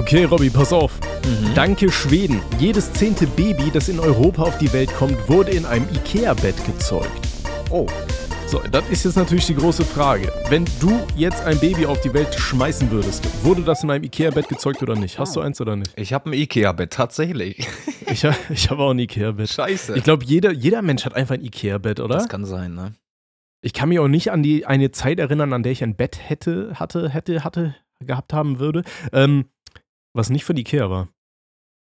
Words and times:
Okay, 0.00 0.24
Robby, 0.24 0.48
pass 0.48 0.72
auf. 0.72 0.98
Danke 1.54 1.92
Schweden. 1.92 2.40
Jedes 2.58 2.90
zehnte 2.94 3.26
Baby, 3.26 3.70
das 3.70 3.90
in 3.90 4.00
Europa 4.00 4.44
auf 4.44 4.56
die 4.56 4.72
Welt 4.72 4.90
kommt, 4.94 5.28
wurde 5.28 5.50
in 5.50 5.66
einem 5.66 5.86
Ikea-Bett 5.94 6.56
gezeugt. 6.64 7.28
Oh. 7.68 7.86
So, 8.46 8.62
das 8.72 8.88
ist 8.88 9.04
jetzt 9.04 9.16
natürlich 9.16 9.44
die 9.44 9.54
große 9.54 9.84
Frage. 9.84 10.32
Wenn 10.48 10.64
du 10.80 11.06
jetzt 11.16 11.44
ein 11.44 11.60
Baby 11.60 11.84
auf 11.84 12.00
die 12.00 12.14
Welt 12.14 12.34
schmeißen 12.34 12.90
würdest, 12.90 13.28
wurde 13.44 13.60
das 13.60 13.82
in 13.82 13.90
einem 13.90 14.04
Ikea-Bett 14.04 14.48
gezeugt 14.48 14.82
oder 14.82 14.96
nicht? 14.96 15.18
Hast 15.18 15.36
du 15.36 15.42
eins 15.42 15.60
oder 15.60 15.76
nicht? 15.76 15.92
Ich 15.96 16.14
habe 16.14 16.30
ein 16.30 16.32
Ikea-Bett, 16.32 16.92
tatsächlich. 16.92 17.68
Ich, 18.10 18.24
ich 18.24 18.70
habe 18.70 18.82
auch 18.82 18.90
ein 18.90 18.98
Ikea-Bett. 18.98 19.50
Scheiße. 19.50 19.96
Ich 19.96 20.02
glaube, 20.02 20.24
jeder, 20.24 20.50
jeder 20.50 20.82
Mensch 20.82 21.04
hat 21.04 21.14
einfach 21.14 21.36
ein 21.36 21.44
Ikea-Bett, 21.44 22.00
oder? 22.00 22.14
das 22.14 22.28
kann 22.28 22.44
sein, 22.44 22.74
ne? 22.74 22.94
Ich 23.60 23.72
kann 23.72 23.88
mich 23.88 24.00
auch 24.00 24.08
nicht 24.08 24.32
an 24.32 24.42
die 24.42 24.66
eine 24.66 24.90
Zeit 24.90 25.20
erinnern, 25.20 25.52
an 25.52 25.62
der 25.62 25.70
ich 25.70 25.84
ein 25.84 25.94
Bett 25.94 26.18
hätte, 26.28 26.72
hatte, 26.74 27.10
hätte, 27.10 27.44
hatte, 27.44 27.76
gehabt 28.00 28.32
haben 28.32 28.58
würde, 28.58 28.82
ähm, 29.12 29.44
was 30.12 30.30
nicht 30.30 30.44
von 30.44 30.56
Ikea 30.56 30.90
war. 30.90 31.08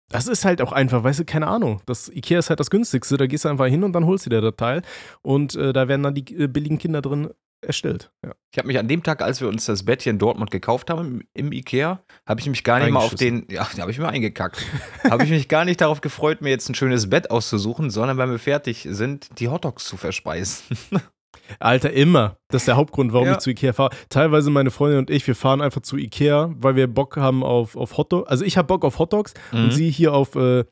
Das 0.09 0.27
ist 0.27 0.44
halt 0.44 0.62
auch 0.62 0.72
einfach, 0.72 1.04
weißt 1.04 1.20
du, 1.20 1.26
keine 1.26 1.48
Ahnung. 1.48 1.81
Das 1.85 2.09
Ikea 2.09 2.40
ist 2.40 2.49
halt 2.49 2.59
das 2.59 2.71
günstigste. 2.71 3.17
Da 3.17 3.27
gehst 3.27 3.45
du 3.45 3.49
einfach 3.49 3.67
hin 3.67 3.84
und 3.84 3.94
dann 3.94 4.05
holst 4.05 4.26
du 4.26 4.31
dir 4.31 4.41
das 4.41 4.55
Teil. 4.58 4.81
Und 5.21 5.55
äh, 5.55 5.71
da 5.71 5.88
werden 5.88 6.02
dann 6.02 6.16
die 6.16 6.35
äh, 6.35 6.48
billigen 6.48 6.80
Kinder 6.80 7.02
drin 7.02 7.30
erstellt. 7.62 8.12
Ja. 8.26 8.34
Ich 8.52 8.57
habe 8.57 8.68
mich 8.68 8.80
an 8.80 8.88
dem 8.88 9.04
Tag, 9.04 9.21
als 9.21 9.41
wir 9.41 9.48
uns 9.48 9.66
das 9.66 9.84
Bett 9.84 10.02
hier 10.02 10.12
in 10.12 10.18
Dortmund 10.18 10.49
gekauft 10.49 10.90
haben, 10.90 11.21
im, 11.34 11.48
im 11.48 11.52
Ikea, 11.52 12.02
habe 12.26 12.40
ich 12.40 12.48
mich 12.48 12.63
gar 12.63 12.80
nicht 12.80 12.91
mal 12.91 13.02
auf 13.02 13.16
den, 13.16 13.45
ja, 13.49 13.68
da 13.76 13.81
habe 13.81 13.91
ich 13.91 13.99
mir 13.99 14.07
eingekackt, 14.07 14.66
habe 15.09 15.23
ich 15.23 15.30
mich 15.30 15.48
gar 15.48 15.66
nicht 15.66 15.82
darauf 15.82 16.02
gefreut, 16.02 16.41
mir 16.41 16.49
jetzt 16.49 16.70
ein 16.70 16.76
schönes 16.76 17.09
Bett 17.09 17.30
auszusuchen, 17.30 17.90
sondern 17.90 18.18
wenn 18.18 18.32
wir 18.32 18.40
fertig 18.40 18.88
sind, 18.90 19.27
die 19.40 19.49
Hotdogs 19.49 19.85
zu 19.85 19.98
verspeisen. 19.98 20.77
Alter, 21.59 21.91
immer. 21.91 22.38
Das 22.49 22.62
ist 22.63 22.67
der 22.67 22.76
Hauptgrund, 22.77 23.13
warum 23.13 23.27
Ja. 23.27 23.34
ich 23.34 23.39
zu 23.39 23.49
Ikea 23.49 23.73
fahre. 23.73 23.90
Teilweise 24.09 24.49
meine 24.52 24.71
Freundin 24.71 24.99
und 24.99 25.09
ich, 25.09 25.26
wir 25.27 25.35
fahren 25.35 25.62
einfach 25.62 25.81
zu 25.81 25.98
Ikea, 25.98 26.53
weil 26.57 26.76
wir 26.76 26.88
Bock 26.88 27.17
haben 27.17 27.44
auf, 27.44 27.76
auf 27.76 27.98
Hotdogs. 27.98 28.30
Also 28.30 28.45
ich 28.45 28.57
habe 28.57 28.67
Bock 28.67 28.85
auf 28.85 28.99
Hotdogs 28.99 29.34
und 29.52 29.71
sie 29.71 29.90
hier 29.90 30.13
auf, 30.13 30.35
äh, 30.35 30.63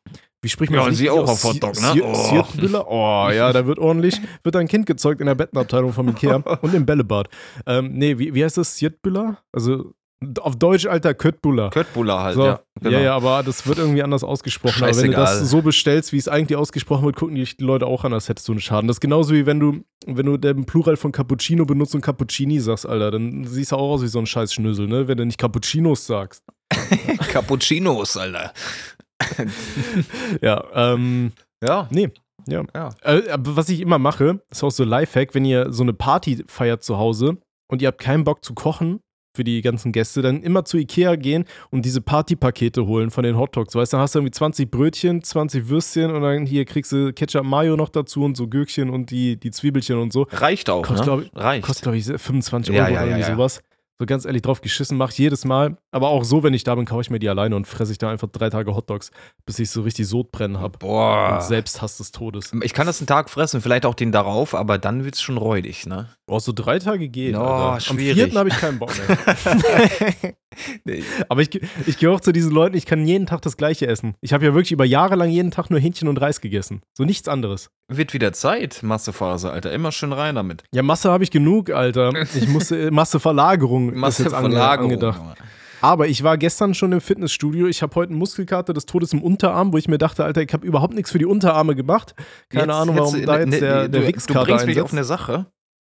wie 0.42 0.50
spricht 0.50 0.72
man 0.72 0.80
Mhm. 0.80 0.84
Ja, 0.84 0.90
das 0.90 0.94
und 0.94 0.96
sie 0.96 1.10
auch 1.10 1.28
auf 1.30 1.44
Hotdog, 1.44 1.82
ne? 1.82 1.92
Sie- 1.94 2.02
Oh. 2.04 2.84
Oh, 2.88 3.30
ja, 3.32 3.52
da 3.54 3.66
wird 3.66 3.80
ordentlich, 3.80 4.20
wird 4.44 4.56
ein 4.56 4.68
Kind 4.68 4.86
gezeugt 4.86 5.20
in 5.22 5.28
der 5.28 5.36
Bettenabteilung 5.36 5.94
vom 5.94 6.10
Ikea 6.10 6.36
und 6.62 6.74
im 6.74 6.86
Bällebad. 6.86 7.28
Ähm, 7.66 7.94
nee, 7.94 8.18
wie, 8.20 8.34
wie 8.36 8.44
heißt 8.44 8.58
das? 8.58 8.78
Sirtbüller? 8.78 9.38
Also 9.52 9.94
auf 10.40 10.56
Deutsch, 10.56 10.88
Alter, 10.88 11.14
Köttbüller. 11.14 11.70
Köttbullar 11.70 12.24
halt, 12.24 12.36
So, 12.36 12.46
ja. 12.46 12.60
genau. 12.82 12.98
ja, 12.98 13.04
ja, 13.04 13.16
aber 13.16 13.44
das 13.44 13.68
wird 13.68 13.78
irgendwie 13.78 14.02
anders 14.02 14.24
ausgesprochen. 14.24 14.84
Aber 14.84 14.98
wenn 14.98 15.12
du 15.12 15.18
das 15.18 15.48
so 15.50 15.62
bestellst, 15.62 16.12
wie 16.12 16.18
es 16.18 16.28
eigentlich 16.28 16.58
ausgesprochen 16.58 17.06
wird, 17.06 17.16
gucken 17.16 17.36
die 17.36 17.48
Leute 17.60 17.86
auch 17.86 18.04
an, 18.04 18.14
als 18.14 18.28
hättest 18.28 18.48
du 18.48 18.54
einen 18.54 18.62
Schaden. 18.62 18.88
Das 18.88 18.98
ist 18.98 19.02
genauso 19.02 19.34
wie 19.36 19.46
wenn 19.46 19.60
du, 19.60 19.84
wenn 20.08 20.26
du 20.26 20.38
den 20.38 20.66
Plural 20.66 20.98
von 20.98 21.12
Cappuccino 21.12 21.66
benutzt 21.66 21.94
und 21.94 22.02
Cappuccini 22.02 22.60
sagst, 22.60 22.88
Alter, 22.88 23.12
dann 23.12 23.46
siehst 23.46 23.72
du 23.72 23.76
auch 23.76 23.94
aus 23.94 24.02
wie 24.02 24.08
so 24.08 24.18
ein 24.18 24.26
scheiß 24.26 24.54
Schnösel, 24.54 24.88
ne? 24.88 25.08
Wenn 25.08 25.18
du 25.18 25.26
nicht 25.26 25.38
Cappuccinos 25.38 26.08
sagst. 26.08 26.44
Cappuccinos, 27.32 28.18
Alter. 28.18 28.54
Ja, 30.42 30.64
ähm, 30.74 31.32
Ja. 31.64 31.88
nee. 31.92 32.10
Ja. 32.48 32.64
Ja. 32.74 32.90
Äh, 33.02 33.24
was 33.40 33.68
ich 33.70 33.82
immer 33.82 34.00
mache, 34.00 34.42
ist 34.50 34.64
auch 34.64 34.72
so 34.72 34.84
Lifehack, 34.84 35.36
wenn 35.36 35.44
ihr 35.44 35.72
so 35.74 35.84
eine 35.84 35.94
Party 35.94 36.44
feiert 36.48 36.82
zu 36.84 36.98
Hause 36.98 37.38
und 37.68 37.82
ihr 37.82 37.90
habt 37.90 38.00
keinen 38.00 38.24
Bock 38.24 38.44
zu 38.44 38.54
kochen 38.54 39.00
für 39.38 39.44
die 39.46 39.62
ganzen 39.62 39.92
Gäste, 39.94 40.22
dann 40.22 40.42
immer 40.42 40.66
zu 40.66 40.78
Ikea 40.78 41.16
gehen 41.16 41.46
und 41.70 41.86
diese 41.86 42.02
Partypakete 42.02 42.86
holen 42.86 43.10
von 43.12 43.24
den 43.24 43.38
Hotdogs. 43.38 43.74
Weißt 43.76 43.94
du, 43.94 43.98
dann 43.98 44.02
hast 44.04 44.16
du 44.16 44.20
irgendwie 44.20 44.32
20 44.32 44.70
Brötchen, 44.70 45.24
20 45.24 45.70
Würstchen 45.70 46.12
und 46.12 46.22
dann 46.24 46.46
hier 46.46 46.66
kriegst 46.66 46.92
du 46.92 47.14
Ketchup 47.14 47.46
Mayo 47.46 47.78
noch 47.78 47.90
dazu 47.90 48.24
und 48.24 48.36
so 48.36 48.48
Gürkchen 48.48 48.90
und 48.90 49.12
die, 49.12 49.38
die 49.40 49.52
Zwiebelchen 49.52 49.98
und 49.98 50.12
so. 50.12 50.28
Reicht 50.32 50.70
auch, 50.70 50.82
Kostet, 50.84 50.98
ne? 51.00 51.04
glaub 51.06 51.22
ich- 51.22 51.32
Reicht. 51.42 51.64
Kostet, 51.66 51.84
glaube 51.84 51.98
ich, 51.98 52.06
25 52.06 52.76
Ja, 52.76 52.84
Euro 52.86 52.94
ja, 52.94 53.00
oder 53.00 53.10
ja, 53.10 53.18
irgendwie 53.18 53.30
ja. 53.30 53.36
sowas. 53.36 53.62
So 54.00 54.06
ganz 54.06 54.26
ehrlich 54.26 54.44
drauf 54.44 54.62
geschissen, 54.62 54.96
mache 54.96 55.12
ich 55.12 55.18
jedes 55.18 55.44
Mal. 55.44 55.78
Aber 55.92 56.10
auch 56.10 56.24
so, 56.24 56.44
wenn 56.44 56.54
ich 56.54 56.64
da 56.64 56.76
bin, 56.76 56.86
kaufe 56.86 57.02
ich 57.02 57.10
mir 57.10 57.18
die 57.18 57.30
alleine 57.30 57.56
und 57.56 57.66
fresse 57.66 57.92
ich 57.92 57.98
da 57.98 58.12
einfach 58.12 58.28
drei 58.32 58.52
Tage 58.52 58.76
Hotdogs, 58.76 59.10
bis 59.46 59.58
ich 59.58 59.72
so 59.72 59.82
richtig 59.82 60.08
Sodbrennen 60.08 60.60
habe. 60.60 60.78
Boah. 60.78 61.34
Und 61.34 61.44
Selbsthass 61.44 61.98
des 61.98 62.12
Todes. 62.12 62.52
Ich 62.62 62.74
kann 62.76 62.86
das 62.86 63.00
einen 63.00 63.08
Tag 63.08 63.30
fressen, 63.30 63.60
vielleicht 63.60 63.88
auch 63.88 63.96
den 63.96 64.12
darauf, 64.12 64.54
aber 64.54 64.78
dann 64.78 65.04
wird's 65.04 65.22
schon 65.22 65.38
räudig, 65.38 65.88
ne? 65.88 66.10
Oh, 66.28 66.38
so 66.38 66.52
drei 66.54 66.78
Tage 66.78 67.10
geht. 67.10 67.36
Oh, 67.36 67.40
Alter. 67.40 67.92
Am 67.92 67.98
vierten 67.98 68.38
habe 68.38 68.50
ich 68.50 68.58
keinen 68.58 68.78
Bock 68.78 68.92
mehr. 68.96 70.36
Aber 71.30 71.42
ich, 71.42 71.50
ich 71.86 71.98
gehe 71.98 72.10
auch 72.10 72.20
zu 72.20 72.32
diesen 72.32 72.52
Leuten, 72.52 72.76
ich 72.76 72.86
kann 72.86 73.06
jeden 73.06 73.28
Tag 73.28 73.42
das 73.42 73.58
Gleiche 73.58 73.88
essen. 73.88 74.16
Ich 74.22 74.34
habe 74.34 74.46
ja 74.46 74.54
wirklich 74.54 74.72
über 74.72 74.86
Jahre 74.86 75.16
lang 75.16 75.30
jeden 75.30 75.52
Tag 75.52 75.70
nur 75.70 75.80
Hähnchen 75.80 76.08
und 76.08 76.20
Reis 76.20 76.42
gegessen. 76.42 76.82
So 76.94 77.04
nichts 77.04 77.28
anderes. 77.28 77.70
Wird 77.90 78.14
wieder 78.14 78.34
Zeit, 78.34 78.84
Massephase, 78.84 79.50
Alter. 79.50 79.72
Immer 79.72 79.94
schön 79.94 80.12
rein 80.12 80.36
damit. 80.36 80.64
Ja, 80.74 80.84
Masse 80.84 81.10
habe 81.10 81.24
ich 81.24 81.32
genug, 81.32 81.70
Alter. 81.70 82.12
Ich 82.36 82.48
musste 82.48 82.92
Masseverlagerung 82.92 84.04
ist 84.04 84.20
jetzt 84.20 84.34
ange, 84.34 84.62
angedacht. 84.62 85.22
Aber 85.80 86.08
ich 86.08 86.24
war 86.24 86.38
gestern 86.38 86.74
schon 86.74 86.92
im 86.92 87.00
Fitnessstudio. 87.02 87.68
Ich 87.68 87.82
habe 87.82 87.96
heute 87.96 88.10
eine 88.10 88.18
Muskelkater 88.18 88.74
des 88.74 88.88
Todes 88.88 89.14
im 89.14 89.22
Unterarm, 89.22 89.72
wo 89.72 89.78
ich 89.78 89.88
mir 89.88 89.98
dachte, 90.00 90.26
Alter, 90.26 90.42
ich 90.42 90.52
habe 90.52 90.66
überhaupt 90.66 90.94
nichts 90.96 91.12
für 91.12 91.20
die 91.20 91.26
Unterarme 91.26 91.76
gemacht. 91.76 92.14
Keine 92.50 92.64
Jetzt- 92.66 92.76
Ahnung, 92.76 92.98
warum 92.98 93.26
da 93.26 93.34
ne, 93.34 93.40
jetzt 93.40 93.50
ne, 93.52 93.60
der, 93.60 93.76
der 93.76 93.88
du, 93.88 94.00
du 94.00 94.04
bringst 94.04 94.30
mich 94.30 94.38
einsetzt. 94.38 94.80
auf 94.82 94.92
eine 94.92 95.04
Sache. 95.04 95.46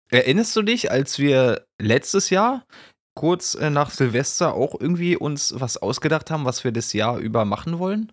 Erinnerst 0.10 0.56
du 0.56 0.62
dich, 0.62 0.90
als 0.90 1.20
wir 1.20 1.66
letztes 1.80 2.30
Jahr 2.30 2.66
kurz 3.14 3.56
äh, 3.56 3.70
nach 3.70 3.92
Silvester 3.92 4.54
auch 4.54 4.80
irgendwie 4.80 5.16
uns 5.18 5.54
was 5.58 5.78
ausgedacht 5.78 6.32
haben, 6.32 6.46
was 6.46 6.64
wir 6.64 6.72
das 6.72 6.94
Jahr 6.94 7.18
über 7.20 7.46
machen 7.46 7.78
wollen? 7.78 8.12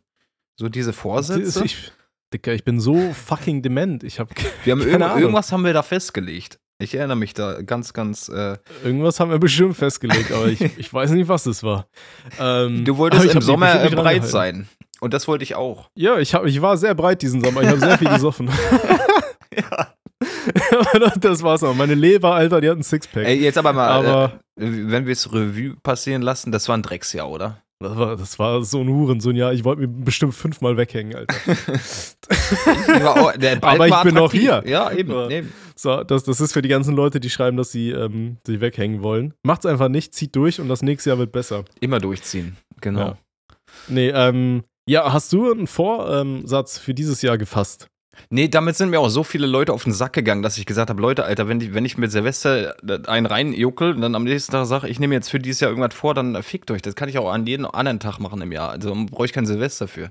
So 0.57 0.69
diese 0.69 0.93
Vorsätze? 0.93 1.65
Ich, 1.65 1.93
Dicker, 2.33 2.53
ich 2.55 2.65
bin 2.65 2.79
so 2.81 3.13
fucking 3.13 3.63
dement. 3.63 4.05
Ich 4.05 4.21
habe 4.21 4.31
wir 4.65 4.73
haben 4.73 4.83
irgend, 4.83 5.03
Ahnung. 5.03 5.19
irgendwas 5.21 5.51
haben 5.53 5.65
wir 5.65 5.73
da 5.73 5.83
festgelegt. 5.83 6.59
Ich 6.83 6.95
erinnere 6.95 7.17
mich 7.17 7.35
da 7.35 7.61
ganz, 7.61 7.93
ganz. 7.93 8.29
Äh, 8.31 8.57
Irgendwas 8.83 9.21
haben 9.21 9.31
wir 9.31 9.39
bestimmt 9.39 9.77
festgelegt, 9.77 10.33
aber 10.33 10.47
ich, 10.47 10.61
ich 10.79 10.93
weiß 10.93 11.11
nicht, 11.11 11.29
was 11.29 11.45
das 11.45 11.63
war. 11.63 11.87
Ähm, 12.39 12.85
du 12.87 12.97
wolltest 12.97 13.25
im 13.27 13.35
hab 13.35 13.43
Sommer 13.43 13.75
breit 13.91 14.27
sein. 14.27 14.67
Und 15.01 15.13
das 15.13 15.29
wollte 15.29 15.45
ich 15.45 15.55
auch. 15.57 15.91
Ja, 15.95 16.19
ich, 16.19 16.35
hab, 16.35 16.47
ich 16.47 16.61
war 16.63 16.77
sehr 16.77 16.95
breit 16.95 17.21
diesen 17.23 17.43
Sommer. 17.45 17.63
Ich 17.63 17.69
habe 17.69 17.81
sehr 17.81 17.99
viel 17.99 18.09
gesoffen. 18.11 18.51
Ja. 19.53 19.89
Das, 21.19 21.43
war's 21.43 21.63
auch. 21.65 21.75
Meine 21.75 21.95
Leber, 21.95 22.35
Alter, 22.35 22.61
die 22.61 22.69
hat 22.71 22.77
ein 22.77 22.83
Sixpack. 22.85 23.25
Ey, 23.27 23.41
jetzt 23.41 23.59
aber 23.59 23.73
mal, 23.73 23.89
Aber- 23.89 24.33
äh, 24.57 24.65
wenn 24.65 25.07
wir 25.07 25.13
es 25.13 25.33
Revue 25.33 25.75
passieren 25.83 26.23
lassen, 26.23 26.53
das 26.53 26.69
war 26.69 26.77
ein 26.77 26.83
Drecksjahr, 26.83 27.29
oder? 27.29 27.61
Das 27.83 27.97
war, 27.97 28.17
das 28.17 28.39
war 28.39 28.63
so 28.63 28.81
ein 28.81 28.89
Hurensohn, 28.89 29.37
ja. 29.37 29.53
Ich 29.53 29.65
wollte 29.65 29.81
mir 29.81 29.89
bestimmt 29.89 30.35
fünfmal 30.35 30.77
weghängen, 30.77 31.15
Alter. 31.17 31.35
Auch- 33.07 33.33
Aber 33.63 33.89
ich 33.89 34.03
bin 34.03 34.15
noch 34.15 34.33
hier. 34.33 34.63
Ja, 34.67 34.93
eben. 34.93 35.11
Ja. 35.13 35.31
eben. 35.31 35.53
So, 35.77 36.05
das, 36.05 36.25
das 36.25 36.43
ist 36.43 36.53
für 36.53 36.61
die 36.61 36.69
ganzen 36.69 36.95
Leute, 36.95 37.21
die 37.21 37.31
schreiben, 37.31 37.57
dass 37.57 37.73
sie 37.73 37.91
ähm, 37.91 38.37
sich 38.47 38.61
weghängen 38.61 39.03
wollen. 39.03 39.33
Macht's 39.43 39.65
einfach 39.65 39.89
nicht, 39.89 40.15
zieht 40.15 40.37
durch 40.37 40.61
und 40.61 40.69
das 40.69 40.83
nächste 40.83 41.11
Jahr 41.11 41.19
wird 41.19 41.33
besser. 41.33 41.65
Immer 41.81 42.01
durchziehen. 42.01 42.57
Genau. 42.83 43.01
Ja. 43.01 43.19
Nee, 43.89 44.09
ähm, 44.11 44.63
ja, 44.87 45.11
hast 45.13 45.33
du 45.33 45.51
einen 45.51 45.67
Vorsatz 45.67 46.77
für 46.79 46.93
dieses 46.93 47.23
Jahr 47.23 47.39
gefasst? 47.39 47.87
Nee, 48.29 48.49
damit 48.49 48.77
sind 48.77 48.91
mir 48.91 49.01
auch 49.01 49.09
so 49.09 49.25
viele 49.25 49.47
Leute 49.47 49.73
auf 49.73 49.85
den 49.85 49.93
Sack 49.93 50.13
gegangen, 50.13 50.43
dass 50.43 50.59
ich 50.59 50.67
gesagt 50.67 50.91
habe, 50.91 51.01
Leute, 51.01 51.25
Alter, 51.25 51.49
wenn 51.49 51.61
ich, 51.61 51.75
wenn 51.75 51.85
ich 51.85 51.97
mit 51.97 52.13
Silvester 52.13 52.75
einen 53.07 53.27
reinjuckel 53.27 53.95
und 53.95 54.01
dann 54.01 54.15
am 54.15 54.25
nächsten 54.25 54.53
Tag 54.53 54.67
sage, 54.67 54.89
ich 54.89 55.01
nehme 55.01 55.15
jetzt 55.15 55.31
für 55.31 55.39
dieses 55.39 55.61
Jahr 55.61 55.71
irgendwas 55.71 55.95
vor, 55.95 56.15
dann 56.15 56.43
fickt 56.43 56.71
euch. 56.71 56.83
Das 56.83 56.95
kann 56.95 57.09
ich 57.09 57.19
auch 57.19 57.31
an 57.31 57.47
jeden 57.47 57.67
anderen 57.67 58.01
Tag 58.01 58.19
machen 58.19 58.43
im 58.43 58.53
Jahr. 58.53 58.71
Also 58.71 58.95
brauche 59.11 59.27
ich 59.27 59.33
kein 59.33 59.47
Silvester 59.47 59.89
für. 59.89 60.11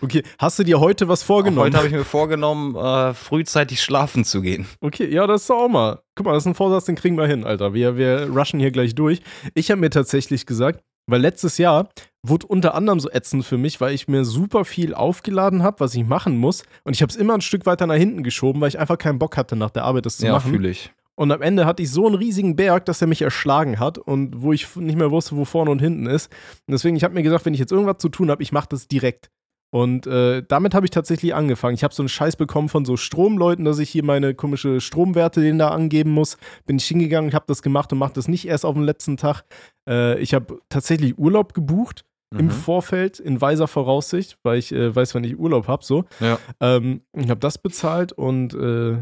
Okay, 0.00 0.22
hast 0.38 0.58
du 0.58 0.62
dir 0.62 0.78
heute 0.78 1.08
was 1.08 1.24
vorgenommen? 1.24 1.66
Heute 1.66 1.76
habe 1.78 1.88
ich 1.88 1.92
mir 1.92 2.04
vorgenommen, 2.04 2.76
äh, 2.76 3.14
frühzeitig 3.14 3.82
schlafen 3.82 4.24
zu 4.24 4.42
gehen. 4.42 4.66
Okay, 4.80 5.12
ja, 5.12 5.26
das 5.26 5.42
ist 5.42 5.50
auch 5.50 5.68
mal. 5.68 6.02
Guck 6.14 6.26
mal, 6.26 6.34
das 6.34 6.44
ist 6.44 6.46
ein 6.46 6.54
Vorsatz, 6.54 6.84
den 6.84 6.94
kriegen 6.94 7.16
wir 7.16 7.26
hin, 7.26 7.44
Alter. 7.44 7.74
Wir, 7.74 7.96
wir 7.96 8.28
rushen 8.30 8.60
hier 8.60 8.70
gleich 8.70 8.94
durch. 8.94 9.22
Ich 9.54 9.70
habe 9.70 9.80
mir 9.80 9.90
tatsächlich 9.90 10.46
gesagt, 10.46 10.84
weil 11.08 11.20
letztes 11.20 11.58
Jahr 11.58 11.88
wurde 12.28 12.46
unter 12.46 12.74
anderem 12.74 13.00
so 13.00 13.10
ätzend 13.10 13.44
für 13.44 13.58
mich, 13.58 13.80
weil 13.80 13.94
ich 13.94 14.08
mir 14.08 14.24
super 14.24 14.64
viel 14.64 14.94
aufgeladen 14.94 15.62
habe, 15.62 15.80
was 15.80 15.94
ich 15.94 16.04
machen 16.04 16.36
muss. 16.36 16.64
Und 16.84 16.94
ich 16.94 17.02
habe 17.02 17.10
es 17.10 17.16
immer 17.16 17.34
ein 17.34 17.40
Stück 17.40 17.66
weiter 17.66 17.86
nach 17.86 17.94
hinten 17.94 18.22
geschoben, 18.22 18.60
weil 18.60 18.68
ich 18.68 18.78
einfach 18.78 18.98
keinen 18.98 19.18
Bock 19.18 19.36
hatte, 19.36 19.56
nach 19.56 19.70
der 19.70 19.84
Arbeit 19.84 20.06
das 20.06 20.18
zu 20.18 20.26
machen. 20.26 20.52
fühle 20.52 20.70
ich. 20.70 20.92
Und 21.18 21.32
am 21.32 21.42
Ende 21.42 21.66
hatte 21.66 21.82
ich 21.82 21.90
so 21.90 22.06
einen 22.06 22.14
riesigen 22.14 22.54
Berg, 22.54 22.84
dass 22.84 23.00
er 23.00 23.08
mich 23.08 23.22
erschlagen 23.22 23.80
hat 23.80 23.98
und 23.98 24.40
wo 24.40 24.52
ich 24.52 24.76
nicht 24.76 24.96
mehr 24.96 25.10
wusste, 25.10 25.36
wo 25.36 25.44
vorne 25.44 25.72
und 25.72 25.80
hinten 25.80 26.06
ist. 26.06 26.30
Und 26.68 26.72
deswegen, 26.72 26.96
ich 26.96 27.02
habe 27.02 27.14
mir 27.14 27.24
gesagt, 27.24 27.44
wenn 27.44 27.54
ich 27.54 27.60
jetzt 27.60 27.72
irgendwas 27.72 27.98
zu 27.98 28.08
tun 28.08 28.30
habe, 28.30 28.40
ich 28.40 28.52
mache 28.52 28.68
das 28.70 28.86
direkt. 28.86 29.28
Und 29.70 30.06
äh, 30.06 30.42
damit 30.46 30.74
habe 30.74 30.86
ich 30.86 30.90
tatsächlich 30.90 31.34
angefangen. 31.34 31.74
Ich 31.74 31.84
habe 31.84 31.92
so 31.92 32.02
einen 32.02 32.08
Scheiß 32.08 32.36
bekommen 32.36 32.68
von 32.68 32.84
so 32.84 32.96
Stromleuten, 32.96 33.64
dass 33.64 33.80
ich 33.80 33.90
hier 33.90 34.04
meine 34.04 34.34
komische 34.34 34.80
Stromwerte 34.80 35.40
denen 35.40 35.58
da 35.58 35.70
angeben 35.70 36.10
muss. 36.10 36.38
Bin 36.66 36.76
ich 36.76 36.86
hingegangen, 36.86 37.34
habe 37.34 37.44
das 37.48 37.62
gemacht 37.62 37.92
und 37.92 37.98
mache 37.98 38.14
das 38.14 38.28
nicht 38.28 38.46
erst 38.46 38.64
auf 38.64 38.74
den 38.74 38.84
letzten 38.84 39.16
Tag. 39.16 39.42
Äh, 39.88 40.18
ich 40.20 40.32
habe 40.32 40.60
tatsächlich 40.70 41.18
Urlaub 41.18 41.52
gebucht 41.52 42.04
im 42.36 42.46
Mhm. 42.46 42.50
Vorfeld 42.50 43.20
in 43.20 43.40
weiser 43.40 43.68
Voraussicht, 43.68 44.38
weil 44.42 44.58
ich 44.58 44.72
äh, 44.72 44.94
weiß, 44.94 45.14
wann 45.14 45.24
ich 45.24 45.38
Urlaub 45.38 45.66
habe. 45.66 45.84
So. 45.84 46.04
Ja. 46.20 46.38
Ähm, 46.60 47.02
ich 47.16 47.30
habe 47.30 47.40
das 47.40 47.58
bezahlt 47.58 48.12
und 48.12 48.54
äh, 48.54 48.98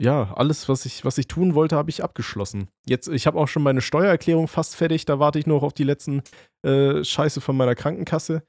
ja, 0.00 0.32
alles, 0.34 0.68
was 0.68 0.86
ich, 0.86 1.04
was 1.04 1.18
ich 1.18 1.26
tun 1.26 1.54
wollte, 1.54 1.74
habe 1.74 1.90
ich 1.90 2.04
abgeschlossen. 2.04 2.68
Jetzt, 2.86 3.08
ich 3.08 3.26
habe 3.26 3.36
auch 3.38 3.48
schon 3.48 3.64
meine 3.64 3.80
Steuererklärung 3.80 4.46
fast 4.46 4.76
fertig. 4.76 5.06
Da 5.06 5.18
warte 5.18 5.40
ich 5.40 5.46
noch 5.48 5.64
auf 5.64 5.72
die 5.72 5.82
letzten 5.82 6.22
äh, 6.64 7.02
Scheiße 7.02 7.40
von 7.40 7.56
meiner 7.56 7.74
Krankenkasse. 7.74 8.44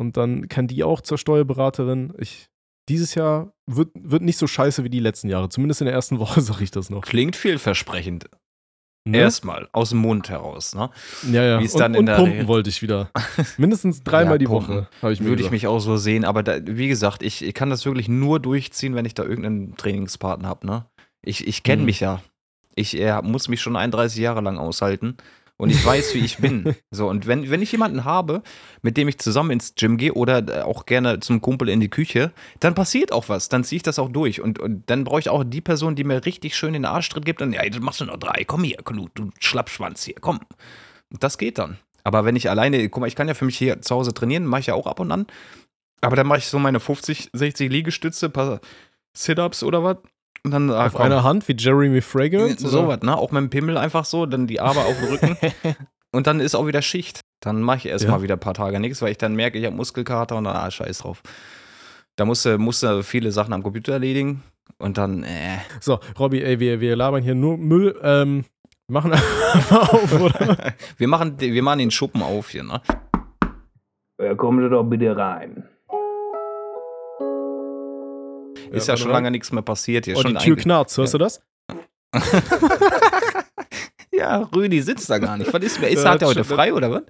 Und 0.00 0.16
dann 0.16 0.48
kann 0.48 0.66
die 0.66 0.82
auch 0.82 1.02
zur 1.02 1.18
Steuerberaterin. 1.18 2.14
Ich, 2.18 2.48
dieses 2.88 3.14
Jahr 3.14 3.52
wird, 3.70 3.90
wird 3.94 4.22
nicht 4.22 4.38
so 4.38 4.46
scheiße 4.46 4.82
wie 4.82 4.90
die 4.90 4.98
letzten 5.00 5.28
Jahre. 5.28 5.50
Zumindest 5.50 5.82
in 5.82 5.84
der 5.86 5.94
ersten 5.94 6.18
Woche 6.20 6.40
sage 6.40 6.64
ich 6.64 6.70
das 6.70 6.88
noch. 6.88 7.02
Klingt 7.02 7.36
vielversprechend. 7.36 8.30
Ne? 9.06 9.18
Erstmal, 9.18 9.68
aus 9.72 9.90
dem 9.90 9.98
Mund 9.98 10.30
heraus. 10.30 10.74
Ne? 10.74 10.88
ja, 11.30 11.42
ja. 11.42 11.60
wie 11.60 11.64
es 11.64 11.74
und, 11.74 11.80
dann 11.80 11.92
in 11.92 12.00
und 12.00 12.06
der 12.06 12.16
pumpen 12.16 12.40
Re- 12.40 12.48
wollte 12.48 12.70
ich 12.70 12.80
wieder. 12.80 13.10
Mindestens 13.58 14.02
dreimal 14.02 14.34
Ja, 14.34 14.38
die. 14.38 14.48
Woche, 14.48 14.88
habe 15.02 15.12
ich 15.12 15.20
mir 15.20 15.28
Würde 15.28 15.42
ich 15.42 15.50
mich 15.50 15.66
auch 15.66 15.78
so 15.80 15.96
sehen, 15.98 16.24
aber 16.24 16.42
da, 16.42 16.56
wie 16.64 16.88
gesagt, 16.88 17.22
ich, 17.22 17.44
ich 17.44 17.52
kann 17.52 17.68
das 17.68 17.84
wirklich 17.84 18.08
nur 18.08 18.40
durchziehen, 18.40 18.94
wenn 18.94 19.04
ich 19.04 19.12
da 19.12 19.22
irgendeinen 19.24 19.76
Trainingspartner 19.76 20.48
habe. 20.48 20.66
Ne? 20.66 20.86
Ich, 21.22 21.46
ich 21.46 21.62
kenne 21.62 21.80
Mhm. 21.82 21.86
mich 21.86 22.00
ja. 22.00 22.22
Ich 22.76 22.98
äh, 22.98 23.20
muss 23.22 23.48
mich 23.48 23.60
schon 23.60 23.76
31 23.76 24.18
Jahre 24.20 24.40
lang 24.40 24.56
aushalten 24.58 25.16
und 25.56 25.70
ich 25.70 25.84
weiß, 25.84 26.14
wie 26.14 26.24
ich 26.24 26.38
bin. 26.38 26.74
So, 26.90 27.08
und 27.08 27.26
wenn, 27.26 27.50
wenn 27.50 27.62
ich 27.62 27.72
jemanden 27.72 28.04
habe, 28.04 28.42
mit 28.82 28.96
dem 28.96 29.08
ich 29.08 29.18
zusammen 29.18 29.50
ins 29.50 29.74
Gym 29.74 29.96
gehe 29.96 30.14
oder 30.14 30.46
äh, 30.48 30.62
auch 30.62 30.86
gerne 30.86 31.18
zum 31.18 31.40
Kumpel 31.40 31.68
in 31.68 31.80
die 31.80 31.88
Küche, 31.88 32.32
dann 32.60 32.74
passiert 32.74 33.10
auch 33.10 33.28
was. 33.28 33.48
Dann 33.48 33.64
ziehe 33.64 33.78
ich 33.78 33.82
das 33.82 33.98
auch 33.98 34.08
durch. 34.08 34.40
Und, 34.40 34.60
und 34.60 34.88
dann 34.90 35.02
brauche 35.02 35.18
ich 35.18 35.28
auch 35.28 35.42
die 35.44 35.60
Person, 35.60 35.96
die 35.96 36.04
mir 36.04 36.24
richtig 36.24 36.56
schön 36.56 36.72
den 36.72 36.84
Arschtritt 36.84 37.24
gibt 37.24 37.42
und, 37.42 37.52
ja, 37.52 37.68
das 37.68 37.80
machst 37.80 38.00
du 38.00 38.04
noch 38.04 38.18
drei. 38.18 38.44
Komm 38.44 38.62
hier, 38.62 38.76
Knut, 38.84 39.10
du 39.14 39.30
Schlappschwanz 39.40 40.04
hier, 40.04 40.14
komm. 40.20 40.40
Und 41.10 41.22
das 41.22 41.36
geht 41.36 41.58
dann. 41.58 41.78
Aber 42.04 42.24
wenn 42.24 42.36
ich 42.36 42.50
alleine, 42.50 42.88
guck 42.88 43.00
mal, 43.00 43.06
ich 43.06 43.16
kann 43.16 43.28
ja 43.28 43.34
für 43.34 43.46
mich 43.46 43.58
hier 43.58 43.80
zu 43.80 43.94
Hause 43.94 44.14
trainieren, 44.14 44.44
mache 44.44 44.60
ich 44.60 44.66
ja 44.66 44.74
auch 44.74 44.86
ab 44.86 45.00
und 45.00 45.10
an. 45.10 45.26
Aber 46.00 46.16
dann 46.16 46.26
mache 46.26 46.38
ich 46.38 46.46
so 46.46 46.58
meine 46.58 46.80
50, 46.80 47.30
60 47.32 47.70
Liegestütze, 47.70 48.28
paar 48.28 48.60
Sit-Ups 49.16 49.62
oder 49.62 49.82
was. 49.82 49.96
Und 50.44 50.50
dann 50.50 50.70
ah, 50.70 50.86
Auf 50.86 50.92
komm. 50.92 51.02
einer 51.02 51.22
Hand 51.24 51.48
wie 51.48 51.54
Jeremy 51.58 52.00
Fragrance? 52.02 52.66
So 52.68 52.80
oder? 52.80 52.88
was, 52.88 53.00
ne? 53.02 53.16
Auch 53.16 53.30
mit 53.32 53.40
dem 53.40 53.50
Pimmel 53.50 53.78
einfach 53.78 54.04
so, 54.04 54.26
dann 54.26 54.46
die 54.46 54.60
Arme 54.60 54.80
auf 54.80 54.94
dem 54.98 55.08
Rücken. 55.08 55.36
und 56.12 56.26
dann 56.26 56.40
ist 56.40 56.54
auch 56.54 56.66
wieder 56.66 56.82
Schicht. 56.82 57.20
Dann 57.40 57.62
mache 57.62 57.78
ich 57.78 57.86
erstmal 57.86 58.18
Ja. 58.18 58.22
wieder 58.22 58.36
ein 58.36 58.40
paar 58.40 58.54
Tage 58.54 58.78
nichts, 58.78 59.00
weil 59.02 59.10
ich 59.12 59.18
dann 59.18 59.34
merke, 59.34 59.58
ich 59.58 59.64
habe 59.64 59.74
Muskelkater 59.76 60.36
und 60.36 60.44
dann, 60.44 60.54
ah, 60.56 60.70
scheiß 60.70 60.98
drauf. 60.98 61.22
Da 62.16 62.24
musst 62.26 62.44
du, 62.44 62.58
musst 62.58 62.82
du 62.82 63.02
viele 63.02 63.32
Sachen 63.32 63.52
am 63.54 63.62
Computer 63.62 63.94
erledigen. 63.94 64.42
Und 64.78 64.98
dann, 64.98 65.22
äh, 65.24 65.58
So, 65.80 65.98
Robby, 66.18 66.42
ey, 66.42 66.60
wir, 66.60 66.80
wir 66.80 66.94
labern 66.94 67.22
hier 67.22 67.34
nur 67.34 67.56
Müll. 67.56 67.98
Ähm, 68.02 68.44
wir 68.86 68.92
machen 69.00 69.12
einfach 69.54 69.92
auf, 69.94 70.20
oder? 70.20 70.74
wir, 70.98 71.08
machen, 71.08 71.40
wir 71.40 71.62
machen 71.62 71.78
den 71.78 71.90
Schuppen 71.90 72.22
auf 72.22 72.50
hier, 72.50 72.64
ne? 72.64 72.82
Ja, 74.20 74.34
kommen 74.34 74.62
Sie 74.62 74.68
doch 74.70 74.84
bitte 74.84 75.16
rein. 75.16 75.64
Ist 78.70 78.88
ja, 78.88 78.96
schon 78.96 79.10
lange 79.10 79.30
nichts 79.30 79.52
mehr 79.52 79.62
passiert 79.62 80.04
hier. 80.04 80.16
Oh, 80.16 80.22
schon 80.22 80.34
die 80.34 80.44
Tür 80.44 80.56
knarzt, 80.56 80.96
hörst 80.96 81.14
du 81.14 81.18
das? 81.18 81.40
Ja, 84.16 84.48
Rüdi 84.54 84.80
sitzt 84.80 85.10
da 85.10 85.18
gar 85.18 85.36
nicht. 85.36 85.52
Was 85.52 85.62
ist, 85.62 85.82
ist 85.82 86.04
Ja, 86.04 86.10
hat 86.12 86.22
er 86.22 86.28
heute 86.28 86.44
frei 86.44 86.72
oder 86.72 86.90
was? 86.90 87.02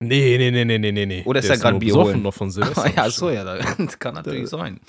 Nee, 0.00 0.36
nee, 0.38 0.50
nee, 0.50 0.64
nee, 0.64 0.78
nee, 0.92 1.06
nee. 1.06 1.22
Oder 1.24 1.40
ist 1.40 1.48
Der 1.48 1.62
er 1.62 1.70
nur 1.70 1.80
Bier 1.80 2.16
noch 2.16 2.34
von 2.34 2.50
Silvester. 2.50 2.90
ja, 2.96 3.10
so 3.10 3.30
ja, 3.30 3.44
das 3.44 3.98
kann 3.98 4.14
natürlich 4.14 4.48
sein. 4.48 4.80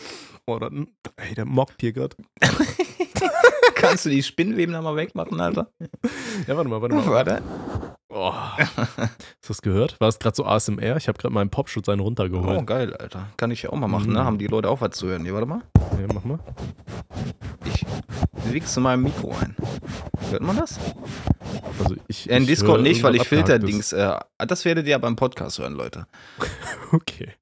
Oh, 0.45 0.59
das, 0.59 0.71
ey, 1.17 1.35
der 1.35 1.45
mockt 1.45 1.81
hier 1.81 1.91
gerade. 1.91 2.15
Kannst 3.75 4.05
du 4.05 4.09
die 4.09 4.23
Spinnweben 4.23 4.73
da 4.73 4.81
mal 4.81 4.95
wegmachen, 4.95 5.39
Alter? 5.39 5.71
Ja, 6.47 6.55
warte 6.55 6.69
mal, 6.69 6.81
warte 6.81 6.95
mal. 6.95 7.05
Warte. 7.05 7.41
Oh. 8.09 8.31
Hast 8.57 8.77
du 8.97 9.47
das 9.49 9.61
gehört? 9.61 9.99
War 9.99 10.07
es 10.07 10.17
gerade 10.19 10.35
so 10.35 10.45
ASMR? 10.45 10.95
Ich 10.97 11.07
habe 11.07 11.17
gerade 11.17 11.33
meinen 11.33 11.49
Popschutz 11.49 11.89
einen 11.89 12.01
Oh, 12.01 12.05
runtergeholt. 12.05 12.65
geil, 12.65 12.95
Alter. 12.95 13.27
Kann 13.37 13.51
ich 13.51 13.63
ja 13.63 13.69
auch 13.71 13.75
mal 13.77 13.87
machen, 13.87 14.13
ne? 14.13 14.19
Mhm. 14.21 14.25
Haben 14.25 14.37
die 14.37 14.47
Leute 14.47 14.69
auch 14.69 14.79
was 14.81 14.91
zu 14.91 15.07
hören. 15.07 15.23
Hier, 15.23 15.33
warte 15.33 15.45
mal. 15.47 15.61
Ja, 15.99 16.07
mach 16.13 16.23
mal. 16.23 16.39
Ich 17.65 17.85
wichse 18.53 18.79
im 18.79 19.03
Mikro 19.03 19.35
ein. 19.41 19.55
Hört 20.29 20.41
man 20.41 20.55
das? 20.55 20.79
Also 21.79 21.95
ich, 22.07 22.29
In 22.29 22.43
ich 22.43 22.47
Discord 22.49 22.77
höre 22.77 22.83
nicht, 22.83 23.03
weil 23.03 23.15
ich 23.15 23.27
Filterdings. 23.27 23.91
Äh, 23.93 24.17
das 24.37 24.63
werdet 24.65 24.85
ihr 24.85 24.91
ja 24.91 24.97
beim 24.97 25.15
Podcast 25.15 25.59
hören, 25.59 25.73
Leute. 25.73 26.07
Okay. 26.93 27.33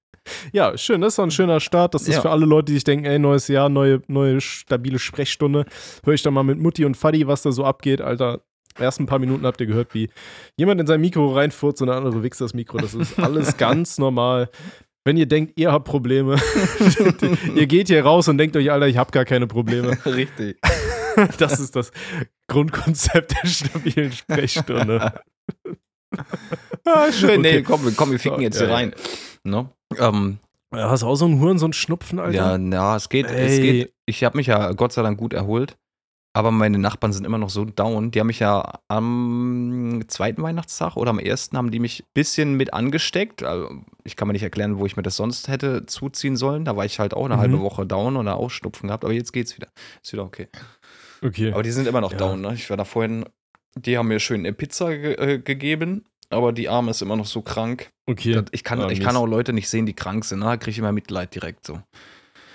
Ja, 0.51 0.75
schön, 0.75 1.01
das 1.01 1.13
ist 1.13 1.19
doch 1.19 1.23
ein 1.25 1.29
schöner 1.29 1.59
Start. 1.59 1.93
Das 1.93 2.01
ist 2.07 2.15
Ja. 2.15 2.21
für 2.21 2.31
alle 2.31 2.47
Leute, 2.47 2.65
die 2.65 2.73
sich 2.73 2.83
denken, 2.83 3.05
ey, 3.05 3.19
neues 3.19 3.47
Jahr, 3.47 3.69
neue, 3.69 4.01
neue 4.07 4.41
stabile 4.41 4.97
Sprechstunde. 4.97 5.65
Hör 6.03 6.13
ich 6.15 6.23
da 6.23 6.31
mal 6.31 6.41
mit 6.41 6.57
Mutti 6.57 6.83
und 6.83 6.97
Faddy, 6.97 7.27
was 7.27 7.43
da 7.43 7.51
so 7.51 7.63
abgeht, 7.63 8.01
Alter. 8.01 8.41
Erst 8.79 8.99
ein 8.99 9.05
paar 9.05 9.19
Minuten 9.19 9.45
habt 9.45 9.61
ihr 9.61 9.67
gehört, 9.67 9.93
wie 9.93 10.09
jemand 10.57 10.81
in 10.81 10.87
sein 10.87 10.99
Mikro 11.01 11.33
reinfurzt 11.33 11.81
und 11.81 11.87
der 11.87 11.95
andere 11.97 12.23
wichst 12.23 12.41
das 12.41 12.53
Mikro. 12.53 12.77
Das 12.77 12.93
ist 12.93 13.17
alles 13.19 13.55
ganz 13.57 13.97
normal. 13.97 14.49
Wenn 15.05 15.17
ihr 15.17 15.27
denkt, 15.27 15.53
ihr 15.59 15.71
habt 15.71 15.85
Probleme, 15.85 16.35
ihr 17.55 17.67
geht 17.67 17.87
hier 17.89 18.03
raus 18.03 18.27
und 18.27 18.37
denkt 18.39 18.55
euch, 18.57 18.71
Alter, 18.71 18.87
ich 18.87 18.97
habe 18.97 19.11
gar 19.11 19.23
keine 19.23 19.45
Probleme. 19.47 19.97
Richtig. 20.05 20.59
Das 21.37 21.59
ist 21.59 21.75
das 21.75 21.91
Grundkonzept 22.47 23.35
der 23.41 23.47
stabilen 23.47 24.11
Sprechstunde. 24.11 25.13
Ah, 26.85 27.11
schön. 27.11 27.39
Okay. 27.39 27.57
Nee, 27.57 27.61
komm, 27.61 27.85
wir- 27.85 27.91
komm, 27.93 28.11
wir 28.11 28.19
ficken 28.19 28.41
jetzt 28.41 28.55
ja, 28.59 28.61
hier 28.65 28.69
ja. 28.69 28.75
rein. 28.75 28.95
Ne? 29.43 29.69
Ähm, 29.99 30.39
Ja, 30.73 30.89
hast 30.89 31.03
du 31.03 31.07
auch 31.07 31.15
so 31.15 31.25
einen 31.25 31.39
Huren, 31.39 31.57
so 31.59 31.65
einen 31.65 31.73
Schnupfen, 31.73 32.19
Alter? 32.19 32.33
ja, 32.35 32.57
na, 32.57 32.95
es 32.95 33.07
geht, 33.09 33.27
es 33.27 33.57
geht. 33.61 33.93
Ich 34.07 34.23
habe 34.23 34.37
mich 34.37 34.47
ja 34.47 34.71
Gott 34.73 34.91
sei 34.91 35.01
Dank 35.03 35.17
gut 35.19 35.33
erholt. 35.33 35.77
Aber 36.35 36.51
meine 36.51 36.77
Nachbarn 36.77 37.13
sind 37.13 37.25
immer 37.25 37.37
noch 37.37 37.49
so 37.49 37.63
down. 37.65 38.11
Die 38.11 38.19
haben 38.19 38.27
mich 38.27 38.39
ja 38.39 38.79
am 38.89 40.03
zweiten 40.07 40.43
Weihnachtstag 40.43 40.97
oder 40.97 41.11
am 41.11 41.19
ersten 41.19 41.55
haben 41.57 41.71
die 41.71 41.79
mich 41.79 42.01
ein 42.01 42.07
bisschen 42.13 42.55
mit 42.55 42.73
angesteckt. 42.73 43.41
Also, 43.43 43.69
ich 44.03 44.15
kann 44.17 44.27
mir 44.27 44.33
nicht 44.33 44.43
erklären, 44.43 44.77
wo 44.77 44.85
ich 44.85 44.97
mir 44.97 45.03
das 45.03 45.15
sonst 45.15 45.47
hätte 45.47 45.85
zuziehen 45.85 46.35
sollen. 46.35 46.65
Da 46.65 46.75
war 46.75 46.83
ich 46.85 46.99
halt 46.99 47.13
auch 47.13 47.25
eine 47.25 47.35
Mhm. 47.37 47.39
halbe 47.39 47.61
Woche 47.61 47.85
down 47.85 48.17
und 48.17 48.27
auch 48.27 48.49
Schnupfen 48.49 48.87
gehabt. 48.87 49.05
Aber 49.05 49.13
jetzt 49.13 49.31
geht's 49.31 49.55
wieder. 49.55 49.69
Ist 50.03 50.11
wieder 50.11 50.23
okay. 50.25 50.47
Okay. 51.21 51.53
Aber 51.53 51.63
die 51.63 51.71
sind 51.71 51.87
immer 51.87 52.01
noch 52.01 52.11
Ja. 52.11 52.17
down. 52.17 52.41
Ne? 52.41 52.53
Ich 52.53 52.69
war 52.69 52.75
da 52.77 52.83
vorhin, 52.83 53.25
die 53.77 53.97
haben 53.97 54.09
mir 54.09 54.19
schön 54.19 54.41
eine 54.41 54.51
Pizza 54.53 54.95
ge 54.95 55.13
äh, 55.13 55.39
gegeben. 55.39 56.05
Aber 56.29 56.51
die 56.51 56.67
Arme 56.67 56.91
ist 56.91 57.01
immer 57.01 57.15
noch 57.15 57.27
so 57.27 57.41
krank. 57.43 57.91
okay. 58.07 58.41
Ich 58.51 58.63
kann, 58.63 58.81
Ah, 58.81 58.89
ich 58.89 58.99
kann 58.99 59.15
auch 59.15 59.25
Leute 59.27 59.53
nicht 59.53 59.69
sehen, 59.69 59.85
die 59.85 59.93
krank 59.93 60.25
sind. 60.25 60.39
ne? 60.39 60.45
Da 60.45 60.57
kriege 60.57 60.71
ich 60.71 60.79
immer 60.79 60.91
Mitleid 60.91 61.33
direkt 61.33 61.65
so. 61.65 61.81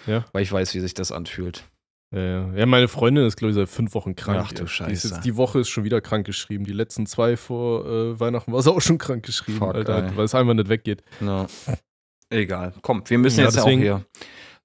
Ja. 0.07 0.25
Weil 0.33 0.43
ich 0.43 0.53
weiß, 0.53 0.75
wie 0.75 0.81
sich 0.81 0.93
das 0.93 1.13
anfühlt. 1.13 1.65
Ja, 2.13 2.67
meine 2.67 2.89
Freundin 2.89 3.25
ist, 3.25 3.37
glaube 3.37 3.51
ich, 3.51 3.55
seit 3.55 3.69
fünf 3.69 3.95
Wochen 3.95 4.17
krank. 4.17 4.41
Ach 4.43 4.53
du 4.53 4.65
Die 4.65 4.69
Scheiße. 4.69 5.09
jetzt, 5.09 5.25
die 5.25 5.37
Woche 5.37 5.61
ist 5.61 5.69
schon 5.69 5.85
wieder 5.85 6.01
krank 6.01 6.27
geschrieben. 6.27 6.65
Die 6.65 6.73
letzten 6.73 7.07
zwei 7.07 7.37
vor 7.37 7.87
äh, 7.87 8.19
Weihnachten 8.19 8.53
war 8.53 8.61
sie 8.63 8.73
auch 8.73 8.81
schon 8.81 8.99
krank 8.99 9.25
geschrieben, 9.25 9.59
Fuck, 9.59 9.75
Alter, 9.77 10.17
weil 10.17 10.25
es 10.25 10.35
einfach 10.35 10.55
nicht 10.55 10.69
weggeht. 10.69 11.05
Na. 11.21 11.47
Egal. 12.31 12.75
Komm, 12.83 13.03
wir 13.07 13.19
müssen 13.19 13.39
Ja, 13.41 13.47
jetzt 13.47 13.57
deswegen- 13.57 13.83
ja 13.83 13.95
auch 13.97 14.01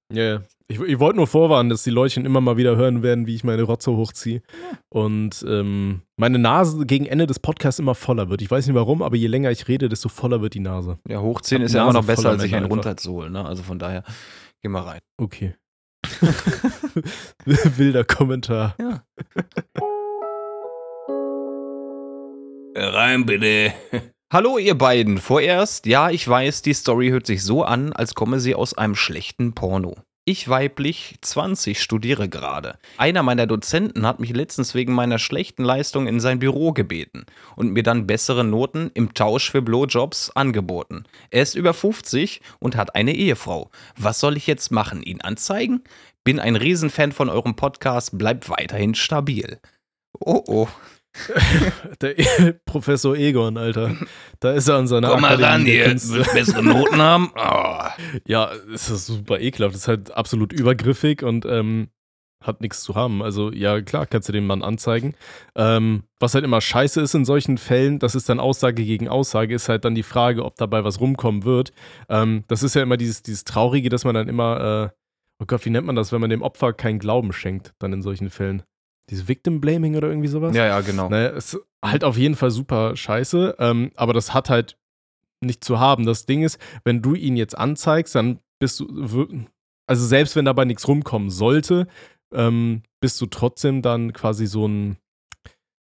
hier. 0.09 0.24
Ja, 0.24 0.33
ja. 0.36 0.42
Ich, 0.68 0.80
ich 0.80 0.97
wollte 1.00 1.18
nur 1.18 1.27
vorwarnen, 1.27 1.69
dass 1.69 1.83
die 1.83 1.92
Leutchen 1.92 2.25
immer 2.25 2.42
mal 2.42 2.57
wieder 2.57 2.75
hören 2.75 3.03
werden, 3.03 3.27
wie 3.27 3.36
ich 3.36 3.44
meine 3.44 3.62
Rotze 3.62 3.91
hochziehe. 3.91 4.41
Und 4.89 5.45
ähm, 5.48 6.01
meine 6.18 6.39
Nase 6.39 6.88
gegen 6.88 7.06
Ende 7.06 7.27
des 7.27 7.38
Podcasts 7.38 7.77
immer 7.80 7.94
voller 7.94 8.31
wird. 8.31 8.41
Ich 8.41 8.50
weiß 8.50 8.65
nicht 8.65 8.75
warum, 8.75 9.03
aber 9.03 9.15
je 9.15 9.27
länger 9.27 9.51
ich 9.51 9.68
rede, 9.68 9.89
desto 9.89 10.09
voller 10.09 10.41
wird 10.41 10.56
die 10.56 10.59
Nase. 10.62 10.98
Ja, 11.07 11.21
hochziehen 11.21 11.62
ist 11.62 11.74
die 11.74 11.77
ja 11.77 11.83
immer 11.83 11.94
noch 11.94 12.06
besser, 12.06 12.30
als 12.31 12.41
sich 12.41 12.56
einen 12.56 12.65
runterzuholen. 12.65 13.33
Ne? 13.33 13.45
Also 13.45 13.62
von 13.62 13.77
daher, 13.77 14.03
geh 14.63 14.69
mal 14.69 14.81
rein. 14.81 15.00
Okay. 15.21 15.53
Wilder 17.45 18.03
Kommentar. 18.03 18.75
Ja. 18.79 19.03
Rein 22.75 23.25
bitte. 23.25 23.73
Hallo 24.31 24.57
ihr 24.57 24.77
beiden. 24.77 25.17
Vorerst, 25.17 25.85
ja, 25.85 26.09
ich 26.09 26.27
weiß, 26.27 26.62
die 26.62 26.73
Story 26.73 27.09
hört 27.09 27.25
sich 27.25 27.44
so 27.44 27.63
an, 27.63 27.94
als 27.94 28.15
komme 28.15 28.39
sie 28.39 28.56
aus 28.56 28.77
einem 28.77 28.95
schlechten 28.95 29.53
Porno. 29.53 29.95
Ich 30.27 30.50
weiblich 30.50 31.17
20 31.22 31.79
studiere 31.79 32.27
gerade. 32.27 32.79
Einer 32.98 33.22
meiner 33.22 33.46
Dozenten 33.46 34.08
hat 34.08 34.20
mich 34.20 34.32
letztens 34.32 34.74
wegen 34.74 34.91
meiner 34.91 35.20
schlechten 35.20 35.63
Leistung 35.63 36.08
in 36.08 36.20
sein 36.20 36.39
Büro 36.39 36.74
gebeten 36.74 37.27
und 37.55 37.74
mir 37.74 37.84
dann 37.84 38.08
bessere 38.08 38.44
Noten 38.44 38.89
im 38.96 39.13
Tausch 39.13 39.51
für 39.51 39.62
Blowjobs 39.62 40.32
angeboten. 40.32 41.03
Er 41.29 41.44
ist 41.44 41.53
über 41.53 41.75
50 41.75 42.41
und 42.58 42.75
hat 42.75 42.96
eine 42.96 43.13
Ehefrau. 43.13 43.70
Was 43.98 44.20
soll 44.20 44.36
ich 44.36 44.48
jetzt 44.48 44.72
machen? 44.72 45.03
Ihn 45.03 45.22
anzeigen? 45.22 45.84
Bin 46.24 46.39
ein 46.39 46.55
Riesenfan 46.55 47.12
von 47.12 47.29
eurem 47.29 47.55
Podcast, 47.55 48.17
bleibt 48.17 48.50
weiterhin 48.50 48.96
stabil. 48.96 49.60
Oh 50.20 50.44
oh. 50.48 50.67
Der 52.01 52.15
Professor 52.65 53.15
Egon, 53.15 53.57
Alter. 53.57 53.95
Da 54.39 54.53
ist 54.53 54.67
er 54.67 54.75
an 54.75 54.88
seiner 54.88 55.10
Komm 55.10 55.22
mal 55.22 55.41
ran, 55.41 55.65
Künste. 55.65 56.15
wird 56.15 56.34
bessere 56.34 56.63
Noten 56.63 57.01
haben. 57.01 57.31
Oh. 57.36 57.72
Ja, 58.27 58.51
es 58.74 58.89
ist 58.89 59.05
super 59.05 59.39
ekelhaft. 59.39 59.75
Das 59.75 59.84
ist 59.84 59.88
halt 59.88 60.12
absolut 60.12 60.51
übergriffig 60.53 61.24
und 61.24 61.45
ähm, 61.45 61.89
hat 62.41 62.62
nichts 62.62 62.81
zu 62.81 62.95
haben. 62.95 63.22
Also, 63.22 63.51
ja, 63.51 63.81
klar, 63.81 64.05
kannst 64.05 64.29
du 64.29 64.34
den 64.34 64.45
Mann 64.45 64.62
anzeigen. 64.63 65.15
Ähm, 65.55 66.03
was 66.19 66.34
halt 66.34 66.43
immer 66.43 66.62
scheiße 66.62 67.01
ist 67.01 67.15
in 67.15 67.25
solchen 67.25 67.57
Fällen, 67.57 68.00
das 68.00 68.15
ist 68.15 68.29
dann 68.29 68.39
Aussage 68.39 68.84
gegen 68.84 69.07
Aussage, 69.07 69.55
ist 69.55 69.69
halt 69.69 69.86
dann 69.86 69.95
die 69.95 70.03
Frage, 70.03 70.43
ob 70.45 70.55
dabei 70.55 70.84
was 70.84 71.00
rumkommen 71.00 71.43
wird. 71.43 71.74
Ähm, 72.10 72.43
das 72.48 72.63
ist 72.63 72.75
ja 72.75 72.84
immer 72.84 72.98
dieses, 72.98 73.24
dieses 73.24 73.43
Traurige, 73.43 73.89
dass 73.89 74.05
man 74.05 74.15
dann 74.15 74.27
immer, 74.27 74.91
äh, 74.91 74.95
oh 75.39 75.45
Gott, 75.48 75.65
wie 75.65 75.69
nennt 75.69 75.88
man 75.88 75.95
das, 75.95 76.12
wenn 76.12 76.22
man 76.22 76.29
dem 76.29 76.41
Opfer 76.41 76.74
keinen 76.74 77.00
Glauben 77.00 77.34
schenkt, 77.34 77.74
dann 77.79 77.93
in 77.93 78.01
solchen 78.01 78.29
Fällen? 78.29 78.63
Dieses 79.09 79.27
Victim 79.27 79.62
Blaming 79.62 79.95
oder 79.95 80.09
irgendwie 80.09 80.27
sowas? 80.27 80.55
Ja, 80.55 80.65
ja, 80.65 80.81
genau. 80.81 81.09
Naja, 81.09 81.29
ist 81.29 81.59
halt 81.83 82.03
auf 82.03 82.17
jeden 82.17 82.35
Fall 82.35 82.51
super 82.51 82.95
scheiße, 82.95 83.55
ähm, 83.59 83.91
aber 83.95 84.13
das 84.13 84.33
hat 84.33 84.50
halt 84.50 84.77
nicht 85.41 85.63
zu 85.63 85.79
haben. 85.79 86.05
Das 86.05 86.25
Ding 86.25 86.43
ist, 86.43 86.59
wenn 86.83 87.01
du 87.01 87.13
ihn 87.13 87.38
jetzt 87.38 87.57
anzeigst, 87.57 88.15
dann 88.15 88.39
bist 88.59 88.79
du, 88.79 89.45
also 89.88 90.05
selbst 90.05 90.35
wenn 90.35 90.45
dabei 90.45 90.65
nichts 90.65 90.88
rumkommen 90.88 91.29
sollte, 91.29 91.88
ähm, 92.33 92.81
bist 93.00 93.21
du 93.21 93.27
trotzdem 93.27 93.81
dann 93.81 94.13
quasi 94.13 94.47
so 94.47 94.67
ein, 94.67 94.97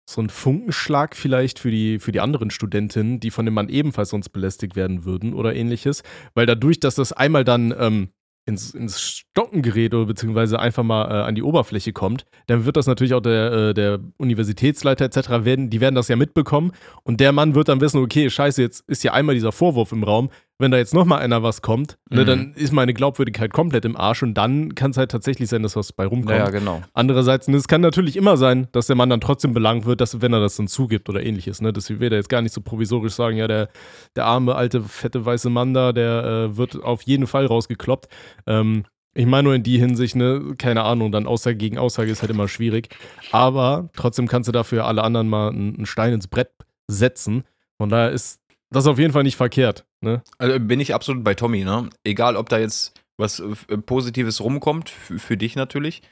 so 0.08 0.20
ein 0.20 0.28
Funkenschlag 0.28 1.16
vielleicht 1.16 1.58
für 1.58 1.70
die, 1.70 1.98
für 1.98 2.12
die 2.12 2.20
anderen 2.20 2.50
Studentinnen, 2.50 3.20
die 3.20 3.30
von 3.30 3.46
dem 3.46 3.54
Mann 3.54 3.70
ebenfalls 3.70 4.10
sonst 4.10 4.28
belästigt 4.28 4.76
werden 4.76 5.04
würden 5.06 5.32
oder 5.32 5.54
ähnliches. 5.54 6.02
Weil 6.34 6.44
dadurch, 6.44 6.78
dass 6.80 6.96
das 6.96 7.12
einmal 7.14 7.44
dann 7.44 7.74
ähm, 7.78 8.08
ins, 8.46 8.74
ins 8.74 9.00
Stocken 9.00 9.62
gerät 9.62 9.94
oder 9.94 10.06
beziehungsweise 10.06 10.58
einfach 10.58 10.82
mal 10.82 11.04
äh, 11.04 11.24
an 11.24 11.34
die 11.34 11.42
Oberfläche 11.42 11.92
kommt, 11.92 12.26
dann 12.46 12.66
wird 12.66 12.76
das 12.76 12.86
natürlich 12.86 13.14
auch 13.14 13.20
der, 13.20 13.52
äh, 13.52 13.74
der 13.74 14.00
Universitätsleiter 14.18 15.06
etc. 15.06 15.44
werden, 15.44 15.70
die 15.70 15.80
werden 15.80 15.94
das 15.94 16.08
ja 16.08 16.16
mitbekommen 16.16 16.72
und 17.02 17.20
der 17.20 17.32
Mann 17.32 17.54
wird 17.54 17.68
dann 17.68 17.80
wissen, 17.80 18.02
okay, 18.02 18.28
scheiße, 18.28 18.60
jetzt 18.60 18.84
ist 18.88 19.02
ja 19.02 19.12
einmal 19.12 19.34
dieser 19.34 19.52
Vorwurf 19.52 19.92
im 19.92 20.04
Raum, 20.04 20.30
wenn 20.58 20.70
da 20.70 20.76
jetzt 20.78 20.94
nochmal 20.94 21.18
einer 21.20 21.42
was 21.42 21.62
kommt, 21.62 21.98
ne, 22.10 22.22
Mhm. 22.22 22.26
dann 22.26 22.54
ist 22.54 22.72
meine 22.72 22.94
Glaubwürdigkeit 22.94 23.52
komplett 23.52 23.84
im 23.84 23.96
Arsch 23.96 24.22
und 24.22 24.34
dann 24.34 24.74
kann 24.76 24.92
es 24.92 24.96
halt 24.96 25.10
tatsächlich 25.10 25.48
sein, 25.48 25.62
dass 25.64 25.74
was 25.74 25.92
bei 25.92 26.06
rumkommt. 26.06 26.38
Ja, 26.38 26.50
genau. 26.50 26.82
Andererseits, 26.92 27.48
ne, 27.48 27.56
es 27.56 27.66
kann 27.66 27.80
natürlich 27.80 28.16
immer 28.16 28.36
sein, 28.36 28.68
dass 28.72 28.86
der 28.86 28.94
Mann 28.96 29.10
dann 29.10 29.20
trotzdem 29.20 29.52
belangt 29.52 29.84
wird, 29.84 30.00
dass, 30.00 30.20
wenn 30.20 30.32
er 30.32 30.40
das 30.40 30.56
dann 30.56 30.68
zugibt 30.68 31.08
oder 31.08 31.24
ähnliches. 31.24 31.60
Ne? 31.60 31.72
Das 31.72 31.90
will 31.90 32.12
er 32.12 32.18
jetzt 32.18 32.28
gar 32.28 32.40
nicht 32.40 32.52
so 32.54 32.60
provisorisch 32.60 33.14
sagen, 33.14 33.36
ja, 33.36 33.48
der, 33.48 33.68
der 34.14 34.26
arme, 34.26 34.54
alte, 34.54 34.82
fette, 34.82 35.24
weiße 35.26 35.50
Mann 35.50 35.74
da, 35.74 35.92
der 35.92 36.24
äh, 36.52 36.56
wird 36.56 36.82
auf 36.82 37.02
jeden 37.02 37.26
Fall 37.26 37.46
rausgekloppt. 37.46 38.06
Ähm, 38.46 38.84
ich 39.16 39.26
meine 39.26 39.44
nur 39.44 39.54
in 39.54 39.62
die 39.62 39.78
Hinsicht, 39.78 40.16
ne, 40.16 40.54
keine 40.58 40.82
Ahnung, 40.82 41.12
dann 41.12 41.26
Aussage 41.26 41.56
gegen 41.56 41.78
Aussage 41.78 42.10
ist 42.10 42.22
halt 42.22 42.30
immer 42.30 42.48
schwierig. 42.48 42.88
Aber 43.32 43.90
trotzdem 43.96 44.28
kannst 44.28 44.48
du 44.48 44.52
dafür 44.52 44.86
alle 44.86 45.02
anderen 45.02 45.28
mal 45.28 45.48
einen 45.50 45.86
Stein 45.86 46.12
ins 46.12 46.26
Brett 46.28 46.50
setzen. 46.88 47.44
Von 47.76 47.88
daher 47.88 48.10
ist 48.10 48.40
das 48.74 48.86
auf 48.86 48.98
jeden 48.98 49.12
Fall 49.12 49.22
nicht 49.22 49.36
verkehrt. 49.36 49.84
Ne? 50.00 50.22
Also 50.38 50.58
bin 50.60 50.80
ich 50.80 50.94
absolut 50.94 51.24
bei 51.24 51.34
Tommy, 51.34 51.64
ne? 51.64 51.88
Egal, 52.04 52.36
ob 52.36 52.48
da 52.48 52.58
jetzt 52.58 52.92
was 53.16 53.40
äh, 53.40 53.78
Positives 53.78 54.40
rumkommt, 54.40 54.90
für, 54.90 55.36
dich 55.36 55.56
natürlich, 55.56 56.02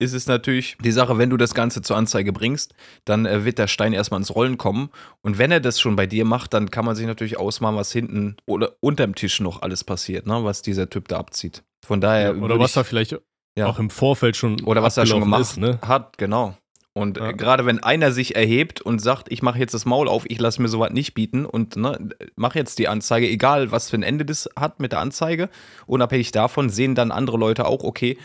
ist 0.00 0.12
es 0.12 0.26
natürlich 0.26 0.76
die 0.82 0.92
Sache, 0.92 1.18
wenn 1.18 1.30
du 1.30 1.36
das 1.36 1.54
Ganze 1.54 1.82
zur 1.82 1.96
Anzeige 1.96 2.32
bringst, 2.32 2.74
dann 3.04 3.26
äh, 3.26 3.44
wird 3.44 3.58
der 3.58 3.68
Stein 3.68 3.92
erstmal 3.92 4.20
ins 4.20 4.34
Rollen 4.34 4.58
kommen. 4.58 4.90
Und 5.22 5.38
wenn 5.38 5.50
er 5.50 5.60
das 5.60 5.80
schon 5.80 5.96
bei 5.96 6.06
dir 6.06 6.24
macht, 6.24 6.54
dann 6.54 6.70
kann 6.70 6.84
man 6.84 6.96
sich 6.96 7.06
natürlich 7.06 7.38
ausmalen, 7.38 7.76
was 7.76 7.92
hinten 7.92 8.36
oder 8.46 8.74
unterm 8.80 9.14
Tisch 9.14 9.40
noch 9.40 9.62
alles 9.62 9.84
passiert, 9.84 10.26
ne? 10.26 10.44
Was 10.44 10.62
dieser 10.62 10.90
Typ 10.90 11.08
da 11.08 11.18
abzieht. 11.18 11.62
Von 11.86 12.00
daher. 12.00 12.36
oder 12.36 12.54
würd 12.54 12.60
was 12.60 12.72
da 12.72 12.84
vielleicht 12.84 13.16
ja. 13.56 13.66
auch 13.66 13.78
im 13.78 13.90
Vorfeld 13.90 14.36
schon 14.36 14.62
oder 14.64 14.82
was 14.82 14.96
er 14.96 15.06
schon 15.06 15.20
gemacht 15.20 15.42
ist, 15.42 15.56
ne? 15.58 15.78
hat, 15.82 16.18
genau. 16.18 16.56
Und 16.98 17.16
Ja. 17.16 17.30
gerade 17.32 17.64
wenn 17.64 17.80
einer 17.82 18.10
sich 18.10 18.34
erhebt 18.34 18.80
und 18.80 18.98
sagt, 18.98 19.30
ich 19.30 19.40
mache 19.40 19.58
jetzt 19.60 19.72
das 19.72 19.84
Maul 19.84 20.08
auf, 20.08 20.24
ich 20.28 20.40
lasse 20.40 20.60
mir 20.60 20.68
sowas 20.68 20.90
nicht 20.90 21.14
bieten 21.14 21.46
und 21.46 21.76
ne, 21.76 22.08
mache 22.34 22.58
jetzt 22.58 22.78
die 22.80 22.88
Anzeige, 22.88 23.28
egal 23.28 23.70
was 23.70 23.88
für 23.90 23.96
ein 23.96 24.02
Ende 24.02 24.24
das 24.24 24.48
hat 24.58 24.80
mit 24.80 24.90
der 24.92 24.98
Anzeige, 24.98 25.48
unabhängig 25.86 26.32
davon 26.32 26.70
sehen 26.70 26.94
dann 26.96 27.12
andere 27.12 27.36
Leute 27.36 27.66
auch, 27.66 27.84
okay, 27.84 28.18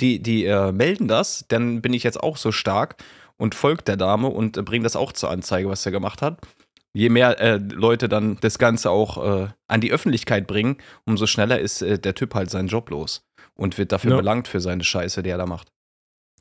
die, 0.00 0.22
die 0.22 0.44
äh, 0.44 0.70
melden 0.70 1.08
das, 1.08 1.44
dann 1.48 1.82
bin 1.82 1.92
ich 1.92 2.04
jetzt 2.04 2.22
auch 2.22 2.36
so 2.36 2.52
stark 2.52 2.96
und 3.36 3.54
folgt 3.56 3.88
der 3.88 3.96
Dame 3.96 4.28
und 4.28 4.56
äh, 4.56 4.62
bringe 4.62 4.84
das 4.84 4.94
auch 4.96 5.12
zur 5.12 5.30
Anzeige, 5.30 5.68
was 5.68 5.84
er 5.84 5.92
gemacht 5.92 6.22
hat. 6.22 6.38
Je 6.92 7.08
mehr 7.08 7.38
äh, 7.40 7.56
Leute 7.56 8.08
dann 8.08 8.38
das 8.40 8.58
Ganze 8.58 8.90
auch 8.90 9.42
äh, 9.42 9.48
an 9.66 9.80
die 9.80 9.92
Öffentlichkeit 9.92 10.46
bringen, 10.46 10.76
umso 11.04 11.26
schneller 11.26 11.58
ist 11.58 11.82
äh, 11.82 11.98
der 11.98 12.14
Typ 12.14 12.34
halt 12.34 12.50
seinen 12.50 12.68
Job 12.68 12.90
los 12.90 13.22
und 13.54 13.76
wird 13.76 13.90
dafür 13.92 14.12
Ja. 14.12 14.16
belangt 14.18 14.46
für 14.48 14.60
seine 14.60 14.84
Scheiße, 14.84 15.22
die 15.22 15.30
er 15.30 15.38
da 15.38 15.46
macht. 15.46 15.68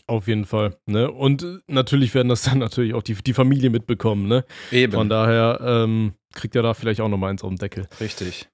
Auf 0.09 0.27
jeden 0.27 0.45
Fall. 0.45 0.75
Ne? 0.87 1.11
Und 1.11 1.43
äh, 1.43 1.57
natürlich 1.67 2.15
werden 2.15 2.29
das 2.29 2.41
dann 2.41 2.57
natürlich 2.57 2.95
auch 2.95 3.03
die, 3.03 3.13
die 3.13 3.33
Familie 3.33 3.69
mitbekommen. 3.69 4.27
Ne? 4.27 4.43
Eben. 4.71 4.93
Von 4.93 5.07
daher 5.07 5.59
ähm, 5.61 6.13
kriegt 6.33 6.55
er 6.55 6.63
da 6.63 6.73
vielleicht 6.73 6.99
auch 6.99 7.09
nochmal 7.09 7.29
eins 7.29 7.43
auf 7.43 7.49
den 7.49 7.59
Deckel. 7.59 7.85
Richtig. 7.99 8.49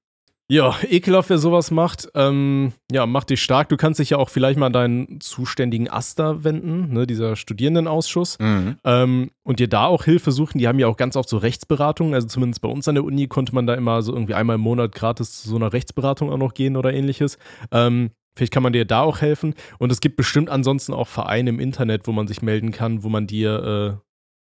Ja, 0.50 0.76
ekelhaft, 0.88 1.30
wer 1.30 1.38
sowas 1.38 1.72
macht. 1.72 2.10
Ähm, 2.14 2.74
ja, 2.92 3.06
mach 3.06 3.24
dich 3.24 3.42
stark. 3.42 3.70
Du 3.70 3.78
kannst 3.78 4.02
dich 4.02 4.10
ja 4.10 4.18
auch 4.18 4.30
vielleicht 4.30 4.60
mal 4.60 4.66
an 4.66 4.74
deinen 4.74 5.22
zuständigen 5.22 5.90
Aster 5.90 6.44
wenden, 6.44 6.94
ne? 6.94 7.08
dieser 7.08 7.38
Studierendenausschuss. 7.38 8.38
Mhm. 8.40 8.76
Ähm, 8.84 9.32
und 9.44 9.60
dir 9.60 9.70
da 9.70 9.86
auch 9.86 10.04
Hilfe 10.04 10.34
suchen. 10.34 10.60
Die 10.60 10.68
haben 10.68 10.78
ja 10.78 10.88
auch 10.88 10.98
ganz 10.98 11.16
oft 11.16 11.30
so 11.30 11.38
Rechtsberatungen. 11.38 12.14
Also 12.14 12.28
zumindest 12.28 12.62
bei 12.62 12.70
uns 12.70 12.86
an 12.90 12.96
der 12.96 13.06
Uni 13.06 13.28
konnte 13.28 13.56
man 13.56 13.66
da 13.66 13.76
immer 13.76 14.02
so 14.02 14.12
irgendwie 14.14 14.34
einmal 14.34 14.56
im 14.56 14.62
Monat 14.62 14.92
gratis 14.94 15.42
zu 15.42 15.50
so 15.50 15.56
einer 15.56 15.72
Rechtsberatung 15.72 16.30
auch 16.30 16.38
noch 16.38 16.54
gehen 16.54 16.76
oder 16.76 16.94
ähnliches. 16.94 17.38
Ähm, 17.72 18.12
vielleicht 18.36 18.54
kann 18.54 18.64
man 18.64 18.74
dir 18.74 18.86
da 18.86 19.02
auch 19.02 19.22
helfen. 19.22 19.54
Und 19.80 19.92
es 19.92 20.02
gibt 20.02 20.18
bestimmt 20.18 20.50
ansonsten 20.50 20.94
auch 20.94 21.08
Vereine 21.08 21.50
im 21.50 21.60
Internet, 21.60 22.08
wo 22.08 22.12
man 22.12 22.28
sich 22.28 22.42
melden 22.42 22.72
kann, 22.72 23.04
wo 23.04 23.10
man 23.10 23.28
dir 23.28 24.00
äh, 24.02 24.06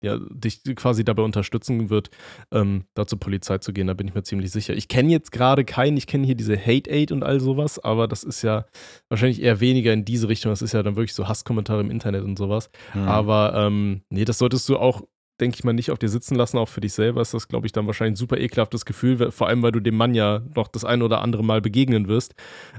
ja, 0.05 0.19
dich 0.19 0.62
quasi 0.76 1.03
dabei 1.03 1.23
unterstützen 1.23 1.88
wird, 1.88 2.11
ähm, 2.53 2.85
da 2.95 3.07
zur 3.07 3.19
Polizei 3.19 3.59
zu 3.59 3.73
gehen. 3.73 3.87
Da 3.87 3.95
bin 3.95 4.07
ich 4.07 4.14
mir 4.14 4.23
ziemlich 4.23 4.50
sicher. 4.50 4.75
Ich 4.75 4.87
kenne 4.88 5.11
jetzt 5.11 5.33
gerade 5.33 5.64
keinen, 5.64 5.97
ich 5.97 6.07
kenne 6.07 6.26
hier 6.26 6.35
diese 6.35 6.59
Hate 6.59 6.91
Aid 6.91 7.11
und 7.11 7.23
all 7.25 7.41
sowas, 7.41 7.79
aber 7.83 8.07
das 8.07 8.23
ist 8.23 8.43
ja 8.43 8.67
wahrscheinlich 9.09 9.43
eher 9.43 9.61
weniger 9.61 9.93
in 9.93 10.05
diese 10.05 10.29
Richtung. 10.29 10.53
Das 10.53 10.62
ist 10.62 10.73
ja 10.73 10.83
dann 10.83 10.97
wirklich 10.97 11.14
so 11.14 11.26
Hasskommentare 11.26 11.81
im 11.81 11.91
Internet 11.91 12.23
und 12.23 12.37
sowas. 12.37 12.71
Mhm. 12.93 13.09
Aber 13.09 13.55
ähm, 13.57 14.03
nee, 14.11 14.26
das 14.26 14.38
solltest 14.38 14.69
du 14.69 14.76
auch, 14.76 15.03
denke 15.41 15.57
ich 15.57 15.64
mal, 15.64 15.73
nicht 15.73 15.91
auf 15.91 15.99
dir 15.99 16.11
sitzen 16.11 16.35
lassen. 16.35 16.59
Auch 16.59 16.69
für 16.69 16.83
dich 16.83 16.93
selber 16.93 17.23
ist 17.23 17.33
das, 17.33 17.49
glaube 17.49 17.67
ich, 17.67 17.73
dann 17.73 17.87
wahrscheinlich 17.87 18.12
ein 18.12 18.17
super 18.17 18.37
ekelhaftes 18.37 18.85
Gefühl, 18.85 19.31
vor 19.31 19.49
allem, 19.49 19.62
weil 19.62 19.73
du 19.73 19.81
dem 19.81 19.97
Mann 19.97 20.14
ja 20.14 20.43
noch 20.55 20.69
das 20.69 20.85
ein 20.85 21.00
oder 21.00 21.23
andere 21.23 21.43
Mal 21.43 21.62
begegnen 21.62 22.09
wirst. 22.09 22.35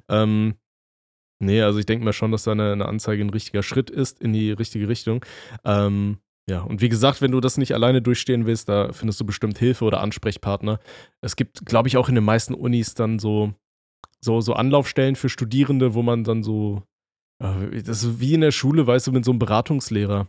Ähm, 0.09 0.55
nee, 1.39 1.61
also 1.61 1.79
ich 1.79 1.85
denke 1.85 2.05
mal 2.05 2.13
schon, 2.13 2.31
dass 2.31 2.43
da 2.43 2.51
eine, 2.51 2.71
eine 2.71 2.85
Anzeige 2.85 3.23
ein 3.23 3.29
richtiger 3.29 3.63
Schritt 3.63 3.89
ist 3.89 4.21
in 4.21 4.33
die 4.33 4.51
richtige 4.51 4.87
Richtung. 4.87 5.23
Ähm, 5.63 6.17
ja, 6.47 6.61
und 6.61 6.81
wie 6.81 6.89
gesagt, 6.89 7.21
wenn 7.21 7.31
du 7.31 7.39
das 7.39 7.57
nicht 7.57 7.73
alleine 7.73 8.01
durchstehen 8.01 8.45
willst, 8.45 8.69
da 8.69 8.93
findest 8.93 9.19
du 9.19 9.25
bestimmt 9.25 9.57
Hilfe 9.57 9.83
oder 9.83 10.01
Ansprechpartner. 10.01 10.79
Es 11.21 11.35
gibt, 11.35 11.65
glaube 11.65 11.87
ich, 11.87 11.97
auch 11.97 12.07
in 12.07 12.15
den 12.15 12.23
meisten 12.23 12.53
Unis 12.53 12.93
dann 12.93 13.17
so, 13.17 13.53
so, 14.21 14.41
so 14.41 14.53
Anlaufstellen 14.53 15.15
für 15.15 15.29
Studierende, 15.29 15.95
wo 15.95 16.03
man 16.03 16.23
dann 16.23 16.43
so, 16.43 16.83
äh, 17.43 17.81
das 17.81 18.03
ist 18.03 18.19
wie 18.19 18.35
in 18.35 18.41
der 18.41 18.51
Schule, 18.51 18.85
weißt 18.85 19.07
du, 19.07 19.11
mit 19.11 19.25
so 19.25 19.31
einem 19.31 19.39
Beratungslehrer. 19.39 20.27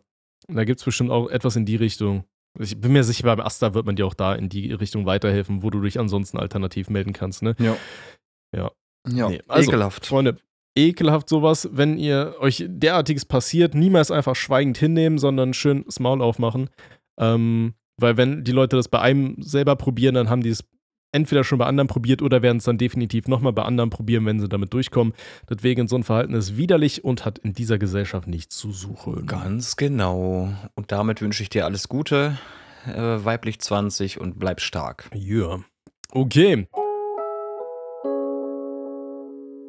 Da 0.49 0.65
gibt 0.65 0.81
es 0.81 0.85
bestimmt 0.85 1.11
auch 1.11 1.29
etwas 1.29 1.57
in 1.57 1.67
die 1.67 1.77
Richtung. 1.77 2.25
Ich 2.59 2.81
bin 2.81 2.93
mir 2.93 3.05
sicher, 3.05 3.25
beim 3.25 3.41
Asta 3.41 3.75
wird 3.75 3.85
man 3.85 3.97
dir 3.97 4.07
auch 4.07 4.15
da 4.15 4.35
in 4.35 4.49
die 4.49 4.73
Richtung 4.73 5.05
weiterhelfen, 5.05 5.63
wo 5.63 5.69
du 5.69 5.83
dich 5.83 6.01
ansonsten 6.01 6.39
alternativ 6.39 6.89
melden 6.89 7.13
kannst, 7.13 7.43
ne? 7.43 7.55
Ja. 7.59 7.77
Ja. 8.57 8.71
Ja, 9.09 9.29
Nee, 9.29 9.41
also, 9.47 9.71
ekelhaft. 9.71 10.07
Freunde, 10.07 10.39
ekelhaft 10.77 11.29
sowas, 11.29 11.69
wenn 11.73 11.99
ihr 11.99 12.37
euch 12.39 12.65
derartiges 12.69 13.25
passiert, 13.25 13.75
niemals 13.75 14.11
einfach 14.11 14.37
schweigend 14.37 14.79
hinnehmen, 14.79 15.19
sondern 15.19 15.55
schön 15.55 15.85
das 15.85 15.99
Maul 15.99 16.23
aufmachen. 16.23 16.71
Ähm, 17.19 17.75
weil 17.99 18.17
wenn 18.17 18.45
die 18.45 18.53
Leute 18.53 18.77
das 18.77 18.89
bei 18.89 19.01
einem 19.01 19.37
selber 19.41 19.75
probieren, 19.77 20.15
dann 20.15 20.29
haben 20.29 20.43
die 20.43 20.51
es 20.51 20.65
entweder 21.13 21.45
schon 21.45 21.59
bei 21.59 21.65
anderen 21.67 21.89
probiert 21.89 22.21
oder 22.21 22.43
werden 22.43 22.59
es 22.59 22.65
dann 22.65 22.77
definitiv 22.77 23.27
nochmal 23.27 23.53
bei 23.53 23.63
anderen 23.63 23.89
probieren, 23.89 24.27
wenn 24.27 24.39
sie 24.39 24.49
damit 24.49 24.75
durchkommen. 24.75 25.15
Deswegen 25.49 25.89
so 25.89 25.97
ein 25.97 26.03
Verhalten 26.03 26.35
ist 26.35 26.59
widerlich 26.59 27.05
und 27.05 27.25
hat 27.25 27.39
in 27.39 27.55
dieser 27.55 27.79
Gesellschaft 27.79 28.29
nichts 28.29 28.57
zu 28.57 28.71
suchen. 28.71 29.27
Ganz 29.27 29.77
genau. 29.77 30.53
Und 30.75 30.93
damit 30.93 31.23
wünsche 31.23 31.43
ich 31.43 31.49
dir 31.49 31.65
alles 31.65 31.89
Gute, 31.89 32.39
äh, 32.87 33.01
weiblich 33.01 33.61
20 33.61 34.21
und 34.21 34.39
bleib 34.39 34.61
stark. 34.61 35.09
Ja. 35.15 35.61
Okay. 36.13 36.67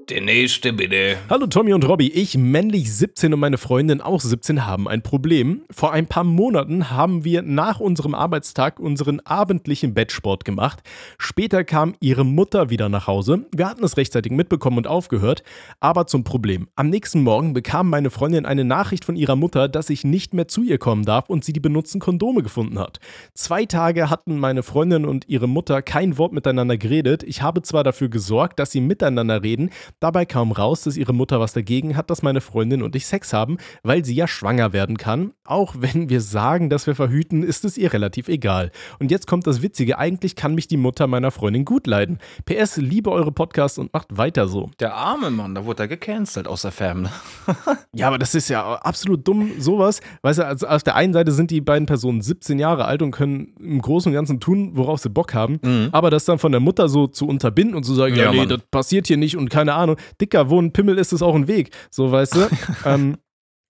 Der 0.09 0.21
nächste 0.21 0.71
bitte. 0.71 1.17
Hallo 1.29 1.47
Tommy 1.47 1.73
und 1.73 1.85
Robby, 1.85 2.07
ich 2.07 2.37
männlich 2.37 2.93
17 2.95 3.33
und 3.33 3.41
meine 3.41 3.57
Freundin 3.57 3.99
auch 3.99 4.21
17 4.21 4.65
haben 4.65 4.87
ein 4.87 5.01
Problem. 5.01 5.63
Vor 5.69 5.91
ein 5.91 6.07
paar 6.07 6.23
Monaten 6.23 6.89
haben 6.91 7.25
wir 7.25 7.41
nach 7.41 7.81
unserem 7.81 8.15
Arbeitstag 8.15 8.79
unseren 8.79 9.19
abendlichen 9.19 9.93
Bettsport 9.93 10.45
gemacht. 10.45 10.79
Später 11.17 11.65
kam 11.65 11.93
ihre 11.99 12.23
Mutter 12.23 12.69
wieder 12.69 12.87
nach 12.87 13.07
Hause. 13.07 13.47
Wir 13.53 13.67
hatten 13.67 13.83
es 13.83 13.97
rechtzeitig 13.97 14.31
mitbekommen 14.31 14.77
und 14.77 14.87
aufgehört. 14.87 15.43
Aber 15.81 16.07
zum 16.07 16.23
Problem. 16.23 16.69
Am 16.77 16.89
nächsten 16.89 17.23
Morgen 17.23 17.51
bekam 17.51 17.89
meine 17.89 18.09
Freundin 18.09 18.45
eine 18.45 18.63
Nachricht 18.63 19.03
von 19.03 19.17
ihrer 19.17 19.35
Mutter, 19.35 19.67
dass 19.67 19.89
ich 19.89 20.05
nicht 20.05 20.33
mehr 20.33 20.47
zu 20.47 20.63
ihr 20.63 20.77
kommen 20.77 21.03
darf 21.03 21.29
und 21.29 21.43
sie 21.43 21.51
die 21.51 21.59
benutzten 21.59 21.99
Kondome 21.99 22.43
gefunden 22.43 22.79
hat. 22.79 23.01
Zwei 23.33 23.65
Tage 23.65 24.09
hatten 24.09 24.39
meine 24.39 24.63
Freundin 24.63 25.03
und 25.03 25.27
ihre 25.27 25.49
Mutter 25.49 25.81
kein 25.81 26.17
Wort 26.17 26.31
miteinander 26.31 26.77
geredet. 26.77 27.23
Ich 27.23 27.41
habe 27.41 27.61
zwar 27.61 27.83
dafür 27.83 28.07
gesorgt, 28.07 28.57
dass 28.57 28.71
sie 28.71 28.79
miteinander 28.79 29.43
reden, 29.43 29.69
Dabei 29.99 30.25
kam 30.25 30.51
raus, 30.51 30.83
dass 30.83 30.95
ihre 30.95 31.13
Mutter 31.13 31.39
was 31.39 31.53
dagegen 31.53 31.97
hat, 31.97 32.09
dass 32.11 32.21
meine 32.21 32.39
Freundin 32.39 32.83
und 32.83 32.95
ich 32.95 33.07
Sex 33.07 33.33
haben, 33.33 33.57
weil 33.81 34.05
sie 34.05 34.13
ja 34.13 34.27
schwanger 34.27 34.71
werden 34.71 34.97
kann. 34.97 35.31
Auch 35.43 35.73
wenn 35.79 36.09
wir 36.09 36.21
sagen, 36.21 36.69
dass 36.69 36.85
wir 36.85 36.93
verhüten, 36.93 37.41
ist 37.41 37.65
es 37.65 37.77
ihr 37.79 37.91
relativ 37.93 38.27
egal. 38.27 38.71
Und 38.99 39.09
jetzt 39.09 39.25
kommt 39.25 39.47
das 39.47 39.63
Witzige, 39.63 39.97
eigentlich 39.97 40.35
kann 40.35 40.53
mich 40.53 40.67
die 40.67 40.77
Mutter 40.77 41.07
meiner 41.07 41.31
Freundin 41.31 41.65
gut 41.65 41.87
leiden. 41.87 42.19
PS, 42.45 42.77
liebe 42.77 43.11
eure 43.11 43.31
Podcasts 43.31 43.79
und 43.79 43.91
macht 43.91 44.15
weiter 44.17 44.47
so. 44.47 44.69
Der 44.79 44.93
arme 44.93 45.31
Mann, 45.31 45.55
da 45.55 45.65
wurde 45.65 45.83
er 45.83 45.87
gecancelt 45.87 46.47
aus 46.47 46.61
der 46.61 46.71
Fam. 46.71 47.01
ne? 47.03 47.09
Ja, 47.93 48.07
aber 48.09 48.19
das 48.19 48.35
ist 48.35 48.49
ja 48.49 48.75
absolut 48.75 49.27
dumm, 49.27 49.53
sowas. 49.57 50.01
Weißt 50.21 50.37
du, 50.37 50.45
also 50.45 50.67
auf 50.67 50.83
der 50.83 50.95
einen 50.95 51.13
Seite 51.13 51.31
sind 51.31 51.49
die 51.49 51.61
beiden 51.61 51.87
Personen 51.87 52.21
17 52.21 52.59
Jahre 52.59 52.85
alt 52.85 53.01
und 53.01 53.09
können 53.09 53.55
im 53.59 53.81
Großen 53.81 54.11
und 54.11 54.13
Ganzen 54.13 54.39
tun, 54.39 54.71
worauf 54.73 54.99
sie 54.99 55.09
Bock 55.09 55.33
haben. 55.33 55.59
Mhm. 55.63 55.89
Aber 55.91 56.11
das 56.11 56.25
dann 56.25 56.37
von 56.37 56.51
der 56.51 56.61
Mutter 56.61 56.87
so 56.89 57.07
zu 57.07 57.25
unterbinden 57.27 57.75
und 57.75 57.83
zu 57.83 57.95
sagen, 57.95 58.13
ja, 58.15 58.25
Ja, 58.25 58.31
nee, 58.31 58.37
Mann. 58.37 58.49
das 58.49 58.59
passiert 58.69 59.07
hier 59.07 59.17
nicht 59.17 59.35
und 59.35 59.49
keine 59.49 59.73
Ahnung. 59.73 59.86
Dicker, 60.19 60.49
wo 60.49 60.59
ein 60.59 60.73
Pimmel 60.73 60.97
ist, 60.97 61.13
ist 61.13 61.21
auch 61.21 61.35
ein 61.35 61.47
Weg. 61.47 61.71
So, 61.89 62.11
weißt 62.11 62.35
du? 62.35 62.47
ähm, 62.85 63.17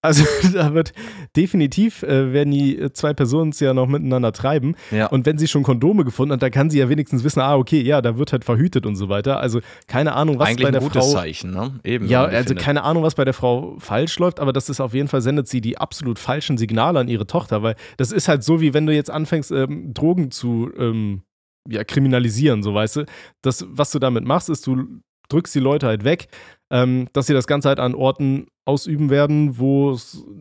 also 0.00 0.24
da 0.52 0.74
wird 0.74 0.92
definitiv, 1.36 2.02
äh, 2.02 2.32
werden 2.32 2.52
die 2.52 2.78
äh, 2.78 2.92
zwei 2.92 3.14
Personen 3.14 3.50
es 3.50 3.58
ja 3.58 3.74
noch 3.74 3.88
miteinander 3.88 4.32
treiben. 4.32 4.76
Ja. 4.92 5.06
Und 5.06 5.26
wenn 5.26 5.38
sie 5.38 5.48
schon 5.48 5.64
Kondome 5.64 6.04
gefunden 6.04 6.32
hat, 6.34 6.42
dann 6.42 6.52
kann 6.52 6.70
sie 6.70 6.78
ja 6.78 6.88
wenigstens 6.88 7.24
wissen, 7.24 7.40
ah, 7.40 7.56
okay, 7.56 7.82
ja, 7.82 8.00
da 8.00 8.16
wird 8.16 8.32
halt 8.32 8.44
verhütet 8.44 8.86
und 8.86 8.94
so 8.94 9.08
weiter. 9.08 9.40
Also 9.40 9.60
keine 9.86 10.14
Ahnung, 10.14 10.38
was 10.38 10.48
Eigentlich 10.48 10.66
bei 10.66 10.70
der 10.70 10.80
ein 10.80 10.86
gutes 10.86 11.04
Frau 11.04 11.12
Zeichen, 11.12 11.50
ne? 11.50 11.80
Eben. 11.82 12.06
ja, 12.06 12.24
also 12.24 12.48
findet. 12.48 12.64
keine 12.64 12.84
Ahnung, 12.84 13.02
was 13.02 13.16
bei 13.16 13.24
der 13.24 13.34
Frau 13.34 13.76
falsch 13.78 14.18
läuft, 14.18 14.38
aber 14.38 14.52
das 14.52 14.68
ist 14.68 14.80
auf 14.80 14.94
jeden 14.94 15.08
Fall, 15.08 15.20
sendet 15.20 15.48
sie 15.48 15.60
die 15.60 15.78
absolut 15.78 16.18
falschen 16.18 16.58
Signale 16.58 17.00
an 17.00 17.08
ihre 17.08 17.26
Tochter, 17.26 17.62
weil 17.62 17.74
das 17.96 18.12
ist 18.12 18.28
halt 18.28 18.44
so, 18.44 18.60
wie 18.60 18.74
wenn 18.74 18.86
du 18.86 18.94
jetzt 18.94 19.10
anfängst, 19.10 19.50
ähm, 19.50 19.92
Drogen 19.94 20.30
zu 20.30 20.70
ähm, 20.78 21.22
ja, 21.68 21.82
kriminalisieren, 21.84 22.62
so 22.62 22.72
weißt 22.72 22.96
du. 22.96 23.04
Das, 23.42 23.66
was 23.68 23.90
du 23.90 23.98
damit 23.98 24.24
machst, 24.24 24.48
ist, 24.48 24.66
du 24.66 25.00
drückst 25.28 25.54
die 25.54 25.60
Leute 25.60 25.86
halt 25.86 26.04
weg, 26.04 26.28
ähm, 26.70 27.08
dass 27.12 27.26
sie 27.26 27.34
das 27.34 27.46
Ganze 27.46 27.68
halt 27.68 27.80
an 27.80 27.94
Orten 27.94 28.46
ausüben 28.64 29.08
werden, 29.08 29.58
wo 29.58 29.96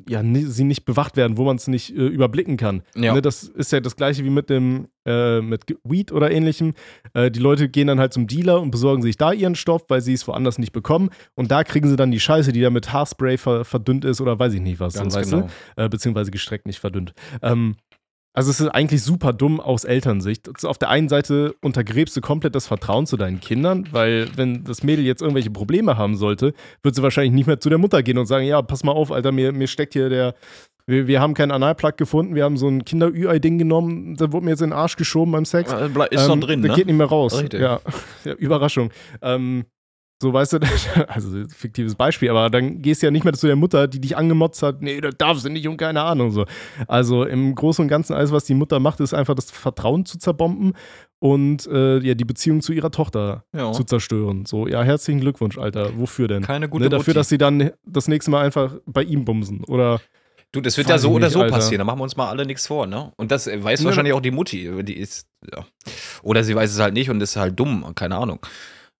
ja, 0.10 0.22
sie 0.22 0.66
nicht 0.66 0.84
bewacht 0.84 1.16
werden, 1.16 1.38
wo 1.38 1.46
man 1.46 1.56
es 1.56 1.68
nicht 1.68 1.96
äh, 1.96 2.08
überblicken 2.08 2.58
kann. 2.58 2.84
Ja. 2.94 3.14
Ne, 3.14 3.22
das 3.22 3.44
ist 3.44 3.72
ja 3.72 3.80
das 3.80 3.96
gleiche 3.96 4.26
wie 4.26 4.30
mit 4.30 4.50
dem 4.50 4.90
äh, 5.06 5.40
mit 5.40 5.64
Weed 5.86 6.12
oder 6.12 6.30
ähnlichem. 6.30 6.74
Äh, 7.14 7.32
die 7.32 7.40
Leute 7.40 7.70
gehen 7.70 7.88
dann 7.88 8.02
halt 8.02 8.12
zum 8.12 8.28
Dealer 8.28 8.62
und 8.62 8.72
besorgen 8.72 9.02
sich 9.02 9.16
da 9.16 9.32
ihren 9.32 9.56
Stoff, 9.56 9.86
weil 9.88 10.02
sie 10.02 10.12
es 10.12 10.28
woanders 10.28 10.60
nicht 10.60 10.74
bekommen. 10.74 11.10
Und 11.36 11.52
da 11.52 11.64
kriegen 11.64 11.88
sie 11.88 11.96
dann 11.96 12.12
die 12.12 12.20
Scheiße, 12.20 12.52
die 12.52 12.60
da 12.60 12.70
mit 12.70 12.92
Haarspray 12.92 13.38
ver 13.38 13.64
verdünnt 13.64 14.04
ist 14.04 14.20
oder 14.20 14.38
weiß 14.38 14.54
ich 14.54 14.62
nicht 14.62 14.82
was. 14.82 14.96
Ganz 14.96 15.14
so, 15.14 15.22
genau. 15.22 15.50
Äh, 15.78 15.88
beziehungsweise 15.88 16.32
gestreckt, 16.32 16.66
nicht 16.66 16.80
verdünnt. 16.80 17.14
Ähm, 17.42 17.78
also 18.38 18.52
es 18.52 18.60
ist 18.60 18.68
eigentlich 18.68 19.02
super 19.02 19.34
dumm 19.34 19.60
aus 19.60 19.84
Elternsicht. 19.84 20.64
Auf 20.64 20.78
der 20.78 20.92
einen 20.92 21.10
Seite 21.10 21.56
untergräbst 21.60 22.16
du 22.16 22.22
komplett 22.22 22.54
das 22.54 22.68
Vertrauen 22.68 23.08
zu 23.08 23.18
deinen 23.18 23.40
Kindern, 23.40 23.88
weil 23.92 24.30
wenn 24.36 24.64
das 24.64 24.84
Mädel 24.84 25.04
jetzt 25.06 25.24
irgendwelche 25.24 25.50
Probleme 25.50 25.98
haben 25.98 26.16
sollte, 26.16 26.54
wird 26.84 26.94
sie 26.94 27.02
wahrscheinlich 27.02 27.34
nicht 27.34 27.48
mehr 27.48 27.60
zu 27.60 27.70
der 27.70 27.80
Mutter 27.80 28.04
gehen 28.04 28.20
und 28.20 28.28
sagen, 28.28 28.46
ja, 28.46 28.62
pass 28.62 28.84
mal 28.84 28.92
auf, 28.92 29.12
Alter, 29.12 29.32
mir, 29.32 29.54
mir 29.54 29.66
steckt 29.66 29.94
hier 29.94 30.10
der, 30.10 30.36
wir, 30.86 31.08
wir 31.08 31.20
haben 31.20 31.34
keinen 31.34 31.50
Analplug 31.50 31.98
gefunden, 31.98 32.36
wir 32.36 32.44
haben 32.44 32.58
so 32.58 32.68
ein 32.68 32.86
Kinder-Ü-Ei-Ding 32.86 33.58
genommen, 33.58 34.16
da 34.18 34.32
wurde 34.32 34.46
mir 34.46 34.52
jetzt 34.52 34.62
in 34.62 34.70
den 34.70 34.78
Arsch 34.78 34.98
geschoben 34.98 35.32
beim 35.32 35.46
Sex. 35.46 35.74
Äh, 35.74 35.88
Ist 36.12 36.30
Ähm, 36.30 36.40
noch 36.40 36.48
drin, 36.48 36.60
ne? 36.60 36.70
geht 36.76 36.86
nicht 36.86 36.96
mehr 36.96 37.08
raus. 37.08 37.42
Richtig. 37.42 37.60
Ja. 37.60 37.80
ja, 38.24 38.34
Überraschung. 38.34 38.92
Ähm, 39.24 39.66
so, 40.22 40.34
weißt 40.34 40.54
du, 40.54 40.60
also 41.08 41.44
fiktives 41.56 41.96
Beispiel, 41.96 42.30
aber 42.30 42.50
dann 42.50 42.82
gehst 42.82 43.02
du 43.02 43.08
ja 43.08 43.12
nicht 43.12 43.24
mehr 43.24 43.34
zu 43.34 43.48
der 43.48 43.56
Mutter, 43.56 43.88
die 43.88 44.02
dich 44.02 44.18
angemotzt 44.18 44.64
hat, 44.64 44.82
nee, 44.82 45.00
das 45.00 45.16
darf 45.18 45.40
sie 45.40 45.50
nicht 45.50 45.68
und 45.68 45.78
keine 45.78 46.02
Ahnung. 46.02 46.32
So. 46.32 46.46
Also 46.88 47.24
im 47.24 47.54
Großen 47.54 47.84
und 47.84 47.88
Ganzen, 47.90 48.14
alles, 48.14 48.32
was 48.32 48.46
die 48.46 48.56
Mutter 48.56 48.80
macht, 48.80 49.00
ist 49.00 49.14
einfach 49.14 49.36
das 49.36 49.52
Vertrauen 49.52 50.06
zu 50.06 50.18
zerbomben 50.18 50.74
und 51.20 51.68
äh, 51.68 52.00
ja, 52.00 52.14
die 52.16 52.26
Beziehung 52.26 52.62
zu 52.62 52.74
ihrer 52.74 52.92
Tochter 52.92 53.44
Ja. 53.56 53.72
zu 53.74 53.84
zerstören. 53.84 54.46
So, 54.46 54.68
ja, 54.68 54.84
herzlichen 54.84 55.20
Glückwunsch, 55.22 55.58
Alter. 55.58 55.92
Wofür 55.98 56.28
denn? 56.28 56.44
Keine 56.44 56.68
gute 56.70 56.86
ne, 56.86 56.90
dafür, 56.90 57.14
dass 57.14 57.30
sie 57.30 57.38
dann 57.38 57.72
das 57.86 58.08
nächste 58.08 58.32
Mal 58.32 58.44
einfach 58.46 58.76
bei 58.86 59.04
ihm 59.04 59.26
bumsen. 59.26 59.64
Oder 59.66 60.02
Du, 60.54 60.62
das 60.62 60.78
wird 60.78 60.88
Weiß 60.88 60.92
ja 60.94 60.98
so 61.00 61.12
oder 61.12 61.30
so 61.30 61.42
Alter. 61.42 61.56
passieren. 61.56 61.80
Da 61.80 61.84
machen 61.84 62.00
wir 62.00 62.04
uns 62.04 62.16
mal 62.16 62.30
alle 62.30 62.46
nichts 62.46 62.68
vor, 62.68 62.88
ne? 62.88 63.12
Und 63.18 63.32
das 63.32 63.48
äh, 63.48 63.62
weiß 63.62 63.82
Ja. 63.82 63.86
wahrscheinlich 63.88 64.14
auch 64.14 64.22
die 64.22 64.32
Mutti. 64.32 64.72
Die 64.84 64.96
ist, 64.96 65.28
ja. 65.54 65.66
Oder 66.24 66.44
sie 66.46 66.56
weiß 66.56 66.72
es 66.72 66.80
halt 66.80 66.94
nicht 66.94 67.10
und 67.10 67.20
ist 67.22 67.36
halt 67.36 67.60
dumm, 67.60 67.86
keine 67.96 68.16
Ahnung. 68.16 68.40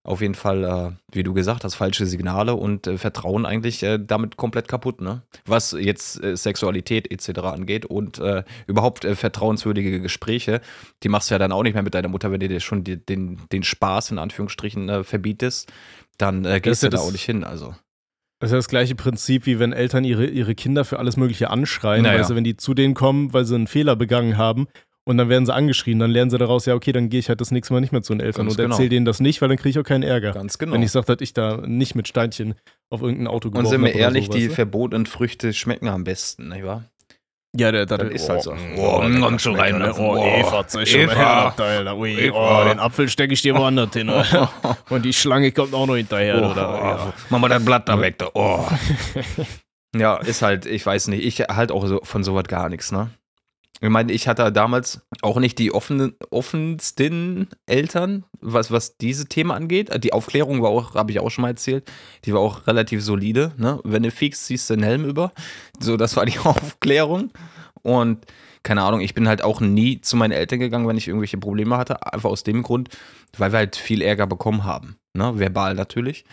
Auf 0.08 0.22
jeden 0.22 0.34
Fall, 0.34 0.64
äh, 0.64 0.90
wie 1.12 1.22
du 1.22 1.34
gesagt 1.34 1.64
hast, 1.64 1.74
falsche 1.74 2.06
Signale 2.06 2.54
und 2.54 2.86
äh, 2.86 2.96
Vertrauen 2.96 3.44
eigentlich 3.44 3.82
äh, 3.82 3.98
damit 3.98 4.38
komplett 4.38 4.66
kaputt, 4.66 5.02
ne? 5.02 5.20
Was 5.44 5.72
jetzt 5.72 6.24
äh, 6.24 6.34
Sexualität 6.34 7.10
etc. 7.10 7.40
angeht 7.40 7.84
und 7.84 8.18
äh, 8.18 8.42
überhaupt 8.66 9.04
äh, 9.04 9.14
vertrauenswürdige 9.14 10.00
Gespräche, 10.00 10.62
die 11.02 11.10
machst 11.10 11.28
du 11.28 11.34
ja 11.34 11.38
dann 11.38 11.52
auch 11.52 11.62
nicht 11.62 11.74
mehr 11.74 11.82
mit 11.82 11.92
deiner 11.92 12.08
Mutter, 12.08 12.32
wenn 12.32 12.40
du 12.40 12.48
dir 12.48 12.60
schon 12.60 12.84
die, 12.84 12.96
den, 12.96 13.38
den 13.52 13.62
Spaß 13.62 14.10
in 14.12 14.18
Anführungsstrichen 14.18 15.04
verbietest, 15.04 15.70
dann 16.16 16.42
gehst 16.62 16.82
du 16.82 16.88
da 16.88 17.00
auch 17.00 17.12
nicht 17.12 17.26
hin. 17.26 17.44
Also. 17.44 17.74
Das 18.40 18.48
ist 18.48 18.52
ja 18.52 18.58
das 18.58 18.68
gleiche 18.68 18.94
Prinzip, 18.94 19.44
wie 19.44 19.58
wenn 19.58 19.74
Eltern 19.74 20.04
ihre, 20.04 20.24
ihre 20.24 20.54
Kinder 20.54 20.86
für 20.86 20.98
alles 20.98 21.18
Mögliche 21.18 21.50
anschreien. 21.50 22.04
Naja. 22.04 22.26
Du, 22.26 22.34
wenn 22.34 22.44
die 22.44 22.56
zu 22.56 22.72
denen 22.72 22.94
kommen, 22.94 23.34
weil 23.34 23.44
sie 23.44 23.56
einen 23.56 23.66
Fehler 23.66 23.94
begangen 23.94 24.38
haben 24.38 24.68
und 25.08 25.16
dann 25.16 25.30
werden 25.30 25.46
sie 25.46 25.54
angeschrien, 25.54 25.98
dann 25.98 26.10
lernen 26.10 26.30
sie 26.30 26.36
daraus, 26.36 26.66
ja, 26.66 26.74
okay, 26.74 26.92
dann 26.92 27.08
gehe 27.08 27.18
ich 27.18 27.30
halt 27.30 27.40
das 27.40 27.50
nächste 27.50 27.72
Mal 27.72 27.80
nicht 27.80 27.92
mehr 27.92 28.02
zu 28.02 28.12
den 28.12 28.20
Eltern 28.20 28.44
Ganz 28.44 28.52
und 28.58 28.62
genau. 28.62 28.74
erzähl 28.74 28.90
denen 28.90 29.06
das 29.06 29.20
nicht, 29.20 29.40
weil 29.40 29.48
dann 29.48 29.56
kriege 29.56 29.70
ich 29.70 29.78
auch 29.78 29.82
keinen 29.88 30.02
Ärger. 30.02 30.32
Ganz 30.32 30.58
genau. 30.58 30.74
Wenn 30.74 30.82
ich 30.82 30.90
sage, 30.92 31.06
dass 31.06 31.22
ich 31.22 31.32
da 31.32 31.62
nicht 31.66 31.94
mit 31.94 32.06
Steinchen 32.08 32.54
auf 32.90 33.00
irgendein 33.00 33.26
Auto 33.26 33.48
Und 33.48 33.54
geworfen 33.54 33.70
sind 33.70 33.84
wir 33.84 33.94
ehrlich, 33.94 34.26
so, 34.26 34.32
die 34.32 34.50
verbotenen 34.50 35.06
Früchte 35.06 35.54
schmecken 35.54 35.88
am 35.88 36.04
besten, 36.04 36.50
nicht 36.50 36.64
wahr? 36.64 36.84
Ja, 37.56 37.72
der, 37.72 37.86
der, 37.86 37.96
Das 37.96 38.10
ist 38.10 38.28
halt 38.28 38.42
so. 38.42 38.52
Oh, 38.76 39.00
Mm, 39.02 39.22
komm 39.22 39.38
schon 39.38 39.56
rein, 39.56 39.78
ne? 39.78 39.94
Oh, 39.98 40.14
Eva, 40.18 40.66
zeig 40.68 40.86
schon 40.86 41.06
mal 41.06 41.12
Eva. 41.14 41.54
her, 41.56 41.84
da. 41.84 41.94
Ui, 41.94 42.10
Eva. 42.10 42.60
Oh, 42.62 42.68
den 42.68 42.78
Apfel 42.78 43.08
stecke 43.08 43.32
ich 43.32 43.40
dir 43.40 43.56
woanders 43.56 43.94
hin. 43.94 44.10
oder? 44.10 44.52
Und 44.90 45.06
die 45.06 45.14
Schlange 45.14 45.50
kommt 45.52 45.72
auch 45.72 45.86
noch 45.86 45.96
hinterher. 45.96 46.42
Oh, 46.42 46.50
oder? 46.50 46.62
Ja. 46.62 47.12
Mach 47.30 47.38
mal 47.38 47.48
das 47.48 47.64
Blatt 47.64 47.88
da 47.88 47.98
weg. 47.98 48.18
Da. 48.18 48.28
Oh. 48.34 48.66
ja, 49.96 50.16
ist 50.18 50.42
halt, 50.42 50.66
ich 50.66 50.84
weiß 50.84 51.08
nicht, 51.08 51.24
ich 51.24 51.40
halt 51.48 51.72
auch 51.72 51.86
so, 51.86 52.00
von 52.02 52.22
sowas 52.22 52.44
gar 52.44 52.68
nichts, 52.68 52.92
ne? 52.92 53.08
Ich 53.80 53.88
meine, 53.88 54.12
ich 54.12 54.26
hatte 54.26 54.50
damals 54.50 55.00
auch 55.22 55.38
nicht 55.38 55.58
die 55.58 55.72
offenen, 55.72 56.14
offensten 56.30 57.48
Eltern, 57.66 58.24
was, 58.40 58.70
was 58.70 58.96
diese 58.96 59.26
Themen 59.26 59.52
angeht. 59.52 59.90
Die 60.02 60.12
Aufklärung 60.12 60.62
war 60.62 60.70
auch, 60.70 60.94
habe 60.94 61.12
ich 61.12 61.20
auch 61.20 61.30
schon 61.30 61.42
mal 61.42 61.48
erzählt, 61.48 61.90
die 62.24 62.32
war 62.32 62.40
auch 62.40 62.66
relativ 62.66 63.02
solide. 63.02 63.52
Ne? 63.56 63.80
Wenn 63.84 64.02
du 64.02 64.10
fiegst, 64.10 64.46
ziehst 64.46 64.68
du 64.68 64.74
den 64.74 64.82
Helm 64.82 65.04
über. 65.04 65.32
So, 65.78 65.96
das 65.96 66.16
war 66.16 66.26
die 66.26 66.38
Aufklärung. 66.44 67.30
Und 67.82 68.26
keine 68.64 68.82
Ahnung, 68.82 69.00
ich 69.00 69.14
bin 69.14 69.28
halt 69.28 69.42
auch 69.42 69.60
nie 69.60 70.00
zu 70.00 70.16
meinen 70.16 70.32
Eltern 70.32 70.58
gegangen, 70.58 70.88
wenn 70.88 70.96
ich 70.96 71.06
irgendwelche 71.06 71.38
Probleme 71.38 71.76
hatte. 71.76 72.12
Einfach 72.12 72.30
aus 72.30 72.42
dem 72.42 72.62
Grund, 72.62 72.88
weil 73.36 73.52
wir 73.52 73.58
halt 73.58 73.76
viel 73.76 74.02
Ärger 74.02 74.26
bekommen 74.26 74.64
haben. 74.64 74.96
Ne? 75.14 75.38
Verbal 75.38 75.74
natürlich. 75.74 76.24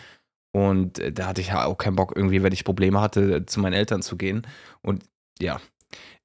Und 0.52 0.98
äh, 0.98 1.12
da 1.12 1.28
hatte 1.28 1.40
ich 1.40 1.52
auch 1.52 1.78
keinen 1.78 1.96
Bock, 1.96 2.14
irgendwie, 2.16 2.42
wenn 2.42 2.52
ich 2.52 2.64
Probleme 2.64 3.00
hatte, 3.00 3.46
zu 3.46 3.60
meinen 3.60 3.74
Eltern 3.74 4.02
zu 4.02 4.16
gehen. 4.16 4.46
Und 4.82 5.04
ja, 5.38 5.60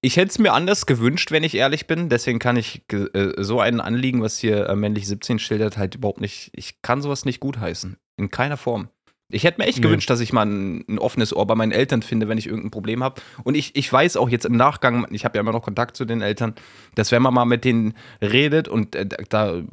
ich 0.02 0.17
hätte 0.17 0.30
es 0.30 0.39
mir 0.39 0.54
anders 0.54 0.86
gewünscht, 0.86 1.32
wenn 1.32 1.43
ich 1.43 1.56
ehrlich 1.56 1.88
bin. 1.88 2.10
Deswegen 2.10 2.39
kann 2.39 2.58
ich 2.58 2.82
äh, 2.91 3.32
so 3.38 3.60
ein 3.60 3.80
Anliegen, 3.80 4.21
was 4.21 4.38
hier 4.39 4.67
äh, 4.67 4.76
männlich 4.76 5.08
17 5.08 5.39
schildert, 5.39 5.78
halt 5.78 5.95
überhaupt 5.95 6.21
nicht. 6.21 6.50
Ich 6.56 6.82
kann 6.82 7.02
sowas 7.02 7.26
nicht 7.26 7.39
gutheißen. 7.39 7.97
In 8.17 8.32
keiner 8.32 8.58
Form. 8.58 8.89
Ich 9.34 9.45
hätte 9.45 9.62
mir 9.62 9.67
echt 9.67 9.78
Nee. 9.78 9.84
gewünscht, 9.84 10.10
dass 10.10 10.19
ich 10.19 10.34
mal 10.34 10.45
ein, 10.45 10.84
ein 10.89 11.00
offenes 11.00 11.34
Ohr 11.34 11.47
bei 11.47 11.56
meinen 11.56 11.71
Eltern 11.71 12.02
finde, 12.02 12.28
wenn 12.28 12.38
ich 12.38 12.47
irgendein 12.47 12.71
Problem 12.71 13.02
habe. 13.04 13.21
Und 13.43 13.56
ich, 13.56 13.76
ich 13.78 13.91
weiß 13.91 14.17
auch 14.17 14.28
jetzt 14.28 14.45
im 14.45 14.58
Nachgang, 14.58 15.08
ich 15.12 15.24
habe 15.24 15.38
ja 15.38 15.41
immer 15.41 15.54
noch 15.54 15.62
Kontakt 15.63 15.95
zu 15.95 16.04
den 16.04 16.21
Eltern, 16.21 16.54
dass 16.95 17.13
wenn 17.13 17.21
man 17.21 17.34
mal 17.34 17.45
mit 17.45 17.63
denen 17.63 17.93
redet 18.21 18.67
und 18.67 18.93
äh, 18.95 19.08
da 19.30 19.54
äh, 19.56 19.63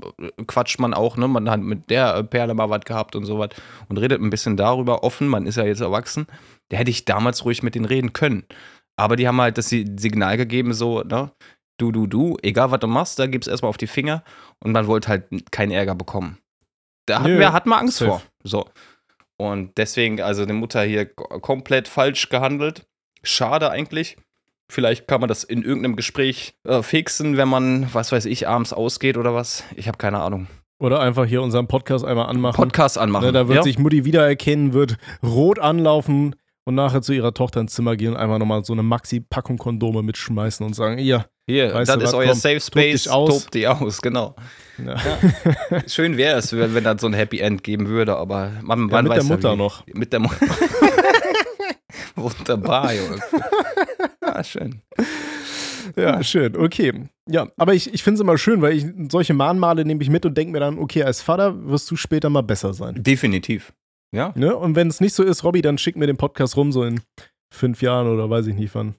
quatscht 0.46 0.78
man 0.78 0.94
auch, 0.94 1.16
ne? 1.16 1.26
Man 1.26 1.50
hat 1.50 1.60
mit 1.60 1.90
der 1.90 2.14
äh, 2.16 2.22
Perle 2.24 2.54
mal 2.54 2.70
was 2.70 2.82
gehabt 2.84 3.16
und 3.16 3.24
sowas 3.24 3.48
und 3.88 3.96
redet 3.98 4.20
ein 4.22 4.30
bisschen 4.30 4.56
darüber 4.56 5.02
offen, 5.02 5.26
man 5.26 5.44
ist 5.46 5.56
ja 5.56 5.64
jetzt 5.64 5.80
erwachsen. 5.80 6.26
Da 6.68 6.76
hätte 6.76 6.90
ich 6.90 7.04
damals 7.06 7.44
ruhig 7.44 7.62
mit 7.62 7.74
denen 7.74 7.86
reden 7.86 8.12
können. 8.12 8.44
Aber 8.98 9.16
die 9.16 9.28
haben 9.28 9.40
halt 9.40 9.56
das 9.58 9.68
Si- 9.68 9.86
Signal 9.96 10.36
gegeben, 10.36 10.72
so, 10.74 11.02
ne? 11.02 11.30
Du, 11.78 11.92
du, 11.92 12.08
du, 12.08 12.36
egal 12.42 12.72
was 12.72 12.80
du 12.80 12.88
machst, 12.88 13.18
da 13.20 13.26
gibst 13.28 13.48
erstmal 13.48 13.68
auf 13.68 13.76
die 13.76 13.86
Finger 13.86 14.24
und 14.58 14.72
man 14.72 14.88
wollte 14.88 15.08
halt 15.08 15.26
keinen 15.52 15.70
Ärger 15.70 15.94
bekommen. 15.94 16.38
Da 17.06 17.20
hatten 17.20 17.34
Nö, 17.34 17.38
wir, 17.38 17.52
hatten 17.52 17.68
wir 17.68 17.78
Angst 17.78 17.98
safe. 17.98 18.10
vor. 18.10 18.22
So. 18.42 18.66
Und 19.36 19.78
deswegen, 19.78 20.20
also 20.20 20.44
die 20.44 20.52
Mutter 20.52 20.82
hier 20.82 21.06
komplett 21.06 21.86
falsch 21.86 22.28
gehandelt. 22.28 22.86
Schade 23.22 23.70
eigentlich. 23.70 24.16
Vielleicht 24.70 25.06
kann 25.06 25.20
man 25.20 25.28
das 25.28 25.44
in 25.44 25.62
irgendeinem 25.62 25.94
Gespräch 25.94 26.54
äh, 26.66 26.82
fixen, 26.82 27.36
wenn 27.36 27.48
man, 27.48 27.88
was 27.94 28.10
weiß 28.10 28.24
ich, 28.26 28.48
abends 28.48 28.72
ausgeht 28.72 29.16
oder 29.16 29.32
was. 29.32 29.62
Ich 29.76 29.86
habe 29.86 29.96
keine 29.98 30.18
Ahnung. 30.20 30.48
Oder 30.80 31.00
einfach 31.00 31.24
hier 31.26 31.42
unseren 31.42 31.68
Podcast 31.68 32.04
einmal 32.04 32.26
anmachen. 32.26 32.56
Podcast 32.56 32.98
anmachen. 32.98 33.26
Ne, 33.26 33.32
da 33.32 33.46
wird 33.48 33.56
ja? 33.58 33.62
sich 33.62 33.78
Mutti 33.78 34.04
wiedererkennen, 34.04 34.72
wird 34.72 34.98
rot 35.22 35.60
anlaufen 35.60 36.34
und 36.68 36.74
nachher 36.74 37.00
zu 37.00 37.14
ihrer 37.14 37.32
Tochter 37.32 37.60
ins 37.60 37.72
Zimmer 37.72 37.96
gehen 37.96 38.10
und 38.12 38.18
einfach 38.18 38.36
nochmal 38.38 38.62
so 38.62 38.74
eine 38.74 38.82
Maxi-Packung 38.82 39.56
Kondome 39.56 40.02
mitschmeißen 40.02 40.66
und 40.66 40.74
sagen, 40.74 40.98
ja, 40.98 41.24
Hier, 41.46 41.72
Weißt 41.72 41.88
das 41.88 41.96
ist 41.96 42.02
was, 42.08 42.14
euer 42.14 42.26
komm, 42.28 42.38
Safe 42.38 42.60
Space. 42.60 43.04
dich 43.04 43.10
aus. 43.10 43.42
Tobt 43.44 43.54
die 43.54 43.66
aus, 43.66 44.02
genau. 44.02 44.36
ja. 44.76 44.96
Schön 45.88 46.18
wäre 46.18 46.36
es, 46.36 46.52
wenn 46.52 46.84
das 46.84 47.00
so 47.00 47.06
ein 47.06 47.14
Happy 47.14 47.38
End 47.38 47.64
geben 47.64 47.88
würde, 47.88 48.16
aber 48.18 48.52
man, 48.62 48.80
man 48.80 48.90
Ja, 48.90 49.02
mit 49.02 49.10
weiß 49.12 49.26
der 49.26 49.36
Mutter 49.36 49.52
wie. 49.54 49.56
noch. 49.56 49.86
Mit 49.86 50.12
der 50.12 50.20
Mutter. 50.20 50.36
Wunderbar, 52.16 52.92
Junge. 52.94 53.18
Ah, 54.20 54.44
schön. 54.44 54.82
Ja, 55.96 56.22
schön, 56.22 56.54
okay. 56.54 56.92
Ja, 57.30 57.48
aber 57.56 57.72
ich, 57.72 57.94
ich 57.94 58.02
finde 58.02 58.16
es 58.16 58.20
immer 58.20 58.36
schön, 58.36 58.60
weil 58.60 58.74
ich 58.74 58.84
solche 59.10 59.32
Mahnmale 59.32 59.86
nehme 59.86 60.02
ich 60.02 60.10
mit 60.10 60.26
und 60.26 60.36
denke 60.36 60.52
mir 60.52 60.60
dann, 60.60 60.78
okay, 60.78 61.02
als 61.04 61.22
Vater 61.22 61.66
wirst 61.66 61.90
du 61.90 61.96
später 61.96 62.28
mal 62.28 62.42
besser 62.42 62.74
sein. 62.74 63.02
Definitiv. 63.02 63.72
Ja. 64.14 64.32
Ne? 64.36 64.56
Und 64.56 64.74
wenn 64.76 64.88
es 64.88 65.00
nicht 65.00 65.14
so 65.14 65.22
ist, 65.22 65.44
Robby, 65.44 65.62
dann 65.62 65.78
schick 65.78 65.96
mir 65.96 66.06
den 66.06 66.16
Podcast 66.16 66.56
rum, 66.56 66.72
so 66.72 66.84
in 66.84 67.00
fünf 67.52 67.82
Jahren 67.82 68.06
oder 68.08 68.28
weiß 68.30 68.46
ich 68.46 68.54
nicht 68.54 68.74
wann. 68.74 68.94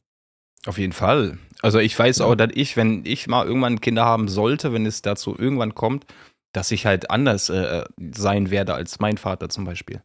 Auf 0.65 0.77
jeden 0.77 0.93
Fall. 0.93 1.37
Also 1.61 1.79
ich 1.79 1.97
weiß 1.97 2.19
Ja. 2.19 2.25
auch, 2.25 2.35
dass 2.35 2.49
ich, 2.53 2.75
wenn 2.77 3.05
ich 3.05 3.27
mal 3.27 3.45
irgendwann 3.45 3.81
Kinder 3.81 4.05
haben 4.05 4.27
sollte, 4.27 4.73
wenn 4.73 4.85
es 4.85 5.01
dazu 5.01 5.35
irgendwann 5.37 5.73
kommt, 5.75 6.05
dass 6.53 6.71
ich 6.71 6.85
halt 6.85 7.09
anders 7.11 7.49
äh, 7.49 7.83
sein 8.11 8.49
werde 8.49 8.73
als 8.73 8.99
mein 8.99 9.17
Vater 9.17 9.49
zum 9.49 9.65
Beispiel. 9.65 10.01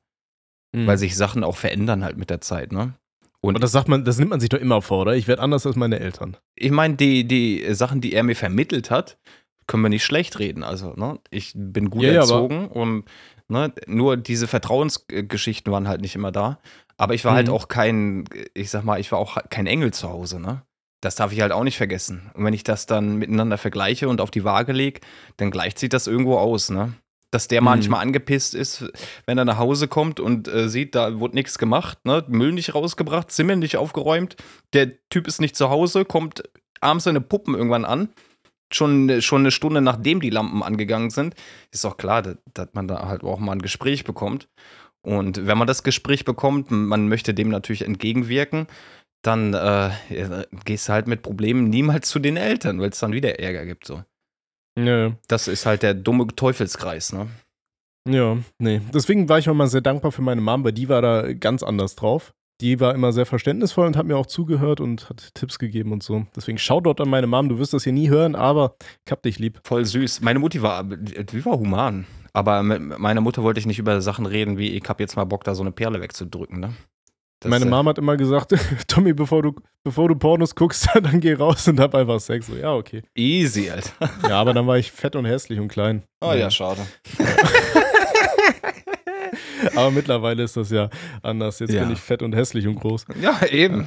Weil 0.76 0.98
sich 0.98 1.14
Sachen 1.16 1.44
auch 1.44 1.56
verändern 1.56 2.02
halt 2.02 2.16
mit 2.16 2.30
der 2.30 2.40
Zeit, 2.40 2.72
ne? 2.72 2.94
Und 3.40 3.62
das 3.62 3.70
sagt 3.70 3.86
man, 3.86 4.04
das 4.04 4.18
nimmt 4.18 4.30
man 4.30 4.40
sich 4.40 4.48
doch 4.48 4.58
immer 4.58 4.82
vor, 4.82 5.02
oder? 5.02 5.14
Ich 5.14 5.28
werde 5.28 5.40
anders 5.40 5.64
als 5.66 5.76
meine 5.76 6.00
Eltern. 6.00 6.36
Ich 6.56 6.72
meine, 6.72 6.96
die, 6.96 7.28
die 7.28 7.64
Sachen, 7.74 8.00
die 8.00 8.12
er 8.12 8.24
mir 8.24 8.34
vermittelt 8.34 8.90
hat, 8.90 9.16
können 9.66 9.82
wir 9.82 9.88
nicht 9.88 10.04
schlecht 10.04 10.38
reden. 10.38 10.62
Also, 10.62 10.92
ne? 10.94 11.18
Ich 11.30 11.52
bin 11.54 11.90
gut 11.90 12.02
Ja, 12.02 12.12
ja, 12.12 12.20
erzogen 12.20 12.68
und 12.68 13.04
ne, 13.48 13.72
nur 13.86 14.16
diese 14.16 14.46
Vertrauensgeschichten 14.46 15.72
waren 15.72 15.88
halt 15.88 16.00
nicht 16.00 16.14
immer 16.14 16.32
da. 16.32 16.58
Aber 16.96 17.14
ich 17.14 17.24
war 17.24 17.34
halt 17.34 17.48
Mhm. 17.48 17.52
auch 17.54 17.68
kein, 17.68 18.24
ich 18.54 18.70
sag 18.70 18.84
mal, 18.84 19.00
ich 19.00 19.10
war 19.10 19.18
auch 19.18 19.38
kein 19.50 19.66
Engel 19.66 19.92
zu 19.92 20.08
Hause, 20.08 20.40
ne? 20.40 20.62
Das 21.00 21.16
darf 21.16 21.32
ich 21.32 21.40
halt 21.42 21.52
auch 21.52 21.64
nicht 21.64 21.76
vergessen. 21.76 22.30
Und 22.34 22.44
wenn 22.44 22.54
ich 22.54 22.64
das 22.64 22.86
dann 22.86 23.16
miteinander 23.16 23.58
vergleiche 23.58 24.08
und 24.08 24.20
auf 24.20 24.30
die 24.30 24.44
Waage 24.44 24.72
lege, 24.72 25.00
dann 25.36 25.50
gleicht 25.50 25.78
sich 25.78 25.88
das 25.90 26.06
irgendwo 26.06 26.38
aus, 26.38 26.70
ne? 26.70 26.94
Dass 27.30 27.48
der 27.48 27.60
Mhm. 27.60 27.64
manchmal 27.64 28.00
angepisst 28.00 28.54
ist, 28.54 28.84
wenn 29.26 29.36
er 29.36 29.44
nach 29.44 29.58
Hause 29.58 29.88
kommt 29.88 30.20
und 30.20 30.46
äh, 30.46 30.68
sieht, 30.68 30.94
da 30.94 31.18
wurde 31.18 31.34
nichts 31.34 31.58
gemacht, 31.58 31.98
ne? 32.04 32.24
Müll 32.28 32.52
nicht 32.52 32.74
rausgebracht, 32.74 33.30
Zimmer 33.32 33.56
nicht 33.56 33.76
aufgeräumt, 33.76 34.36
der 34.72 34.92
Typ 35.10 35.26
ist 35.26 35.40
nicht 35.40 35.56
zu 35.56 35.68
Hause, 35.68 36.04
kommt 36.04 36.44
abends 36.80 37.04
seine 37.04 37.20
Puppen 37.20 37.54
irgendwann 37.54 37.84
an, 37.84 38.10
schon, 38.74 39.20
schon 39.22 39.42
eine 39.42 39.50
Stunde 39.50 39.80
nachdem 39.80 40.20
die 40.20 40.30
Lampen 40.30 40.62
angegangen 40.62 41.10
sind, 41.10 41.34
ist 41.72 41.84
auch 41.84 41.96
klar, 41.96 42.22
dass, 42.22 42.36
dass 42.52 42.68
man 42.72 42.88
da 42.88 43.06
halt 43.08 43.22
auch 43.22 43.38
mal 43.38 43.52
ein 43.52 43.62
Gespräch 43.62 44.04
bekommt. 44.04 44.48
Und 45.02 45.46
wenn 45.46 45.58
man 45.58 45.66
das 45.66 45.82
Gespräch 45.82 46.24
bekommt, 46.24 46.70
man 46.70 47.08
möchte 47.08 47.34
dem 47.34 47.50
natürlich 47.50 47.82
entgegenwirken, 47.82 48.66
dann 49.22 49.54
äh, 49.54 49.90
gehst 50.64 50.88
du 50.88 50.92
halt 50.92 51.06
mit 51.06 51.22
Problemen 51.22 51.68
niemals 51.68 52.08
zu 52.08 52.18
den 52.18 52.36
Eltern, 52.36 52.80
weil 52.80 52.90
es 52.90 52.98
dann 52.98 53.12
wieder 53.12 53.38
Ärger 53.38 53.64
gibt. 53.66 53.86
So. 53.86 54.02
Ja, 54.78 55.12
Das 55.28 55.48
ist 55.48 55.66
halt 55.66 55.82
der 55.82 55.94
dumme 55.94 56.26
Teufelskreis, 56.28 57.12
ne? 57.12 57.28
ja, 58.08 58.36
nee. 58.58 58.80
Deswegen 58.92 59.28
war 59.28 59.38
ich 59.38 59.48
auch 59.48 59.54
mal 59.54 59.66
sehr 59.66 59.80
dankbar 59.80 60.12
für 60.12 60.20
meine 60.22 60.40
Mom, 60.40 60.64
weil 60.64 60.72
die 60.72 60.88
war 60.88 61.00
da 61.00 61.32
ganz 61.32 61.62
anders 61.62 61.96
drauf. 61.96 62.34
Die 62.60 62.78
war 62.80 62.94
immer 62.94 63.12
sehr 63.12 63.26
verständnisvoll 63.26 63.86
und 63.86 63.96
hat 63.96 64.06
mir 64.06 64.16
auch 64.16 64.26
zugehört 64.26 64.80
und 64.80 65.08
hat 65.10 65.34
Tipps 65.34 65.58
gegeben 65.58 65.92
und 65.92 66.02
so. 66.02 66.26
Deswegen 66.36 66.58
schau 66.58 66.80
dort 66.80 67.00
an 67.00 67.08
meine 67.08 67.26
Mom. 67.26 67.48
Du 67.48 67.58
wirst 67.58 67.72
das 67.74 67.84
hier 67.84 67.92
nie 67.92 68.08
hören, 68.08 68.36
aber 68.36 68.76
ich 69.04 69.10
hab 69.10 69.22
dich 69.22 69.38
lieb. 69.38 69.60
Voll 69.64 69.84
süß. 69.84 70.20
Meine 70.20 70.38
Mutti 70.38 70.62
war, 70.62 70.84
die 70.84 71.44
war 71.44 71.58
human. 71.58 72.06
Aber 72.32 72.62
mit 72.62 72.98
meiner 72.98 73.20
Mutter 73.20 73.42
wollte 73.42 73.60
ich 73.60 73.66
nicht 73.66 73.78
über 73.78 74.00
Sachen 74.00 74.26
reden, 74.26 74.58
wie 74.58 74.70
ich 74.70 74.82
hab 74.88 75.00
jetzt 75.00 75.16
mal 75.16 75.24
Bock, 75.24 75.44
da 75.44 75.54
so 75.54 75.62
eine 75.62 75.72
Perle 75.72 76.00
wegzudrücken, 76.00 76.60
ne? 76.60 76.74
Das, 77.40 77.50
meine 77.50 77.66
äh, 77.66 77.68
Mom 77.68 77.88
hat 77.88 77.98
immer 77.98 78.16
gesagt, 78.16 78.54
Tommy, 78.88 79.12
bevor 79.12 79.42
du, 79.42 79.54
bevor 79.82 80.08
du 80.08 80.16
Pornos 80.16 80.54
guckst, 80.54 80.88
dann 80.94 81.20
geh 81.20 81.34
raus 81.34 81.68
und 81.68 81.78
hab 81.78 81.94
einfach 81.94 82.18
Sex. 82.18 82.46
So, 82.46 82.56
ja, 82.56 82.72
okay. 82.72 83.02
Easy, 83.14 83.70
Alter. 83.70 84.10
Ja, 84.28 84.40
aber 84.40 84.54
dann 84.54 84.66
war 84.66 84.78
ich 84.78 84.90
fett 84.90 85.14
und 85.14 85.26
hässlich 85.26 85.60
und 85.60 85.68
klein. 85.68 86.02
Oh 86.20 86.32
ja, 86.32 86.50
schade. 86.50 86.80
Aber 89.76 89.90
mittlerweile 89.90 90.42
ist 90.42 90.56
das 90.56 90.70
ja 90.70 90.88
anders. 91.22 91.58
Jetzt 91.58 91.72
Ja. 91.72 91.82
bin 91.84 91.92
ich 91.92 92.00
fett 92.00 92.22
und 92.22 92.34
hässlich 92.34 92.66
und 92.66 92.76
groß. 92.76 93.06
Ja, 93.20 93.44
eben. 93.46 93.86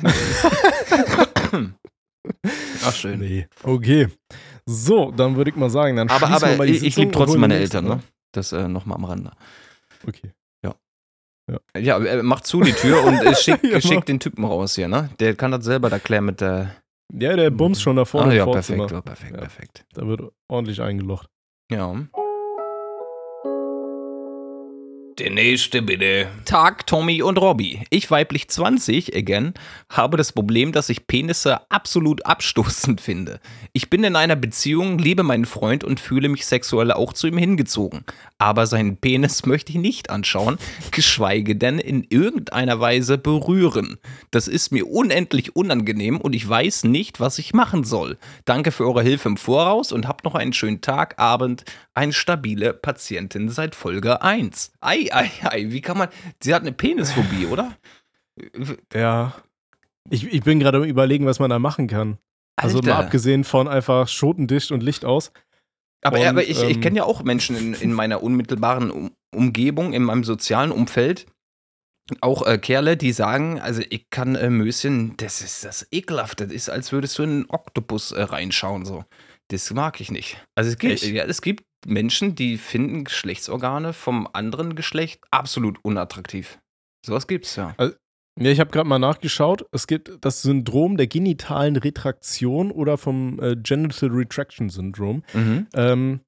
Ach, 2.84 2.94
schön. 2.94 3.20
Nee. 3.20 3.48
Okay. 3.64 4.08
So, 4.66 5.12
dann 5.12 5.36
würde 5.38 5.50
ich 5.52 5.56
mal 5.56 5.70
sagen, 5.70 5.96
dann 5.96 6.10
Aber, 6.10 6.28
aber 6.28 6.56
mal 6.58 6.70
ich, 6.70 6.84
ich 6.84 6.96
liebe 6.98 7.12
trotzdem 7.12 7.42
meine 7.42 7.56
Eltern, 7.58 7.86
ne? 7.86 8.00
Das 8.34 8.52
äh, 8.52 8.68
nochmal 8.68 8.98
am 8.98 9.06
Rande. 9.06 9.32
Okay. 10.08 10.32
Ja, 11.78 11.98
äh, 12.00 12.22
mach 12.24 12.42
zu 12.42 12.60
die 12.62 12.74
Tür 12.74 13.04
und 13.06 13.22
äh, 13.24 13.34
schick, 13.42 13.64
Ja, 13.64 13.80
schick 13.80 14.06
den 14.06 14.20
Typen 14.20 14.44
raus 14.44 14.76
hier, 14.76 14.90
ne? 14.90 15.10
Der 15.20 15.34
kann 15.34 15.52
das 15.52 15.64
selber 15.64 15.90
da 15.90 15.98
klären 15.98 16.26
mit 16.26 16.42
der. 16.42 16.76
Ja, 17.14 17.38
der 17.38 17.52
bumst 17.52 17.82
schon 17.82 17.96
da 17.96 18.04
vorne 18.04 18.34
ah, 18.34 18.36
ja, 18.36 18.44
Vorzimmer. 18.44 18.88
perfekt, 18.88 18.92
ja, 18.92 19.02
perfekt, 19.02 19.32
Ja. 19.34 19.40
perfekt. 19.40 19.86
Da 19.94 20.08
wird 20.08 20.22
ordentlich 20.50 20.82
eingelocht. 20.82 21.30
Ja. 21.72 21.96
Der 25.20 25.32
nächste 25.32 25.82
bitte. 25.82 26.28
Tag, 26.46 26.86
Tommy 26.86 27.24
und 27.24 27.40
Robby. 27.40 27.82
Ich, 27.90 28.12
weiblich 28.12 28.50
20, 28.50 29.16
again, 29.16 29.56
habe 29.90 30.16
das 30.16 30.32
Problem, 30.32 30.72
dass 30.72 30.90
ich 30.90 31.08
Penisse 31.08 31.60
absolut 31.72 32.24
abstoßend 32.28 33.02
finde. 33.02 33.40
Ich 33.74 33.90
bin 33.90 34.04
in 34.04 34.16
einer 34.16 34.36
Beziehung, 34.36 35.00
liebe 35.00 35.24
meinen 35.24 35.46
Freund 35.46 35.84
und 35.84 36.00
fühle 36.00 36.30
mich 36.30 36.46
sexuell 36.46 36.92
auch 36.92 37.14
zu 37.14 37.26
ihm 37.26 37.38
hingezogen. 37.40 38.04
Aber 38.38 38.68
seinen 38.68 38.98
Penis 38.98 39.48
möchte 39.48 39.72
ich 39.72 39.80
nicht 39.80 40.12
anschauen, 40.12 40.60
geschweige 40.92 41.56
denn 41.56 41.80
in 41.80 42.06
irgendeiner 42.08 42.80
Weise 42.80 43.18
berühren. 43.18 43.98
Das 44.30 44.48
ist 44.48 44.72
mir 44.72 44.88
unendlich 44.88 45.56
unangenehm 45.56 46.22
und 46.22 46.36
ich 46.36 46.48
weiß 46.48 46.84
nicht, 46.84 47.20
was 47.20 47.40
ich 47.40 47.56
machen 47.56 47.84
soll. 47.84 48.20
Danke 48.46 48.72
für 48.72 48.86
eure 48.86 49.02
Hilfe 49.02 49.30
im 49.30 49.38
Voraus 49.38 49.92
und 49.92 50.08
habt 50.08 50.26
noch 50.26 50.36
einen 50.36 50.54
schönen 50.54 50.82
Tag, 50.82 51.18
Abend. 51.18 51.64
Eine 51.96 52.14
stabile 52.14 52.74
Patientin 52.74 53.50
seit 53.50 53.74
Folge 53.74 54.22
1. 54.22 54.74
Ei, 54.82 55.07
ei, 55.12 55.30
ei, 55.44 55.66
wie 55.70 55.82
kann 55.82 55.98
man. 55.98 56.10
Sie 56.42 56.54
hat 56.54 56.62
eine 56.62 56.72
Penisphobie, 56.72 57.46
oder? 57.46 57.76
Ja. 58.94 59.36
Ich, 60.10 60.26
ich 60.26 60.42
bin 60.44 60.60
gerade 60.60 60.78
am 60.78 60.84
überlegen, 60.84 61.26
was 61.26 61.40
man 61.40 61.50
da 61.50 61.60
machen 61.60 61.88
kann. 61.88 62.18
Also 62.56 62.82
mal 62.82 62.94
abgesehen 62.94 63.44
von 63.44 63.68
einfach 63.68 64.08
Schotendicht 64.08 64.72
und 64.72 64.82
Licht 64.82 65.06
aus. 65.06 65.32
Aber, 66.04 66.20
Und, 66.20 66.26
aber 66.26 66.44
ich, 66.44 66.62
ich 66.64 66.76
ähm, 66.76 66.82
kenne 66.82 66.98
ja 66.98 67.04
auch 67.04 67.24
Menschen 67.24 67.56
in, 67.56 67.74
in 67.74 67.94
meiner 67.94 68.24
unmittelbaren 68.24 68.92
um 68.92 69.12
Umgebung, 69.36 69.94
in 69.94 70.04
meinem 70.04 70.24
sozialen 70.24 70.72
Umfeld, 70.72 71.28
auch 72.22 72.46
äh, 72.46 72.58
Kerle, 72.58 72.98
die 72.98 73.12
sagen, 73.12 73.60
also 73.60 73.82
ich 73.90 74.10
kann 74.10 74.36
äh, 74.36 74.50
Möschen, 74.50 75.16
das 75.18 75.42
ist 75.42 75.66
das 75.66 75.88
ekelhaft, 75.92 76.40
das 76.40 76.52
ist, 76.52 76.70
als 76.70 76.92
würdest 76.92 77.20
du 77.20 77.24
in 77.24 77.30
einen 77.30 77.46
Oktopus 77.50 78.14
äh, 78.14 78.22
reinschauen, 78.22 78.86
so. 78.86 79.04
Das 79.50 79.72
mag 79.72 80.02
ich 80.02 80.12
nicht. 80.12 80.44
Also 80.56 80.70
es 80.72 80.78
gibt, 80.78 81.02
ja, 81.04 81.24
es 81.24 81.42
gibt 81.42 81.64
Menschen, 81.86 82.36
die 82.36 82.58
finden 82.58 83.06
Geschlechtsorgane 83.06 83.94
vom 83.94 84.28
anderen 84.34 84.76
Geschlecht 84.76 85.22
absolut 85.32 85.80
unattraktiv. 85.84 86.60
Sowas 87.06 87.28
gibt's 87.28 87.56
ja. 87.56 87.76
Ja, 88.40 88.52
ich 88.52 88.60
habe 88.60 88.70
gerade 88.70 88.88
mal 88.88 89.00
nachgeschaut. 89.00 89.66
Es 89.72 89.88
gibt 89.88 90.12
das 90.22 90.42
Syndrom 90.42 90.98
der 90.98 91.08
genitalen 91.08 91.76
Retraktion 91.76 92.72
oder 92.72 92.98
vom 92.98 93.42
äh, 93.42 93.56
Genital 93.56 94.10
Retraction 94.10 94.70
Syndrom. 94.70 95.24
Mhm. 95.34 95.68
Ähm, 95.74 96.20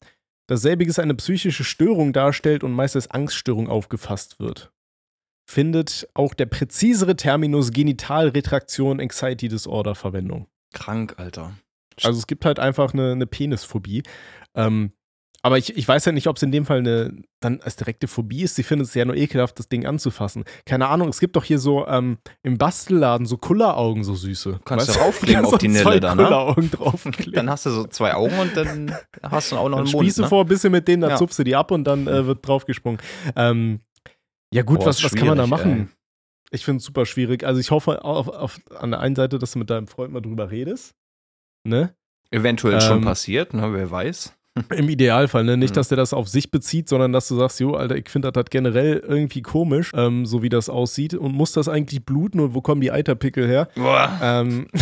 dasselbiges 0.48 0.98
eine 0.98 1.14
psychische 1.16 1.64
Störung 1.64 2.12
darstellt 2.14 2.64
und 2.64 2.72
meist 2.72 2.96
als 2.96 3.12
Angststörung 3.12 3.70
aufgefasst 3.70 4.40
wird. 4.40 4.72
Findet 5.48 6.08
auch 6.16 6.34
der 6.34 6.48
präzisere 6.48 7.16
Terminus 7.16 7.72
Genitalretraktion 7.72 9.00
Anxiety 9.00 9.48
Disorder 9.48 9.94
Verwendung. 9.94 10.48
Krank, 10.74 11.16
Alter. 11.18 11.54
Also 12.06 12.18
es 12.20 12.28
gibt 12.28 12.46
halt 12.46 12.60
einfach 12.60 12.94
eine, 12.94 13.12
eine 13.12 13.28
Penisphobie. 13.28 14.04
Ähm, 14.56 14.92
aber 15.42 15.58
ich, 15.58 15.78
ich 15.78 15.88
weiß 15.88 16.04
ja 16.04 16.12
nicht, 16.12 16.28
ob 16.28 16.36
es 16.36 16.44
in 16.44 16.52
dem 16.52 16.66
Fall 16.66 16.80
eine 16.80 17.14
dann 17.40 17.62
als 17.62 17.78
direkte 17.78 18.10
Phobie 18.10 18.42
ist. 18.42 18.56
Sie 18.56 18.64
findet 18.64 18.90
es 18.90 18.94
ja 18.94 19.06
nur 19.06 19.16
ekelhaft, 19.16 19.58
das 19.58 19.70
Ding 19.70 19.86
anzufassen. 19.86 20.44
Keine 20.66 20.88
Ahnung, 20.90 21.08
es 21.08 21.22
gibt 21.22 21.38
doch 21.38 21.46
hier 21.46 21.60
so 21.60 21.88
ähm, 21.88 22.18
im 22.44 22.58
Bastelladen 22.58 23.26
so 23.26 23.38
Kulleraugen, 23.38 24.04
so 24.04 24.16
süße. 24.16 24.60
Kannst 24.66 24.90
Weißt 24.90 24.98
du 25.00 25.02
raufkleben 25.04 25.36
Kannst 25.36 25.54
auf 25.54 25.60
die 25.60 25.70
Nille 25.70 26.02
dann, 26.02 26.18
ne? 26.18 26.24
Kulleraugen 26.26 26.72
draufkleben. 26.72 27.32
Dann 27.34 27.50
hast 27.50 27.66
du 27.66 27.70
so 27.70 27.86
zwei 27.86 28.16
Augen 28.16 28.38
und 28.38 28.58
dann 28.58 28.94
hast 29.24 29.54
du 29.54 29.56
auch 29.56 29.70
noch 29.70 29.78
Dann 29.78 29.86
einen 29.86 29.94
Mund. 29.94 30.04
spießt 30.08 30.18
du 30.18 30.22
Ne? 30.24 30.28
vor 30.28 30.44
ein 30.44 30.48
bisschen 30.50 30.74
mit 30.74 30.88
denen, 30.90 31.02
dann 31.04 31.12
Ja. 31.12 31.16
zupfst 31.16 31.40
du 31.40 31.46
die 31.46 31.56
ab 31.56 31.72
und 31.72 31.86
dann 31.86 32.06
äh, 32.08 32.26
wird 32.26 32.46
draufgesprungen. 32.46 33.00
Ähm, 33.38 33.80
ja, 34.54 34.64
gut, 34.64 34.80
Boah, 34.80 34.88
was, 34.88 35.02
was 35.06 35.16
kann 35.16 35.28
man 35.28 35.38
da 35.38 35.48
machen? 35.48 35.90
Ich 36.52 36.66
finde 36.66 36.80
es 36.80 36.84
super 36.84 37.06
schwierig. 37.06 37.46
Also 37.46 37.62
ich 37.62 37.72
hoffe 37.72 38.04
auf, 38.04 38.28
auf, 38.28 38.60
an 38.76 38.92
der 38.92 39.00
einen 39.00 39.16
Seite, 39.16 39.40
dass 39.40 39.52
du 39.52 39.60
mit 39.60 39.70
deinem 39.70 39.88
Freund 39.88 40.12
mal 40.12 40.20
drüber 40.22 40.52
redest. 40.52 40.96
Ne? 41.70 41.94
Eventuell 42.32 42.82
schon 42.82 42.98
Ähm, 42.98 43.04
passiert, 43.06 43.54
ne? 43.54 43.72
wer 43.74 43.90
weiß. 43.90 44.36
Im 44.76 44.90
Idealfall, 44.90 45.46
ne? 45.46 45.56
Nicht, 45.56 45.70
Mhm. 45.72 45.76
dass 45.76 45.88
der 45.88 45.96
das 45.96 46.12
auf 46.14 46.28
sich 46.28 46.52
bezieht, 46.52 46.90
sondern 46.90 47.14
dass 47.14 47.30
du 47.30 47.38
sagst, 47.38 47.62
jo, 47.62 47.76
Alter, 47.76 47.96
ich 47.96 48.10
finde 48.10 48.30
das 48.30 48.36
halt 48.38 48.52
generell 48.52 48.98
irgendwie 49.08 49.42
komisch, 49.42 49.92
ähm, 49.96 50.26
so 50.26 50.44
wie 50.44 50.50
das 50.50 50.68
aussieht. 50.70 51.14
Und 51.14 51.34
muss 51.34 51.54
das 51.54 51.70
eigentlich 51.70 52.04
bluten 52.04 52.42
und 52.42 52.54
wo 52.56 52.62
kommen 52.62 52.82
die 52.82 52.92
Eiterpickel 52.92 53.48
her? 53.48 53.70
Boah. 53.76 54.20
Ähm, 54.22 54.68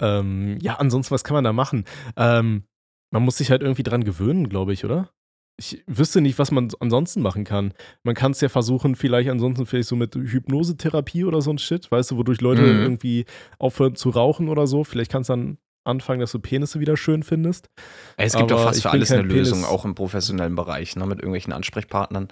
ähm, 0.00 0.58
ja, 0.60 0.74
ansonsten, 0.76 1.12
was 1.14 1.24
kann 1.24 1.34
man 1.34 1.44
da 1.44 1.52
machen? 1.52 1.84
Ähm, 2.16 2.64
man 3.10 3.22
muss 3.24 3.38
sich 3.38 3.50
halt 3.50 3.62
irgendwie 3.62 3.82
dran 3.82 4.04
gewöhnen, 4.04 4.48
glaube 4.48 4.72
ich, 4.72 4.84
oder? 4.84 5.10
Ich 5.58 5.82
wüsste 5.86 6.20
nicht, 6.20 6.38
was 6.38 6.50
man 6.50 6.70
ansonsten 6.80 7.20
machen 7.22 7.44
kann. 7.44 7.72
Man 8.04 8.14
kann 8.14 8.32
es 8.32 8.40
ja 8.40 8.48
versuchen, 8.48 8.96
vielleicht 8.96 9.28
ansonsten 9.30 9.66
vielleicht 9.66 9.88
so 9.88 9.96
mit 9.96 10.14
Hypnosetherapie 10.14 11.24
oder 11.24 11.40
so 11.42 11.50
ein 11.50 11.58
Shit, 11.58 11.90
weißt 11.90 12.10
du, 12.12 12.16
wodurch 12.16 12.40
Leute 12.40 12.62
Mhm. 12.62 12.82
irgendwie 12.82 13.26
aufhören 13.58 13.94
zu 13.94 14.10
rauchen 14.10 14.48
oder 14.48 14.66
so. 14.66 14.82
Vielleicht 14.84 15.12
kannst 15.12 15.28
du 15.30 15.34
dann 15.34 15.58
anfangen, 15.84 16.20
dass 16.20 16.32
du 16.32 16.38
Penisse 16.38 16.80
wieder 16.80 16.96
schön 16.96 17.22
findest. 17.22 17.68
Es 18.16 18.34
gibt 18.34 18.50
doch 18.50 18.62
fast 18.62 18.82
für 18.82 18.90
alles 18.90 19.10
eine 19.12 19.22
Penis- 19.22 19.50
Lösung, 19.50 19.64
auch 19.64 19.84
im 19.84 19.94
professionellen 19.94 20.54
Bereich, 20.54 20.96
ne? 20.96 21.06
mit 21.06 21.18
irgendwelchen 21.18 21.52
Ansprechpartnern. 21.52 22.28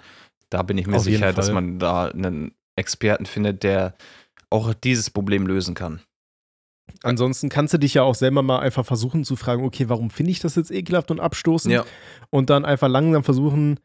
Da 0.49 0.63
bin 0.63 0.77
ich 0.77 0.87
mir 0.87 0.97
Auf 0.97 1.03
sicher, 1.03 1.31
dass 1.31 1.51
man 1.51 1.79
da 1.79 2.05
einen 2.07 2.53
Experten 2.75 3.25
findet, 3.25 3.63
der 3.63 3.95
auch 4.49 4.73
dieses 4.73 5.09
Problem 5.09 5.47
lösen 5.47 5.75
kann. 5.75 6.01
Ansonsten 7.03 7.49
kannst 7.49 7.73
du 7.73 7.77
dich 7.79 7.95
ja 7.95 8.03
auch 8.03 8.15
selber 8.15 8.43
mal 8.43 8.59
einfach 8.59 8.85
versuchen 8.85 9.23
zu 9.23 9.35
fragen, 9.35 9.63
okay, 9.65 9.89
warum 9.89 10.09
finde 10.09 10.31
ich 10.31 10.39
das 10.39 10.55
jetzt 10.55 10.71
ekelhaft 10.71 11.09
und 11.11 11.19
abstoßend? 11.19 11.73
Und 12.29 12.49
dann 12.49 12.63
einfach 12.63 12.87
langsam 12.87 13.23
versuchen, 13.23 13.79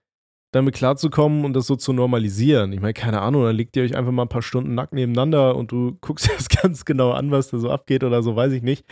damit 0.53 0.75
klarzukommen 0.75 1.45
und 1.45 1.55
das 1.55 1.67
so 1.67 1.77
zu 1.77 1.93
normalisieren. 1.93 2.73
Ich 2.73 2.81
meine, 2.81 2.95
keine 2.95 3.21
Ahnung, 3.21 3.45
dann 3.45 3.57
legt 3.57 3.77
ihr 3.77 3.83
euch 3.83 3.97
einfach 3.97 4.13
mal 4.13 4.23
ein 4.23 4.29
paar 4.29 4.43
Stunden 4.43 4.75
nackt 4.75 4.93
nebeneinander 4.93 5.57
und 5.57 5.73
du 5.73 5.97
guckst 6.01 6.31
das 6.31 6.49
ganz 6.49 6.85
genau 6.85 7.13
an, 7.13 7.31
was 7.31 7.49
da 7.49 7.59
so 7.59 7.71
abgeht 7.71 8.05
oder 8.05 8.23
so, 8.23 8.37
weiß 8.37 8.53
ich 8.53 8.63
nicht. 8.63 8.85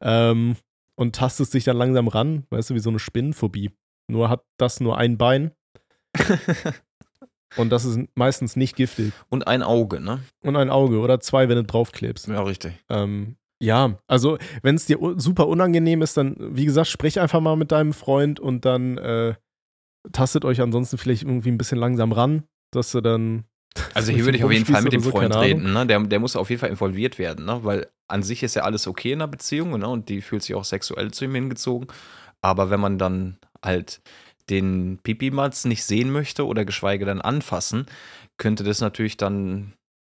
Ähm, 0.00 0.56
und 0.96 1.14
tastest 1.14 1.54
dich 1.54 1.64
dann 1.64 1.76
langsam 1.76 2.08
ran, 2.08 2.44
weißt 2.50 2.70
du, 2.70 2.74
wie 2.74 2.80
so 2.80 2.90
eine 2.90 2.98
Spinnenphobie. 2.98 3.70
Nur 4.10 4.28
hat 4.28 4.44
das 4.56 4.80
nur 4.80 4.98
ein 4.98 5.16
Bein 5.16 5.52
und 7.56 7.70
das 7.70 7.84
ist 7.84 8.00
meistens 8.14 8.56
nicht 8.56 8.74
giftig. 8.74 9.12
Und 9.28 9.46
ein 9.46 9.62
Auge, 9.62 10.00
ne? 10.00 10.20
Und 10.42 10.56
ein 10.56 10.70
Auge 10.70 10.98
oder 10.98 11.20
zwei, 11.20 11.48
wenn 11.48 11.56
du 11.56 11.64
draufklebst. 11.64 12.28
Ja, 12.28 12.42
richtig. 12.42 12.72
Ähm, 12.88 13.36
ja, 13.60 13.98
also 14.06 14.38
wenn 14.62 14.76
es 14.76 14.86
dir 14.86 14.98
super 15.16 15.48
unangenehm 15.48 16.02
ist, 16.02 16.16
dann, 16.16 16.36
wie 16.38 16.64
gesagt, 16.64 16.88
sprich 16.88 17.20
einfach 17.20 17.40
mal 17.40 17.56
mit 17.56 17.72
deinem 17.72 17.92
Freund 17.92 18.38
und 18.40 18.64
dann 18.64 18.98
äh, 18.98 19.34
tastet 20.12 20.44
euch 20.44 20.60
ansonsten 20.60 20.98
vielleicht 20.98 21.22
irgendwie 21.22 21.50
ein 21.50 21.58
bisschen 21.58 21.78
langsam 21.78 22.12
ran, 22.12 22.44
dass 22.72 22.92
du 22.92 23.00
dann. 23.00 23.44
Also 23.94 24.10
hier 24.12 24.24
würde 24.24 24.38
ich 24.38 24.44
auf 24.44 24.50
jeden 24.50 24.64
Fall 24.64 24.82
mit 24.82 24.92
dem 24.92 25.02
Freund 25.02 25.32
so, 25.32 25.40
keine 25.40 25.40
reden, 25.40 25.72
ne? 25.72 25.86
Der, 25.86 26.00
der 26.00 26.18
muss 26.18 26.34
auf 26.34 26.50
jeden 26.50 26.58
Fall 26.58 26.70
involviert 26.70 27.18
werden, 27.18 27.44
ne? 27.44 27.60
Weil 27.62 27.86
an 28.08 28.22
sich 28.22 28.42
ist 28.42 28.56
ja 28.56 28.62
alles 28.62 28.88
okay 28.88 29.12
in 29.12 29.20
einer 29.20 29.28
Beziehung, 29.28 29.78
ne? 29.78 29.86
Und 29.88 30.08
die 30.08 30.20
fühlt 30.20 30.42
sich 30.42 30.54
auch 30.54 30.64
sexuell 30.64 31.12
zu 31.12 31.26
ihm 31.26 31.34
hingezogen. 31.34 31.86
Aber 32.40 32.70
wenn 32.70 32.80
man 32.80 32.98
dann 32.98 33.38
halt 33.62 34.00
den 34.50 34.98
Pipimatz 35.02 35.64
nicht 35.64 35.84
sehen 35.84 36.10
möchte 36.10 36.46
oder 36.46 36.64
geschweige 36.64 37.04
denn 37.04 37.20
anfassen, 37.20 37.86
könnte 38.36 38.64
das 38.64 38.80
natürlich 38.80 39.16
dann 39.16 39.74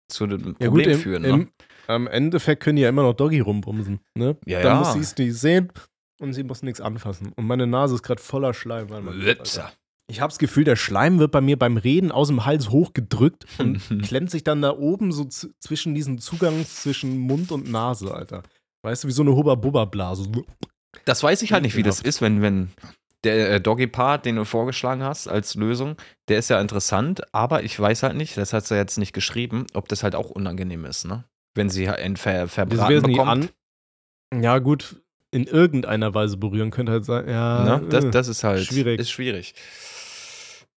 zu 0.08 0.24
einem 0.24 0.56
Ja, 0.60 0.68
Problem 0.68 0.84
gut, 0.84 0.86
im, 0.86 0.98
führen. 0.98 1.22
Ne? 1.22 1.48
Im, 1.96 2.06
am 2.06 2.06
Endeffekt 2.06 2.62
können 2.62 2.76
die 2.76 2.82
ja 2.82 2.88
immer 2.88 3.02
noch 3.02 3.14
Doggy 3.14 3.40
rumbumsen, 3.40 4.00
ne? 4.14 4.36
Ja, 4.46 4.62
dann 4.62 4.72
ja. 4.72 4.78
muss 4.78 4.92
sie 4.92 5.00
es 5.00 5.16
nicht 5.16 5.34
sehen, 5.34 5.70
und 6.20 6.34
sie 6.34 6.44
muss 6.44 6.62
nichts 6.62 6.80
anfassen. 6.80 7.32
Und 7.34 7.46
meine 7.46 7.66
Nase 7.66 7.94
ist 7.94 8.02
gerade 8.02 8.20
voller 8.20 8.54
Schleim. 8.54 8.88
Ich 10.06 10.20
habe 10.20 10.30
das 10.30 10.38
Gefühl, 10.38 10.64
der 10.64 10.76
Schleim 10.76 11.18
wird 11.18 11.30
bei 11.30 11.40
mir 11.40 11.58
beim 11.58 11.76
Reden 11.76 12.12
aus 12.12 12.28
dem 12.28 12.44
Hals 12.44 12.70
hochgedrückt 12.70 13.46
und 13.58 13.80
klemmt 14.02 14.30
sich 14.30 14.44
dann 14.44 14.60
da 14.60 14.76
oben 14.76 15.12
so 15.12 15.24
zwischen 15.26 15.94
diesen 15.94 16.18
Zugang 16.18 16.66
zwischen 16.66 17.18
Mund 17.18 17.50
und 17.52 17.70
Nase, 17.70 18.12
Alter. 18.12 18.42
Weißt 18.82 19.04
du, 19.04 19.08
wie 19.08 19.12
so 19.12 19.22
eine 19.22 19.32
Hubba-Bubba-Blase. 19.32 20.30
Das 21.04 21.22
weiß 21.22 21.42
ich 21.42 21.52
halt 21.52 21.62
nicht, 21.62 21.76
wie 21.76 21.82
das 21.82 22.00
ist, 22.00 22.20
wenn, 22.20 22.42
wenn 22.42 22.70
der 23.24 23.52
äh, 23.52 23.60
Doggy-Part, 23.60 24.26
den 24.26 24.36
du 24.36 24.44
vorgeschlagen 24.44 25.02
hast 25.02 25.28
als 25.28 25.54
Lösung, 25.54 25.96
der 26.28 26.38
ist 26.38 26.50
ja 26.50 26.60
interessant, 26.60 27.22
aber 27.32 27.62
ich 27.62 27.78
weiß 27.78 28.02
halt 28.02 28.16
nicht, 28.16 28.36
das 28.36 28.52
hat 28.52 28.66
sie 28.66 28.76
jetzt 28.76 28.98
nicht 28.98 29.12
geschrieben, 29.12 29.66
ob 29.74 29.88
das 29.88 30.02
halt 30.02 30.14
auch 30.14 30.30
unangenehm 30.30 30.84
ist, 30.84 31.04
ne? 31.04 31.24
Wenn 31.54 31.68
sie 31.70 31.88
ein 31.88 32.16
Ver 32.16 32.48
Verbraten 32.48 33.02
bekommt. 33.02 33.50
an. 34.32 34.42
Ja, 34.42 34.58
gut, 34.58 35.02
in 35.32 35.44
irgendeiner 35.44 36.14
Weise 36.14 36.36
berühren 36.36 36.70
könnte 36.70 36.92
halt 36.92 37.04
sein. 37.04 37.28
Ja, 37.28 37.78
Ne? 37.80 37.86
Das, 37.88 38.04
äh. 38.04 38.10
das 38.10 38.28
ist 38.28 38.44
halt 38.44 38.64
schwierig. 38.64 39.00
Ist 39.00 39.10
schwierig. 39.10 39.54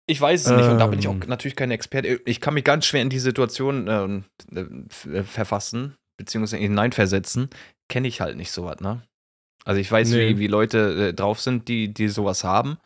Ich 0.08 0.20
weiß 0.20 0.46
es 0.48 0.52
nicht 0.58 0.68
und 0.68 0.78
da 0.80 0.88
bin 0.88 1.00
ich 1.00 1.08
auch 1.08 1.14
Ähm. 1.14 1.24
natürlich 1.28 1.56
kein 1.56 1.72
Experte. 1.72 2.20
Ich 2.26 2.42
kann 2.42 2.54
mich 2.54 2.64
ganz 2.64 2.86
schwer 2.86 3.02
in 3.02 3.10
die 3.10 3.20
Situation 3.20 3.88
ähm, 3.88 4.24
äh, 4.54 5.24
verfassen, 5.24 5.96
beziehungsweise 6.18 6.58
hineinversetzen. 6.58 7.50
Kenne 7.88 8.08
ich 8.08 8.20
halt 8.22 8.36
nicht 8.38 8.52
sowas, 8.52 8.80
ne? 8.82 9.02
Also 9.64 9.80
ich 9.80 9.92
weiß, 9.92 10.10
Nee. 10.10 10.30
wie, 10.30 10.40
wie 10.40 10.48
Leute 10.48 11.10
äh, 11.10 11.14
drauf 11.14 11.40
sind, 11.40 11.68
die, 11.68 11.94
die 11.94 12.08
sowas 12.08 12.44
haben, 12.44 12.78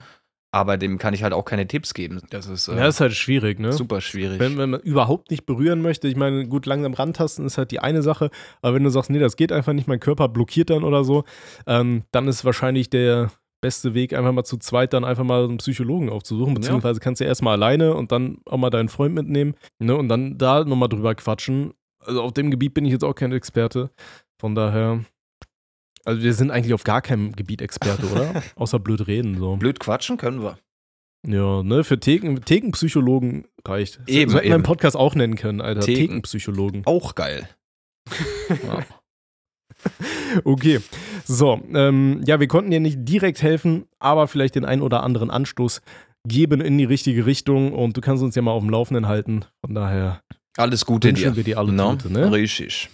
aber 0.55 0.77
dem 0.77 0.97
kann 0.97 1.13
ich 1.13 1.21
halt 1.21 1.33
auch 1.33 1.43
keine 1.43 1.67
Tipps 1.67 1.93
geben. 1.93 2.21
Das 2.29 2.47
ist 2.47 2.69
äh, 2.69 2.77
ja, 2.77 2.87
ist 2.87 3.01
halt 3.01 3.13
schwierig, 3.13 3.59
ne? 3.59 3.73
super 3.73 3.99
schwierig. 3.99 4.39
Wenn, 4.39 4.57
wenn 4.57 4.69
man 4.69 4.79
überhaupt 4.79 5.29
nicht 5.29 5.45
berühren 5.45 5.81
möchte, 5.81 6.07
ich 6.07 6.15
meine, 6.15 6.47
gut, 6.47 6.65
langsam 6.65 6.93
rantasten 6.93 7.45
ist 7.45 7.57
halt 7.57 7.71
die 7.71 7.79
eine 7.79 8.01
Sache, 8.01 8.29
aber 8.61 8.75
wenn 8.75 8.83
du 8.85 8.89
sagst, 8.89 9.09
nee, 9.09 9.19
das 9.19 9.35
geht 9.35 9.51
einfach 9.51 9.73
nicht, 9.73 9.89
mein 9.89 9.99
Körper 9.99 10.29
blockiert 10.29 10.69
dann 10.69 10.85
oder 10.85 11.03
so, 11.03 11.25
ähm, 11.67 12.03
dann 12.13 12.29
ist 12.29 12.45
wahrscheinlich 12.45 12.89
der 12.89 13.31
beste 13.59 13.93
Weg, 13.93 14.13
einfach 14.13 14.31
mal 14.31 14.45
zu 14.45 14.55
zweit 14.55 14.93
dann 14.93 15.03
einfach 15.03 15.25
mal 15.25 15.43
einen 15.43 15.57
Psychologen 15.57 16.09
aufzusuchen, 16.09 16.53
beziehungsweise 16.53 17.01
kannst 17.01 17.19
du 17.19 17.25
erstmal 17.25 17.55
alleine 17.55 17.93
und 17.93 18.13
dann 18.13 18.37
auch 18.45 18.57
mal 18.57 18.69
deinen 18.69 18.87
Freund 18.87 19.13
mitnehmen, 19.13 19.55
ne, 19.79 19.93
und 19.93 20.07
dann 20.07 20.37
da 20.37 20.63
nochmal 20.63 20.87
drüber 20.87 21.15
quatschen. 21.15 21.73
Also 21.99 22.21
auf 22.21 22.31
dem 22.31 22.49
Gebiet 22.49 22.73
bin 22.73 22.85
ich 22.85 22.93
jetzt 22.93 23.03
auch 23.03 23.15
kein 23.15 23.33
Experte, 23.33 23.89
von 24.39 24.55
daher, 24.55 25.03
also 26.05 26.21
wir 26.21 26.33
sind 26.33 26.51
eigentlich 26.51 26.73
auf 26.73 26.83
gar 26.83 27.01
keinem 27.01 27.33
Gebiet 27.33 27.61
Experte, 27.61 28.05
oder? 28.07 28.41
Außer 28.55 28.79
blöd 28.79 29.07
reden, 29.07 29.37
so. 29.37 29.55
Blöd 29.57 29.79
quatschen 29.79 30.17
können 30.17 30.41
wir. 30.41 30.57
Ja, 31.27 31.63
ne, 31.63 31.83
für 31.83 31.99
Theken, 31.99 32.45
Thekenpsychologen 32.45 33.45
reicht. 33.65 33.99
Eben, 34.07 34.31
Sollten 34.31 34.47
wir 34.47 34.55
eben. 34.55 34.63
Podcast 34.63 34.95
auch 34.95 35.15
nennen 35.15 35.35
können, 35.35 35.59
Alter. 35.59 35.81
Theken. 35.81 36.01
Thekenpsychologen. 36.07 36.83
Auch 36.85 37.15
geil. 37.15 37.49
ja. 38.49 38.83
Okay. 40.43 40.79
So, 41.25 41.61
ähm, 41.73 42.21
ja, 42.25 42.39
wir 42.39 42.47
konnten 42.47 42.71
dir 42.71 42.79
nicht 42.79 42.97
direkt 43.01 43.41
helfen, 43.41 43.85
aber 43.99 44.27
vielleicht 44.27 44.55
den 44.55 44.65
einen 44.65 44.81
oder 44.81 45.03
anderen 45.03 45.29
Anstoß 45.29 45.81
geben 46.27 46.61
in 46.61 46.77
die 46.77 46.85
richtige 46.85 47.25
Richtung 47.25 47.71
und 47.73 47.95
du 47.95 48.01
kannst 48.01 48.23
uns 48.23 48.35
ja 48.35 48.41
mal 48.41 48.51
auf 48.51 48.63
dem 48.63 48.69
Laufenden 48.69 49.07
halten. 49.07 49.45
Von 49.63 49.75
daher 49.75 50.21
Alles 50.57 50.85
Gute 50.85 51.13
dir. 51.13 51.35
wir 51.35 51.43
dir 51.43 51.57
alle 51.59 51.71
No? 51.71 51.91
Gute, 51.91 52.11
ne? 52.11 52.31
Richtig. 52.31 52.89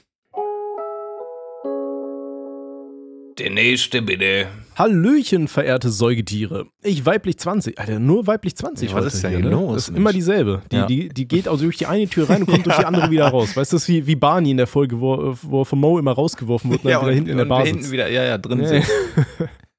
Der 3.39 3.49
nächste 3.49 4.01
bitte. 4.01 4.47
Hallöchen, 4.75 5.47
verehrte 5.47 5.89
Säugetiere. 5.89 6.65
Ich 6.83 7.05
weiblich 7.05 7.37
20. 7.37 7.79
Alter, 7.79 7.99
nur 7.99 8.27
weiblich 8.27 8.55
20 8.55 8.89
Ja, 8.91 8.95
was 8.97 9.13
ist 9.13 9.23
denn 9.23 9.31
hier, 9.31 9.39
hier 9.39 9.49
ne? 9.49 9.55
los, 9.55 9.73
Das 9.75 9.89
ist 9.89 9.95
immer 9.97 10.11
dieselbe. 10.11 10.61
Die, 10.71 10.75
Ja. 10.75 10.85
die, 10.85 11.09
die 11.09 11.27
geht 11.27 11.47
also 11.47 11.63
durch 11.63 11.77
die 11.77 11.85
eine 11.85 12.07
Tür 12.07 12.29
rein 12.29 12.41
und 12.43 12.47
kommt 12.49 12.65
durch 12.65 12.77
die 12.77 12.85
andere 12.85 13.09
wieder 13.09 13.27
raus. 13.29 13.55
Weißt 13.55 13.71
du, 13.71 13.75
das 13.77 13.83
ist 13.83 13.87
wie, 13.89 14.05
wie 14.07 14.15
Barney 14.15 14.51
in 14.51 14.57
der 14.57 14.67
Folge, 14.67 14.99
wo, 14.99 15.35
wo 15.43 15.61
er 15.61 15.65
von 15.65 15.79
Mo 15.79 15.97
immer 15.99 16.11
rausgeworfen 16.13 16.71
wird 16.71 16.83
und 16.83 16.91
dann 16.91 17.01
wieder 17.03 17.13
hinten 17.13 17.29
in 17.29 17.37
der 17.37 17.45
Bar 17.45 17.65
hinten 17.65 17.81
sitzt. 17.81 17.91
wieder, 17.93 18.09
ja, 18.09 18.23
ja, 18.23 18.37
drin 18.37 18.61
Ja, 18.61 18.67
sind. 18.67 18.85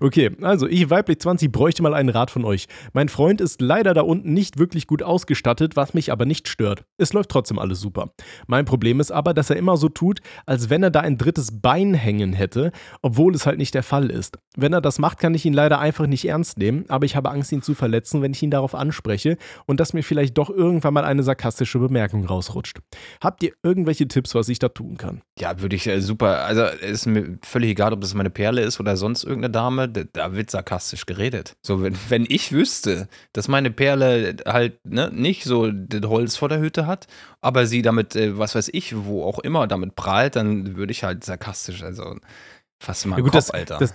Okay, 0.00 0.30
also 0.42 0.66
ich 0.66 0.90
weiblich 0.90 1.20
20 1.20 1.50
bräuchte 1.50 1.82
mal 1.82 1.94
einen 1.94 2.08
Rat 2.08 2.30
von 2.30 2.44
euch. 2.44 2.66
Mein 2.92 3.08
Freund 3.08 3.40
ist 3.40 3.60
leider 3.60 3.94
da 3.94 4.02
unten 4.02 4.32
nicht 4.32 4.58
wirklich 4.58 4.86
gut 4.86 5.02
ausgestattet, 5.02 5.76
was 5.76 5.94
mich 5.94 6.12
aber 6.12 6.24
nicht 6.24 6.48
stört. 6.48 6.84
Es 6.96 7.12
läuft 7.12 7.30
trotzdem 7.30 7.58
alles 7.58 7.80
super. 7.80 8.10
Mein 8.46 8.64
Problem 8.64 9.00
ist 9.00 9.10
aber, 9.10 9.34
dass 9.34 9.50
er 9.50 9.56
immer 9.56 9.76
so 9.76 9.88
tut, 9.88 10.20
als 10.46 10.70
wenn 10.70 10.82
er 10.82 10.90
da 10.90 11.00
ein 11.00 11.18
drittes 11.18 11.60
Bein 11.60 11.94
hängen 11.94 12.32
hätte, 12.32 12.72
obwohl 13.02 13.34
es 13.34 13.46
halt 13.46 13.58
nicht 13.58 13.74
der 13.74 13.82
Fall 13.82 14.10
ist. 14.10 14.38
Wenn 14.56 14.72
er 14.72 14.80
das 14.80 14.98
macht, 14.98 15.18
kann 15.18 15.34
ich 15.34 15.44
ihn 15.44 15.52
leider 15.52 15.78
einfach 15.78 16.06
nicht 16.06 16.26
ernst 16.26 16.58
nehmen, 16.58 16.84
aber 16.88 17.06
ich 17.06 17.16
habe 17.16 17.30
Angst, 17.30 17.52
ihn 17.52 17.62
zu 17.62 17.74
verletzen, 17.74 18.22
wenn 18.22 18.32
ich 18.32 18.42
ihn 18.42 18.50
darauf 18.50 18.74
anspreche 18.74 19.36
und 19.66 19.80
dass 19.80 19.92
mir 19.92 20.02
vielleicht 20.02 20.36
doch 20.38 20.50
irgendwann 20.50 20.94
mal 20.94 21.04
eine 21.04 21.22
sarkastische 21.22 21.78
Bemerkung 21.78 22.24
rausrutscht. 22.24 22.78
Habt 23.22 23.42
ihr 23.42 23.52
irgendwelche 23.62 24.08
Tipps, 24.08 24.34
was 24.34 24.48
ich 24.48 24.58
da 24.58 24.68
tun 24.68 24.96
kann? 24.96 25.22
Ja, 25.38 25.60
würde 25.60 25.76
ich 25.76 25.86
äh, 25.86 26.00
super. 26.00 26.44
Also 26.44 26.64
ist 26.64 27.06
mir 27.06 27.38
völlig 27.44 27.70
egal, 27.70 27.92
ob 27.92 28.00
das 28.00 28.14
meine 28.14 28.30
Perle 28.30 28.62
ist 28.62 28.80
oder 28.80 28.96
sonst 28.96 29.24
irgendeine 29.24 29.52
Dame. 29.58 29.88
Da, 29.88 30.34
wird 30.34 30.50
sarkastisch 30.50 31.04
geredet. 31.06 31.56
So, 31.62 31.82
wenn, 31.82 31.96
wenn 32.08 32.24
ich 32.28 32.52
wüsste, 32.52 33.08
dass 33.32 33.48
meine 33.48 33.70
Perle 33.70 34.36
halt 34.46 34.78
ne, 34.84 35.10
nicht 35.12 35.44
so 35.44 35.70
das 35.72 36.08
Holz 36.08 36.36
vor 36.36 36.48
der 36.48 36.60
Hütte 36.60 36.86
hat, 36.86 37.06
aber 37.40 37.66
sie 37.66 37.82
damit, 37.82 38.14
äh, 38.16 38.38
was 38.38 38.54
weiß 38.54 38.70
ich, 38.72 38.94
wo 39.04 39.24
auch 39.24 39.38
immer 39.40 39.66
damit 39.66 39.96
prahlt, 39.96 40.36
dann 40.36 40.76
würde 40.76 40.92
ich 40.92 41.02
halt 41.04 41.24
sarkastisch, 41.24 41.82
also 41.82 42.16
fast 42.82 43.06
mal 43.06 43.16
Ja, 43.16 43.22
gut, 43.22 43.32
Kopf, 43.32 43.46
das- 43.46 43.50
Alter. 43.50 43.78
das- 43.78 43.94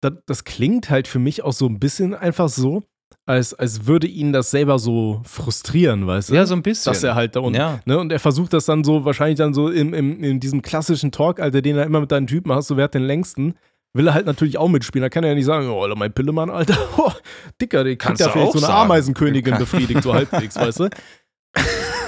Das, 0.00 0.12
das 0.26 0.42
klingt 0.44 0.90
halt 0.90 1.06
für 1.06 1.20
mich 1.20 1.42
auch 1.44 1.52
so 1.52 1.66
ein 1.68 1.78
bisschen 1.78 2.12
einfach 2.14 2.48
so, 2.48 2.82
als, 3.24 3.54
als 3.54 3.86
würde 3.86 4.08
ihn 4.08 4.32
das 4.32 4.50
selber 4.50 4.80
so 4.80 5.20
frustrieren, 5.24 6.08
weißt 6.08 6.30
du? 6.30 6.34
ja, 6.34 6.44
so 6.44 6.54
ein 6.54 6.62
bisschen. 6.64 6.92
dass 6.92 7.04
er 7.04 7.14
halt 7.14 7.36
da 7.36 7.40
unten. 7.40 7.56
ja. 7.60 7.78
Ne, 7.84 7.96
und 8.00 8.10
er 8.10 8.18
versucht 8.18 8.52
das 8.52 8.64
dann 8.64 8.82
so, 8.82 9.04
wahrscheinlich 9.04 9.38
dann 9.38 9.54
so 9.54 9.70
im, 9.70 9.94
im, 9.94 10.24
in 10.24 10.40
diesem 10.40 10.60
klassischen 10.60 11.12
Talk, 11.12 11.38
Alter, 11.38 11.62
den 11.62 11.76
er 11.76 11.84
immer 11.86 12.00
mit 12.00 12.10
deinen 12.10 12.26
Typen 12.26 12.50
hast, 12.52 12.66
so 12.66 12.76
wer 12.76 12.84
hat 12.84 12.94
den 12.94 13.04
längsten, 13.04 13.54
will 13.94 14.06
er 14.06 14.14
halt 14.14 14.26
natürlich 14.26 14.58
auch 14.58 14.68
mitspielen. 14.68 15.02
Da 15.02 15.08
kann 15.08 15.24
er 15.24 15.30
ja 15.30 15.34
nicht 15.34 15.44
sagen, 15.44 15.68
oh, 15.68 15.86
mein 15.96 16.12
Pillemann, 16.12 16.50
Alter, 16.50 16.76
oh, 16.96 17.12
Dicker, 17.60 17.84
der 17.84 17.96
Kannst 17.96 18.20
ja 18.20 18.28
vielleicht 18.30 18.52
so 18.52 18.58
eine 18.58 18.66
sagen. 18.66 18.80
Ameisenkönigin 18.82 19.58
befriedigt, 19.58 20.02
so 20.02 20.14
halbwegs, 20.14 20.56
weißt 20.56 20.80
du? 20.80 20.88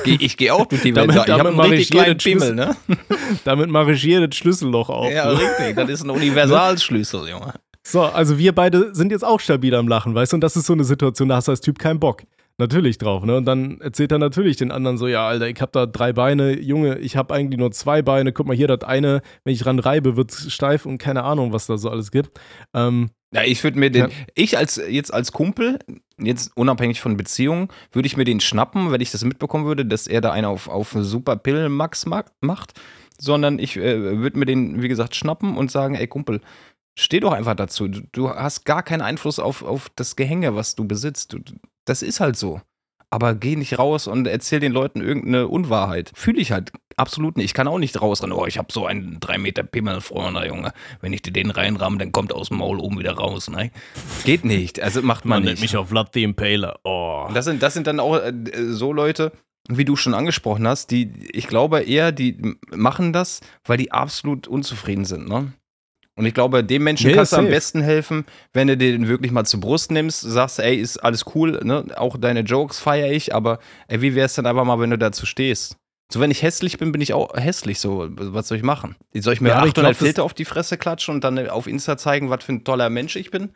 Geh- 0.05 0.16
Ich 0.20 0.37
gehe 0.37 0.53
auch 0.55 0.66
durch 0.66 0.83
die 0.83 0.94
Welt. 0.97 1.11
Damit- 1.11 1.27
ich 1.29 1.33
habe 1.33 1.49
einen 1.49 1.61
richtig 1.61 1.81
ich 1.81 1.90
kleinen 1.90 2.18
Pimmel, 2.18 2.55
ne? 2.55 2.77
Damit 3.44 3.70
mache 3.70 3.92
ich 3.92 4.03
hier 4.03 4.27
das 4.27 4.37
Schlüsselloch 4.37 4.88
auf. 4.90 5.11
Ja, 5.11 5.33
ne? 5.33 5.38
richtig. 5.40 5.77
Das 5.77 5.88
ist 5.90 6.03
ein 6.05 6.11
Universalschlüssel, 6.11 7.29
Junge. 7.29 7.55
So, 7.87 8.03
also 8.03 8.38
wir 8.38 8.55
beide 8.55 8.94
sind 8.94 9.12
jetzt 9.12 9.25
auch 9.25 9.40
stabil 9.40 9.75
am 9.75 9.88
Lachen, 9.88 10.14
weißt 10.14 10.33
du? 10.33 10.37
Und 10.37 10.40
das 10.40 10.57
ist 10.57 10.66
so 10.66 10.73
eine 10.73 10.85
Situation, 10.85 11.29
da 11.29 11.37
hast 11.37 11.49
du 11.49 11.53
als 11.53 11.61
Typ 11.61 11.79
keinen 11.79 12.01
Bock. 12.01 12.23
Natürlich 12.58 12.98
drauf, 12.98 13.24
ne? 13.24 13.36
Und 13.36 13.46
dann 13.46 13.80
erzählt 13.80 14.12
er 14.12 14.18
natürlich 14.18 14.56
den 14.56 14.70
anderen 14.70 14.96
so, 14.96 15.08
ja, 15.08 15.26
Alter, 15.26 15.48
ich 15.48 15.60
hab 15.60 15.72
da 15.72 15.86
drei 15.86 16.12
Beine, 16.12 16.60
Junge, 16.60 16.98
ich 16.98 17.16
hab 17.16 17.32
eigentlich 17.32 17.58
nur 17.58 17.72
zwei 17.72 18.00
Beine, 18.00 18.32
guck 18.32 18.46
mal 18.46 18.54
hier, 18.54 18.68
das 18.68 18.84
eine, 18.84 19.22
wenn 19.42 19.52
ich 19.54 19.60
dran 19.60 19.80
reibe, 19.80 20.16
wird's 20.16 20.52
steif 20.52 20.86
und 20.86 20.98
keine 20.98 21.24
Ahnung, 21.24 21.52
was 21.52 21.66
da 21.66 21.76
so 21.76 21.90
alles 21.90 22.12
gibt. 22.12 22.38
Ähm, 22.72 23.10
Ja, 23.34 23.42
ich 23.42 23.64
würde 23.64 23.80
mir 23.80 23.90
den, 23.90 24.02
Ja. 24.04 24.08
ich 24.36 24.56
als 24.56 24.80
jetzt 24.88 25.12
als 25.12 25.32
Kumpel, 25.32 25.80
jetzt 26.16 26.56
unabhängig 26.56 27.00
von 27.00 27.16
Beziehungen, 27.16 27.66
würde 27.90 28.06
ich 28.06 28.16
mir 28.16 28.24
den 28.24 28.38
schnappen, 28.38 28.92
wenn 28.92 29.00
ich 29.00 29.10
das 29.10 29.24
mitbekommen 29.24 29.66
würde, 29.66 29.84
dass 29.84 30.06
er 30.06 30.20
da 30.20 30.30
einen 30.30 30.46
auf, 30.46 30.68
auf 30.68 30.94
super 30.96 31.34
Pillenmax 31.34 32.06
ma- 32.06 32.24
macht, 32.40 32.80
sondern 33.18 33.58
ich 33.58 33.76
äh, 33.76 34.18
würde 34.20 34.38
mir 34.38 34.46
den, 34.46 34.80
wie 34.80 34.86
gesagt, 34.88 35.16
schnappen 35.16 35.56
und 35.56 35.72
sagen, 35.72 35.96
ey 35.96 36.06
Kumpel, 36.06 36.40
steh 36.96 37.18
doch 37.18 37.32
einfach 37.32 37.56
dazu. 37.56 37.88
Du, 37.88 38.02
du 38.12 38.30
hast 38.30 38.64
gar 38.64 38.84
keinen 38.84 39.02
Einfluss 39.02 39.40
auf, 39.40 39.64
auf 39.64 39.90
das 39.96 40.14
Gehänge, 40.14 40.54
was 40.54 40.76
du 40.76 40.86
besitzt. 40.86 41.32
Du, 41.32 41.40
das 41.85 42.03
ist 42.03 42.20
halt 42.20 42.37
so. 42.37 42.61
Aber 43.11 43.37
geh 43.37 43.55
nicht 43.55 43.79
raus 43.79 44.09
und 44.09 44.27
erzähl 44.27 44.59
den 44.59 44.73
Leuten 44.73 45.01
irgendeine 45.01 45.47
Unwahrheit. 45.47 46.11
Fühle 46.16 46.40
ich 46.40 46.51
halt 46.51 46.73
absolut 46.97 47.37
nicht. 47.37 47.44
Ich 47.44 47.55
kann 47.55 47.68
auch 47.68 47.79
nicht 47.79 48.01
rausrennen. 48.03 48.37
Oh, 48.37 48.44
ich 48.47 48.59
habe 48.59 48.73
so 48.73 48.87
einen 48.87 49.20
3 49.20 49.38
Meter 49.38 49.62
Pimmel, 49.62 50.01
Freunde, 50.01 50.44
Junge. 50.49 50.73
Wenn 51.01 51.12
ich 51.12 51.23
dir 51.23 51.33
den 51.33 51.51
reinramme, 51.51 51.99
dann 51.99 52.11
kommt 52.11 52.33
aus 52.33 52.49
dem 52.49 52.59
Maul 52.59 52.81
oben 52.81 52.99
wieder 52.99 53.12
raus. 53.12 53.49
Ne? 53.49 53.70
Geht 54.25 54.44
nicht. 54.44 54.81
Also 54.81 55.01
macht 55.03 55.27
man, 55.27 55.44
nicht. 55.44 55.77
auf 55.77 55.90
Vlad 55.90 56.11
the 56.12 56.25
Impaler. 56.25 56.81
Oh. 56.83 57.29
Das 57.33 57.44
sind, 57.44 57.62
das 57.62 57.75
sind 57.75 57.87
dann 57.87 58.01
auch 58.01 58.16
äh, 58.16 58.33
so 58.70 58.92
Leute, 58.92 59.31
wie 59.68 59.85
du 59.85 59.97
schon 59.97 60.14
angesprochen 60.14 60.66
hast, 60.66 60.90
die, 60.90 61.12
ich 61.33 61.47
glaube 61.47 61.83
eher, 61.83 62.12
die 62.12 62.57
machen 62.70 63.12
das, 63.12 63.40
weil 63.64 63.79
die 63.79 63.92
absolut 63.92 64.47
unzufrieden 64.47 65.05
sind, 65.05 65.29
ne? 65.29 65.53
Und 66.16 66.27
ich 66.27 66.35
glaube, 66.35 66.62
dem 66.62 66.85
Menschen 66.85 67.11
Ja, 67.11 67.16
kannst 67.16 67.33
du 67.33 67.37
am 67.38 67.48
besten 67.48 67.81
helfen, 67.83 68.24
wenn 68.53 68.68
du 68.68 68.77
den 68.77 69.09
wirklich 69.09 69.33
mal 69.33 69.44
zur 69.44 69.61
Brust 69.61 69.90
nimmst, 69.90 70.20
sagst, 70.20 70.61
ey, 70.61 70.77
ist 70.77 70.98
alles 70.98 71.24
cool, 71.35 71.61
ne? 71.64 71.87
Auch 71.96 72.16
deine 72.16 72.40
Jokes 72.40 72.79
feiere 72.79 73.11
ich, 73.11 73.35
aber 73.35 73.59
ey, 73.88 74.00
wie 74.00 74.14
wär's 74.14 74.35
denn 74.35 74.46
einfach 74.46 74.64
mal, 74.64 74.79
wenn 74.79 74.90
du 74.90 74.98
dazu 74.98 75.27
stehst? 75.27 75.77
So, 76.12 76.20
wenn 76.20 76.31
ich 76.31 76.42
hässlich 76.42 76.79
bin, 76.79 76.92
bin 76.92 77.00
ich 77.00 77.14
auch 77.14 77.35
hässlich. 77.35 77.81
So, 77.81 78.07
was 78.11 78.46
soll 78.46 78.59
ich 78.59 78.62
machen? 78.62 78.94
Soll 79.14 79.33
ich 79.33 79.40
mir 79.40 79.48
Ja, 79.48 79.57
aber 79.57 79.66
ich 79.66 79.72
800 79.72 79.92
glaub, 79.92 80.07
Filter 80.07 80.22
auf 80.22 80.35
die 80.35 80.44
Fresse 80.44 80.77
klatschen 80.77 81.14
und 81.14 81.24
dann 81.24 81.48
auf 81.48 81.66
Insta 81.66 81.96
zeigen, 81.96 82.31
was 82.31 82.44
für 82.44 82.53
ein 82.53 82.62
toller 82.62 82.90
Mensch 82.90 83.16
ich 83.16 83.33
bin? 83.33 83.50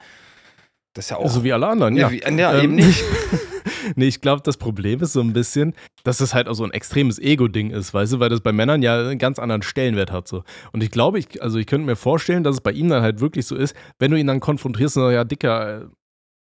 Das 0.94 1.04
ist 1.04 1.10
ja 1.10 1.18
auch. 1.18 1.30
so 1.30 1.44
wie 1.44 1.52
alle 1.52 1.68
anderen, 1.68 1.94
ja, 1.96 2.10
ja. 2.10 2.12
wie, 2.12 2.38
ja 2.38 2.58
Ähm, 2.58 2.64
eben 2.64 2.74
nicht. 2.74 3.04
nee, 3.96 4.06
ich 4.06 4.20
glaube, 4.20 4.42
das 4.44 4.56
Problem 4.56 5.00
ist 5.00 5.12
so 5.12 5.20
ein 5.20 5.32
bisschen, 5.32 5.74
dass 6.04 6.20
es 6.20 6.34
halt 6.34 6.48
auch 6.48 6.54
so 6.54 6.64
ein 6.64 6.70
extremes 6.72 7.18
Ego-Ding 7.18 7.70
ist, 7.70 7.92
weißt 7.94 8.14
du, 8.14 8.20
weil 8.20 8.28
das 8.28 8.40
bei 8.40 8.52
Männern 8.52 8.82
ja 8.82 8.98
einen 9.00 9.18
ganz 9.18 9.38
anderen 9.38 9.62
Stellenwert 9.62 10.12
hat 10.12 10.28
so. 10.28 10.44
Und 10.72 10.82
ich 10.82 10.90
glaube, 10.90 11.18
ich, 11.18 11.42
also 11.42 11.58
ich 11.58 11.66
könnte 11.66 11.86
mir 11.86 11.96
vorstellen, 11.96 12.44
dass 12.44 12.56
es 12.56 12.60
bei 12.60 12.72
ihm 12.72 12.88
dann 12.88 13.02
halt 13.02 13.20
wirklich 13.20 13.46
so 13.46 13.56
ist, 13.56 13.74
wenn 13.98 14.10
du 14.10 14.18
ihn 14.18 14.26
dann 14.26 14.40
konfrontierst 14.40 14.96
und 14.96 15.02
sagst, 15.04 15.14
ja, 15.14 15.24
Dicker, 15.24 15.82
äh, 15.82 15.86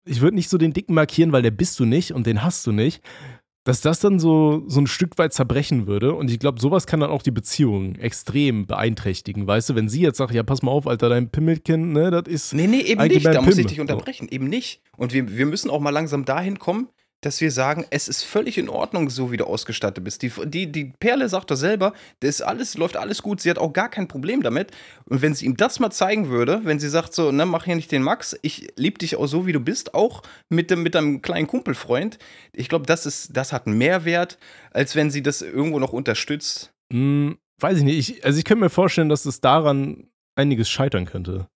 ich 0.04 0.20
würde 0.20 0.36
nicht 0.36 0.48
so 0.48 0.56
den 0.58 0.72
Dicken 0.72 0.94
markieren, 0.94 1.32
weil 1.32 1.42
der 1.42 1.50
bist 1.50 1.78
du 1.78 1.84
nicht 1.84 2.12
und 2.12 2.26
den 2.26 2.42
hast 2.42 2.66
du 2.66 2.72
nicht. 2.72 3.02
dass 3.68 3.82
das 3.82 4.00
dann 4.00 4.18
so, 4.18 4.64
so 4.66 4.80
ein 4.80 4.86
Stück 4.86 5.18
weit 5.18 5.34
zerbrechen 5.34 5.86
würde. 5.86 6.14
Und 6.14 6.30
ich 6.30 6.38
glaube, 6.38 6.58
sowas 6.58 6.86
kann 6.86 7.00
dann 7.00 7.10
auch 7.10 7.20
die 7.22 7.30
Beziehung 7.30 7.96
extrem 7.96 8.66
beeinträchtigen. 8.66 9.46
Weißt 9.46 9.68
du, 9.68 9.74
wenn 9.74 9.90
sie 9.90 10.00
jetzt 10.00 10.16
sagt, 10.16 10.32
ja, 10.32 10.42
pass 10.42 10.62
mal 10.62 10.70
auf, 10.70 10.86
Alter, 10.86 11.10
dein 11.10 11.28
Pimmelkind, 11.30 11.92
ne, 11.92 12.10
das 12.10 12.22
ist. 12.26 12.54
Nee, 12.54 12.66
nee, 12.66 12.80
eben 12.80 13.02
nicht. 13.02 13.26
Da 13.26 13.34
mein 13.34 13.44
muss 13.44 13.58
ich 13.58 13.66
Pimmel. 13.66 13.68
dich 13.68 13.80
unterbrechen. 13.80 14.26
Eben 14.30 14.46
nicht. 14.48 14.80
Und 14.96 15.12
wir, 15.12 15.36
wir 15.36 15.44
müssen 15.44 15.68
auch 15.68 15.80
mal 15.80 15.90
langsam 15.90 16.24
dahin 16.24 16.58
kommen, 16.58 16.88
dass 17.20 17.40
wir 17.40 17.50
sagen, 17.50 17.84
es 17.90 18.08
ist 18.08 18.22
völlig 18.22 18.58
in 18.58 18.68
Ordnung, 18.68 19.10
so 19.10 19.32
wie 19.32 19.36
du 19.36 19.44
ausgestattet 19.44 20.04
bist. 20.04 20.22
Die, 20.22 20.30
die, 20.46 20.70
die 20.70 20.92
Perle 21.00 21.28
sagt 21.28 21.50
doch 21.50 21.56
selber, 21.56 21.92
das 22.20 22.40
alles, 22.40 22.76
läuft 22.76 22.96
alles 22.96 23.22
gut, 23.22 23.40
sie 23.40 23.50
hat 23.50 23.58
auch 23.58 23.72
gar 23.72 23.88
kein 23.88 24.06
Problem 24.06 24.42
damit. 24.42 24.70
Und 25.06 25.20
wenn 25.20 25.34
sie 25.34 25.46
ihm 25.46 25.56
das 25.56 25.80
mal 25.80 25.90
zeigen 25.90 26.28
würde, 26.28 26.60
wenn 26.64 26.78
sie 26.78 26.88
sagt 26.88 27.14
so, 27.14 27.32
ne, 27.32 27.44
mach 27.44 27.64
hier 27.64 27.74
nicht 27.74 27.90
den 27.90 28.02
Max, 28.02 28.36
ich 28.42 28.68
liebe 28.76 28.98
dich 28.98 29.16
auch 29.16 29.26
so, 29.26 29.46
wie 29.46 29.52
du 29.52 29.60
bist, 29.60 29.94
auch 29.94 30.22
mit, 30.48 30.70
dem, 30.70 30.82
mit 30.82 30.94
deinem 30.94 31.20
kleinen 31.20 31.48
Kumpelfreund, 31.48 32.18
ich 32.52 32.68
glaube, 32.68 32.86
das, 32.86 33.28
das 33.32 33.52
hat 33.52 33.66
mehr 33.66 34.04
Wert, 34.04 34.38
als 34.70 34.94
wenn 34.94 35.10
sie 35.10 35.22
das 35.22 35.42
irgendwo 35.42 35.80
noch 35.80 35.92
unterstützt. 35.92 36.72
Hm, 36.92 37.36
weiß 37.60 37.78
ich 37.78 37.84
nicht. 37.84 38.10
Ich, 38.10 38.24
also 38.24 38.38
ich 38.38 38.44
könnte 38.44 38.64
mir 38.64 38.70
vorstellen, 38.70 39.08
dass 39.08 39.26
es 39.26 39.40
daran 39.40 40.08
einiges 40.36 40.70
scheitern 40.70 41.04
könnte. 41.04 41.48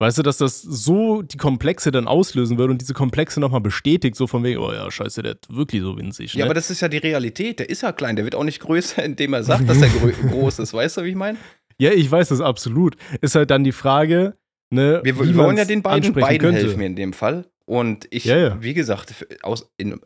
Weißt 0.00 0.16
du, 0.18 0.22
dass 0.22 0.36
das 0.38 0.62
so 0.62 1.22
die 1.22 1.36
Komplexe 1.38 1.90
dann 1.90 2.06
auslösen 2.06 2.56
würde 2.56 2.70
und 2.72 2.80
diese 2.80 2.94
Komplexe 2.94 3.40
nochmal 3.40 3.60
bestätigt, 3.60 4.14
so 4.14 4.28
von 4.28 4.44
wegen, 4.44 4.60
oh 4.60 4.72
ja, 4.72 4.88
scheiße, 4.90 5.22
der 5.22 5.32
ist 5.32 5.52
wirklich 5.54 5.82
so 5.82 5.96
winzig. 5.98 6.34
Ne? 6.34 6.38
Ja, 6.40 6.44
aber 6.44 6.54
das 6.54 6.70
ist 6.70 6.80
ja 6.80 6.88
die 6.88 6.98
Realität. 6.98 7.58
Der 7.58 7.68
ist 7.68 7.82
ja 7.82 7.90
klein, 7.90 8.14
der 8.14 8.24
wird 8.24 8.36
auch 8.36 8.44
nicht 8.44 8.60
größer, 8.60 9.02
indem 9.04 9.32
er 9.34 9.42
sagt, 9.42 9.68
dass 9.68 9.82
er 9.82 9.88
groß 10.30 10.60
ist. 10.60 10.72
Weißt 10.72 10.98
du, 10.98 11.04
wie 11.04 11.08
ich 11.10 11.16
meine? 11.16 11.36
ja, 11.80 11.90
ich 11.90 12.10
weiß 12.10 12.28
das 12.28 12.40
absolut. 12.40 12.96
Ist 13.20 13.34
halt 13.34 13.50
dann 13.50 13.64
die 13.64 13.72
Frage, 13.72 14.36
ne, 14.70 15.00
Wir, 15.02 15.18
wie 15.18 15.28
wir 15.28 15.36
wollen 15.36 15.56
ja 15.56 15.64
den 15.64 15.82
beiden, 15.82 16.12
beiden 16.12 16.38
könnte. 16.38 16.60
helfen 16.62 16.80
in 16.80 16.94
dem 16.96 17.12
Fall. 17.12 17.46
Und 17.66 18.06
ich, 18.10 18.24
Ja, 18.24 18.36
ja. 18.36 18.62
wie 18.62 18.74
gesagt, 18.74 19.26
aus, 19.42 19.68
in, 19.76 20.00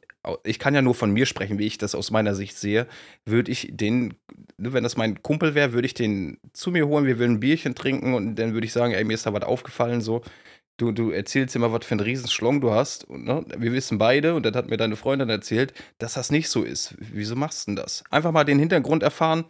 ich 0.44 0.58
kann 0.58 0.74
ja 0.74 0.82
nur 0.82 0.94
von 0.94 1.10
mir 1.10 1.26
sprechen, 1.26 1.58
wie 1.58 1.66
ich 1.66 1.78
das 1.78 1.94
aus 1.94 2.10
meiner 2.10 2.34
Sicht 2.34 2.56
sehe. 2.56 2.86
Würde 3.24 3.50
ich 3.50 3.68
den, 3.72 4.14
ne, 4.56 4.72
wenn 4.72 4.84
das 4.84 4.96
mein 4.96 5.22
Kumpel 5.22 5.54
wäre, 5.54 5.72
würde 5.72 5.86
ich 5.86 5.94
den 5.94 6.38
zu 6.52 6.70
mir 6.70 6.86
holen, 6.86 7.06
wir 7.06 7.18
würden 7.18 7.36
ein 7.36 7.40
Bierchen 7.40 7.74
trinken 7.74 8.14
und 8.14 8.36
dann 8.36 8.54
würde 8.54 8.66
ich 8.66 8.72
sagen, 8.72 8.92
ey, 8.92 9.04
mir 9.04 9.14
ist 9.14 9.26
da 9.26 9.32
was 9.32 9.42
aufgefallen, 9.42 10.00
so. 10.00 10.22
Du, 10.78 10.90
du 10.90 11.10
erzählst 11.10 11.54
immer, 11.54 11.70
was 11.72 11.84
für 11.84 11.92
einen 11.92 12.00
riesen 12.00 12.28
Schlong 12.28 12.60
du 12.60 12.70
hast. 12.70 13.04
Und, 13.04 13.24
ne, 13.24 13.44
wir 13.56 13.72
wissen 13.72 13.98
beide, 13.98 14.34
und 14.34 14.46
das 14.46 14.54
hat 14.54 14.70
mir 14.70 14.78
deine 14.78 14.96
Freundin 14.96 15.28
erzählt, 15.28 15.74
dass 15.98 16.14
das 16.14 16.30
nicht 16.30 16.48
so 16.48 16.62
ist. 16.62 16.94
Wieso 16.98 17.36
machst 17.36 17.66
du 17.66 17.72
denn 17.72 17.76
das? 17.76 18.04
Einfach 18.10 18.32
mal 18.32 18.44
den 18.44 18.58
Hintergrund 18.58 19.02
erfahren. 19.02 19.44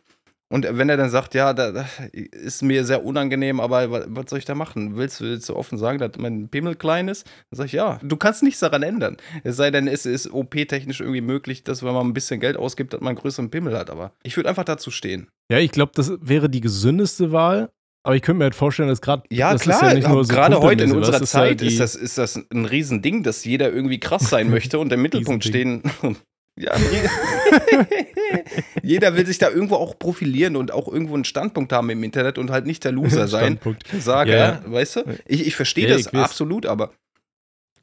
Und 0.52 0.66
wenn 0.70 0.88
er 0.90 0.98
dann 0.98 1.08
sagt, 1.08 1.32
ja, 1.34 1.54
da, 1.54 1.72
da 1.72 1.86
ist 2.12 2.62
mir 2.62 2.84
sehr 2.84 3.04
unangenehm, 3.06 3.58
aber 3.58 3.90
was, 3.90 4.28
soll 4.28 4.38
ich 4.38 4.44
da 4.44 4.54
machen? 4.54 4.96
Willst, 4.96 5.18
du- 5.20 5.38
du 5.38 5.56
offen 5.56 5.78
sagen, 5.78 5.98
dass 5.98 6.12
mein 6.18 6.48
Pimmel 6.48 6.74
klein 6.74 7.08
ist? 7.08 7.26
Dann 7.50 7.56
sag 7.56 7.66
ich, 7.66 7.72
ja, 7.72 7.98
du 8.02 8.16
kannst 8.16 8.42
nichts 8.42 8.60
daran 8.60 8.82
ändern. 8.82 9.16
Es 9.44 9.56
sei 9.56 9.70
denn, 9.70 9.88
es 9.88 10.04
ist 10.04 10.30
OP-technisch 10.30 11.00
irgendwie 11.00 11.22
möglich, 11.22 11.64
dass 11.64 11.82
wenn 11.82 11.94
man 11.94 12.06
ein 12.06 12.12
bisschen 12.12 12.38
Geld 12.38 12.58
ausgibt, 12.58 12.92
dass 12.92 13.00
man 13.00 13.08
einen 13.12 13.18
größeren 13.18 13.50
Pimmel 13.50 13.76
hat. 13.78 13.88
Aber 13.88 14.12
ich 14.22 14.36
würde 14.36 14.50
einfach 14.50 14.64
dazu 14.64 14.90
stehen. 14.90 15.28
Ja, 15.50 15.58
ich 15.58 15.70
glaube, 15.72 15.92
das 15.94 16.12
wäre 16.20 16.50
die 16.50 16.60
gesündeste 16.60 17.32
Wahl. 17.32 17.70
Aber 18.04 18.16
ich 18.16 18.22
könnte 18.22 18.38
mir 18.38 18.44
halt 18.44 18.54
vorstellen, 18.54 18.88
dass 18.88 19.00
gerade 19.00 19.22
Ja, 19.30 19.52
das 19.52 19.62
klar, 19.62 19.96
ja 19.96 20.10
so 20.10 20.22
gerade 20.24 20.60
heute 20.60 20.84
in 20.84 20.92
unserer 20.92 21.12
das 21.12 21.22
ist 21.22 21.30
Zeit 21.30 21.62
ist, 21.62 21.78
das, 21.80 21.94
ist 21.94 22.18
das 22.18 22.36
ein 22.52 22.64
Riesending, 22.66 23.22
dass 23.22 23.44
jeder 23.44 23.72
irgendwie 23.72 24.00
krass 24.00 24.28
sein 24.28 24.50
möchte 24.50 24.78
und 24.80 24.92
im 24.92 25.00
Mittelpunkt 25.00 25.44
stehen. 25.44 25.82
Ja, 26.60 26.74
jeder 28.82 29.16
will 29.16 29.26
sich 29.26 29.38
da 29.38 29.48
irgendwo 29.48 29.76
auch 29.76 29.98
profilieren 29.98 30.56
und 30.56 30.70
auch 30.70 30.86
irgendwo 30.86 31.14
einen 31.14 31.24
Standpunkt 31.24 31.72
haben 31.72 31.88
im 31.90 32.02
Internet 32.04 32.36
und 32.36 32.50
halt 32.50 32.66
nicht 32.66 32.84
der 32.84 32.92
Loser 32.92 33.26
sein. 33.28 33.58
Versager, 33.86 34.36
Ja, 34.36 34.62
weißt 34.66 34.96
du? 34.96 35.18
Ich, 35.26 35.46
ich 35.46 35.56
verstehe 35.56 35.88
Ja, 35.88 35.96
das 35.96 36.06
ich 36.06 36.14
absolut, 36.14 36.66
aber 36.66 36.92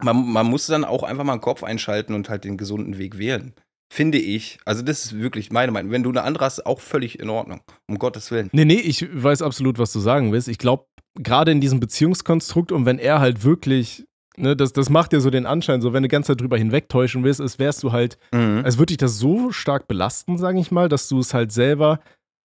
man, 0.01 0.31
man 0.31 0.45
muss 0.45 0.67
dann 0.67 0.85
auch 0.85 1.03
einfach 1.03 1.23
mal 1.23 1.35
den 1.37 1.41
Kopf 1.41 1.63
einschalten 1.63 2.13
und 2.13 2.29
halt 2.29 2.43
den 2.43 2.57
gesunden 2.57 2.97
Weg 2.97 3.17
wählen. 3.17 3.53
Finde 3.91 4.19
ich. 4.19 4.59
Also, 4.65 4.83
das 4.83 5.05
ist 5.05 5.19
wirklich 5.19 5.51
meine 5.51 5.71
Meinung. 5.71 5.91
Wenn 5.91 6.03
du 6.03 6.11
eine 6.11 6.21
andere 6.21 6.45
hast, 6.45 6.63
auch 6.65 6.79
völlig 6.79 7.19
in 7.19 7.29
Ordnung. 7.29 7.61
Um 7.87 7.97
Gottes 7.97 8.29
Willen. 8.29 8.49
Nee, 8.51 8.65
nee, 8.65 8.75
ich 8.79 9.07
weiß 9.11 9.41
absolut, 9.41 9.79
was 9.79 9.91
du 9.91 9.99
sagen 9.99 10.31
willst. 10.31 10.47
Ich 10.47 10.59
glaube, 10.59 10.85
gerade 11.15 11.51
in 11.51 11.59
diesem 11.59 11.79
Beziehungskonstrukt 11.79 12.71
und 12.71 12.85
wenn 12.85 12.99
er 12.99 13.19
halt 13.19 13.43
wirklich, 13.43 14.05
ne, 14.39 14.55
das, 14.55 14.73
das 14.73 14.89
macht 14.89 15.13
ja 15.13 15.19
so 15.19 15.29
den 15.29 15.45
Anschein, 15.45 15.81
so 15.81 15.93
wenn 15.93 16.03
du 16.03 16.07
die 16.09 16.11
ganze 16.13 16.27
Zeit 16.33 16.41
drüber 16.41 16.57
hinwegtäuschen 16.57 17.23
willst, 17.23 17.41
als 17.41 17.59
wärst 17.59 17.83
du 17.83 17.91
halt, 17.91 18.17
Mhm. 18.33 18.61
als 18.65 18.77
würde 18.77 18.87
dich 18.87 18.97
das 18.97 19.17
so 19.19 19.51
stark 19.51 19.87
belasten, 19.87 20.37
sage 20.37 20.59
ich 20.59 20.71
mal, 20.71 20.89
dass 20.89 21.07
du 21.09 21.19
es 21.19 21.33
halt 21.33 21.51
selber, 21.51 21.99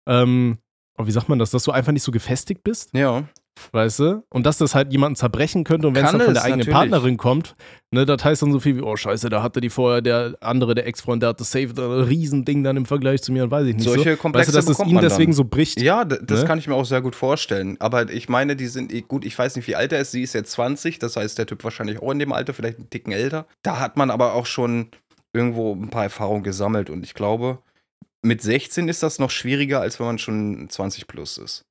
ähm, 0.08 0.58
oh, 0.98 1.06
wie 1.06 1.12
sagt 1.12 1.30
man 1.30 1.40
das, 1.40 1.52
dass 1.52 1.64
du 1.64 1.72
einfach 1.72 1.92
nicht 1.92 2.04
so 2.04 2.12
gefestigt 2.12 2.64
bist, 2.64 2.90
Ja. 2.94 3.24
Weißt 3.72 4.00
du? 4.00 4.24
Und 4.30 4.46
dass 4.46 4.58
das 4.58 4.76
halt 4.76 4.92
jemanden 4.92 5.16
zerbrechen 5.16 5.64
könnte 5.64 5.88
und 5.88 5.96
wenn 5.96 6.06
es 6.06 6.12
dann 6.12 6.22
von 6.22 6.34
der 6.34 6.44
eigenen 6.44 6.60
natürlich. 6.60 6.74
Partnerin 6.74 7.18
kommt, 7.18 7.56
ne, 7.92 8.06
das 8.06 8.24
heißt 8.24 8.42
dann 8.42 8.52
so 8.52 8.60
viel 8.60 8.78
wie, 8.78 8.82
oh 8.82 8.96
scheiße, 8.96 9.30
da 9.30 9.44
hatte 9.44 9.62
die 9.62 9.70
vorher, 9.70 10.02
der 10.02 10.36
andere, 10.42 10.76
der 10.76 10.88
Ex-Freund, 10.88 11.22
der 11.22 11.30
hatte 11.30 11.44
safe 11.44 11.70
ein 11.78 12.04
Riesending 12.04 12.64
dann 12.64 12.78
im 12.78 12.86
Vergleich 12.86 13.22
zu 13.22 13.32
mir 13.32 13.44
und 13.44 13.52
weiß 13.52 13.68
ich 13.68 13.76
nicht 13.76 13.84
Solche 13.86 14.12
so. 14.12 14.18
Komplexe 14.18 14.54
weißt 14.54 14.68
du, 14.68 14.72
dass 14.72 14.80
es 14.80 14.86
ihn 14.88 14.94
man 14.96 15.04
dann. 15.04 15.10
deswegen 15.12 15.34
so 15.34 15.44
bricht. 15.44 15.82
Ja, 15.82 16.04
das 16.06 16.42
Ne? 16.42 16.46
kann 16.46 16.60
ich 16.60 16.68
mir 16.68 16.76
auch 16.76 16.86
sehr 16.86 17.02
gut 17.02 17.16
vorstellen. 17.16 17.78
Aber 17.80 18.10
ich 18.12 18.30
meine, 18.30 18.56
die 18.56 18.68
sind, 18.68 18.92
gut, 19.08 19.26
ich 19.26 19.38
weiß 19.38 19.56
nicht, 19.56 19.68
wie 19.68 19.76
alt 19.76 19.92
er 19.94 20.00
ist. 20.00 20.12
Sie 20.12 20.24
ist 20.24 20.34
jetzt 20.34 20.52
20, 20.54 21.00
das 21.00 21.16
heißt, 21.16 21.38
der 21.38 21.46
Typ 21.46 21.64
wahrscheinlich 21.64 22.02
auch 22.02 22.12
in 22.12 22.20
dem 22.20 22.32
Alter, 22.34 22.54
vielleicht 22.54 22.78
einen 22.80 22.90
Ticken 22.90 23.14
älter. 23.14 23.46
Da 23.62 23.80
hat 23.80 23.98
man 23.98 24.10
aber 24.12 24.34
auch 24.34 24.46
schon 24.46 24.88
irgendwo 25.32 25.74
ein 25.74 25.90
paar 25.90 26.04
Erfahrungen 26.04 26.44
gesammelt. 26.44 26.90
Und 26.90 27.04
ich 27.04 27.14
glaube, 27.14 27.60
mit 28.22 28.42
16 28.42 28.88
ist 28.88 29.04
das 29.04 29.20
noch 29.20 29.30
schwieriger, 29.32 29.82
als 29.82 30.00
wenn 30.00 30.06
man 30.08 30.18
schon 30.20 30.68
20 30.70 31.08
plus 31.08 31.38
ist. 31.38 31.66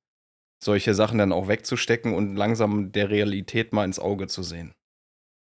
Solche 0.63 0.93
Sachen 0.93 1.17
dann 1.17 1.31
auch 1.31 1.47
wegzustecken 1.47 2.13
und 2.13 2.35
langsam 2.35 2.91
der 2.91 3.09
Realität 3.09 3.73
mal 3.73 3.85
ins 3.85 3.99
Auge 3.99 4.27
zu 4.27 4.43
sehen. 4.43 4.73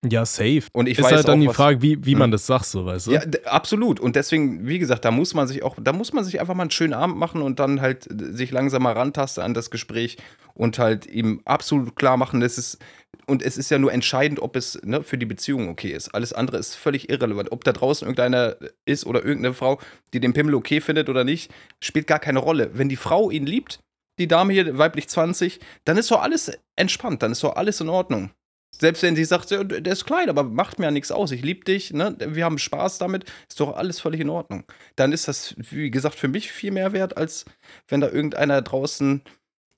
Ja, 0.07 0.25
safe. 0.25 0.63
Und 0.73 0.89
ich 0.89 0.99
ist 0.99 1.05
weiß 1.05 1.13
halt 1.13 1.29
dann 1.29 1.41
auch, 1.41 1.49
die 1.49 1.55
Frage, 1.55 1.83
wie, 1.83 2.05
wie 2.05 2.13
Hm. 2.13 2.21
man 2.21 2.31
das 2.31 2.47
sagt, 2.47 2.67
so, 2.67 2.87
weißt 2.87 3.09
du? 3.09 3.13
Ja, 3.13 3.23
absolut. 3.47 3.99
Und 3.99 4.15
deswegen, 4.15 4.69
wie 4.69 4.79
gesagt, 4.79 5.05
da 5.05 5.11
muss 5.11 5.35
man 5.35 5.49
sich 5.49 5.65
auch, 5.65 5.77
da 5.81 5.93
muss 5.93 6.13
man 6.13 6.23
sich 6.23 6.41
einfach 6.41 6.55
mal 6.55 6.63
einen 6.63 6.71
schönen 6.71 6.93
Abend 6.95 7.17
machen 7.17 7.43
und 7.43 7.59
dann 7.59 7.81
halt 7.81 8.09
äh, 8.09 8.33
sich 8.33 8.53
langsam 8.53 8.85
mal 8.85 8.93
rantasten 8.93 9.43
an 9.43 9.55
das 9.55 9.71
Gespräch 9.71 10.17
und 10.55 10.79
halt 10.79 11.07
ihm 11.07 11.41
absolut 11.45 11.97
klar 11.97 12.17
machen, 12.17 12.39
dass 12.41 12.59
es, 12.59 12.79
und 13.27 13.43
es 13.43 13.59
ist 13.59 13.71
ja 13.71 13.79
nur 13.81 13.93
entscheidend, 13.93 14.41
ob 14.41 14.55
es 14.55 14.81
ne, 14.85 15.03
für 15.03 15.19
die 15.19 15.27
Beziehung 15.27 15.69
okay 15.69 15.91
ist. 15.91 16.15
Alles 16.15 16.33
andere 16.33 16.59
ist 16.59 16.77
völlig 16.77 17.11
irrelevant. 17.11 17.51
Ob 17.51 17.65
da 17.65 17.73
draußen 17.73 18.07
irgendeiner 18.07 18.57
ist 18.85 19.05
oder 19.05 19.25
irgendeine 19.25 19.55
Frau, 19.55 19.81
die 20.15 20.21
den 20.21 20.33
Pimmel 20.33 20.55
okay 20.55 20.81
findet 20.81 21.09
oder 21.09 21.25
nicht, 21.25 21.53
spielt 21.83 22.07
gar 22.07 22.21
keine 22.21 22.39
Rolle. 22.39 22.71
Wenn 22.75 22.89
die 22.89 22.97
Frau 22.97 23.31
ihn 23.33 23.47
liebt, 23.47 23.81
die 24.19 24.29
Dame 24.29 24.53
hier, 24.53 24.79
weiblich 24.79 25.09
20, 25.09 25.61
dann 25.85 25.97
ist 25.97 26.11
doch 26.11 26.23
alles 26.23 26.53
entspannt, 26.77 27.23
dann 27.23 27.33
ist 27.33 27.43
doch 27.43 27.57
alles 27.57 27.81
in 27.81 27.89
Ordnung. 27.89 28.31
Selbst 28.77 29.03
wenn 29.03 29.17
sie 29.17 29.25
sagt, 29.25 29.51
der 29.51 29.93
ist 29.93 30.05
klein, 30.05 30.29
aber 30.29 30.45
macht 30.45 30.79
mir 30.79 30.87
ja 30.87 30.91
nichts 30.91 31.11
aus. 31.11 31.33
Ich 31.33 31.43
liebe 31.43 31.65
dich, 31.65 31.93
ne? 31.93 32.17
wir 32.21 32.45
haben 32.45 32.59
Spaß 32.59 32.99
damit, 32.99 33.25
ist 33.49 33.59
doch 33.59 33.77
alles 33.77 33.99
völlig 33.99 34.21
in 34.21 34.29
Ordnung. 34.29 34.65
Dann 34.95 35.13
ist 35.13 35.27
das, 35.27 35.55
wie 35.57 35.91
gesagt, 35.91 36.17
für 36.17 36.29
mich 36.29 36.53
viel 36.53 36.71
mehr 36.71 36.93
wert, 36.93 37.17
als 37.17 37.47
wenn 37.89 38.01
da 38.01 38.09
irgendeiner 38.09 38.61
draußen 38.61 39.23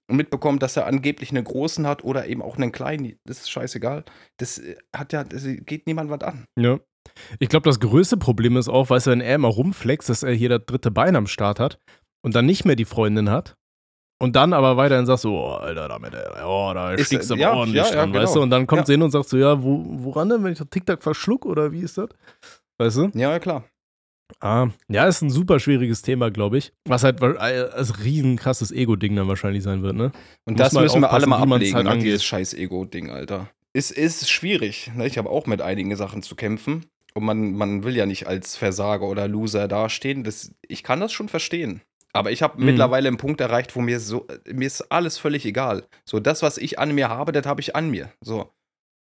mitbekommt, 0.09 0.62
dass 0.62 0.76
er 0.76 0.87
angeblich 0.87 1.31
einen 1.31 1.44
großen 1.44 1.87
hat 1.87 2.03
oder 2.03 2.26
eben 2.26 2.42
auch 2.42 2.57
einen 2.57 2.72
kleinen. 2.72 3.16
Das 3.24 3.38
ist 3.38 3.50
scheißegal. 3.50 4.05
Das 4.38 4.59
äh, 4.59 4.76
hat 4.94 5.12
ja, 5.12 5.22
das 5.22 5.44
geht 5.44 5.87
niemand 5.87 6.11
was 6.11 6.22
an. 6.22 6.46
Ja. 6.59 6.81
Ich 7.38 7.48
glaube, 7.48 7.68
das 7.68 7.81
größte 7.81 8.16
Problem 8.16 8.57
ist 8.57 8.68
auch, 8.68 8.90
weißt 8.90 9.07
du, 9.07 9.11
wenn 9.12 9.20
er 9.20 9.37
immer 9.37 9.48
rumflext, 9.48 10.09
dass 10.09 10.22
er 10.22 10.33
hier 10.33 10.48
das 10.48 10.62
dritte 10.66 10.90
Bein 10.90 11.16
am 11.16 11.26
Start 11.26 11.61
hat 11.61 11.79
und 12.22 12.35
dann 12.35 12.44
nicht 12.44 12.64
mehr 12.64 12.76
die 12.76 12.85
Freundin 12.85 13.31
hat 13.31 13.57
und 14.20 14.37
dann 14.37 14.52
aber 14.52 14.76
weiterhin 14.76 15.06
sagt 15.06 15.20
so, 15.20 15.35
oh, 15.35 15.54
Alter, 15.54 15.88
damit, 15.88 16.12
oh, 16.44 16.70
da 16.74 16.92
Ist, 16.92 17.11
du 17.11 17.16
aber 17.16 17.37
ja, 17.37 17.54
ordentlich 17.54 17.83
ja, 17.83 17.88
ja, 17.88 17.96
dran, 17.96 18.12
weißt 18.12 18.26
genau. 18.26 18.35
du? 18.35 18.42
Und 18.42 18.50
dann 18.50 18.66
kommt 18.66 18.87
sie 18.87 18.92
hin 18.92 19.02
und 19.02 19.11
sagt 19.11 19.28
so, 19.28 19.38
ja, 19.38 19.62
wo, 19.62 19.83
woran 19.87 20.28
denn, 20.28 20.44
wenn 20.44 20.52
ich 20.52 20.59
das 20.59 20.68
TikTok 20.68 21.02
verschluck 21.02 21.46
oder 21.46 21.72
wie 21.72 21.80
ist 21.80 21.96
das? 21.96 22.11
Weißt 22.78 22.96
du? 22.98 23.11
Ja, 23.14 23.30
ja, 23.30 23.38
klar. 23.38 23.64
Ah, 24.40 24.68
ja, 24.88 25.06
ist 25.06 25.22
ein 25.22 25.30
super 25.30 25.59
schwieriges 25.59 26.02
Thema, 26.02 26.30
glaube 26.30 26.59
ich. 26.59 26.72
Was 26.85 27.02
halt 27.02 27.20
äh, 27.22 27.26
als 27.26 28.04
riesen 28.04 28.37
krasses 28.37 28.70
Ego-Ding 28.70 29.16
dann 29.16 29.26
wahrscheinlich 29.26 29.62
sein 29.62 29.83
wird, 29.83 29.96
ne? 29.96 30.12
Und 30.44 30.54
Muss 30.54 30.59
das 30.59 30.74
halt 30.74 30.85
müssen 30.85 31.00
wir 31.00 31.12
alle 31.12 31.26
mal 31.26 31.38
ablegen, 31.38 31.74
halt 31.74 31.87
ne, 31.87 31.90
angeht. 31.90 32.06
dieses 32.06 32.24
scheiß 32.24 32.54
Ego-Ding, 32.54 33.11
Alter. 33.11 33.48
Es 33.72 33.90
ist 33.90 34.30
schwierig. 34.30 34.90
Ne? 34.94 35.06
Ich 35.06 35.18
habe 35.18 35.30
auch 35.30 35.46
mit 35.46 35.62
einigen 35.62 35.94
Sachen 35.96 36.22
zu 36.22 36.37
kämpfen. 36.37 36.87
Und 37.14 37.24
man, 37.24 37.54
man 37.54 37.83
will 37.83 37.96
ja 37.96 38.06
nicht 38.06 38.26
als 38.26 38.56
Versager 38.56 39.09
oder 39.09 39.26
Loser 39.26 39.66
dastehen. 39.66 40.22
Das, 40.24 40.52
ich 40.68 40.83
kann 40.83 41.00
das 41.00 41.12
schon 41.12 41.28
verstehen. 41.28 41.83
Aber 42.12 42.31
ich 42.33 42.42
habe 42.42 42.59
Mhm. 42.59 42.66
mittlerweile 42.66 43.09
einen 43.09 43.16
Punkt 43.18 43.40
erreicht, 43.40 43.77
wo 43.77 43.81
mir 43.81 44.01
so, 44.01 44.27
mir 44.51 44.66
ist 44.66 44.83
alles 44.90 45.18
völlig 45.18 45.44
egal. 45.46 45.87
So, 46.09 46.18
das, 46.20 46.42
was 46.42 46.59
ich 46.59 46.79
an 46.79 46.92
mir 46.94 47.09
habe, 47.09 47.33
das 47.33 47.46
habe 47.46 47.61
ich 47.61 47.77
an 47.77 47.90
mir. 47.90 48.12
So. 48.20 48.51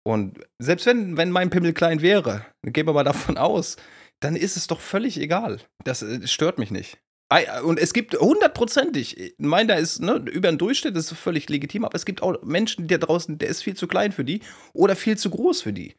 Und 0.08 0.39
selbst 0.62 0.86
wenn, 0.86 1.17
wenn 1.17 1.31
mein 1.31 1.49
Pimmel 1.49 1.73
klein 1.73 2.01
wäre, 2.01 2.45
gehen 2.63 2.86
wir 2.88 2.93
mal 2.93 3.03
davon 3.03 3.38
aus, 3.38 3.75
dann 4.21 4.36
ist 4.36 4.55
es 4.55 4.67
doch 4.67 4.79
völlig 4.79 5.19
egal. 5.19 5.60
Das 5.84 6.01
äh, 6.03 6.25
stört 6.27 6.58
mich 6.60 6.71
nicht. 6.71 6.97
Ei, 7.29 7.62
Und 7.63 7.79
es 7.79 7.91
gibt 7.91 8.13
hundertprozentig, 8.13 9.17
ich 9.19 9.34
meine, 9.39 9.73
da 9.73 9.79
ist 9.79 9.99
ne, 9.99 10.23
über 10.31 10.47
den 10.51 10.60
Durchschnitt, 10.60 10.95
das 10.95 11.12
ist 11.12 11.17
völlig 11.17 11.49
legitim, 11.49 11.84
aber 11.84 11.95
es 11.95 12.05
gibt 12.05 12.21
auch 12.21 12.41
Menschen, 12.43 12.88
da 12.88 12.99
draußen, 12.99 13.39
der 13.39 13.50
ist 13.50 13.63
viel 13.63 13.75
zu 13.75 13.87
klein 13.87 14.12
für 14.12 14.23
die 14.23 14.41
oder 14.73 14.96
viel 14.96 15.17
zu 15.17 15.31
groß 15.31 15.63
für 15.63 15.73
die. 15.73 15.96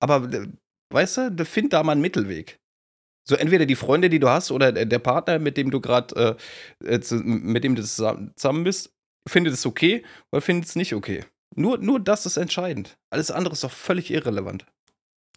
Aber 0.00 0.24
äh, 0.32 0.48
weißt 0.92 1.16
du, 1.18 1.30
da 1.30 1.44
find 1.44 1.72
da 1.72 1.82
mal 1.84 1.92
einen 1.92 2.00
Mittelweg. 2.00 2.58
So 3.28 3.34
entweder 3.34 3.66
die 3.66 3.74
Freunde, 3.74 4.08
die 4.08 4.20
du 4.20 4.28
hast, 4.28 4.52
oder 4.52 4.72
der 4.72 4.98
Partner, 4.98 5.38
mit 5.38 5.56
dem 5.56 5.70
du 5.70 5.80
gerade, 5.80 6.38
äh, 6.84 6.94
äh, 6.94 7.00
mit 7.24 7.64
dem 7.64 7.74
du 7.74 7.82
zusammen 7.82 8.32
zusammen 8.36 8.64
bist, 8.64 8.92
findet 9.28 9.54
es 9.54 9.66
okay 9.66 10.04
oder 10.32 10.40
findet 10.40 10.68
es 10.68 10.76
nicht 10.76 10.94
okay. 10.94 11.24
Nur, 11.56 11.78
nur 11.78 11.98
das 11.98 12.26
ist 12.26 12.36
entscheidend. 12.36 12.96
Alles 13.10 13.30
andere 13.30 13.54
ist 13.54 13.64
doch 13.64 13.70
völlig 13.70 14.10
irrelevant. 14.12 14.66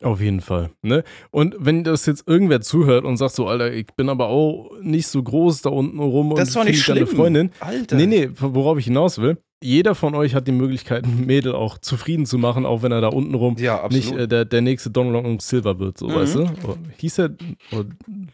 Auf 0.01 0.21
jeden 0.21 0.41
Fall. 0.41 0.69
Ne? 0.81 1.03
Und 1.29 1.55
wenn 1.59 1.83
das 1.83 2.05
jetzt 2.05 2.25
irgendwer 2.27 2.61
zuhört 2.61 3.03
und 3.03 3.17
sagt 3.17 3.35
so, 3.35 3.47
Alter, 3.47 3.73
ich 3.73 3.87
bin 3.97 4.07
aber 4.09 4.27
auch 4.27 4.71
nicht 4.81 5.07
so 5.07 5.21
groß 5.21 5.61
da 5.61 5.69
unten 5.71 5.99
rum 5.99 6.33
Das 6.35 6.49
ist 6.49 6.55
doch 6.55 6.61
und 6.61 6.67
nicht 6.67 6.81
schlimm. 6.81 7.07
Freundin. 7.07 7.51
Alter. 7.59 7.97
Nee, 7.97 8.05
nee, 8.05 8.29
worauf 8.35 8.77
ich 8.77 8.85
hinaus 8.85 9.19
will. 9.19 9.37
Jeder 9.61 9.93
von 9.93 10.15
euch 10.15 10.35
hat 10.35 10.47
die 10.47 10.53
Möglichkeit, 10.53 11.03
ein 11.05 11.25
Mädel 11.25 11.53
auch 11.53 11.77
zufrieden 11.77 12.25
zu 12.25 12.37
machen, 12.37 12.65
auch 12.65 12.81
wenn 12.81 12.93
er 12.93 13.01
da 13.01 13.09
unten 13.09 13.33
rum 13.35 13.57
Ja, 13.59 13.85
nicht 13.89 14.11
äh, 14.13 14.25
der, 14.27 14.45
der 14.45 14.61
nächste 14.61 14.89
Don 14.89 15.11
Long 15.11 15.39
Silver 15.41 15.79
wird, 15.79 15.97
so, 15.97 16.07
Mhm. 16.07 16.13
weißt 16.15 16.35
du? 16.35 16.41
Oder, 16.41 16.77
hieß 16.97 17.19
er 17.19 17.29
oder 17.71 17.89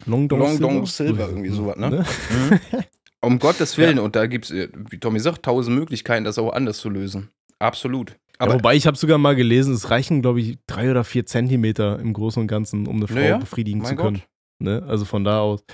Long 0.06 0.28
Dong 0.28 0.38
Long 0.38 0.48
Silver? 0.56 0.72
Dong 0.72 0.86
Silver, 0.86 1.28
irgendwie 1.28 1.50
sowas, 1.50 1.76
ne? 1.76 2.04
Um 3.20 3.38
Gottes 3.40 3.76
Willen, 3.76 3.98
und 3.98 4.14
da 4.14 4.26
gibt 4.26 4.50
es, 4.50 4.68
wie 4.90 4.98
Tommy 5.00 5.18
sagt, 5.18 5.44
tausend 5.44 5.76
Möglichkeiten, 5.76 6.24
das 6.24 6.38
auch 6.38 6.52
anders 6.52 6.78
zu 6.78 6.90
lösen. 6.90 7.30
Absolut. 7.58 8.16
Aber 8.38 8.52
ja, 8.52 8.58
wobei 8.58 8.76
ich 8.76 8.86
habe 8.86 8.96
sogar 8.96 9.18
mal 9.18 9.34
gelesen, 9.34 9.74
es 9.74 9.90
reichen, 9.90 10.22
glaube 10.22 10.40
ich, 10.40 10.58
drei 10.66 10.90
oder 10.90 11.04
vier 11.04 11.26
Zentimeter 11.26 11.98
im 11.98 12.12
Großen 12.12 12.40
und 12.40 12.46
Ganzen, 12.48 12.86
um 12.86 12.96
eine 12.96 13.08
Frau 13.08 13.14
Naja, 13.14 13.38
befriedigen 13.38 13.84
zu 13.84 13.96
können. 13.96 14.22
Ne? 14.58 14.84
Also 14.86 15.04
von 15.06 15.24
da 15.24 15.40
aus, 15.40 15.64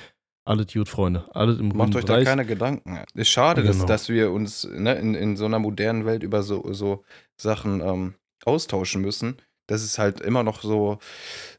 alle 0.44 0.66
gut, 0.66 0.88
Freunde. 0.88 1.28
Alle 1.34 1.54
im 1.54 1.68
macht 1.68 1.94
euch 1.94 2.04
da 2.04 2.14
Bereich. 2.14 2.24
keine 2.26 2.44
Gedanken. 2.46 3.02
Ist 3.14 3.28
schade, 3.30 3.62
dass, 3.62 3.76
Genau. 3.76 3.86
dass 3.86 4.08
wir 4.08 4.30
uns 4.32 4.64
ne, 4.64 4.94
in, 4.94 5.14
in 5.14 5.36
so 5.36 5.44
einer 5.44 5.58
modernen 5.58 6.04
Welt 6.04 6.22
über 6.22 6.42
so, 6.42 6.72
so 6.72 7.04
Sachen 7.40 7.80
ähm, 7.80 8.14
austauschen 8.44 9.00
müssen. 9.02 9.36
Dass 9.68 9.82
es 9.82 9.98
halt 9.98 10.20
immer 10.20 10.42
noch 10.42 10.62
so, 10.62 10.98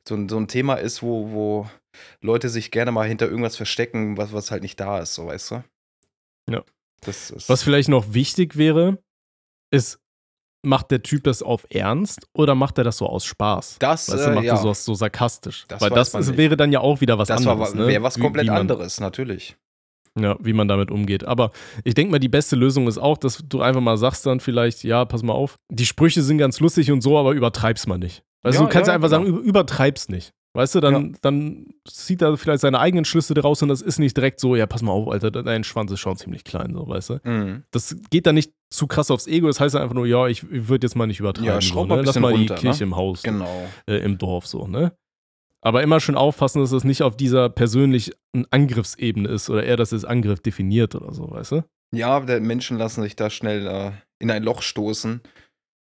so, 0.08 0.16
ein- 0.16 0.28
so 0.28 0.38
ein 0.38 0.48
Thema 0.50 0.76
ist, 0.76 1.02
wo, 1.02 1.32
wo 1.32 1.70
Leute 2.22 2.50
sich 2.50 2.70
gerne 2.72 2.92
mal 2.92 3.08
hinter 3.08 3.28
irgendwas 3.30 3.56
verstecken, 3.56 4.18
was, 4.18 4.34
was 4.34 4.52
halt 4.52 4.62
nicht 4.64 4.80
da 4.80 5.00
ist, 5.00 5.14
so 5.14 5.28
weißt 5.28 5.52
du? 5.52 5.64
Ja. 6.50 6.64
Das 7.02 7.32
ist, 7.32 7.48
Was 7.50 7.64
vielleicht 7.64 7.90
noch 7.90 8.14
wichtig 8.14 8.58
wäre, 8.58 9.02
ist, 9.72 10.00
macht 10.66 10.92
der 10.92 11.04
Typ 11.04 11.24
das 11.26 11.44
auf 11.44 11.66
Ernst 11.70 12.28
oder 12.34 12.56
macht 12.56 12.78
er 12.78 12.84
das 12.84 12.98
so 12.98 13.08
aus 13.08 13.26
Spaß? 13.26 13.78
das, 13.80 14.10
Weißt 14.12 14.26
du, 14.26 14.30
äh, 14.32 14.36
macht 14.36 14.46
ja, 14.46 14.54
er 14.54 14.58
so, 14.58 14.74
so 14.74 14.94
sarkastisch? 14.94 15.66
Das 15.68 15.82
Weil 15.82 15.90
das 15.90 16.14
ist, 16.14 16.38
wäre 16.38 16.56
dann 16.58 16.72
ja 16.72 16.80
auch 16.80 17.02
wieder 17.02 17.18
was 17.18 17.28
das 17.28 17.46
anderes. 17.46 17.74
ne? 17.76 17.88
wäre 17.88 18.02
was 18.04 18.18
Wie- 18.18 18.22
komplett 18.22 18.46
wie 18.46 18.50
man, 18.52 18.60
anderes, 18.62 19.00
natürlich. 19.00 19.56
Ja, 20.20 20.36
wie 20.40 20.54
man 20.54 20.68
damit 20.68 20.92
umgeht. 20.92 21.24
Aber 21.24 21.52
ich 21.84 21.96
denke 21.96 22.12
mal, 22.12 22.20
die 22.20 22.30
beste 22.30 22.56
Lösung 22.56 22.88
ist 22.88 23.00
auch, 23.00 23.18
dass 23.18 23.44
du 23.50 23.62
einfach 23.62 23.82
mal 23.82 23.98
sagst 23.98 24.26
dann 24.28 24.40
vielleicht, 24.40 24.84
ja, 24.84 25.06
pass 25.06 25.24
mal 25.24 25.34
auf, 25.34 25.58
die 25.72 25.86
Sprüche 25.88 26.22
sind 26.22 26.38
ganz 26.38 26.60
lustig 26.60 26.92
und 26.92 27.02
so, 27.02 27.18
aber 27.18 27.32
übertreib's 27.32 27.88
mal 27.88 27.98
nicht. 27.98 28.24
Du, 28.44 28.52
Ja, 28.52 28.60
du 28.60 28.68
kannst 28.68 28.88
ja, 28.90 28.94
einfach 28.94 29.10
genau. 29.10 29.24
sagen, 29.24 29.26
über- 29.38 29.40
übertreib's 29.42 30.10
nicht. 30.10 30.32
Weißt 30.56 30.76
du, 30.76 30.82
dann, 30.82 31.18
dann 31.22 31.66
zieht 31.88 32.22
er 32.22 32.38
vielleicht 32.38 32.62
seine 32.62 32.80
eigenen 32.80 33.06
Schlüsse 33.06 33.34
daraus 33.34 33.64
und 33.64 33.70
das 33.70 33.82
ist 33.82 33.98
nicht 33.98 34.16
direkt 34.16 34.40
so, 34.40 34.56
ja, 34.56 34.68
pass 34.68 34.84
mal 34.84 34.92
auf, 34.92 35.08
Alter, 35.08 35.32
dein 35.32 35.64
Schwanz 35.64 35.92
ist 35.92 36.00
schon 36.00 36.16
ziemlich 36.16 36.44
klein, 36.44 36.74
so, 36.76 36.88
weißt 36.88 37.10
du. 37.10 37.20
Mhm. 37.24 37.64
Das 37.72 37.96
geht 38.12 38.28
dann 38.28 38.36
nicht 38.36 38.54
zu 38.70 38.86
krass 38.86 39.10
aufs 39.10 39.26
Ego, 39.26 39.48
das 39.48 39.60
heißt 39.60 39.76
einfach 39.76 39.96
nur, 39.96 40.06
ja, 40.06 40.28
ich, 40.28 40.46
würde 40.50 40.86
jetzt 40.86 40.96
mal 40.96 41.08
nicht 41.08 41.20
übertreiben. 41.20 41.52
Ja, 41.52 41.60
schraub 41.60 41.86
so, 41.86 41.88
mal 41.88 41.96
ne? 41.98 42.04
Lass 42.04 42.20
mal 42.20 42.32
runter, 42.32 42.54
die 42.54 42.62
Kirche 42.62 42.84
ne? 42.84 42.90
im 42.90 42.96
Haus, 42.96 43.24
Genau. 43.24 43.68
äh, 43.88 43.98
im 43.98 44.20
Dorf, 44.20 44.46
so, 44.46 44.68
ne? 44.68 44.94
Aber 45.62 45.82
immer 45.82 46.00
schön 46.00 46.16
aufpassen, 46.16 46.60
dass 46.62 46.70
das 46.70 46.84
nicht 46.84 47.02
auf 47.02 47.18
dieser 47.18 47.50
persönlichen 47.50 48.14
Angriffsebene 48.52 49.30
ist 49.30 49.50
oder 49.50 49.64
er 49.64 49.78
das 49.78 49.92
als 49.92 50.06
Angriff 50.06 50.40
definiert 50.42 50.94
oder 50.94 51.14
so, 51.14 51.32
weißt 51.32 51.54
du? 51.54 51.64
Ja, 51.96 52.20
Menschen 52.20 52.78
lassen 52.78 53.02
sich 53.02 53.16
da 53.16 53.30
schnell 53.30 53.66
äh, 53.66 53.92
in 54.20 54.30
ein 54.30 54.44
Loch 54.44 54.62
stoßen, 54.62 55.22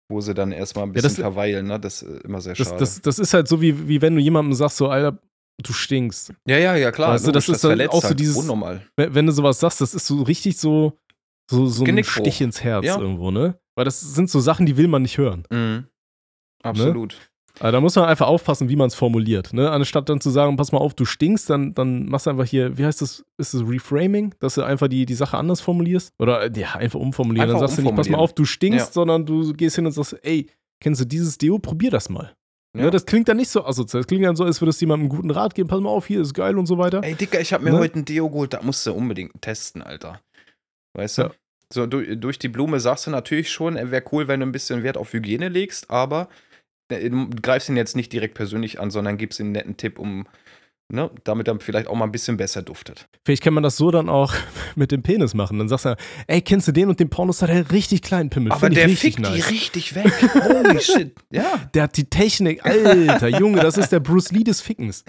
wo 0.09 0.19
sie 0.21 0.33
dann 0.33 0.51
erstmal 0.51 0.85
ein 0.85 0.89
Ja, 0.89 0.93
bisschen 0.93 1.09
das- 1.09 1.15
verweilen, 1.17 1.67
ne? 1.67 1.79
Das 1.79 2.01
ist 2.01 2.23
immer 2.23 2.41
sehr 2.41 2.55
Das, 2.55 2.67
schade. 2.67 2.79
das, 2.79 3.01
das 3.01 3.19
ist 3.19 3.33
halt 3.33 3.47
so, 3.47 3.61
wie, 3.61 3.87
wie 3.87 4.01
wenn 4.01 4.15
du 4.15 4.21
jemandem 4.21 4.53
sagst, 4.55 4.77
so, 4.77 4.87
Alter, 4.89 5.19
du 5.61 5.71
stinkst. 5.73 6.33
ja, 6.47 6.57
ja, 6.57 6.75
ja, 6.75 6.91
klar. 6.91 7.11
Weißt 7.13 7.27
du, 7.27 7.31
das 7.31 7.47
ist 7.49 7.63
dann 7.63 7.79
auch 7.89 8.01
so 8.01 8.07
halt. 8.09 8.19
dieses- 8.19 8.35
Unnormal. 8.37 8.81
Wenn, 8.97 9.25
du 9.27 9.31
sowas 9.31 9.59
sagst, 9.59 9.81
das 9.81 9.93
ist 9.93 10.07
so 10.07 10.21
richtig 10.23 10.57
so, 10.57 10.97
so, 11.49 11.65
so 11.67 11.83
ein. 11.85 12.03
Stich 12.03 12.41
ins 12.41 12.63
Herz 12.63 12.85
Ja. 12.85 12.97
irgendwo, 12.99 13.29
ne? 13.31 13.59
Weil 13.75 13.85
das 13.85 13.99
sind 14.01 14.29
so 14.29 14.39
Sachen, 14.39 14.65
die 14.65 14.77
will 14.77 14.87
man 14.87 15.03
nicht 15.03 15.17
hören. 15.17 15.43
Mhm. 15.51 15.85
Absolut. 16.63 17.28
Also 17.59 17.71
da 17.73 17.81
muss 17.81 17.95
man 17.95 18.05
einfach 18.05 18.27
aufpassen, 18.27 18.69
wie 18.69 18.75
man 18.75 18.87
es 18.87 18.95
formuliert. 18.95 19.51
Ne? 19.53 19.69
Anstatt 19.69 20.07
dann 20.07 20.21
zu 20.21 20.29
sagen, 20.29 20.55
pass 20.55 20.71
mal 20.71 20.77
auf, 20.77 20.93
du 20.93 21.03
stinkst, 21.05 21.49
dann, 21.49 21.73
dann 21.73 22.05
machst 22.05 22.25
du 22.25 22.29
einfach 22.29 22.45
hier, 22.45 22.77
wie 22.77 22.85
heißt 22.85 23.01
das, 23.01 23.25
ist 23.37 23.53
das 23.53 23.61
Reframing, 23.67 24.33
dass 24.39 24.55
du 24.55 24.63
einfach 24.63 24.87
die, 24.87 25.05
die 25.05 25.13
Sache 25.13 25.37
anders 25.37 25.59
formulierst? 25.59 26.13
Oder 26.19 26.43
äh, 26.43 26.51
ja, 26.59 26.75
einfach 26.75 26.99
umformulieren. 26.99 27.49
Einfach 27.49 27.59
dann 27.59 27.67
sagst 27.67 27.79
du 27.79 27.83
nicht, 27.83 27.95
pass 27.95 28.09
mal 28.09 28.17
auf, 28.17 28.33
du 28.33 28.45
stinkst, 28.45 28.87
Ja. 28.87 28.91
sondern 28.93 29.25
du 29.25 29.53
gehst 29.53 29.75
hin 29.75 29.85
und 29.85 29.91
sagst, 29.91 30.17
ey, 30.23 30.47
kennst 30.81 31.01
du 31.01 31.05
dieses 31.05 31.37
Deo? 31.37 31.59
Probier 31.59 31.91
das 31.91 32.09
mal. 32.09 32.33
Ja. 32.77 32.85
Ne? 32.85 32.91
Das 32.91 33.05
klingt 33.05 33.27
dann 33.27 33.37
nicht 33.37 33.49
so 33.49 33.65
asozial. 33.65 34.01
Das 34.03 34.07
klingt 34.07 34.23
dann 34.23 34.35
so, 34.35 34.45
als 34.45 34.61
würdest 34.61 34.79
du 34.79 34.85
jemandem 34.85 35.09
einen 35.09 35.17
guten 35.17 35.31
Rat 35.31 35.53
geben, 35.55 35.67
pass 35.67 35.81
mal 35.81 35.89
auf, 35.89 36.05
hier 36.05 36.21
ist 36.21 36.33
geil 36.33 36.57
und 36.57 36.65
so 36.65 36.77
weiter. 36.77 37.01
Ey, 37.03 37.15
Dicker, 37.15 37.41
ich 37.41 37.51
habe 37.51 37.63
mir 37.63 37.71
Ne? 37.71 37.79
heute 37.79 37.99
ein 37.99 38.05
Deo 38.05 38.29
geholt, 38.29 38.53
da 38.53 38.61
musst 38.61 38.85
du 38.85 38.93
unbedingt 38.93 39.41
testen, 39.41 39.81
Alter. 39.81 40.21
Weißt 40.93 41.17
du? 41.17 41.21
Ja. 41.23 41.31
So, 41.73 41.85
durch, 41.85 42.19
durch 42.19 42.39
die 42.39 42.47
Blume 42.47 42.79
sagst 42.79 43.05
du 43.07 43.11
natürlich 43.11 43.51
schon, 43.51 43.75
er 43.75 43.91
wäre 43.91 44.03
cool, 44.11 44.27
wenn 44.27 44.39
du 44.39 44.45
ein 44.45 44.51
bisschen 44.51 44.81
Wert 44.83 44.97
auf 44.97 45.13
Hygiene 45.13 45.49
legst, 45.49 45.89
aber 45.91 46.23
äh, 46.23 46.25
du 46.89 47.29
greifst 47.41 47.69
ihn 47.69 47.77
jetzt 47.77 47.95
nicht 47.95 48.11
direkt 48.11 48.33
persönlich 48.35 48.79
an, 48.79 48.91
sondern 48.91 49.17
gibst 49.17 49.39
ihm 49.39 49.47
einen 49.47 49.51
netten 49.53 49.77
Tipp, 49.77 49.99
um, 49.99 50.27
ne, 50.91 51.11
damit 51.23 51.47
er 51.47 51.59
vielleicht 51.59 51.87
auch 51.87 51.95
mal 51.95 52.05
ein 52.05 52.11
bisschen 52.11 52.37
besser 52.37 52.61
duftet. 52.61 53.07
Vielleicht 53.25 53.43
kann 53.43 53.53
man 53.53 53.63
das 53.63 53.77
so 53.77 53.91
dann 53.91 54.09
auch 54.09 54.33
mit 54.75 54.91
dem 54.91 55.03
Penis 55.03 55.33
machen. 55.33 55.59
Dann 55.59 55.69
sagst 55.69 55.85
du, 55.85 55.95
ey, 56.27 56.41
kennst 56.41 56.67
du 56.67 56.71
den 56.71 56.89
und 56.89 56.99
den 56.99 57.09
Pornos 57.09 57.41
hat 57.41 57.49
er 57.49 57.71
richtig 57.71 58.01
kleinen 58.01 58.29
Pimmel. 58.29 58.51
Aber 58.51 58.61
Find 58.61 58.75
der 58.77 58.89
fickt 58.89 59.17
die 59.19 59.21
nice. 59.21 59.49
richtig 59.51 59.95
weg. 59.95 60.11
Holy 60.33 60.81
shit. 60.81 61.15
Ja. 61.31 61.69
Der 61.73 61.83
hat 61.83 61.95
die 61.97 62.09
Technik, 62.09 62.65
Alter, 62.65 63.27
Junge, 63.27 63.61
das 63.61 63.77
ist 63.77 63.91
der 63.91 63.99
Bruce 63.99 64.31
Lee 64.31 64.43
des 64.43 64.61
Fickens. 64.61 65.03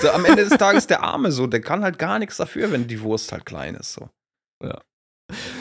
So, 0.00 0.10
am 0.10 0.24
Ende 0.24 0.44
des 0.44 0.56
Tages 0.58 0.86
der 0.86 1.02
Arme 1.02 1.30
so, 1.32 1.46
der 1.46 1.60
kann 1.60 1.82
halt 1.82 1.98
gar 1.98 2.18
nichts 2.18 2.38
dafür, 2.38 2.72
wenn 2.72 2.86
die 2.86 3.00
Wurst 3.02 3.30
halt 3.32 3.44
klein 3.44 3.74
ist. 3.74 3.92
So. 3.92 4.08
Ja. 4.62 4.80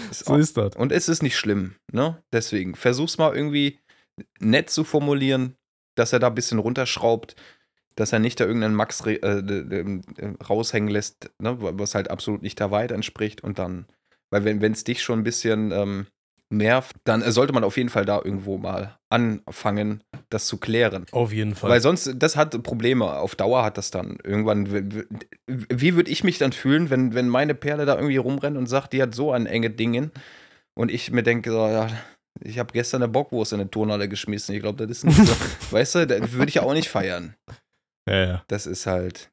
Ist 0.09 0.25
So 0.25 0.33
auch, 0.35 0.37
ist 0.37 0.55
das. 0.55 0.75
und 0.75 0.91
es 0.91 1.09
ist 1.09 1.21
nicht 1.23 1.35
schlimm, 1.37 1.75
ne? 1.91 2.21
Deswegen, 2.31 2.75
versuch's 2.75 3.17
mal 3.17 3.35
irgendwie 3.35 3.79
nett 4.39 4.69
zu 4.69 4.83
formulieren, 4.83 5.55
dass 5.95 6.13
er 6.13 6.19
da 6.19 6.27
ein 6.27 6.35
bisschen 6.35 6.59
runterschraubt, 6.59 7.35
dass 7.95 8.11
er 8.11 8.19
nicht 8.19 8.39
da 8.39 8.45
irgendeinen 8.45 8.75
Max 8.75 9.01
äh, 9.05 9.13
äh, 9.15 10.01
raushängen 10.47 10.89
lässt, 10.89 11.31
ne? 11.39 11.57
was 11.59 11.95
halt 11.95 12.09
absolut 12.09 12.41
nicht 12.41 12.59
der 12.59 12.71
Wahrheit 12.71 12.91
entspricht. 12.91 13.41
Und 13.41 13.57
dann, 13.57 13.87
weil 14.29 14.43
wenn 14.43 14.71
es 14.71 14.83
dich 14.83 15.01
schon 15.01 15.19
ein 15.19 15.23
bisschen 15.23 15.71
ähm, 15.71 16.07
nervt, 16.49 16.95
dann 17.05 17.21
äh, 17.21 17.31
sollte 17.31 17.53
man 17.53 17.63
auf 17.63 17.77
jeden 17.77 17.89
Fall 17.89 18.05
da 18.05 18.21
irgendwo 18.23 18.57
mal 18.57 18.97
anfangen, 19.09 20.03
das 20.29 20.47
zu 20.47 20.57
klären. 20.57 21.05
Auf 21.11 21.31
jeden 21.31 21.55
Fall. 21.55 21.69
Weil 21.69 21.81
sonst, 21.81 22.15
das 22.17 22.35
hat 22.35 22.61
Probleme. 22.63 23.13
Auf 23.13 23.35
Dauer 23.35 23.63
hat 23.63 23.77
das 23.77 23.91
dann 23.91 24.17
irgendwann. 24.23 25.05
Wie 25.47 25.95
würde 25.95 26.11
ich 26.11 26.23
mich 26.23 26.37
dann 26.37 26.51
fühlen, 26.51 26.89
wenn, 26.89 27.13
wenn 27.13 27.29
meine 27.29 27.55
Perle 27.55 27.85
da 27.85 27.95
irgendwie 27.95 28.17
rumrennt 28.17 28.57
und 28.57 28.67
sagt, 28.67 28.93
die 28.93 29.01
hat 29.01 29.15
so 29.15 29.31
ein 29.31 29.45
enge 29.45 29.69
Dingen 29.69 30.11
und 30.73 30.91
ich 30.91 31.11
mir 31.11 31.23
denke, 31.23 31.51
so, 31.51 31.67
ja, 31.67 31.87
ich 32.41 32.59
habe 32.59 32.73
gestern 32.73 33.03
eine 33.03 33.11
Bockwurst 33.11 33.53
in 33.53 33.61
eine 33.61 33.69
Turnhalle 33.71 34.09
geschmissen. 34.09 34.55
Ich 34.55 34.61
glaube, 34.61 34.85
das 34.85 34.97
ist 34.97 35.03
nicht 35.05 35.17
so. 35.25 35.33
weißt 35.71 35.95
du, 35.95 36.07
das 36.07 36.31
würde 36.33 36.49
ich 36.49 36.55
ja 36.55 36.63
auch 36.63 36.73
nicht 36.73 36.89
feiern. 36.89 37.35
ja, 38.09 38.25
ja. 38.25 38.43
Das 38.47 38.65
ist 38.67 38.85
halt. 38.85 39.31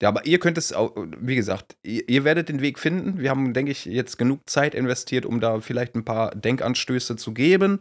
Ja, 0.00 0.08
aber 0.10 0.24
ihr 0.26 0.38
könnt 0.38 0.56
es 0.58 0.72
auch, 0.72 0.92
wie 1.18 1.34
gesagt, 1.34 1.76
ihr, 1.82 2.08
ihr 2.08 2.22
werdet 2.24 2.48
den 2.48 2.60
Weg 2.60 2.78
finden. 2.78 3.18
Wir 3.18 3.30
haben, 3.30 3.52
denke 3.52 3.72
ich, 3.72 3.84
jetzt 3.84 4.16
genug 4.16 4.48
Zeit 4.48 4.74
investiert, 4.76 5.26
um 5.26 5.40
da 5.40 5.60
vielleicht 5.60 5.96
ein 5.96 6.04
paar 6.04 6.34
Denkanstöße 6.36 7.16
zu 7.16 7.34
geben. 7.34 7.80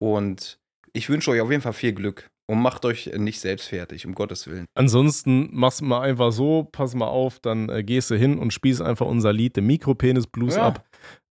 Und 0.00 0.58
ich 0.94 1.08
wünsche 1.08 1.30
euch 1.30 1.40
auf 1.40 1.50
jeden 1.50 1.62
Fall 1.62 1.72
viel 1.74 1.92
Glück. 1.92 2.28
Und 2.50 2.60
macht 2.60 2.84
euch 2.84 3.06
nicht 3.16 3.40
selbst 3.40 3.68
fertig, 3.68 4.04
um 4.04 4.14
Gottes 4.14 4.46
Willen. 4.48 4.66
Ansonsten 4.74 5.48
machst 5.52 5.80
du 5.80 5.84
mal 5.84 6.00
einfach 6.02 6.32
so, 6.32 6.68
pass 6.70 6.94
mal 6.94 7.06
auf, 7.06 7.38
dann 7.38 7.68
äh, 7.68 7.82
gehst 7.84 8.10
du 8.10 8.16
hin 8.16 8.36
und 8.38 8.52
spielst 8.52 8.82
einfach 8.82 9.06
unser 9.06 9.32
Lied, 9.32 9.56
den 9.56 9.66
Mikropenis 9.66 10.26
Blues 10.26 10.56
Ja. 10.56 10.66
ab. 10.66 10.84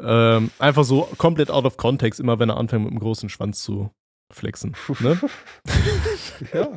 Ähm, 0.01 0.51
einfach 0.59 0.83
so 0.83 1.09
komplett 1.17 1.51
out 1.51 1.65
of 1.65 1.77
context, 1.77 2.19
immer 2.19 2.39
wenn 2.39 2.49
er 2.49 2.57
anfängt 2.57 2.83
mit 2.85 2.91
dem 2.91 2.99
großen 2.99 3.29
Schwanz 3.29 3.61
zu 3.61 3.91
flexen. 4.31 4.75
Ne? 4.99 5.19
Ja. 6.53 6.69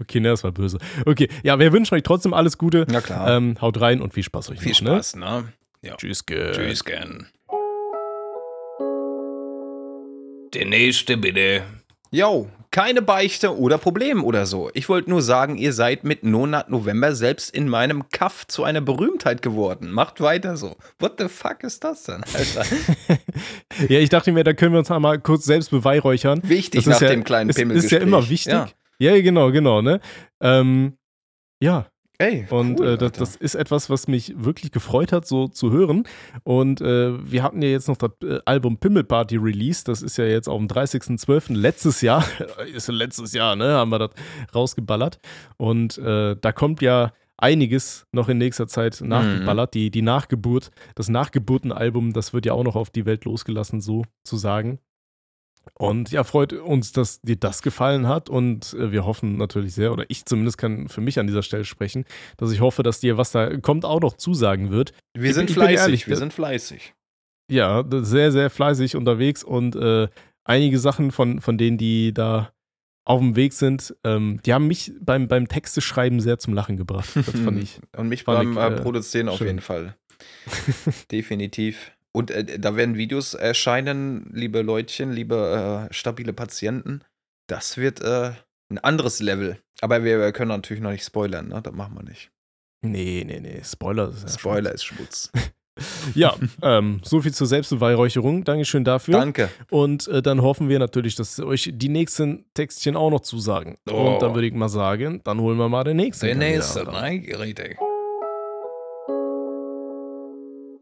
Okay, 0.00 0.18
ne, 0.20 0.30
das 0.30 0.44
war 0.44 0.52
böse. 0.52 0.78
Okay, 1.04 1.28
ja, 1.42 1.58
wir 1.58 1.72
wünschen 1.72 1.94
euch 1.94 2.02
trotzdem 2.02 2.32
alles 2.32 2.56
Gute. 2.56 2.86
Na 2.90 3.02
klar. 3.02 3.36
Ähm, 3.36 3.60
haut 3.60 3.78
rein 3.78 4.00
und 4.00 4.14
viel 4.14 4.22
Spaß 4.22 4.50
euch 4.50 4.60
viel 4.60 4.72
noch, 4.72 4.94
Spaß, 4.94 5.16
ne? 5.16 5.52
Ne? 5.82 5.94
Tschüss, 5.98 6.24
ge. 6.24 6.52
Tschüss, 6.52 6.84
gern. 6.84 7.28
Der 10.54 10.64
nächste 10.64 11.16
bitte. 11.18 11.62
Yo, 12.12 12.48
keine 12.72 13.02
Beichte 13.02 13.56
oder 13.56 13.78
Problem 13.78 14.24
oder 14.24 14.44
so. 14.44 14.68
Ich 14.74 14.88
wollte 14.88 15.08
nur 15.10 15.22
sagen, 15.22 15.56
ihr 15.56 15.72
seid 15.72 16.02
mit 16.02 16.24
Nonat 16.24 16.68
November 16.68 17.14
selbst 17.14 17.54
in 17.54 17.68
meinem 17.68 18.08
Kaff 18.08 18.48
zu 18.48 18.64
einer 18.64 18.80
Berühmtheit 18.80 19.42
geworden. 19.42 19.92
Macht 19.92 20.20
weiter 20.20 20.56
so. 20.56 20.76
What 20.98 21.14
the 21.20 21.28
fuck 21.28 21.62
ist 21.62 21.84
das 21.84 22.02
denn, 22.04 22.22
Alter? 22.34 22.64
Ja, 23.88 24.00
ich 24.00 24.08
dachte 24.08 24.32
mir, 24.32 24.42
da 24.42 24.52
können 24.52 24.72
wir 24.72 24.80
uns 24.80 24.90
einmal 24.90 25.20
kurz 25.20 25.44
selbst 25.44 25.70
beweihräuchern. 25.70 26.40
Wichtig 26.42 26.84
Das 26.84 26.86
nach 26.86 26.94
ist 26.96 27.02
ja, 27.02 27.08
dem 27.10 27.22
kleinen 27.24 27.50
ist, 27.50 27.56
Pimmelgespräch. 27.56 27.92
ist 27.92 27.98
ja 28.02 28.06
immer 28.06 28.28
wichtig. 28.28 28.52
Ja. 28.52 28.68
Ja, 28.98 29.20
genau, 29.22 29.50
genau, 29.52 29.80
ne? 29.80 30.00
Ähm, 30.42 30.98
ja, 31.62 31.86
Ey, 32.20 32.46
Und 32.50 32.80
cool, 32.80 32.88
äh, 32.88 32.98
das, 32.98 33.12
das 33.12 33.36
ist 33.36 33.54
etwas, 33.54 33.88
was 33.88 34.06
mich 34.06 34.34
wirklich 34.36 34.72
gefreut 34.72 35.10
hat, 35.10 35.26
so 35.26 35.48
zu 35.48 35.72
hören. 35.72 36.04
Und 36.42 36.82
äh, 36.82 37.12
wir 37.30 37.42
hatten 37.42 37.62
ja 37.62 37.70
jetzt 37.70 37.88
noch 37.88 37.96
das 37.96 38.10
äh, 38.22 38.40
Album 38.44 38.76
Pimmel 38.76 39.04
Party 39.04 39.38
released. 39.38 39.88
Das 39.88 40.02
ist 40.02 40.18
ja 40.18 40.26
jetzt 40.26 40.46
auf 40.46 40.58
dem 40.58 40.68
30.12. 40.68 41.54
letztes 41.54 42.02
Jahr. 42.02 42.22
ist 42.74 42.88
ja 42.88 42.94
letztes 42.94 43.32
Jahr, 43.32 43.56
ne? 43.56 43.72
Haben 43.72 43.90
wir 43.90 44.00
das 44.00 44.10
rausgeballert. 44.54 45.18
Und 45.56 45.96
äh, 45.96 46.36
da 46.38 46.52
kommt 46.52 46.82
ja 46.82 47.14
einiges 47.38 48.06
noch 48.12 48.28
in 48.28 48.36
nächster 48.36 48.68
Zeit 48.68 49.00
nachgeballert. 49.00 49.72
Die, 49.72 49.90
die 49.90 50.02
Nachgeburt, 50.02 50.72
das 50.96 51.08
Nachgeburtenalbum, 51.08 52.12
das 52.12 52.34
wird 52.34 52.44
ja 52.44 52.52
auch 52.52 52.64
noch 52.64 52.76
auf 52.76 52.90
die 52.90 53.06
Welt 53.06 53.24
losgelassen, 53.24 53.80
so 53.80 54.04
zu 54.24 54.36
sagen. 54.36 54.78
Und 55.74 56.10
ja, 56.10 56.24
freut 56.24 56.52
uns, 56.52 56.92
dass 56.92 57.20
dir 57.22 57.36
das 57.36 57.62
gefallen 57.62 58.06
hat. 58.06 58.28
Und 58.28 58.74
äh, 58.74 58.92
wir 58.92 59.04
hoffen 59.04 59.36
natürlich 59.36 59.74
sehr, 59.74 59.92
oder 59.92 60.04
ich 60.08 60.24
zumindest 60.26 60.58
kann 60.58 60.88
für 60.88 61.00
mich 61.00 61.18
an 61.18 61.26
dieser 61.26 61.42
Stelle 61.42 61.64
sprechen, 61.64 62.04
dass 62.36 62.52
ich 62.52 62.60
hoffe, 62.60 62.82
dass 62.82 63.00
dir, 63.00 63.16
was 63.16 63.32
da 63.32 63.56
kommt, 63.58 63.84
auch 63.84 64.00
noch 64.00 64.16
zusagen 64.16 64.70
wird. 64.70 64.92
Wir 65.14 65.30
Ich 65.30 65.34
sind 65.34 65.50
ich 65.50 65.54
fleißig, 65.54 65.78
ehrlich, 65.78 66.08
wir 66.08 66.16
sind 66.16 66.32
fleißig. 66.32 66.94
Ja, 67.50 67.84
sehr, 67.90 68.30
sehr 68.30 68.48
fleißig 68.50 68.94
unterwegs 68.94 69.42
und 69.42 69.74
äh, 69.74 70.08
einige 70.44 70.78
Sachen 70.78 71.10
von, 71.10 71.40
von 71.40 71.58
denen, 71.58 71.78
die 71.78 72.14
da 72.14 72.52
auf 73.04 73.20
dem 73.20 73.34
Weg 73.34 73.52
sind, 73.54 73.96
ähm, 74.04 74.40
die 74.44 74.52
haben 74.52 74.68
mich 74.68 74.92
beim, 75.00 75.26
beim 75.26 75.48
Texteschreiben 75.48 76.20
sehr 76.20 76.38
zum 76.38 76.54
Lachen 76.54 76.76
gebracht. 76.76 77.10
Das 77.14 77.24
fand 77.30 77.58
ich. 77.62 77.80
Und 77.96 78.08
mich 78.08 78.24
beim 78.24 78.52
ich, 78.52 78.58
äh, 78.58 78.74
äh, 78.74 78.80
Produzieren 78.80 79.28
auf 79.28 79.38
schön. 79.38 79.48
jeden 79.48 79.60
Fall. 79.60 79.96
Definitiv. 81.10 81.92
Und 82.12 82.30
äh, 82.30 82.58
da 82.58 82.76
werden 82.76 82.96
Videos 82.96 83.34
erscheinen, 83.34 84.30
liebe 84.32 84.62
Leutchen, 84.62 85.12
liebe 85.12 85.88
äh, 85.90 85.94
stabile 85.94 86.32
Patienten. 86.32 87.02
Das 87.46 87.76
wird 87.76 88.00
äh, 88.00 88.32
ein 88.70 88.78
anderes 88.78 89.20
Level. 89.20 89.58
Aber 89.80 90.04
wir, 90.04 90.18
wir 90.18 90.32
können 90.32 90.48
natürlich 90.50 90.82
noch 90.82 90.90
nicht 90.90 91.04
spoilern, 91.04 91.48
ne? 91.48 91.60
Das 91.62 91.72
machen 91.72 91.94
wir 91.96 92.02
nicht. 92.02 92.30
Nee, 92.82 93.24
nee, 93.26 93.40
nee. 93.40 93.60
Spoiler. 93.64 94.08
Ist 94.08 94.22
ja 94.22 94.28
Spoiler 94.28 94.72
ist 94.72 94.84
Schmutz. 94.84 95.30
Ja, 96.14 96.36
ähm, 96.62 97.00
so 97.02 97.22
viel 97.22 97.32
zur 97.32 97.46
Selbstbeweihräucherung. 97.46 98.44
Dankeschön 98.44 98.84
dafür. 98.84 99.14
Danke. 99.14 99.48
Und 99.70 100.08
äh, 100.08 100.20
dann 100.20 100.42
hoffen 100.42 100.68
wir 100.68 100.78
natürlich, 100.78 101.14
dass 101.14 101.40
euch 101.40 101.70
die 101.72 101.88
nächsten 101.88 102.44
Textchen 102.52 102.96
auch 102.96 103.10
noch 103.10 103.20
zusagen. 103.20 103.78
Oh. 103.90 104.12
Und 104.12 104.20
dann 104.20 104.34
würde 104.34 104.46
ich 104.46 104.52
mal 104.52 104.68
sagen, 104.68 105.22
dann 105.24 105.40
holen 105.40 105.56
wir 105.56 105.70
mal 105.70 105.84
den 105.84 105.96
nächsten. 105.96 106.26
Der 106.26 106.34
nächste, 106.34 106.84
Kandidaten. 106.84 107.02
nein, 107.02 107.34
richtig. 107.34 107.78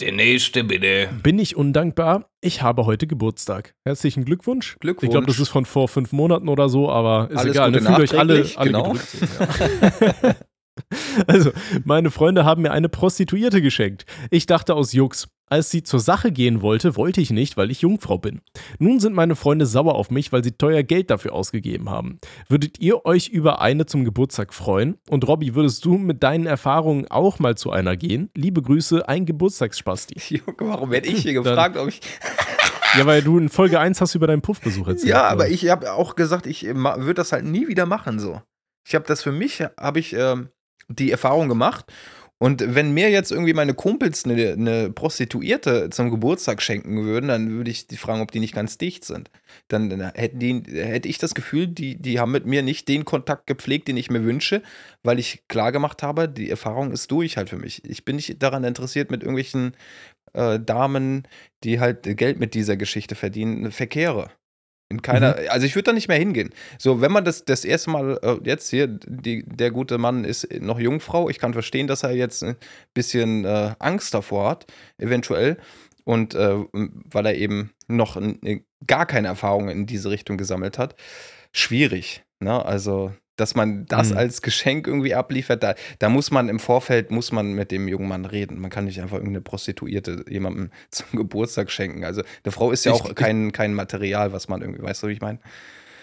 Der 0.00 0.12
nächste, 0.12 0.62
bitte. 0.62 1.08
Bin 1.22 1.40
ich 1.40 1.56
undankbar? 1.56 2.30
Ich 2.40 2.62
habe 2.62 2.86
heute 2.86 3.08
Geburtstag. 3.08 3.74
Herzlichen 3.84 4.24
Glückwunsch. 4.24 4.76
Glückwunsch. 4.78 5.08
Ich 5.08 5.10
glaube, 5.10 5.26
das 5.26 5.40
ist 5.40 5.48
von 5.48 5.64
vor 5.64 5.88
fünf 5.88 6.12
Monaten 6.12 6.48
oder 6.48 6.68
so, 6.68 6.88
aber 6.88 7.28
ist 7.30 7.38
Alles 7.38 7.56
egal. 7.56 7.72
Gute 7.72 7.84
Ne? 7.84 7.96
Fühlt 7.96 8.12
euch 8.12 8.18
alle, 8.18 8.46
alle 8.54 8.66
genau. 8.70 8.92
gedrückt. 8.92 9.16
Ja. 10.22 10.34
also, 11.26 11.50
meine 11.84 12.10
Freunde 12.12 12.44
haben 12.44 12.62
mir 12.62 12.70
eine 12.70 12.88
Prostituierte 12.88 13.60
geschenkt. 13.60 14.06
Ich 14.30 14.46
dachte 14.46 14.74
aus 14.74 14.92
Jux. 14.92 15.28
Als 15.50 15.70
sie 15.70 15.82
zur 15.82 16.00
Sache 16.00 16.30
gehen 16.32 16.60
wollte, 16.62 16.96
wollte 16.96 17.20
ich 17.20 17.30
nicht, 17.30 17.56
weil 17.56 17.70
ich 17.70 17.80
Jungfrau 17.82 18.18
bin. 18.18 18.40
Nun 18.78 19.00
sind 19.00 19.14
meine 19.14 19.36
Freunde 19.36 19.66
sauer 19.66 19.94
auf 19.94 20.10
mich, 20.10 20.32
weil 20.32 20.44
sie 20.44 20.52
teuer 20.52 20.82
Geld 20.82 21.10
dafür 21.10 21.32
ausgegeben 21.32 21.88
haben. 21.90 22.18
Würdet 22.48 22.80
ihr 22.80 23.04
euch 23.06 23.28
über 23.28 23.60
eine 23.60 23.86
zum 23.86 24.04
Geburtstag 24.04 24.52
freuen? 24.52 24.98
Und 25.08 25.26
Robby, 25.26 25.54
würdest 25.54 25.84
du 25.84 25.96
mit 25.98 26.22
deinen 26.22 26.46
Erfahrungen 26.46 27.06
auch 27.10 27.38
mal 27.38 27.56
zu 27.56 27.70
einer 27.70 27.96
gehen? 27.96 28.30
Liebe 28.34 28.60
Grüße, 28.62 29.08
ein 29.08 29.26
Geburtstagsspasti. 29.26 30.16
Junge, 30.36 30.56
warum 30.70 30.90
werde 30.90 31.08
ich 31.08 31.22
hier 31.22 31.34
Dann- 31.42 31.44
gefragt, 31.44 31.76
ob 31.76 31.88
ich. 31.88 32.00
Ja, 32.96 33.04
weil 33.04 33.20
du 33.22 33.36
in 33.38 33.50
Folge 33.50 33.78
1 33.78 34.00
hast 34.00 34.14
über 34.14 34.26
deinen 34.26 34.40
Puffbesuch 34.40 34.88
erzählt. 34.88 35.10
Ja, 35.10 35.24
aber 35.24 35.42
oder? 35.44 35.50
ich 35.50 35.68
habe 35.68 35.92
auch 35.92 36.16
gesagt, 36.16 36.46
ich 36.46 36.62
würde 36.64 37.14
das 37.14 37.32
halt 37.32 37.44
nie 37.44 37.68
wieder 37.68 37.84
machen 37.84 38.18
so. 38.18 38.40
Ich 38.86 38.94
habe 38.94 39.04
das 39.06 39.22
für 39.22 39.30
mich, 39.30 39.62
habe 39.78 39.98
ich 40.00 40.14
ähm, 40.14 40.48
die 40.88 41.10
Erfahrung 41.10 41.48
gemacht. 41.50 41.84
Und 42.40 42.62
wenn 42.74 42.92
mir 42.92 43.10
jetzt 43.10 43.32
irgendwie 43.32 43.52
meine 43.52 43.74
Kumpels 43.74 44.24
eine, 44.24 44.52
eine 44.52 44.90
Prostituierte 44.90 45.90
zum 45.90 46.10
Geburtstag 46.10 46.62
schenken 46.62 47.04
würden, 47.04 47.28
dann 47.28 47.50
würde 47.50 47.70
ich 47.70 47.88
die 47.88 47.96
fragen, 47.96 48.20
ob 48.20 48.30
die 48.30 48.38
nicht 48.38 48.54
ganz 48.54 48.78
dicht 48.78 49.04
sind. 49.04 49.28
Dann, 49.66 49.90
hätten 50.14 50.38
die, 50.38 50.62
hätte 50.72 51.08
ich 51.08 51.18
das 51.18 51.34
Gefühl, 51.34 51.66
die, 51.66 51.96
die 51.96 52.20
haben 52.20 52.30
mit 52.30 52.46
mir 52.46 52.62
nicht 52.62 52.86
den 52.86 53.04
Kontakt 53.04 53.48
gepflegt, 53.48 53.88
den 53.88 53.96
ich 53.96 54.08
mir 54.08 54.22
wünsche, 54.22 54.62
weil 55.02 55.18
ich 55.18 55.48
klar 55.48 55.72
gemacht 55.72 56.04
habe, 56.04 56.28
die 56.28 56.48
Erfahrung 56.48 56.92
ist 56.92 57.10
durch 57.10 57.36
halt 57.36 57.50
für 57.50 57.58
mich. 57.58 57.84
Ich 57.84 58.04
bin 58.04 58.16
nicht 58.16 58.40
daran 58.40 58.62
interessiert, 58.62 59.10
mit 59.10 59.22
irgendwelchen 59.22 59.74
äh, 60.32 60.60
Damen, 60.60 61.26
die 61.64 61.80
halt 61.80 62.04
Geld 62.16 62.38
mit 62.38 62.54
dieser 62.54 62.76
Geschichte 62.76 63.16
verdienen, 63.16 63.72
verkehre. 63.72 64.30
In 64.90 65.02
keiner, 65.02 65.36
also 65.50 65.66
ich 65.66 65.74
würde 65.74 65.84
da 65.84 65.92
nicht 65.92 66.08
mehr 66.08 66.16
hingehen. 66.16 66.50
So, 66.78 67.02
wenn 67.02 67.12
man 67.12 67.24
das 67.24 67.44
das 67.44 67.64
erste 67.64 67.90
Mal 67.90 68.18
äh, 68.22 68.38
jetzt 68.44 68.70
hier, 68.70 68.86
die, 68.86 69.44
der 69.44 69.70
gute 69.70 69.98
Mann 69.98 70.24
ist 70.24 70.48
noch 70.60 70.80
Jungfrau, 70.80 71.28
ich 71.28 71.38
kann 71.38 71.52
verstehen, 71.52 71.86
dass 71.86 72.04
er 72.04 72.12
jetzt 72.12 72.42
ein 72.42 72.56
bisschen 72.94 73.44
äh, 73.44 73.74
Angst 73.78 74.14
davor 74.14 74.48
hat, 74.48 74.66
eventuell. 74.96 75.58
Und 76.04 76.34
äh, 76.34 76.64
weil 76.72 77.26
er 77.26 77.34
eben 77.34 77.72
noch 77.86 78.16
n- 78.16 78.64
gar 78.86 79.04
keine 79.04 79.28
Erfahrung 79.28 79.68
in 79.68 79.84
diese 79.84 80.08
Richtung 80.08 80.38
gesammelt 80.38 80.78
hat. 80.78 80.94
Schwierig. 81.52 82.22
Ne? 82.40 82.64
Also, 82.64 83.12
dass 83.38 83.54
man 83.54 83.86
das 83.86 84.10
Mhm. 84.10 84.18
als 84.18 84.42
Geschenk 84.42 84.86
irgendwie 84.86 85.14
abliefert, 85.14 85.62
da, 85.62 85.74
da 85.98 86.08
muss 86.10 86.30
man 86.30 86.48
im 86.48 86.58
Vorfeld, 86.58 87.10
muss 87.10 87.32
man 87.32 87.52
mit 87.54 87.70
dem 87.70 87.88
jungen 87.88 88.08
Mann 88.08 88.24
reden. 88.26 88.60
Man 88.60 88.70
kann 88.70 88.84
nicht 88.84 89.00
einfach 89.00 89.16
irgendeine 89.16 89.40
Prostituierte 89.40 90.24
jemandem 90.28 90.70
zum 90.90 91.06
Geburtstag 91.18 91.70
schenken. 91.70 92.04
Also, 92.04 92.22
eine 92.44 92.52
Frau 92.52 92.70
ist 92.72 92.84
ja 92.84 92.92
auch 92.92 93.08
ich- 93.08 93.14
kein, 93.14 93.52
kein 93.52 93.72
Material, 93.74 94.32
was 94.32 94.48
man 94.48 94.60
irgendwie, 94.60 94.82
weißt 94.82 95.02
du, 95.02 95.08
wie 95.08 95.12
ich 95.12 95.20
meine? 95.20 95.38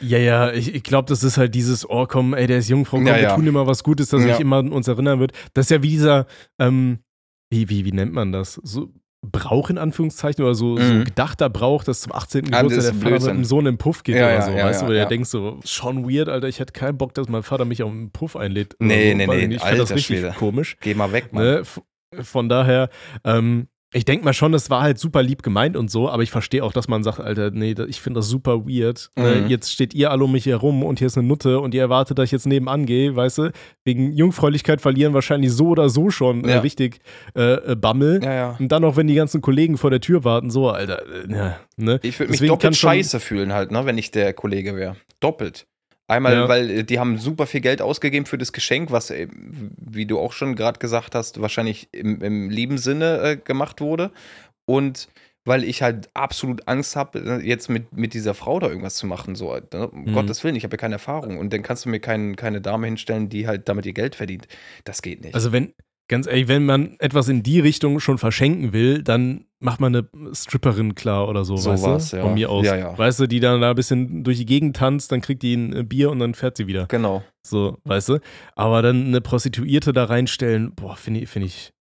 Ja, 0.01 0.17
ja, 0.17 0.51
ich, 0.51 0.75
ich 0.75 0.83
glaube, 0.83 1.07
das 1.07 1.23
ist 1.23 1.38
halt 1.38 1.55
dieses, 1.55 1.89
oh 1.89 2.05
komm, 2.05 2.33
ey, 2.33 2.47
der 2.47 2.57
ist 2.57 2.67
Jungfrau, 2.69 2.97
komm, 2.97 3.07
Ja, 3.07 3.15
wir 3.15 3.21
ja. 3.21 3.36
tun 3.36 3.47
immer 3.47 3.65
was 3.65 3.81
Gutes, 3.83 4.09
dass 4.09 4.21
Ja. 4.23 4.31
sich 4.33 4.39
immer 4.41 4.57
an 4.57 4.73
uns 4.73 4.88
erinnern 4.89 5.19
wird. 5.21 5.31
Das 5.53 5.67
ist 5.67 5.69
ja 5.69 5.81
wie 5.83 5.89
dieser, 5.89 6.25
ähm, 6.59 6.99
wie, 7.49 7.69
wie, 7.69 7.86
wie 7.86 7.91
nennt 7.93 8.11
man 8.11 8.31
das? 8.33 8.55
So 8.63 8.91
Brauch 9.26 9.69
in 9.69 9.78
Anführungszeichen 9.78 10.43
oder 10.43 10.55
so, 10.55 10.78
so 10.78 10.84
Mhm. 10.93 11.03
gedachter 11.05 11.49
Brauch, 11.49 11.84
dass 11.84 12.01
zum 12.01 12.13
18. 12.13 12.53
Ah, 12.53 12.61
Geburtstag 12.61 12.93
der 12.99 13.01
Vater 13.01 13.26
mit 13.28 13.36
dem 13.38 13.45
Sohn 13.45 13.65
im 13.65 13.78
Puff 13.78 14.03
geht 14.03 14.15
Ja, 14.15 14.28
oder 14.28 14.41
so, 14.43 14.51
ja, 14.51 14.65
weißt 14.65 14.82
ja, 14.82 14.88
du, 14.88 14.91
weil 14.91 14.97
ja. 14.99 15.03
du 15.05 15.09
denkst 15.09 15.30
so, 15.30 15.59
schon 15.65 16.09
weird, 16.09 16.30
Alter, 16.30 16.47
ich 16.47 16.59
hätte 16.59 16.73
keinen 16.73 16.97
Bock, 16.97 17.13
dass 17.13 17.28
mein 17.30 17.43
Vater 17.43 17.65
mich 17.65 17.84
auf 17.84 17.91
einen 17.91 18.11
Puff 18.11 18.36
einlädt. 18.36 18.76
Nee, 18.80 19.11
so, 19.11 19.17
nee, 19.17 19.28
nee. 19.47 19.55
Ich 19.55 19.61
finde 19.61 19.78
das 19.80 19.91
richtig 19.91 20.19
Schwede. 20.19 20.34
komisch. 20.38 20.78
Geh 20.82 20.93
mal 20.93 21.11
weg, 21.11 21.34
Mann. 21.34 21.43
Ne? 21.43 21.63
Von 22.23 22.47
daher, 22.49 22.89
ähm, 23.23 23.67
ich 23.95 24.03
denke 24.03 24.25
mal 24.25 24.33
schon, 24.33 24.51
das 24.51 24.69
war 24.69 24.81
halt 24.81 24.99
super 24.99 25.23
lieb 25.23 25.41
gemeint 25.41 25.77
und 25.77 25.89
so, 25.89 26.09
aber 26.09 26.21
ich 26.21 26.29
verstehe 26.29 26.63
auch, 26.65 26.73
dass 26.73 26.89
man 26.89 27.01
sagt, 27.01 27.21
Alter, 27.21 27.51
nee, 27.51 27.73
ich 27.87 28.01
finde 28.01 28.19
das 28.19 28.27
super 28.27 28.65
weird. 28.65 29.09
Ne? 29.15 29.43
Mhm. 29.43 29.47
Jetzt 29.47 29.71
steht 29.71 29.93
ihr 29.93 30.11
alle 30.11 30.25
um 30.25 30.33
mich 30.33 30.45
herum 30.45 30.83
und 30.83 30.99
hier 30.99 31.07
ist 31.07 31.17
eine 31.17 31.25
Nutte 31.25 31.61
und 31.61 31.73
ihr 31.73 31.81
erwartet, 31.81 32.19
dass 32.19 32.25
ich 32.25 32.31
jetzt 32.33 32.45
nebenan 32.45 32.85
gehe, 32.85 33.15
weißt 33.15 33.37
du? 33.37 33.51
Wegen 33.85 34.11
Jungfräulichkeit 34.11 34.81
verlieren 34.81 35.13
wahrscheinlich 35.13 35.53
so 35.53 35.69
oder 35.69 35.87
so 35.87 36.09
schon 36.09 36.43
äh, 36.43 36.55
Ja. 36.55 36.59
richtig 36.59 36.99
äh, 37.37 37.53
äh, 37.71 37.75
Bammel. 37.75 38.21
Ja, 38.21 38.33
ja. 38.33 38.55
Und 38.59 38.69
dann 38.69 38.81
noch, 38.81 38.97
wenn 38.97 39.07
die 39.07 39.15
ganzen 39.15 39.39
Kollegen 39.41 39.77
vor 39.77 39.91
der 39.91 40.01
Tür 40.01 40.25
warten, 40.25 40.49
so, 40.49 40.69
Alter, 40.69 41.01
äh, 41.23 41.55
ne? 41.77 41.99
Ich 42.03 42.19
würde 42.19 42.31
mich 42.31 42.41
doppelt 42.41 42.75
scheiße 42.75 43.21
fühlen 43.21 43.53
halt, 43.53 43.71
ne, 43.71 43.85
wenn 43.85 43.97
ich 43.97 44.11
der 44.11 44.33
Kollege 44.33 44.75
wäre. 44.75 44.97
Doppelt. 45.21 45.67
Einmal, 46.08 46.34
Ja. 46.34 46.47
weil 46.47 46.70
äh, 46.70 46.84
die 46.84 46.99
haben 46.99 47.18
super 47.18 47.47
viel 47.47 47.62
Geld 47.62 47.82
ausgegeben 47.82 48.26
für 48.26 48.38
das 48.38 48.53
Geschenk, 48.53 48.91
was, 48.91 49.10
äh, 49.10 49.28
wie 49.32 50.06
du 50.06 50.20
auch 50.20 50.34
schon 50.34 50.56
gerade 50.56 50.80
gesagt 50.80 51.16
hast, 51.16 51.41
wahrscheinlich 51.41 51.89
im, 51.93 52.22
im 52.22 52.49
lieben 52.49 52.78
Sinne 52.78 53.20
äh, 53.22 53.38
gemacht 53.38 53.82
wurde. 53.82 54.12
Und 54.66 55.08
weil 55.47 55.64
ich 55.64 55.84
halt 55.84 56.10
absolut 56.16 56.68
Angst 56.68 56.95
habe, 56.95 57.41
jetzt 57.43 57.70
mit, 57.70 57.93
mit 57.93 58.16
dieser 58.16 58.34
Frau 58.34 58.60
da 58.60 58.68
irgendwas 58.68 58.95
zu 58.95 59.06
machen. 59.06 59.36
So, 59.36 59.53
ne? 59.74 59.88
um 59.89 60.06
Mhm. 60.06 60.14
Gottes 60.14 60.43
Willen, 60.43 60.56
ich 60.56 60.64
habe 60.64 60.74
ja 60.74 60.78
keine 60.78 60.95
Erfahrung. 60.95 61.38
Und 61.38 61.53
dann 61.53 61.62
kannst 61.62 61.86
du 61.86 61.89
mir 61.89 61.99
kein, 61.99 62.36
keine 62.36 62.62
Dame 62.62 62.88
hinstellen, 62.88 63.30
die 63.30 63.47
halt 63.47 63.70
damit 63.70 63.86
ihr 63.86 63.93
Geld 63.93 64.16
verdient. 64.16 64.47
Das 64.86 65.03
geht 65.03 65.24
nicht. 65.24 65.36
Also 65.36 65.51
wenn, 65.51 65.74
ganz 66.08 66.28
ehrlich, 66.28 66.47
wenn 66.47 66.66
man 66.66 66.95
etwas 66.99 67.28
in 67.30 67.43
die 67.43 67.60
Richtung 67.60 67.99
schon 67.99 68.18
verschenken 68.18 68.74
will, 68.74 69.01
dann 69.03 69.45
macht 69.60 69.80
man 69.80 69.95
eine 69.95 70.08
Stripperin 70.34 70.93
klar 70.95 71.28
oder 71.28 71.43
so, 71.45 71.58
So 71.58 71.72
weißt 71.72 71.84
was, 71.84 72.10
du? 72.12 72.18
ja. 72.18 72.24
Von 72.24 72.34
mir 72.36 72.49
aus. 72.49 72.66
Ja, 72.66 72.76
ja. 72.76 72.97
Weißt 72.97 73.20
du, 73.20 73.28
die 73.28 73.39
dann 73.39 73.62
da 73.62 73.72
ein 73.72 73.76
bisschen 73.76 74.24
durch 74.24 74.38
die 74.38 74.45
Gegend 74.45 74.76
tanzt, 74.76 75.12
dann 75.12 75.22
kriegt 75.22 75.41
die 75.41 75.56
ein 75.56 75.76
äh, 75.76 75.84
Bier 75.84 76.12
und 76.12 76.20
dann 76.20 76.34
fährt 76.36 76.58
sie 76.58 76.68
wieder. 76.68 76.86
genau. 76.88 77.24
So, 77.45 77.78
weißt 77.84 78.10
du? 78.10 78.20
Aber 78.56 78.82
dann 78.82 79.08
eine 79.08 79.22
Prostituierte 79.22 79.93
da 79.93 80.06
reinstellen, 80.06 80.74
boah, 80.76 80.95
finde 80.95 81.22
ich, 81.22 81.30
finde 81.30 81.47
ich 81.47 81.72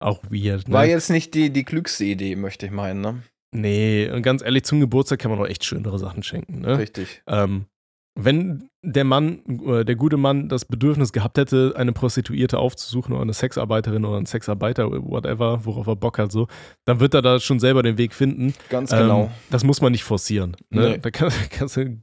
auch 0.00 0.22
weird. 0.30 0.68
Ne? 0.68 0.74
War 0.74 0.86
jetzt 0.86 1.10
nicht 1.10 1.34
die, 1.34 1.50
die 1.50 1.64
klügste 1.64 2.04
Idee, 2.04 2.36
möchte 2.36 2.66
ich 2.66 2.72
meinen, 2.72 3.00
ne? 3.00 3.22
nee, 3.56 4.10
und 4.10 4.22
ganz 4.22 4.42
ehrlich, 4.42 4.64
zum 4.64 4.80
Geburtstag 4.80 5.20
kann 5.20 5.30
man 5.30 5.38
doch 5.40 5.46
echt 5.48 5.64
schönere 5.64 5.98
Sachen 5.98 6.22
schenken, 6.24 6.60
ne? 6.60 6.76
Richtig. 6.76 7.22
Ähm, 7.28 7.66
wenn 8.14 8.68
der 8.82 9.04
Mann, 9.04 9.40
äh, 9.66 9.84
der 9.84 9.96
gute 9.96 10.16
Mann, 10.16 10.48
das 10.48 10.64
Bedürfnis 10.64 11.12
gehabt 11.12 11.36
hätte, 11.38 11.74
eine 11.76 11.92
Prostituierte 11.92 12.58
aufzusuchen 12.58 13.12
oder 13.12 13.22
eine 13.22 13.32
Sexarbeiterin 13.32 14.04
oder 14.04 14.18
einen 14.18 14.26
Sexarbeiter, 14.26 14.90
whatever, 14.90 15.64
worauf 15.64 15.86
er 15.86 15.96
Bock 15.96 16.18
hat, 16.18 16.30
so, 16.30 16.46
dann 16.84 17.00
wird 17.00 17.14
er 17.14 17.22
da 17.22 17.40
schon 17.40 17.58
selber 17.58 17.82
den 17.82 17.98
Weg 17.98 18.14
finden. 18.14 18.54
Ganz 18.68 18.90
genau. 18.90 19.24
Ähm, 19.24 19.30
das 19.50 19.64
muss 19.64 19.80
man 19.80 19.92
nicht 19.92 20.04
forcieren. 20.04 20.56
Ne? 20.70 20.90
Nee. 20.90 20.98
Da 20.98 21.10
kann, 21.10 21.32
kannst 21.50 21.76
du 21.76 22.02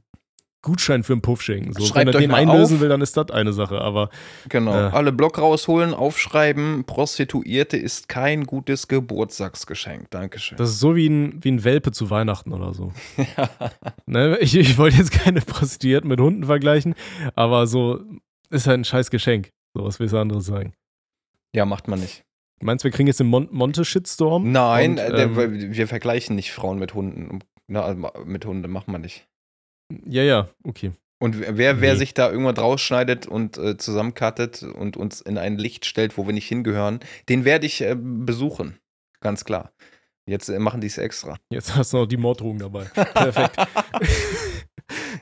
Gutschein 0.62 1.02
für 1.02 1.12
einen 1.12 1.22
Puff 1.22 1.42
schenken. 1.42 1.72
So, 1.72 1.84
Schreibt 1.84 2.06
wenn 2.06 2.14
er 2.14 2.20
den 2.20 2.30
einlösen 2.30 2.76
auf. 2.76 2.80
will, 2.80 2.88
dann 2.88 3.00
ist 3.00 3.16
das 3.16 3.30
eine 3.30 3.52
Sache. 3.52 3.80
Aber 3.80 4.10
Genau. 4.48 4.72
Äh. 4.72 4.90
Alle 4.92 5.12
Block 5.12 5.38
rausholen, 5.38 5.92
aufschreiben. 5.92 6.84
Prostituierte 6.84 7.76
ist 7.76 8.08
kein 8.08 8.44
gutes 8.44 8.88
Geburtstagsgeschenk. 8.88 10.10
Dankeschön. 10.10 10.56
das 10.58 10.70
ist 10.70 10.80
so 10.80 10.96
wie 10.96 11.08
ein, 11.08 11.42
wie 11.42 11.50
ein 11.50 11.64
Welpe 11.64 11.92
zu 11.92 12.10
Weihnachten 12.10 12.52
oder 12.52 12.72
so. 12.74 12.92
ne? 14.06 14.38
ich, 14.38 14.56
ich 14.56 14.78
wollte 14.78 14.96
jetzt 14.98 15.12
keine 15.12 15.40
Prostituierten 15.40 16.08
mit 16.08 16.20
Hunden 16.20 16.44
vergleichen, 16.44 16.94
aber 17.34 17.66
so 17.66 18.00
ist 18.50 18.66
halt 18.66 18.80
ein 18.80 18.84
scheiß 18.84 19.10
Geschenk. 19.10 19.50
So, 19.74 19.84
was 19.84 19.98
willst 19.98 20.14
du 20.14 20.18
anderes 20.18 20.46
sagen? 20.46 20.72
ja, 21.54 21.66
macht 21.66 21.88
man 21.88 22.00
nicht. 22.00 22.24
Meinst 22.60 22.84
du, 22.84 22.86
wir 22.86 22.92
kriegen 22.92 23.08
jetzt 23.08 23.20
den 23.20 23.26
Mon 23.26 23.48
Monte-Shitstorm? 23.50 24.50
Nein, 24.52 24.92
Und, 24.92 24.98
äh, 24.98 25.10
der, 25.10 25.24
ähm, 25.24 25.36
weil 25.36 25.74
wir 25.74 25.88
vergleichen 25.88 26.36
nicht 26.36 26.52
Frauen 26.52 26.78
mit 26.78 26.94
Hunden. 26.94 27.40
Na, 27.66 27.82
also 27.82 28.10
mit 28.24 28.44
Hunden 28.46 28.70
macht 28.70 28.88
man 28.88 29.00
nicht. 29.00 29.26
Ja, 30.06 30.22
ja, 30.22 30.48
okay. 30.64 30.92
Und 31.18 31.38
wer, 31.38 31.80
wer 31.80 31.92
Nee. 31.92 31.94
sich 31.98 32.14
da 32.14 32.30
irgendwann 32.30 32.56
rausschneidet 32.56 33.26
und 33.26 33.56
äh, 33.56 33.76
zusammenkattet 33.76 34.62
und 34.64 34.96
uns 34.96 35.20
in 35.20 35.38
ein 35.38 35.56
Licht 35.56 35.84
stellt, 35.86 36.18
wo 36.18 36.26
wir 36.26 36.32
nicht 36.32 36.48
hingehören, 36.48 36.98
den 37.28 37.44
werde 37.44 37.66
ich 37.66 37.80
äh, 37.80 37.94
besuchen. 37.96 38.78
Ganz 39.20 39.44
klar. 39.44 39.72
Jetzt 40.26 40.48
äh, 40.48 40.58
machen 40.58 40.80
die 40.80 40.88
es 40.88 40.98
extra. 40.98 41.36
Jetzt 41.50 41.76
hast 41.76 41.92
du 41.92 41.98
noch 41.98 42.06
die 42.06 42.16
Morddrohung 42.16 42.58
dabei. 42.58 42.84
Perfekt. 43.14 43.56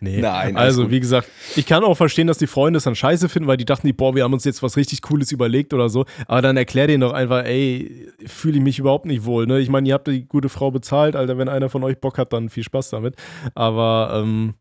nee. 0.01 0.21
Nein, 0.21 0.57
also 0.57 0.91
wie 0.91 1.01
gesagt, 1.01 1.29
ich 1.57 1.67
kann 1.67 1.85
auch 1.85 1.97
verstehen, 1.97 2.27
dass 2.27 2.39
die 2.39 2.47
Freunde 2.47 2.79
es 2.79 2.85
dann 2.85 2.95
scheiße 2.95 3.29
finden, 3.29 3.47
weil 3.49 3.57
die 3.57 3.65
dachten, 3.65 3.87
die, 3.87 3.93
boah, 3.93 4.15
wir 4.15 4.25
haben 4.25 4.33
uns 4.33 4.45
jetzt 4.45 4.63
was 4.63 4.77
richtig 4.77 5.03
Cooles 5.03 5.33
überlegt 5.33 5.75
oder 5.75 5.89
so. 5.89 6.05
Aber 6.27 6.43
dann 6.43 6.57
erklär 6.57 6.87
denen 6.87 7.01
doch 7.01 7.13
einfach, 7.13 7.45
ey, 7.45 8.09
fühle 8.27 8.59
ich 8.59 8.63
mich 8.63 8.79
überhaupt 8.79 9.07
nicht 9.07 9.25
wohl. 9.25 9.47
Ne? 9.47 9.61
Ich 9.61 9.69
meine, 9.69 9.89
ihr 9.89 9.95
habt 9.95 10.09
die 10.09 10.27
gute 10.27 10.49
Frau 10.49 10.71
bezahlt, 10.71 11.17
Alter, 11.17 11.39
wenn 11.39 11.49
einer 11.49 11.69
von 11.69 11.85
euch 11.85 11.99
Bock 12.01 12.19
hat, 12.19 12.33
dann 12.33 12.49
viel 12.49 12.65
Spaß 12.65 12.91
damit. 12.91 13.17
Aber 13.55 14.11
ähm, 14.15 14.55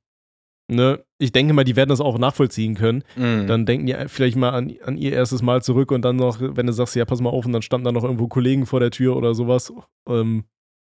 ne, 0.70 1.04
ich 1.18 1.32
denke 1.32 1.54
mal, 1.54 1.64
die 1.64 1.76
werden 1.76 1.90
das 1.90 2.02
auch 2.02 2.18
nachvollziehen 2.18 2.76
können. 2.76 3.04
Mhm. 3.16 3.48
Dann 3.48 3.66
denken 3.66 3.88
die 3.88 3.96
vielleicht 4.08 4.38
mal 4.38 4.52
an, 4.52 4.74
an 4.86 4.98
ihr 4.98 5.12
erstes 5.14 5.42
Mal 5.42 5.62
zurück 5.62 5.92
und 5.92 6.04
dann 6.04 6.16
noch, 6.16 6.38
wenn 6.40 6.68
du 6.68 6.74
sagst, 6.74 6.96
ja, 6.96 7.06
pass 7.06 7.22
mal 7.22 7.30
auf, 7.30 7.46
und 7.46 7.54
dann 7.54 7.62
standen 7.62 7.86
da 7.86 7.92
noch 7.92 8.04
irgendwo 8.04 8.28
Kollegen 8.28 8.66
vor 8.66 8.80
der 8.80 8.92
Tür 8.92 9.18
oder 9.18 9.34
sowas. 9.34 9.74
Ähm, 10.08 10.46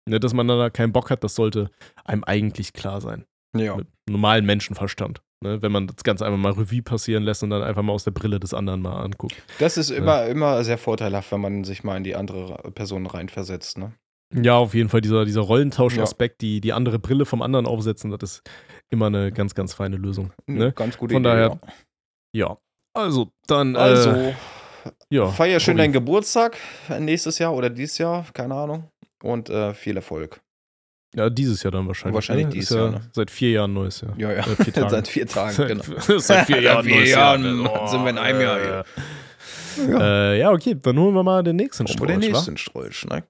ne, 0.06 0.20
dass 0.20 0.34
man 0.34 0.46
dann 0.46 0.58
da 0.58 0.70
keinen 0.70 0.92
Bock 0.92 1.10
hat, 1.10 1.24
das 1.24 1.34
sollte 1.34 1.70
einem 2.04 2.24
eigentlich 2.24 2.72
klar 2.72 3.00
sein. 3.00 3.24
Ja. 3.56 3.76
Mit 3.76 3.88
normalen 4.08 4.46
Menschenverstand. 4.46 5.22
Ne? 5.42 5.62
Wenn 5.62 5.72
man 5.72 5.86
das 5.86 6.02
Ganze 6.04 6.26
einfach 6.26 6.38
mal 6.38 6.52
Revue 6.52 6.82
passieren 6.82 7.22
lässt 7.22 7.42
und 7.42 7.50
dann 7.50 7.62
einfach 7.62 7.82
mal 7.82 7.92
aus 7.92 8.04
der 8.04 8.10
Brille 8.10 8.38
des 8.38 8.52
anderen 8.52 8.82
mal 8.82 9.02
anguckt. 9.02 9.34
Das 9.58 9.76
ist 9.76 9.90
immer, 9.90 10.26
immer 10.26 10.62
sehr 10.64 10.78
vorteilhaft, 10.78 11.32
wenn 11.32 11.40
man 11.40 11.64
sich 11.64 11.82
mal 11.82 11.96
in 11.96 12.04
die 12.04 12.14
andere 12.14 12.70
Person 12.72 13.06
reinversetzt. 13.06 13.78
Ne? 13.78 13.92
Ja, 14.34 14.56
auf 14.56 14.74
jeden 14.74 14.88
Fall 14.88 15.00
dieser, 15.00 15.24
dieser 15.24 15.40
Rollentausch-Aspekt, 15.40 16.40
die, 16.42 16.60
die 16.60 16.72
andere 16.72 16.98
Brille 16.98 17.24
vom 17.24 17.42
anderen 17.42 17.66
aufsetzen, 17.66 18.10
das 18.10 18.22
ist 18.22 18.42
immer 18.90 19.06
eine 19.06 19.32
ganz, 19.32 19.54
ganz 19.54 19.74
feine 19.74 19.96
Lösung. 19.96 20.32
Ne? 20.46 20.72
Ganz 20.72 20.98
gute 20.98 21.14
Von 21.14 21.22
Idee. 21.22 21.30
daher, 21.30 21.60
Ja. 22.34 22.58
Also, 22.92 23.30
dann. 23.46 23.74
ja. 23.74 23.80
Also, 23.80 24.10
äh, 24.10 24.34
ja. 25.10 25.28
feier 25.28 25.60
schön 25.60 25.76
deinen 25.76 25.92
Geburtstag 25.92 26.56
äh, 26.88 27.00
nächstes 27.00 27.38
Jahr 27.38 27.54
oder 27.54 27.70
dieses 27.70 27.98
Jahr, 27.98 28.26
keine 28.32 28.54
Ahnung. 28.54 28.90
Und 29.22 29.50
äh, 29.50 29.74
viel 29.74 29.96
Erfolg. 29.96 30.40
Ja, 31.14 31.28
dieses 31.28 31.62
Jahr 31.62 31.72
dann 31.72 31.86
wahrscheinlich. 31.88 32.14
Wahrscheinlich 32.14 32.46
ne? 32.46 32.52
dieses 32.52 32.70
ja 32.70 32.76
Jahr, 32.82 32.90
ne? 32.92 33.00
Seit 33.12 33.30
vier 33.30 33.50
Jahren 33.50 33.72
neues 33.72 34.00
Jahr. 34.00 34.14
Ja, 34.16 34.32
ja. 34.32 34.44
Seit 34.44 34.58
vier 34.58 34.72
Tagen. 34.72 34.90
Seit 34.90 35.08
vier 35.08 35.26
Tagen, 35.26 35.56
genau. 35.66 36.18
seit 36.18 36.46
vier 36.46 36.60
Jahren. 36.60 36.84
Vier 36.90 36.96
neues 36.96 37.10
Jahren 37.10 37.64
Jahr. 37.64 37.88
sind 37.88 38.02
wir 38.02 38.10
in 38.10 38.18
einem 38.18 38.40
Jahr 38.40 38.60
hier. 38.60 38.84
Ja. 39.88 40.32
Äh, 40.32 40.38
ja, 40.38 40.50
okay, 40.50 40.76
dann 40.80 40.98
holen 40.98 41.14
wir 41.14 41.22
mal 41.22 41.42
den 41.42 41.56
nächsten 41.56 41.86
Strolch, 41.86 42.10
den 42.10 42.20
nächsten 42.20 42.56
Strolch, 42.56 43.06
ne? 43.06 43.24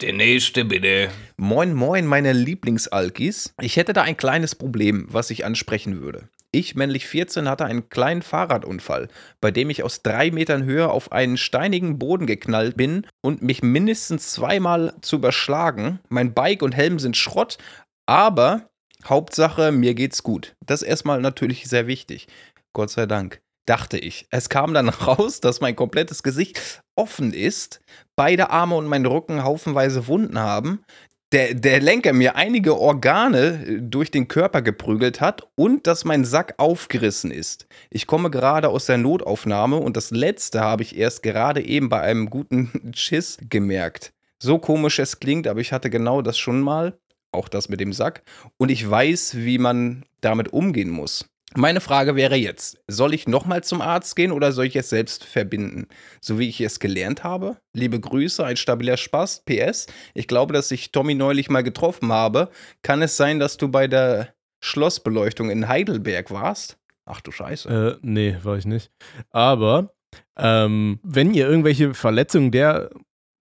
Der 0.00 0.12
nächste 0.12 0.64
bitte. 0.64 1.10
Moin, 1.36 1.74
moin, 1.74 2.06
meine 2.06 2.32
Lieblingsalkis. 2.32 3.54
Ich 3.60 3.76
hätte 3.76 3.92
da 3.92 4.02
ein 4.02 4.16
kleines 4.16 4.56
Problem, 4.56 5.06
was 5.08 5.30
ich 5.30 5.44
ansprechen 5.44 6.00
würde. 6.00 6.28
Ich, 6.54 6.74
männlich 6.74 7.06
14, 7.06 7.48
hatte 7.48 7.64
einen 7.64 7.88
kleinen 7.88 8.20
Fahrradunfall, 8.20 9.08
bei 9.40 9.50
dem 9.50 9.70
ich 9.70 9.82
aus 9.82 10.02
drei 10.02 10.30
Metern 10.30 10.64
Höhe 10.64 10.90
auf 10.90 11.10
einen 11.10 11.38
steinigen 11.38 11.98
Boden 11.98 12.26
geknallt 12.26 12.76
bin 12.76 13.06
und 13.22 13.40
mich 13.40 13.62
mindestens 13.62 14.32
zweimal 14.32 14.94
zu 15.00 15.16
überschlagen. 15.16 16.00
Mein 16.10 16.34
Bike 16.34 16.62
und 16.62 16.76
Helm 16.76 16.98
sind 16.98 17.16
Schrott, 17.16 17.56
aber 18.04 18.68
Hauptsache, 19.06 19.72
mir 19.72 19.94
geht's 19.94 20.22
gut. 20.22 20.54
Das 20.66 20.82
ist 20.82 20.88
erstmal 20.88 21.22
natürlich 21.22 21.64
sehr 21.64 21.86
wichtig. 21.86 22.28
Gott 22.74 22.90
sei 22.90 23.06
Dank. 23.06 23.40
Dachte 23.64 23.96
ich. 23.96 24.26
Es 24.30 24.48
kam 24.48 24.74
dann 24.74 24.88
raus, 24.90 25.40
dass 25.40 25.62
mein 25.62 25.74
komplettes 25.74 26.22
Gesicht 26.22 26.82
offen 26.96 27.32
ist, 27.32 27.80
beide 28.14 28.50
Arme 28.50 28.74
und 28.74 28.86
mein 28.86 29.06
Rücken 29.06 29.42
haufenweise 29.42 30.06
Wunden 30.06 30.38
haben, 30.38 30.84
der, 31.32 31.54
der 31.54 31.80
Lenker 31.80 32.12
mir 32.12 32.36
einige 32.36 32.78
Organe 32.78 33.64
äh, 33.66 33.78
durch 33.80 34.10
den 34.10 34.28
Körper 34.28 34.62
geprügelt 34.62 35.20
hat 35.20 35.42
und 35.54 35.86
dass 35.86 36.04
mein 36.04 36.24
Sack 36.24 36.54
aufgerissen 36.58 37.30
ist. 37.30 37.66
Ich 37.90 38.06
komme 38.06 38.30
gerade 38.30 38.68
aus 38.68 38.86
der 38.86 38.98
Notaufnahme 38.98 39.76
und 39.76 39.96
das 39.96 40.10
letzte 40.10 40.60
habe 40.60 40.82
ich 40.82 40.96
erst 40.96 41.22
gerade 41.22 41.64
eben 41.64 41.88
bei 41.88 42.00
einem 42.00 42.30
guten 42.30 42.70
Schiss 42.94 43.38
gemerkt. 43.48 44.12
So 44.38 44.58
komisch 44.58 44.98
es 44.98 45.20
klingt, 45.20 45.46
aber 45.46 45.60
ich 45.60 45.72
hatte 45.72 45.88
genau 45.88 46.20
das 46.20 46.38
schon 46.38 46.60
mal, 46.60 46.98
auch 47.30 47.48
das 47.48 47.68
mit 47.68 47.80
dem 47.80 47.92
Sack, 47.92 48.22
und 48.58 48.70
ich 48.70 48.88
weiß, 48.88 49.36
wie 49.36 49.58
man 49.58 50.04
damit 50.20 50.52
umgehen 50.52 50.90
muss. 50.90 51.31
Meine 51.54 51.80
Frage 51.80 52.16
wäre 52.16 52.36
jetzt, 52.36 52.82
soll 52.86 53.12
ich 53.12 53.28
nochmal 53.28 53.62
zum 53.62 53.82
Arzt 53.82 54.16
gehen 54.16 54.32
oder 54.32 54.52
soll 54.52 54.66
ich 54.66 54.76
es 54.76 54.88
selbst 54.88 55.24
verbinden? 55.24 55.86
So 56.20 56.38
wie 56.38 56.48
ich 56.48 56.60
es 56.60 56.80
gelernt 56.80 57.24
habe? 57.24 57.58
Liebe 57.74 58.00
Grüße, 58.00 58.44
ein 58.44 58.56
stabiler 58.56 58.96
Spaß. 58.96 59.44
PS, 59.44 59.86
ich 60.14 60.28
glaube, 60.28 60.54
dass 60.54 60.70
ich 60.70 60.92
Tommy 60.92 61.14
neulich 61.14 61.50
mal 61.50 61.62
getroffen 61.62 62.12
habe. 62.12 62.48
Kann 62.82 63.02
es 63.02 63.16
sein, 63.16 63.38
dass 63.38 63.58
du 63.58 63.68
bei 63.68 63.86
der 63.86 64.34
Schlossbeleuchtung 64.60 65.50
in 65.50 65.68
Heidelberg 65.68 66.30
warst? 66.30 66.78
Ach 67.04 67.20
du 67.20 67.32
Scheiße. 67.32 67.98
Äh, 68.02 68.06
nee, 68.06 68.36
war 68.42 68.56
ich 68.56 68.64
nicht. 68.64 68.90
Aber 69.30 69.92
ähm, 70.38 71.00
wenn 71.02 71.34
ihr 71.34 71.48
irgendwelche 71.48 71.94
Verletzungen 71.94 72.50
der 72.50 72.90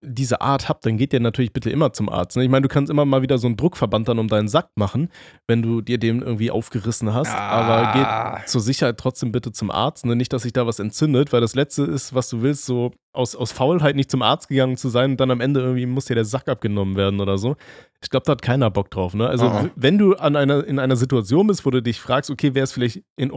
diese 0.04 0.42
Art 0.42 0.68
habt, 0.68 0.86
dann 0.86 0.98
geht 0.98 1.14
ihr 1.14 1.20
natürlich 1.20 1.54
bitte 1.54 1.70
immer 1.70 1.94
zum 1.94 2.10
Arzt. 2.10 2.36
Ne? 2.36 2.44
Ich 2.44 2.50
meine, 2.50 2.64
du 2.64 2.68
kannst 2.68 2.90
immer 2.90 3.06
mal 3.06 3.22
wieder 3.22 3.38
so 3.38 3.46
einen 3.48 3.56
Druckverband 3.56 4.08
dann 4.08 4.18
um 4.18 4.28
deinen 4.28 4.48
Sack 4.48 4.70
machen, 4.76 5.10
wenn 5.48 5.62
du 5.62 5.82
dir 5.82 6.00
den 6.00 6.22
irgendwie 6.24 6.50
aufgerissen 6.50 7.14
hast. 7.14 7.30
Ah. 7.30 7.38
Aber 7.38 8.38
geht 8.40 8.50
zur 8.50 8.62
Sicherheit 8.62 8.98
trotzdem 8.98 9.32
bitte 9.32 9.52
zum 9.52 9.70
Arzt. 9.70 10.06
Ne? 10.06 10.16
Nicht, 10.16 10.34
dass 10.34 10.42
sich 10.42 10.54
da 10.54 10.66
was 10.66 10.80
entzündet, 10.80 11.32
weil 11.32 11.42
das 11.42 11.54
Letzte 11.54 11.84
ist, 11.84 12.16
was 12.16 12.30
du 12.30 12.42
willst, 12.42 12.66
so 12.66 12.92
aus, 13.14 13.36
aus 13.36 13.52
Faulheit 13.52 13.96
nicht 13.96 14.10
zum 14.10 14.22
Arzt 14.22 14.48
gegangen 14.48 14.78
zu 14.78 14.90
sein 14.90 15.12
und 15.12 15.20
dann 15.20 15.30
am 15.32 15.42
Ende 15.42 15.60
irgendwie 15.60 15.86
muss 15.86 16.06
dir 16.06 16.16
der 16.16 16.26
Sack 16.26 16.50
abgenommen 16.50 16.96
werden 16.96 17.20
oder 17.20 17.38
so. 17.38 17.56
Ich 18.02 18.10
glaube, 18.10 18.24
da 18.26 18.32
hat 18.32 18.42
keiner 18.42 18.72
Bock 18.72 18.90
drauf. 18.90 19.14
Ne? 19.14 19.28
Also, 19.28 19.46
w- 19.46 19.70
wenn 19.76 19.98
du 19.98 20.16
an 20.16 20.36
einer, 20.36 20.66
in 20.66 20.80
einer 20.80 20.96
Situation 20.96 21.46
bist, 21.46 21.66
wo 21.66 21.70
du 21.70 21.82
dich 21.84 22.00
fragst, 22.00 22.32
okay, 22.32 22.56
wäre 22.56 22.64
es 22.64 22.72
vielleicht 22.72 23.04
in 23.18 23.32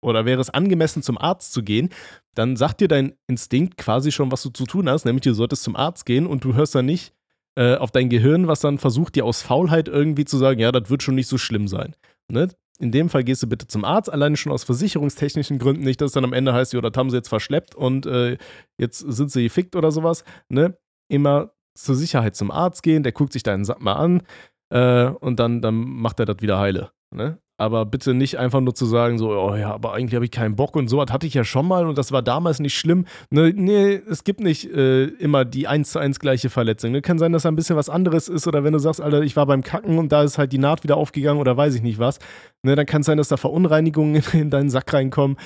oder 0.00 0.24
wäre 0.24 0.40
es 0.40 0.50
angemessen, 0.50 1.02
zum 1.02 1.18
Arzt 1.18 1.52
zu 1.52 1.62
gehen, 1.62 1.90
dann 2.34 2.56
sagt 2.56 2.80
dir 2.80 2.88
dein 2.88 3.14
Instinkt 3.26 3.76
quasi 3.76 4.12
schon, 4.12 4.30
was 4.30 4.42
du 4.42 4.50
zu 4.50 4.64
tun 4.64 4.88
hast, 4.88 5.04
nämlich 5.04 5.22
du 5.22 5.34
solltest 5.34 5.62
zum 5.64 5.76
Arzt 5.76 6.06
gehen 6.06 6.26
und 6.26 6.44
du 6.44 6.54
hörst 6.54 6.74
dann 6.74 6.86
nicht 6.86 7.14
äh, 7.56 7.76
auf 7.76 7.90
dein 7.90 8.08
Gehirn, 8.08 8.46
was 8.46 8.60
dann 8.60 8.78
versucht, 8.78 9.16
dir 9.16 9.24
aus 9.24 9.42
Faulheit 9.42 9.88
irgendwie 9.88 10.24
zu 10.24 10.38
sagen, 10.38 10.60
ja, 10.60 10.70
das 10.70 10.90
wird 10.90 11.02
schon 11.02 11.16
nicht 11.16 11.26
so 11.26 11.38
schlimm 11.38 11.66
sein. 11.66 11.96
Ne? 12.30 12.48
In 12.78 12.92
dem 12.92 13.08
Fall 13.08 13.24
gehst 13.24 13.42
du 13.42 13.48
bitte 13.48 13.66
zum 13.66 13.84
Arzt, 13.84 14.12
alleine 14.12 14.36
schon 14.36 14.52
aus 14.52 14.62
versicherungstechnischen 14.62 15.58
Gründen, 15.58 15.82
nicht, 15.82 16.00
dass 16.00 16.12
dann 16.12 16.24
am 16.24 16.32
Ende 16.32 16.54
heißt, 16.54 16.72
ja, 16.72 16.80
das 16.80 16.96
haben 16.96 17.10
sie 17.10 17.16
jetzt 17.16 17.28
verschleppt 17.28 17.74
und 17.74 18.06
äh, 18.06 18.38
jetzt 18.78 18.98
sind 18.98 19.32
sie 19.32 19.42
gefickt 19.42 19.74
oder 19.74 19.90
sowas. 19.90 20.22
Ne? 20.48 20.78
Immer 21.08 21.50
zur 21.74 21.96
Sicherheit 21.96 22.36
zum 22.36 22.52
Arzt 22.52 22.84
gehen, 22.84 23.02
der 23.02 23.12
guckt 23.12 23.32
sich 23.32 23.42
deinen 23.42 23.64
Sack 23.64 23.80
mal 23.80 23.94
an 23.94 24.22
äh, 24.70 25.06
und 25.10 25.40
dann, 25.40 25.60
dann 25.60 25.74
macht 25.74 26.20
er 26.20 26.26
das 26.26 26.36
wieder 26.40 26.60
heile. 26.60 26.92
Ne? 27.12 27.38
Aber 27.60 27.84
bitte 27.86 28.14
nicht 28.14 28.38
einfach 28.38 28.60
nur 28.60 28.74
zu 28.74 28.86
sagen, 28.86 29.18
so, 29.18 29.30
oh 29.30 29.56
ja, 29.56 29.72
aber 29.74 29.92
eigentlich 29.92 30.14
habe 30.14 30.24
ich 30.24 30.30
keinen 30.30 30.54
Bock 30.54 30.76
und 30.76 30.86
so, 30.86 31.04
das 31.04 31.12
hatte 31.12 31.26
ich 31.26 31.34
ja 31.34 31.42
schon 31.42 31.66
mal 31.66 31.86
und 31.88 31.98
das 31.98 32.12
war 32.12 32.22
damals 32.22 32.60
nicht 32.60 32.78
schlimm. 32.78 33.04
Ne, 33.30 33.52
nee, 33.54 34.00
es 34.08 34.22
gibt 34.22 34.38
nicht 34.38 34.70
äh, 34.72 35.04
immer 35.06 35.44
die 35.44 35.66
eins 35.66 35.90
zu 35.90 35.98
eins 35.98 36.20
gleiche 36.20 36.50
Verletzung. 36.50 36.92
Ne? 36.92 37.02
Kann 37.02 37.18
sein, 37.18 37.32
dass 37.32 37.42
da 37.42 37.48
ein 37.50 37.56
bisschen 37.56 37.74
was 37.76 37.90
anderes 37.90 38.28
ist 38.28 38.46
oder 38.46 38.62
wenn 38.62 38.72
du 38.72 38.78
sagst, 38.78 39.00
Alter, 39.00 39.22
ich 39.22 39.34
war 39.34 39.44
beim 39.46 39.62
Kacken 39.64 39.98
und 39.98 40.12
da 40.12 40.22
ist 40.22 40.38
halt 40.38 40.52
die 40.52 40.58
Naht 40.58 40.84
wieder 40.84 40.96
aufgegangen 40.96 41.40
oder 41.40 41.56
weiß 41.56 41.74
ich 41.74 41.82
nicht 41.82 41.98
was. 41.98 42.20
Ne, 42.62 42.76
dann 42.76 42.86
kann 42.86 43.00
es 43.00 43.06
sein, 43.06 43.18
dass 43.18 43.26
da 43.28 43.36
Verunreinigungen 43.36 44.14
in, 44.14 44.22
in 44.40 44.50
deinen 44.50 44.70
Sack 44.70 44.92
reinkommen. 44.94 45.36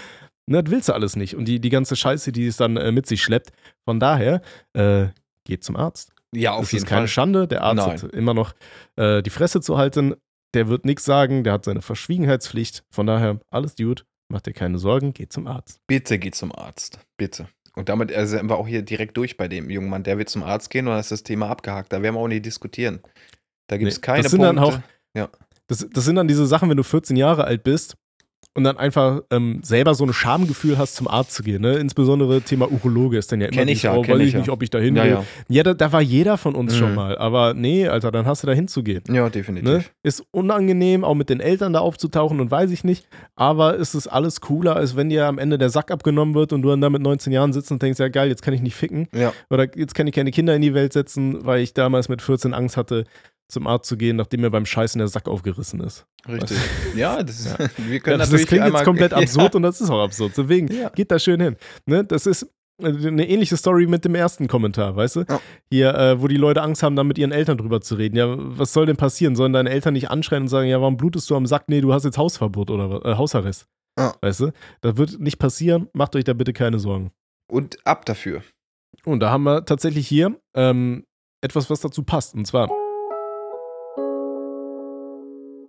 Ne, 0.46 0.62
das 0.62 0.70
willst 0.70 0.88
du 0.90 0.92
alles 0.92 1.16
nicht. 1.16 1.34
Und 1.34 1.46
die, 1.46 1.60
die 1.60 1.70
ganze 1.70 1.96
Scheiße, 1.96 2.30
die 2.30 2.46
es 2.46 2.58
dann 2.58 2.76
äh, 2.76 2.92
mit 2.92 3.06
sich 3.06 3.22
schleppt. 3.22 3.52
Von 3.86 4.00
daher, 4.00 4.42
äh, 4.74 5.06
geht 5.44 5.64
zum 5.64 5.76
Arzt. 5.76 6.12
ja, 6.34 6.52
auf 6.52 6.64
Es 6.64 6.72
jeden 6.72 6.84
ist 6.84 6.88
keine 6.90 7.02
Fall. 7.02 7.08
Schande, 7.08 7.48
der 7.48 7.62
Arzt 7.62 7.86
Nein. 7.86 8.02
hat 8.02 8.12
immer 8.12 8.34
noch 8.34 8.52
äh, 8.96 9.22
die 9.22 9.30
Fresse 9.30 9.62
zu 9.62 9.78
halten. 9.78 10.14
Der 10.54 10.68
wird 10.68 10.84
nichts 10.84 11.04
sagen, 11.04 11.44
der 11.44 11.54
hat 11.54 11.64
seine 11.64 11.82
Verschwiegenheitspflicht. 11.82 12.84
Von 12.90 13.06
daher, 13.06 13.40
alles 13.50 13.76
gut, 13.76 14.04
macht 14.28 14.46
dir 14.46 14.52
keine 14.52 14.78
Sorgen, 14.78 15.14
geht 15.14 15.32
zum 15.32 15.46
Arzt. 15.46 15.80
Bitte 15.86 16.18
geh 16.18 16.30
zum 16.30 16.52
Arzt. 16.52 16.98
Bitte. 17.16 17.48
Und 17.74 17.88
damit 17.88 18.12
also, 18.12 18.36
sind 18.36 18.50
wir 18.50 18.56
auch 18.56 18.68
hier 18.68 18.82
direkt 18.82 19.16
durch 19.16 19.36
bei 19.36 19.48
dem 19.48 19.70
jungen 19.70 19.88
Mann. 19.88 20.02
Der 20.02 20.18
wird 20.18 20.28
zum 20.28 20.42
Arzt 20.42 20.68
gehen 20.68 20.86
und 20.86 20.92
dann 20.92 21.00
ist 21.00 21.10
das 21.10 21.22
Thema 21.22 21.48
abgehakt. 21.48 21.92
Da 21.92 22.02
werden 22.02 22.14
wir 22.14 22.20
auch 22.20 22.28
nicht 22.28 22.44
diskutieren. 22.44 23.00
Da 23.68 23.78
gibt 23.78 23.90
es 23.90 23.98
Nee, 23.98 24.02
keine 24.02 24.22
das 24.22 24.32
sind 24.32 24.42
dann 24.42 24.56
Punkte. 24.56 24.82
Das, 25.68 25.86
das 25.90 26.04
sind 26.04 26.16
dann 26.16 26.28
diese 26.28 26.46
Sachen, 26.46 26.68
wenn 26.68 26.76
du 26.76 26.82
14 26.82 27.16
Jahre 27.16 27.44
alt 27.44 27.62
bist 27.62 27.96
und 28.54 28.64
dann 28.64 28.76
einfach 28.76 29.22
ähm, 29.30 29.60
selber 29.62 29.94
so 29.94 30.04
ein 30.04 30.12
Schamgefühl 30.12 30.76
hast, 30.78 30.96
zum 30.96 31.08
Arzt 31.08 31.32
zu 31.32 31.42
gehen. 31.42 31.62
Ne? 31.62 31.74
Insbesondere 31.76 32.42
Thema 32.42 32.70
Urologe 32.70 33.16
ist 33.16 33.32
dann 33.32 33.40
ja 33.40 33.46
immer 33.48 33.56
Kenn 33.56 33.68
ich 33.68 33.82
ja, 33.82 33.94
oh, 33.94 34.06
weiß 34.06 34.18
ich 34.20 34.26
ich 34.26 34.32
ja. 34.34 34.38
nicht, 34.40 34.48
ob 34.50 34.62
ich 34.62 34.70
da 34.70 34.78
hin 34.78 34.94
ja, 34.96 35.04
will. 35.04 35.10
ja. 35.12 35.24
Ja, 35.48 35.62
da, 35.62 35.74
da 35.74 35.92
war 35.92 36.02
jeder 36.02 36.36
von 36.36 36.54
uns 36.54 36.74
Mhm. 36.74 36.78
schon 36.78 36.94
mal. 36.94 37.16
Aber 37.18 37.54
nee, 37.54 37.88
Alter, 37.88 38.10
dann 38.10 38.26
hast 38.26 38.42
du 38.42 38.46
da 38.46 38.52
hinzugehen. 38.52 39.02
ja, 39.10 39.28
definitiv. 39.30 39.68
Ne? 39.68 39.84
Ist 40.02 40.22
unangenehm, 40.32 41.04
auch 41.04 41.14
mit 41.14 41.30
den 41.30 41.40
Eltern 41.40 41.72
da 41.72 41.80
aufzutauchen 41.80 42.40
und 42.40 42.50
weiß 42.50 42.70
ich 42.70 42.84
nicht. 42.84 43.06
Aber 43.36 43.78
es 43.78 43.94
ist 43.94 44.06
alles 44.06 44.40
cooler, 44.42 44.76
als 44.76 44.96
wenn 44.96 45.08
dir 45.08 45.26
am 45.26 45.38
Ende 45.38 45.56
der 45.56 45.70
Sack 45.70 45.90
abgenommen 45.90 46.34
wird 46.34 46.52
und 46.52 46.62
du 46.62 46.68
dann 46.68 46.80
da 46.80 46.90
mit 46.90 47.00
19 47.02 47.32
Jahren 47.32 47.52
sitzt 47.52 47.72
und 47.72 47.82
denkst, 47.82 47.98
ja 48.00 48.08
geil, 48.08 48.28
jetzt 48.28 48.42
kann 48.42 48.52
ich 48.54 48.60
nicht 48.60 48.74
ficken. 48.74 49.08
Ja. 49.14 49.32
Oder 49.50 49.66
jetzt 49.76 49.94
kann 49.94 50.06
ich 50.06 50.14
keine 50.14 50.30
Kinder 50.30 50.54
in 50.54 50.62
die 50.62 50.74
Welt 50.74 50.92
setzen, 50.92 51.44
weil 51.46 51.60
ich 51.62 51.72
damals 51.74 52.08
mit 52.08 52.20
14 52.22 52.52
Angst 52.54 52.76
hatte, 52.76 53.04
zum 53.52 53.66
Arzt 53.66 53.88
zu 53.88 53.96
gehen, 53.96 54.16
nachdem 54.16 54.40
mir 54.40 54.50
beim 54.50 54.66
Scheißen 54.66 54.98
der 54.98 55.08
Sack 55.08 55.28
aufgerissen 55.28 55.80
ist. 55.80 56.06
Richtig. 56.28 56.58
Ja, 56.96 57.22
das 57.22 57.40
ist, 57.40 57.58
wir 57.78 57.94
Ja, 57.94 58.00
können 58.00 58.18
das, 58.18 58.30
das 58.30 58.40
natürlich 58.40 58.46
klingt 58.46 58.64
jetzt 58.66 58.84
komplett 58.84 59.12
ja. 59.12 59.18
absurd 59.18 59.54
und 59.54 59.62
das 59.62 59.80
ist 59.80 59.90
auch 59.90 60.02
absurd. 60.02 60.32
Deswegen 60.36 60.68
Ja. 60.68 60.88
geht 60.90 61.10
da 61.10 61.18
schön 61.18 61.40
hin. 61.40 61.56
Ne? 61.86 62.04
Das 62.04 62.26
ist 62.26 62.42
äh, 62.82 62.86
eine 62.86 63.28
ähnliche 63.28 63.56
Story 63.56 63.86
mit 63.86 64.04
dem 64.04 64.14
ersten 64.14 64.48
Kommentar, 64.48 64.96
weißt 64.96 65.16
du? 65.16 65.24
Ja. 65.28 65.40
Hier, 65.70 65.94
äh, 65.94 66.20
wo 66.22 66.28
die 66.28 66.36
Leute 66.36 66.62
Angst 66.62 66.82
haben, 66.82 66.96
da 66.96 67.04
mit 67.04 67.18
ihren 67.18 67.32
Eltern 67.32 67.58
drüber 67.58 67.80
zu 67.80 67.94
reden. 67.96 68.16
Ja, 68.16 68.34
was 68.36 68.72
soll 68.72 68.86
denn 68.86 68.96
passieren? 68.96 69.36
Sollen 69.36 69.52
deine 69.52 69.70
Eltern 69.70 69.92
nicht 69.94 70.10
anschreien 70.10 70.42
und 70.44 70.48
sagen, 70.48 70.68
ja, 70.68 70.80
warum 70.80 70.96
blutest 70.96 71.28
du 71.30 71.36
am 71.36 71.46
Sack? 71.46 71.64
Nee, 71.68 71.80
du 71.80 71.92
hast 71.92 72.04
jetzt 72.04 72.18
Hausverbot 72.18 72.70
oder? 72.70 73.04
Äh, 73.04 73.16
Hausarrest. 73.16 73.66
Ja. 73.98 74.14
Weißt 74.22 74.40
du? 74.40 74.52
Das 74.80 74.96
wird 74.96 75.20
nicht 75.20 75.38
passieren. 75.38 75.88
Macht 75.92 76.16
euch 76.16 76.24
da 76.24 76.32
bitte 76.32 76.52
keine 76.54 76.78
Sorgen. 76.78 77.10
Und 77.50 77.76
ab 77.86 78.06
dafür. 78.06 78.42
Und 79.04 79.20
da 79.20 79.30
haben 79.30 79.42
wir 79.44 79.64
tatsächlich 79.64 80.06
hier 80.08 80.36
ähm, 80.54 81.04
etwas, 81.42 81.68
was 81.70 81.80
dazu 81.80 82.02
passt. 82.02 82.34
Und 82.34 82.46
zwar, 82.46 82.70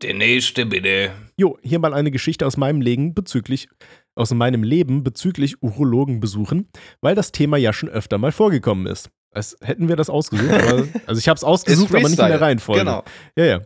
Der 0.03 0.13
nächste 0.13 0.65
bitte. 0.65 1.11
jo, 1.37 1.57
hier 1.61 1.79
mal 1.79 1.93
eine 1.93 2.11
Geschichte 2.11 2.45
aus 2.45 2.57
meinem 2.57 2.81
Leben 2.81 3.13
bezüglich, 3.13 3.69
aus 4.15 4.33
meinem 4.33 4.61
Leben 4.61 5.03
bezüglich 5.03 5.63
Urologenbesuchen, 5.63 6.67
weil 7.01 7.15
das 7.15 7.31
Thema 7.31 7.57
ja 7.57 7.71
schon 7.71 7.89
öfter 7.89 8.17
mal 8.17 8.33
vorgekommen 8.33 8.85
ist. 8.85 9.09
Als 9.31 9.57
hätten 9.61 9.87
wir 9.87 9.95
das 9.95 10.09
ausgesucht, 10.09 10.51
aber, 10.67 10.87
also 11.07 11.19
ich 11.19 11.29
habe 11.29 11.37
es 11.37 11.43
ausgesucht, 11.43 11.91
aber 11.91 12.09
nicht 12.09 12.19
in 12.19 12.27
der. 12.27 12.41
Reihenfolge. 12.41 12.81
Genau. 12.81 13.03
Ja, 13.37 13.45
ja. 13.45 13.61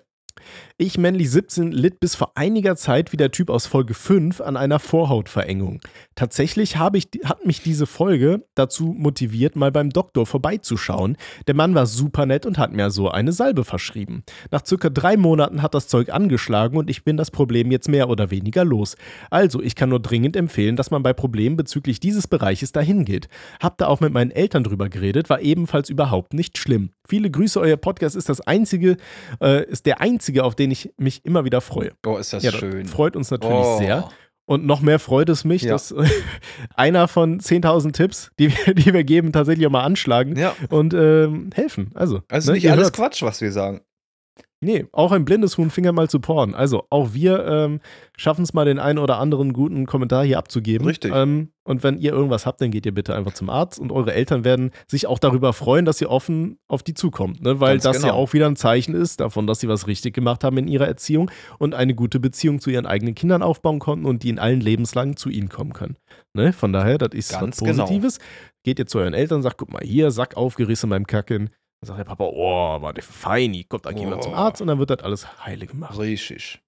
Ich, 0.80 1.00
männlich 1.00 1.32
17, 1.32 1.72
litt 1.72 2.00
bis 2.00 2.14
vor 2.14 2.34
einiger 2.36 2.76
Zeit 2.76 3.12
wie 3.12 3.18
der 3.18 3.32
Typ 3.32 3.50
aus 3.50 3.66
Folge 3.66 3.96
5 3.96 4.42
an 4.42 4.56
einer 4.56 4.78
Vorhautverengung. 4.78 5.80
Tatsächlich 6.14 6.78
habe 6.78 7.00
ich, 7.00 7.08
hat 7.24 7.48
mich 7.48 7.64
diese 7.64 7.88
Folge 7.88 8.46
dazu 8.54 8.94
motiviert, 8.96 9.56
mal 9.56 9.72
beim 9.72 9.90
Doktor 9.90 10.28
vorbeizuschauen. 10.28 11.18
Der 11.48 11.56
Mann 11.56 11.74
war 11.74 11.88
super 11.88 12.28
nett 12.28 12.46
und 12.46 12.60
hat 12.60 12.74
mir 12.74 12.92
so 12.92 13.10
eine 13.10 13.32
Salbe 13.32 13.64
verschrieben. 13.64 14.22
Nach 14.52 14.64
circa 14.64 14.92
drei 14.92 15.18
Monaten 15.18 15.64
hat 15.64 15.74
das 15.74 15.88
Zeug 15.88 16.14
angeschlagen 16.14 16.78
und 16.78 16.92
ich 16.92 17.04
bin 17.04 17.18
das 17.18 17.32
Problem 17.32 17.72
jetzt 17.72 17.90
mehr 17.90 18.08
oder 18.08 18.30
weniger 18.30 18.64
los. 18.64 18.98
Also, 19.32 19.64
ich 19.64 19.74
kann 19.74 19.90
nur 19.90 20.00
dringend 20.00 20.36
empfehlen, 20.36 20.76
dass 20.76 20.92
man 20.92 21.02
bei 21.02 21.14
Problemen 21.14 21.58
bezüglich 21.58 22.00
dieses 22.00 22.28
Bereiches 22.28 22.72
dahin 22.72 23.04
geht. 23.04 23.30
Hab 23.60 23.80
da 23.80 23.88
auch 23.88 24.00
mit 24.00 24.14
meinen 24.14 24.30
Eltern 24.30 24.64
drüber 24.64 24.90
geredet, 24.90 25.32
war 25.32 25.42
ebenfalls 25.42 25.90
überhaupt 25.90 26.36
nicht 26.36 26.60
schlimm. 26.60 26.92
Viele 27.08 27.32
Grüße, 27.32 27.60
euer 27.60 27.78
Podcast 27.78 28.16
ist 28.16 28.28
das 28.30 28.42
einzige, 28.42 28.98
äh, 29.42 29.66
ist 29.66 29.86
der 29.86 30.02
einzige, 30.02 30.44
auf 30.44 30.56
den 30.56 30.67
ich 30.72 30.94
mich 30.98 31.26
immer 31.26 31.46
wieder 31.46 31.62
freue. 31.62 31.92
Oh, 32.06 32.18
ist 32.18 32.34
das 32.34 32.44
Ja, 32.44 32.52
das 32.52 32.60
schön. 32.60 32.86
freut 32.86 33.16
uns 33.16 33.32
natürlich 33.32 33.56
Oh. 33.58 33.78
sehr. 33.80 34.10
Und 34.46 34.66
noch 34.66 34.80
mehr 34.82 34.98
freut 35.00 35.28
es 35.28 35.44
mich, 35.44 35.64
Ja. 35.64 35.72
dass 35.74 35.94
einer 36.76 37.08
von 37.10 37.40
10.000 37.42 37.92
Tipps, 37.92 38.32
die 38.40 38.50
wir, 38.50 38.74
die 38.74 38.94
wir 38.94 39.04
geben, 39.04 39.32
tatsächlich 39.34 39.68
auch 39.68 39.72
mal 39.72 39.84
anschlagen 39.84 40.38
Ja, 40.38 40.56
und 40.70 40.94
ähm, 40.94 41.50
helfen. 41.54 41.92
Also, 41.96 42.22
also 42.30 42.52
ne, 42.52 42.58
nicht 42.58 42.70
alles 42.72 42.86
hört's. 42.88 42.98
Quatsch, 42.98 43.24
was 43.24 43.42
wir 43.42 43.52
sagen. 43.52 43.82
Nee, 44.60 44.88
auch 44.92 45.12
ein 45.12 45.24
blindes 45.24 45.58
Huhn 45.58 45.70
Finger 45.70 45.92
mal 45.92 46.10
zu 46.10 46.20
porn. 46.20 46.56
Also, 46.56 46.86
auch 46.90 47.14
wir 47.14 47.46
ähm, 47.46 47.80
schaffen 48.18 48.42
es 48.42 48.56
mal, 48.56 48.66
den 48.66 48.80
einen 48.80 48.98
oder 48.98 49.20
anderen 49.20 49.54
guten 49.54 49.86
Kommentar 49.86 50.26
hier 50.26 50.40
abzugeben. 50.40 50.88
Richtig. 50.88 51.14
Ähm, 51.14 51.52
und 51.64 51.84
wenn 51.84 52.00
ihr 52.00 52.12
irgendwas 52.12 52.48
habt, 52.48 52.62
dann 52.62 52.72
geht 52.72 52.86
ihr 52.88 52.94
bitte 52.94 53.14
einfach 53.14 53.34
zum 53.34 53.52
Arzt 53.52 53.80
und 53.80 53.92
eure 53.92 54.14
Eltern 54.14 54.44
werden 54.46 54.72
sich 54.88 55.06
auch 55.06 55.20
darüber 55.20 55.54
freuen, 55.54 55.86
dass 55.86 56.02
ihr 56.02 56.10
offen 56.10 56.58
auf 56.68 56.82
die 56.82 56.96
zukommt. 56.96 57.44
Ne? 57.44 57.60
Weil 57.60 57.76
Ganz 57.76 57.84
das 57.84 57.96
ja 57.98 58.10
genau. 58.10 58.16
auch 58.16 58.34
wieder 58.34 58.48
ein 58.48 58.56
Zeichen 58.56 58.96
ist 58.96 59.20
davon, 59.20 59.46
dass 59.46 59.60
sie 59.60 59.68
was 59.68 59.86
richtig 59.86 60.16
gemacht 60.16 60.44
haben 60.44 60.58
in 60.58 60.68
ihrer 60.68 60.88
Erziehung 60.88 61.30
und 61.60 61.76
eine 61.76 61.94
gute 61.94 62.20
Beziehung 62.20 62.60
zu 62.60 62.72
ihren 62.72 62.88
eigenen 62.88 63.14
Kindern 63.14 63.44
aufbauen 63.44 63.78
konnten 63.78 64.06
und 64.06 64.24
die 64.24 64.30
in 64.30 64.40
allen 64.40 64.62
Lebenslagen 64.62 65.18
zu 65.18 65.30
ihnen 65.30 65.50
kommen 65.50 65.74
können. 65.74 65.98
Ne? 66.34 66.52
Von 66.52 66.74
daher, 66.74 66.98
das 66.98 67.10
ist 67.14 67.32
Ganz 67.34 67.62
was 67.62 67.68
genau. 67.68 67.84
Positives. 67.84 68.20
Geht 68.64 68.80
ihr 68.80 68.88
zu 68.88 69.00
euren 69.00 69.14
Eltern, 69.14 69.44
sagt, 69.44 69.58
guck 69.58 69.72
mal 69.72 69.84
hier, 69.84 70.10
Sack 70.10 70.36
aufgerissen 70.36 70.90
beim 70.90 71.06
Kacken. 71.06 71.52
Dann 71.82 71.88
sagt 71.88 72.00
der 72.00 72.06
Papa, 72.06 72.24
oh, 72.24 72.82
war 72.82 72.94
der 72.94 73.04
feini, 73.04 73.64
kommt, 73.64 73.86
dann 73.86 73.96
gehen 73.96 74.10
wir 74.10 74.18
Oh. 74.18 74.22
zum 74.22 74.34
Arzt 74.34 74.62
und 74.62 74.68
dann 74.68 74.80
wird 74.80 74.90
das 74.90 75.00
alles 75.00 75.46
heile 75.46 75.68
gemacht. 75.68 75.98
Richtig. 75.98 76.60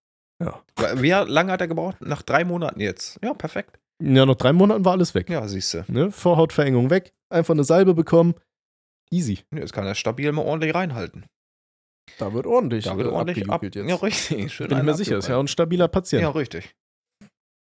Ja. 0.41 0.61
Wie 0.95 1.09
lange 1.09 1.51
hat 1.51 1.61
er 1.61 1.67
gebraucht? 1.67 1.97
Nach 2.01 2.21
drei 2.21 2.43
Monaten 2.45 2.79
jetzt. 2.79 3.19
Ja, 3.23 3.33
perfekt. 3.33 3.79
Ja, 4.01 4.25
nach 4.25 4.35
drei 4.35 4.53
Monaten 4.53 4.85
war 4.85 4.93
alles 4.93 5.13
weg. 5.15 5.29
Ja, 5.29 5.47
siehst 5.47 5.73
du. 5.73 5.83
Ne? 5.87 6.11
Vorhautverengung 6.11 6.89
weg, 6.89 7.11
einfach 7.29 7.53
eine 7.53 7.63
Salbe 7.65 7.93
bekommen. 7.93 8.35
Easy. 9.11 9.39
Jetzt 9.53 9.73
kann 9.73 9.85
er 9.85 9.95
stabil 9.95 10.31
mal 10.31 10.45
ordentlich 10.45 10.73
reinhalten. 10.75 11.25
Da 12.19 12.31
wird 12.33 12.45
ordentlich. 12.47 12.85
Da 12.85 12.95
wird 12.97 13.07
äh, 13.07 13.11
ordentlich 13.11 13.43
ab. 13.49 13.55
abgejuckelt 13.55 13.89
Ja, 13.89 13.95
richtig. 13.95 14.53
Schön 14.53 14.67
Bin 14.69 14.77
ich 14.77 14.83
mir 14.83 14.93
sicher, 14.93 15.17
ist 15.17 15.27
ja 15.27 15.39
ein 15.39 15.47
stabiler 15.47 15.87
Patient. 15.87 16.21
Ja, 16.21 16.29
richtig. 16.29 16.75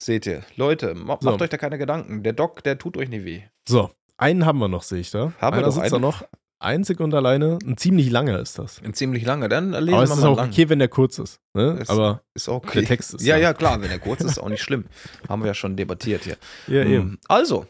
Seht 0.02 0.26
ihr. 0.26 0.42
Leute, 0.56 0.94
ma 0.94 1.16
So. 1.20 1.30
macht 1.30 1.40
euch 1.42 1.48
da 1.50 1.56
keine 1.56 1.78
Gedanken. 1.78 2.22
Der 2.22 2.32
Doc, 2.34 2.62
der 2.64 2.76
tut 2.78 2.96
euch 2.96 3.08
nie 3.08 3.24
weh. 3.24 3.42
So, 3.68 3.90
einen 4.18 4.44
haben 4.44 4.58
wir 4.58 4.68
noch, 4.68 4.82
sehe 4.82 5.00
ich 5.00 5.10
da. 5.10 5.32
Haben 5.40 5.56
wir 5.56 5.58
Einer 5.58 5.66
noch 5.68 5.72
sitzt 5.72 5.92
da 5.92 5.96
einen? 5.96 6.02
noch. 6.02 6.22
Einzig 6.58 7.00
und 7.00 7.12
alleine. 7.14 7.58
Ein 7.66 7.76
ziemlich 7.76 8.10
langer 8.10 8.38
ist 8.40 8.58
das. 8.58 8.80
Ein 8.82 8.94
ziemlich 8.94 9.24
lange. 9.26 9.48
Dann 9.48 9.72
lesen 9.72 9.92
Aber 9.94 10.02
es 10.04 10.10
wir 10.10 10.16
ist 10.16 10.24
auch 10.24 10.36
lang. 10.38 10.48
okay, 10.50 10.68
wenn 10.70 10.78
der 10.78 10.88
kurz 10.88 11.18
ist. 11.18 11.38
Ne? 11.54 11.78
Ist- 11.80 11.90
Aber 11.90 12.22
Ist 12.34 12.48
okay. 12.48 12.80
der 12.80 12.88
Text 12.88 13.14
ist 13.14 13.22
ja, 13.26 13.36
ja- 13.36 13.52
klar. 13.52 13.80
Wenn 13.82 13.90
er 13.90 13.98
kurz 13.98 14.20
ist, 14.22 14.32
ist 14.32 14.38
auch 14.38 14.48
nicht 14.48 14.62
schlimm. 14.62 14.86
Haben 15.28 15.42
wir 15.42 15.48
ja 15.48 15.54
schon 15.54 15.76
debattiert 15.76 16.24
hier. 16.24 16.36
ja, 16.66 16.82
eben. 16.84 17.02
Hm. 17.10 17.18
Also. 17.28 17.66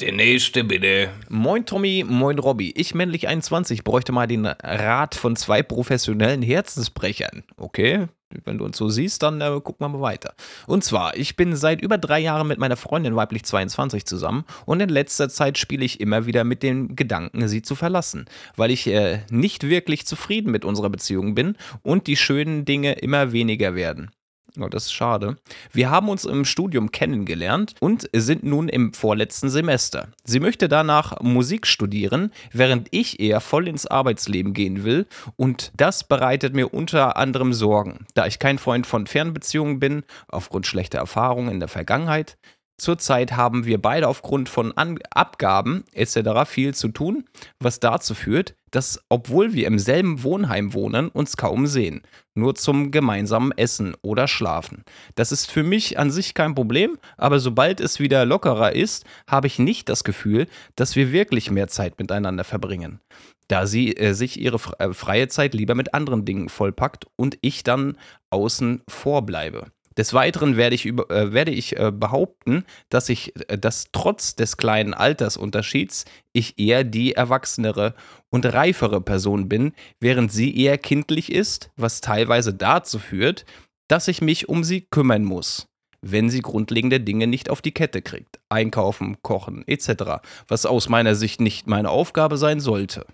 Der 0.00 0.12
nächste 0.12 0.62
bitte. 0.62 1.10
Moin 1.28 1.66
Tommy, 1.66 2.04
moin 2.06 2.38
Robby. 2.38 2.72
Ich 2.76 2.94
männlich 2.94 3.26
21 3.26 3.82
bräuchte 3.82 4.12
mal 4.12 4.28
den 4.28 4.46
Rat 4.46 5.16
von 5.16 5.34
zwei 5.34 5.64
professionellen 5.64 6.40
Herzensbrechern. 6.40 7.42
Okay, 7.56 8.06
wenn 8.44 8.58
du 8.58 8.64
uns 8.64 8.76
so 8.76 8.88
siehst, 8.88 9.24
dann 9.24 9.40
äh, 9.40 9.60
gucken 9.60 9.80
wir 9.80 9.88
mal 9.88 10.00
weiter. 10.00 10.34
Und 10.68 10.84
zwar, 10.84 11.16
ich 11.16 11.34
bin 11.34 11.56
seit 11.56 11.80
über 11.80 11.98
drei 11.98 12.20
Jahren 12.20 12.46
mit 12.46 12.60
meiner 12.60 12.76
Freundin 12.76 13.16
weiblich 13.16 13.44
22 13.44 14.06
zusammen 14.06 14.44
und 14.66 14.78
in 14.78 14.88
letzter 14.88 15.28
Zeit 15.28 15.58
spiele 15.58 15.84
ich 15.84 15.98
immer 15.98 16.26
wieder 16.26 16.44
mit 16.44 16.62
dem 16.62 16.94
Gedanken, 16.94 17.48
sie 17.48 17.62
zu 17.62 17.74
verlassen, 17.74 18.26
weil 18.54 18.70
ich 18.70 18.86
äh, 18.86 19.22
nicht 19.30 19.68
wirklich 19.68 20.06
zufrieden 20.06 20.52
mit 20.52 20.64
unserer 20.64 20.90
Beziehung 20.90 21.34
bin 21.34 21.56
und 21.82 22.06
die 22.06 22.16
schönen 22.16 22.64
Dinge 22.64 22.92
immer 22.92 23.32
weniger 23.32 23.74
werden. 23.74 24.12
Oh, 24.60 24.68
das 24.68 24.86
ist 24.86 24.92
schade. 24.92 25.36
Wir 25.72 25.90
haben 25.90 26.08
uns 26.08 26.24
im 26.24 26.44
Studium 26.44 26.90
kennengelernt 26.90 27.74
und 27.80 28.08
sind 28.12 28.42
nun 28.42 28.68
im 28.68 28.92
vorletzten 28.92 29.50
Semester. 29.50 30.08
Sie 30.24 30.40
möchte 30.40 30.68
danach 30.68 31.20
Musik 31.20 31.66
studieren, 31.66 32.32
während 32.52 32.88
ich 32.90 33.20
eher 33.20 33.40
voll 33.40 33.68
ins 33.68 33.86
Arbeitsleben 33.86 34.54
gehen 34.54 34.84
will 34.84 35.06
und 35.36 35.70
das 35.76 36.04
bereitet 36.04 36.54
mir 36.54 36.74
unter 36.74 37.16
anderem 37.16 37.52
Sorgen, 37.52 38.06
da 38.14 38.26
ich 38.26 38.38
kein 38.38 38.58
Freund 38.58 38.86
von 38.86 39.06
Fernbeziehungen 39.06 39.78
bin, 39.78 40.02
aufgrund 40.28 40.66
schlechter 40.66 40.98
Erfahrungen 40.98 41.52
in 41.52 41.60
der 41.60 41.68
Vergangenheit. 41.68 42.36
Zurzeit 42.78 43.32
haben 43.32 43.66
wir 43.66 43.82
beide 43.82 44.06
aufgrund 44.06 44.48
von 44.48 44.76
An 44.76 44.98
Abgaben 45.10 45.84
etc. 45.92 46.46
viel 46.46 46.74
zu 46.74 46.88
tun, 46.88 47.24
was 47.58 47.80
dazu 47.80 48.14
führt, 48.14 48.54
dass, 48.70 49.00
obwohl 49.08 49.52
wir 49.52 49.66
im 49.66 49.78
selben 49.78 50.22
Wohnheim 50.22 50.74
wohnen, 50.74 51.08
uns 51.08 51.36
kaum 51.36 51.66
sehen. 51.66 52.02
Nur 52.34 52.54
zum 52.54 52.92
gemeinsamen 52.92 53.50
Essen 53.52 53.96
oder 54.02 54.28
Schlafen. 54.28 54.84
Das 55.16 55.32
ist 55.32 55.50
für 55.50 55.64
mich 55.64 55.98
an 55.98 56.12
sich 56.12 56.34
kein 56.34 56.54
Problem, 56.54 56.98
aber 57.16 57.40
sobald 57.40 57.80
es 57.80 57.98
wieder 57.98 58.24
lockerer 58.24 58.72
ist, 58.72 59.04
habe 59.28 59.48
ich 59.48 59.58
nicht 59.58 59.88
das 59.88 60.04
Gefühl, 60.04 60.46
dass 60.76 60.94
wir 60.94 61.10
wirklich 61.10 61.50
mehr 61.50 61.68
Zeit 61.68 61.98
miteinander 61.98 62.44
verbringen. 62.44 63.00
Da 63.48 63.66
sie 63.66 63.96
äh, 63.96 64.12
sich 64.12 64.38
ihre 64.38 64.60
äh, 64.78 64.92
freie 64.92 65.28
Zeit 65.28 65.54
lieber 65.54 65.74
mit 65.74 65.94
anderen 65.94 66.24
Dingen 66.24 66.48
vollpackt 66.48 67.06
und 67.16 67.38
ich 67.40 67.64
dann 67.64 67.96
außen 68.30 68.82
vor 68.88 69.22
bleibe. 69.22 69.72
Des 69.98 70.14
Weiteren 70.14 70.56
werde 70.56 70.76
ich, 70.76 70.86
über, 70.86 71.10
äh, 71.10 71.32
werde 71.32 71.50
ich 71.50 71.76
äh, 71.76 71.90
behaupten, 71.90 72.64
dass 72.88 73.08
ich, 73.08 73.34
äh, 73.48 73.58
dass 73.58 73.86
trotz 73.90 74.36
des 74.36 74.56
kleinen 74.56 74.94
Altersunterschieds 74.94 76.04
ich 76.32 76.56
eher 76.58 76.84
die 76.84 77.14
erwachsenere 77.14 77.94
und 78.30 78.46
reifere 78.46 79.00
Person 79.00 79.48
bin, 79.48 79.72
während 79.98 80.30
sie 80.30 80.56
eher 80.56 80.78
kindlich 80.78 81.32
ist, 81.32 81.70
was 81.76 82.00
teilweise 82.00 82.54
dazu 82.54 83.00
führt, 83.00 83.44
dass 83.88 84.06
ich 84.06 84.22
mich 84.22 84.48
um 84.48 84.62
sie 84.62 84.82
kümmern 84.82 85.24
muss, 85.24 85.66
wenn 86.00 86.30
sie 86.30 86.42
grundlegende 86.42 87.00
Dinge 87.00 87.26
nicht 87.26 87.50
auf 87.50 87.60
die 87.60 87.72
Kette 87.72 88.00
kriegt. 88.00 88.38
Einkaufen, 88.48 89.20
kochen 89.22 89.66
etc., 89.66 90.22
was 90.46 90.64
aus 90.64 90.88
meiner 90.88 91.16
Sicht 91.16 91.40
nicht 91.40 91.66
meine 91.66 91.90
Aufgabe 91.90 92.38
sein 92.38 92.60
sollte. 92.60 93.04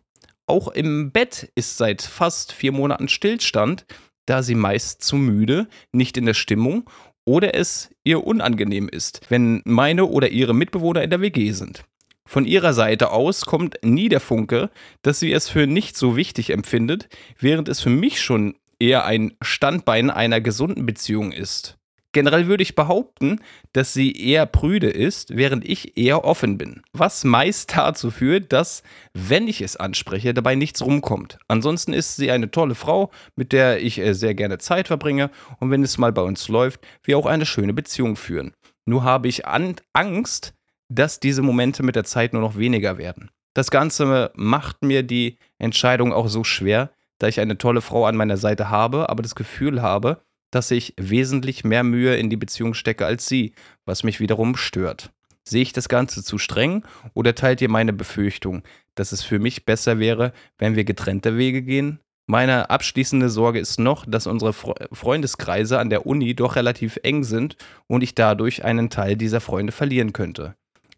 Auch 0.47 0.69
im 0.69 1.13
Bett 1.13 1.51
ist 1.55 1.79
seit 1.79 2.03
fast 2.03 2.53
vier 2.53 2.73
Monaten 2.73 3.09
Stillstand, 3.09 3.87
da 4.27 4.43
sie 4.43 4.55
meist 4.55 5.03
zu 5.03 5.17
müde, 5.17 5.69
nicht 5.93 6.17
in 6.17 6.27
der 6.27 6.35
Stimmung 6.35 6.89
oder 7.25 7.55
es 7.55 7.91
ihr 8.05 8.27
unangenehm 8.27 8.89
ist, 8.89 9.21
wenn 9.29 9.63
meine 9.65 10.07
oder 10.07 10.29
ihre 10.31 10.55
Mitbewohner 10.55 11.03
in 11.03 11.11
der 11.11 11.21
WG 11.21 11.53
sind. 11.53 11.85
Von 12.27 12.47
ihrer 12.47 12.73
Seite 12.73 13.11
aus 13.11 13.43
kommt 13.43 13.79
nie 13.83 14.09
der 14.09 14.21
Funke, 14.21 14.71
dass 15.03 15.21
sie 15.21 15.33
es 15.33 15.49
für 15.49 15.67
nicht 15.67 15.97
so 15.97 16.17
wichtig 16.17 16.51
empfindet, 16.51 17.09
während 17.39 17.69
es 17.69 17.81
für 17.81 17.91
mich 17.91 18.21
schon 18.21 18.55
eher 18.79 19.05
ein 19.05 19.37
Standbein 19.43 20.11
einer 20.11 20.41
gesunden 20.41 20.87
Beziehung 20.87 21.33
ist. 21.33 21.77
Generell 22.15 22.47
würde 22.47 22.63
ich 22.63 22.77
behaupten, 22.77 23.41
dass 23.73 23.93
sie 23.93 24.13
eher 24.13 24.47
prüde 24.47 24.89
ist, 24.89 25.37
während 25.37 25.69
ich 25.69 25.99
eher 25.99 26.25
offen 26.25 26.57
bin. 26.57 26.83
Was 26.93 27.25
meist 27.25 27.77
dazu 27.77 28.13
führt, 28.13 28.53
dass, 28.53 28.85
wenn 29.15 29.49
ich 29.49 29.61
es 29.61 29.77
anspreche, 29.77 30.33
dabei 30.33 30.55
nichts 30.55 30.81
rumkommt. 30.81 31.39
Ansonsten 31.49 31.93
ist 31.93 32.15
sie 32.15 32.31
eine 32.31 32.53
tolle 32.53 32.77
Frau, 32.77 33.11
mit 33.35 33.53
der 33.53 33.83
ich 33.83 33.99
äh, 33.99 34.15
sehr 34.15 34.35
gerne 34.35 34.59
Zeit 34.59 34.87
verbringe 34.87 35.29
und 35.59 35.73
wenn 35.73 35.83
es 35.83 35.99
mal 35.99 36.13
bei 36.13 36.23
uns 36.23 36.47
läuft, 36.47 36.87
wir 37.03 37.19
auch 37.19 37.27
eine 37.27 37.47
schöne 37.47 37.75
Beziehung 37.75 38.15
führen. 38.15 38.55
Nur 38.87 39.03
habe 39.03 39.27
ich 39.27 39.47
an 39.47 39.75
Angst, 39.93 40.55
dass 40.89 41.19
diese 41.19 41.43
Momente 41.43 41.83
mit 41.83 41.97
der 41.97 42.05
Zeit 42.05 42.33
nur 42.33 42.43
noch 42.43 42.57
weniger 42.57 42.97
werden. 42.97 43.31
Das 43.55 43.73
Ganze 43.73 44.31
macht 44.37 44.83
mir 44.83 45.03
die 45.03 45.39
Entscheidung 45.59 46.13
auch 46.13 46.29
so 46.29 46.45
schwer, 46.45 46.91
da 47.19 47.27
ich 47.27 47.41
eine 47.41 47.59
tolle 47.59 47.81
Frau 47.81 48.07
an 48.07 48.17
meiner 48.17 48.37
Seite 48.37 48.71
habe, 48.71 49.09
aber 49.09 49.23
das 49.23 49.35
Gefühl 49.35 49.83
habe, 49.83 50.21
dass 50.55 50.71
ich 50.71 50.95
wesentlich 50.97 51.65
mehr 51.65 51.83
Mühe 51.83 52.17
in 52.17 52.31
die 52.31 52.37
Beziehung 52.37 52.75
stecke 52.75 53.07
als 53.07 53.27
sie, 53.27 53.55
was 53.85 54.05
mich 54.05 54.21
wiederum 54.21 54.57
stört. 54.57 55.11
Sehe 55.47 55.63
ich 55.63 55.73
das 55.73 55.89
Ganze 55.89 56.23
zu 56.23 56.39
streng 56.39 56.85
oder 57.13 57.35
teilt 57.35 57.61
ihr 57.61 57.69
meine 57.69 57.93
Befürchtung, 57.93 58.63
dass 58.95 59.13
es 59.13 59.23
für 59.23 59.39
mich 59.39 59.67
besser 59.67 59.99
wäre, 59.99 60.33
wenn 60.59 60.77
wir 60.77 60.85
getrennte 60.85 61.37
Wege 61.37 61.63
gehen? 61.63 62.01
Meine 62.27 62.71
abschließende 62.71 63.29
Sorge 63.29 63.59
ist 63.59 63.79
noch, 63.79 64.07
dass 64.07 64.27
unsere 64.27 64.55
Fre 64.55 64.75
Freundeskreise 64.93 65.79
an 65.79 65.91
der 65.91 66.07
Uni 66.07 66.35
doch 66.35 66.57
relativ 66.57 66.99
eng 67.03 67.23
sind 67.23 67.57
und 67.87 68.03
ich 68.03 68.15
dadurch 68.15 68.65
einen 68.65 68.89
Teil 68.89 69.17
dieser 69.17 69.41
Freunde 69.41 69.73
verlieren 69.73 70.15
könnte. 70.15 70.55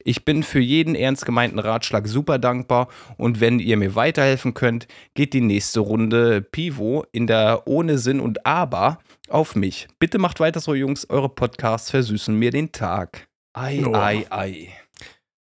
Ich 0.07 0.25
bin 0.25 0.45
für 0.45 0.61
jeden 0.61 0.95
ernst 0.95 1.27
gemeinten 1.27 1.59
Ratschlag 1.59 2.07
super 2.07 2.39
dankbar 2.39 2.87
und 3.17 3.41
wenn 3.41 3.59
ihr 3.59 3.77
mir 3.77 3.97
weiterhelfen 3.97 4.55
könnt, 4.55 4.87
geht 5.15 5.33
die 5.33 5.41
nächste 5.41 5.81
Runde 5.81 6.43
Pivo 6.43 7.05
in 7.11 7.27
der 7.27 7.63
ohne 7.67 7.99
Sinn 7.99 8.21
und 8.21 8.47
Aber 8.47 8.99
auf 9.29 9.57
mich. 9.57 9.89
Bitte 9.99 10.19
macht 10.19 10.39
weiter 10.39 10.61
so, 10.61 10.75
Jungs. 10.75 11.11
Eure 11.11 11.29
Podcasts 11.29 11.91
versüßen 11.91 12.33
mir 12.39 12.53
den 12.53 12.71
Tag. 12.71 13.27
Ei, 13.53 13.83
Oh. 13.85 13.95
ei, 13.95 14.25
ei. 14.31 14.69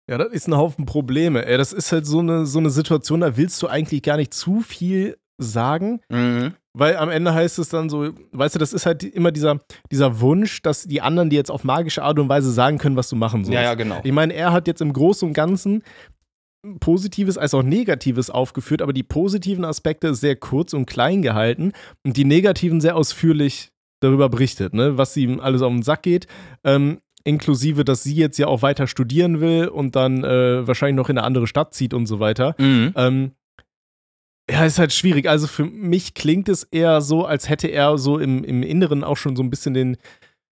Ja, 0.09 0.17
das 0.17 0.31
ist 0.31 0.47
ein 0.47 0.55
Haufen 0.55 0.85
Probleme. 0.85 1.45
Ey, 1.45 1.57
das 1.57 1.73
ist 1.73 1.91
halt 1.91 2.05
so 2.05 2.19
eine, 2.19 2.45
so 2.45 2.59
eine 2.59 2.69
Situation, 2.69 3.19
da 3.19 3.35
willst 3.35 3.61
du 3.61 3.67
eigentlich 3.67 4.01
gar 4.01 4.15
nicht 4.17 4.33
zu 4.33 4.61
viel 4.61 5.17
sagen, 5.37 5.99
Mhm. 6.09 6.53
Weil 6.73 6.97
am 6.97 7.09
Ende 7.09 7.33
heißt 7.33 7.59
es 7.59 7.69
dann 7.69 7.89
so, 7.89 8.09
weißt 8.31 8.55
du, 8.55 8.59
das 8.59 8.73
ist 8.73 8.85
halt 8.85 9.03
immer 9.03 9.31
dieser, 9.31 9.59
dieser 9.91 10.19
Wunsch, 10.19 10.61
dass 10.63 10.83
die 10.83 11.01
anderen 11.01 11.29
dir 11.29 11.37
jetzt 11.37 11.51
auf 11.51 11.63
magische 11.63 12.03
Art 12.03 12.17
und 12.17 12.29
Weise 12.29 12.51
sagen 12.51 12.79
können, 12.79 12.95
was 12.95 13.09
du 13.09 13.15
machen 13.15 13.45
sollst. 13.45 13.55
Ja, 13.55 13.61
ja, 13.61 13.73
genau. 13.75 14.01
Ich 14.03 14.11
meine, 14.11 14.33
er 14.33 14.51
hat 14.51 14.67
jetzt 14.67 14.81
im 14.81 14.91
Großen 14.91 15.27
und 15.27 15.33
Ganzen 15.33 15.83
Positives 16.79 17.37
als 17.37 17.53
auch 17.53 17.61
Negatives 17.61 18.29
aufgeführt, 18.29 18.81
aber 18.81 18.93
die 18.93 19.03
positiven 19.03 19.65
Aspekte 19.65 20.15
sehr 20.15 20.35
kurz 20.35 20.73
und 20.73 20.85
klein 20.85 21.21
gehalten 21.21 21.73
und 22.03 22.17
die 22.17 22.25
negativen 22.25 22.79
sehr 22.81 22.95
ausführlich 22.95 23.71
darüber 23.99 24.29
berichtet, 24.29 24.73
ne, 24.73 24.97
was 24.97 25.15
ihm 25.17 25.39
alles 25.39 25.61
auf 25.61 25.71
den 25.71 25.83
Sack 25.83 26.03
geht. 26.03 26.27
Ähm, 26.63 26.99
inklusive, 27.25 27.85
dass 27.85 28.03
sie 28.03 28.15
jetzt 28.15 28.37
ja 28.37 28.47
auch 28.47 28.61
weiter 28.61 28.87
studieren 28.87 29.41
will 29.41 29.67
und 29.67 29.95
dann 29.95 30.23
äh, 30.23 30.65
wahrscheinlich 30.67 30.95
noch 30.95 31.09
in 31.09 31.17
eine 31.17 31.27
andere 31.27 31.47
Stadt 31.47 31.73
zieht 31.73 31.93
und 31.93 32.05
so 32.05 32.19
weiter. 32.19 32.55
Mhm. 32.57 32.93
Ähm, 32.95 33.31
ja, 34.49 34.65
ist 34.65 34.79
halt 34.79 34.93
schwierig. 34.93 35.29
Also 35.29 35.47
für 35.47 35.65
mich 35.65 36.13
klingt 36.13 36.49
es 36.49 36.63
eher 36.63 37.01
so, 37.01 37.25
als 37.25 37.49
hätte 37.49 37.67
er 37.67 37.97
so 37.97 38.19
im, 38.19 38.43
im 38.43 38.63
Inneren 38.63 39.03
auch 39.03 39.17
schon 39.17 39.35
so 39.35 39.43
ein 39.43 39.49
bisschen 39.49 39.73
den 39.73 39.97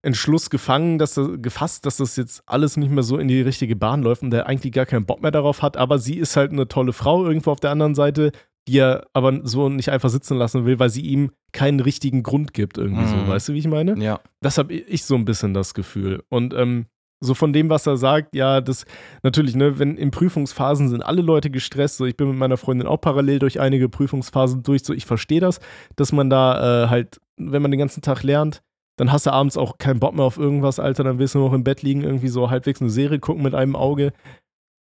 Entschluss 0.01 0.49
gefangen, 0.49 0.97
dass 0.97 1.17
er, 1.17 1.37
gefasst, 1.37 1.85
dass 1.85 1.97
das 1.97 2.15
jetzt 2.15 2.43
alles 2.45 2.77
nicht 2.77 2.91
mehr 2.91 3.03
so 3.03 3.17
in 3.17 3.27
die 3.27 3.41
richtige 3.41 3.75
Bahn 3.75 4.01
läuft 4.01 4.21
und 4.21 4.31
der 4.31 4.47
eigentlich 4.47 4.73
gar 4.73 4.85
keinen 4.85 5.05
Bock 5.05 5.21
mehr 5.21 5.31
darauf 5.31 5.61
hat. 5.61 5.75
Aber 5.75 5.99
sie 5.99 6.17
ist 6.17 6.37
halt 6.37 6.51
eine 6.51 6.67
tolle 6.67 6.93
Frau 6.93 7.25
irgendwo 7.25 7.51
auf 7.51 7.59
der 7.59 7.71
anderen 7.71 7.95
Seite, 7.95 8.31
die 8.67 8.77
er 8.77 9.07
aber 9.13 9.41
so 9.43 9.67
nicht 9.67 9.89
einfach 9.89 10.09
sitzen 10.09 10.37
lassen 10.37 10.65
will, 10.65 10.79
weil 10.79 10.89
sie 10.89 11.01
ihm 11.01 11.31
keinen 11.51 11.79
richtigen 11.79 12.23
Grund 12.23 12.53
gibt 12.53 12.77
irgendwie 12.77 13.07
so. 13.07 13.15
Mhm. 13.15 13.27
Weißt 13.27 13.49
du, 13.49 13.53
wie 13.53 13.59
ich 13.59 13.67
meine? 13.67 14.01
Ja. 14.01 14.19
Das 14.41 14.57
habe 14.57 14.73
ich 14.73 15.03
so 15.03 15.15
ein 15.15 15.25
bisschen 15.25 15.53
das 15.53 15.73
Gefühl. 15.73 16.23
Und 16.29 16.53
ähm, 16.53 16.85
so 17.21 17.33
von 17.33 17.51
dem, 17.53 17.69
was 17.69 17.85
er 17.85 17.97
sagt, 17.97 18.35
ja, 18.35 18.61
das 18.61 18.85
natürlich, 19.23 19.55
ne, 19.55 19.77
wenn 19.77 19.97
in 19.97 20.11
Prüfungsphasen 20.11 20.89
sind 20.89 21.01
alle 21.01 21.21
Leute 21.21 21.49
gestresst, 21.49 21.97
so 21.97 22.05
ich 22.05 22.15
bin 22.15 22.29
mit 22.29 22.37
meiner 22.37 22.57
Freundin 22.57 22.87
auch 22.87 23.01
parallel 23.01 23.39
durch 23.39 23.59
einige 23.59 23.89
Prüfungsphasen 23.89 24.63
durch, 24.63 24.83
so 24.83 24.93
ich 24.93 25.05
verstehe 25.05 25.41
das, 25.41 25.59
dass 25.95 26.11
man 26.11 26.29
da 26.29 26.85
äh, 26.85 26.87
halt, 26.89 27.19
wenn 27.37 27.61
man 27.61 27.71
den 27.71 27.79
ganzen 27.79 28.01
Tag 28.01 28.23
lernt, 28.23 28.61
dann 28.97 29.11
hast 29.11 29.25
du 29.25 29.31
abends 29.31 29.57
auch 29.57 29.77
keinen 29.77 29.99
Bock 29.99 30.13
mehr 30.13 30.25
auf 30.25 30.37
irgendwas, 30.37 30.79
Alter, 30.79 31.03
dann 31.03 31.19
willst 31.19 31.35
du 31.35 31.39
noch 31.39 31.53
im 31.53 31.63
Bett 31.63 31.81
liegen, 31.81 32.03
irgendwie 32.03 32.27
so 32.29 32.49
halbwegs 32.49 32.81
eine 32.81 32.89
Serie 32.89 33.19
gucken 33.19 33.43
mit 33.43 33.55
einem 33.55 33.75
Auge 33.75 34.13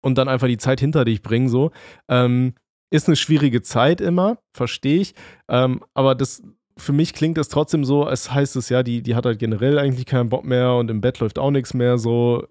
und 0.01 0.17
dann 0.17 0.29
einfach 0.29 0.47
die 0.47 0.57
Zeit 0.57 0.79
hinter 0.79 1.05
dich 1.05 1.21
bringen, 1.21 1.49
so. 1.49 1.71
Ähm, 2.07 2.53
ist 2.91 3.07
eine 3.07 3.15
schwierige 3.15 3.61
Zeit 3.61 4.01
immer, 4.01 4.39
verstehe 4.53 5.01
ich, 5.01 5.13
ähm, 5.47 5.81
aber 5.93 6.15
das, 6.15 6.41
für 6.79 6.93
mich 6.93 7.13
klingt 7.13 7.37
das 7.37 7.49
trotzdem 7.49 7.83
so, 7.85 8.03
als 8.03 8.31
heißt 8.33 8.55
es 8.55 8.69
ja, 8.69 8.83
die, 8.83 9.01
die 9.01 9.15
hat 9.15 9.25
halt 9.25 9.39
generell 9.39 9.77
eigentlich 9.77 10.05
keinen 10.05 10.29
Bock 10.29 10.45
mehr 10.45 10.73
und 10.73 10.89
im 10.89 11.01
Bett 11.01 11.19
läuft 11.19 11.39
auch 11.39 11.51
nichts 11.51 11.73
mehr, 11.73 11.97
so. 11.97 12.45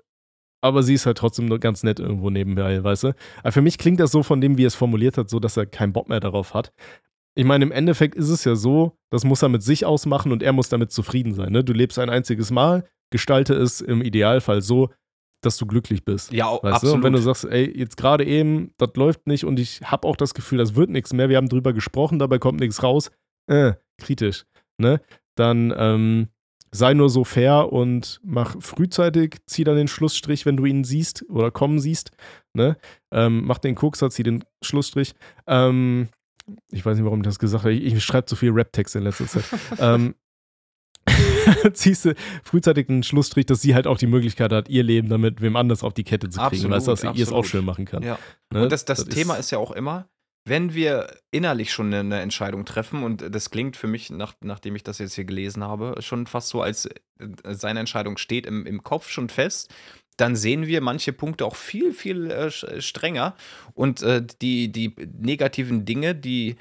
Aber 0.60 0.82
sie 0.82 0.94
ist 0.94 1.06
halt 1.06 1.18
trotzdem 1.18 1.46
nur 1.46 1.60
ganz 1.60 1.84
nett 1.84 2.00
irgendwo 2.00 2.30
nebenbei, 2.30 2.82
weißt 2.82 3.04
du? 3.04 3.14
Aber 3.42 3.52
für 3.52 3.62
mich 3.62 3.78
klingt 3.78 4.00
das 4.00 4.10
so 4.10 4.22
von 4.24 4.40
dem, 4.40 4.58
wie 4.58 4.64
er 4.64 4.68
es 4.68 4.74
formuliert 4.74 5.16
hat, 5.16 5.30
so, 5.30 5.38
dass 5.38 5.56
er 5.56 5.66
keinen 5.66 5.92
Bock 5.92 6.08
mehr 6.08 6.20
darauf 6.20 6.52
hat. 6.52 6.72
Ich 7.36 7.44
meine, 7.44 7.64
im 7.64 7.70
Endeffekt 7.70 8.16
ist 8.16 8.28
es 8.28 8.42
ja 8.44 8.56
so, 8.56 8.98
das 9.10 9.24
muss 9.24 9.42
er 9.42 9.48
mit 9.48 9.62
sich 9.62 9.86
ausmachen 9.86 10.32
und 10.32 10.42
er 10.42 10.52
muss 10.52 10.68
damit 10.68 10.90
zufrieden 10.90 11.32
sein. 11.34 11.52
Ne? 11.52 11.62
Du 11.62 11.72
lebst 11.72 11.98
ein 12.00 12.10
einziges 12.10 12.50
Mal, 12.50 12.84
gestalte 13.10 13.54
es 13.54 13.80
im 13.80 14.02
Idealfall 14.02 14.60
so, 14.60 14.90
dass 15.42 15.56
du 15.56 15.66
glücklich 15.66 16.04
bist. 16.04 16.32
Ja, 16.32 16.50
Weißt 16.50 16.62
du? 16.64 16.68
absolut. 16.68 16.96
Und 16.96 17.02
wenn 17.04 17.12
du 17.12 17.20
sagst, 17.20 17.44
ey, 17.44 17.72
jetzt 17.78 17.96
gerade 17.96 18.24
eben, 18.24 18.72
das 18.78 18.90
läuft 18.96 19.28
nicht 19.28 19.44
und 19.44 19.60
ich 19.60 19.80
habe 19.82 20.08
auch 20.08 20.16
das 20.16 20.34
Gefühl, 20.34 20.58
das 20.58 20.74
wird 20.74 20.90
nichts 20.90 21.12
mehr, 21.12 21.28
wir 21.28 21.36
haben 21.36 21.48
drüber 21.48 21.72
gesprochen, 21.72 22.18
dabei 22.18 22.38
kommt 22.38 22.58
nichts 22.58 22.82
raus, 22.82 23.12
äh, 23.48 23.74
kritisch, 23.98 24.46
ne? 24.78 25.00
Dann 25.34 25.72
ähm, 25.76 26.28
sei 26.70 26.94
nur 26.94 27.08
so 27.08 27.24
fair 27.24 27.72
und 27.72 28.20
mach 28.22 28.56
frühzeitig, 28.60 29.36
zieh 29.46 29.64
dann 29.64 29.76
den 29.76 29.88
Schlussstrich, 29.88 30.46
wenn 30.46 30.56
du 30.56 30.64
ihn 30.64 30.84
siehst 30.84 31.24
oder 31.28 31.50
kommen 31.50 31.80
siehst, 31.80 32.10
ne? 32.54 32.76
Ähm, 33.10 33.44
mach 33.44 33.58
den 33.58 33.74
Kokser, 33.74 34.10
zieh 34.10 34.22
den 34.22 34.44
Schlussstrich. 34.62 35.14
Ähm, 35.46 36.08
ich 36.70 36.84
weiß 36.84 36.96
nicht, 36.96 37.04
warum 37.04 37.20
ich 37.20 37.26
das 37.26 37.38
gesagt 37.38 37.64
habe. 37.64 37.74
Ich, 37.74 37.94
ich 37.94 38.04
schreibe 38.04 38.26
zu 38.26 38.36
viel 38.36 38.50
Rap-Text 38.50 38.96
in 38.96 39.02
letzter 39.02 39.26
Zeit. 39.26 39.44
ähm, 39.78 40.14
ziehst 41.72 42.04
du 42.04 42.14
frühzeitig 42.44 42.86
den 42.86 43.02
Schlussstrich, 43.02 43.46
dass 43.46 43.62
sie 43.62 43.74
halt 43.74 43.86
auch 43.86 43.98
die 43.98 44.06
Möglichkeit 44.06 44.52
hat, 44.52 44.68
ihr 44.68 44.82
Leben 44.82 45.08
damit 45.08 45.40
wem 45.40 45.56
anders 45.56 45.82
auf 45.82 45.94
die 45.94 46.04
Kette 46.04 46.28
zu 46.28 46.38
kriegen. 46.38 46.46
Absolut, 46.46 46.76
weißt 46.76 46.86
du, 46.86 46.90
dass 46.90 47.00
sie 47.00 47.18
ihr 47.18 47.22
es 47.22 47.32
auch 47.32 47.44
schön 47.44 47.64
machen 47.64 47.84
kann. 47.84 48.02
Ja. 48.02 48.18
Ne? 48.52 48.64
Und 48.64 48.72
das, 48.72 48.84
das, 48.84 49.04
Thema 49.04 49.36
ist, 49.36 49.50
ja 49.50 49.58
auch 49.58 49.72
immer, 49.72 50.08
wenn 50.48 50.74
wir 50.74 51.16
innerlich 51.30 51.72
schon 51.72 51.92
eine, 51.92 52.20
Entscheidung 52.20 52.64
treffen, 52.64 53.02
und 53.02 53.34
das 53.34 53.50
klingt 53.50 53.76
für 53.76 53.86
mich, 53.86 54.10
nach, 54.10 54.34
nachdem 54.40 54.76
ich 54.76 54.82
das 54.82 54.98
jetzt 54.98 55.14
hier 55.14 55.24
gelesen 55.24 55.64
habe, 55.64 55.96
schon 56.00 56.26
fast 56.26 56.48
so, 56.48 56.62
als 56.62 56.86
äh, 56.86 56.94
seine 57.44 57.80
Entscheidung 57.80 58.18
steht 58.18 58.46
im, 58.46 58.66
im 58.66 58.82
Kopf 58.82 59.08
schon 59.08 59.28
fest, 59.28 59.72
dann 60.16 60.34
sehen 60.36 60.66
wir 60.66 60.80
manche 60.80 61.12
Punkte 61.12 61.46
auch 61.46 61.56
viel, 61.56 61.92
viel 61.92 62.30
äh, 62.30 62.46
sch- 62.46 62.80
strenger. 62.80 63.36
Und 63.74 64.02
äh, 64.02 64.24
die, 64.42 64.70
die 64.70 64.94
negativen 65.18 65.84
Dinge, 65.84 66.14
die 66.14 66.56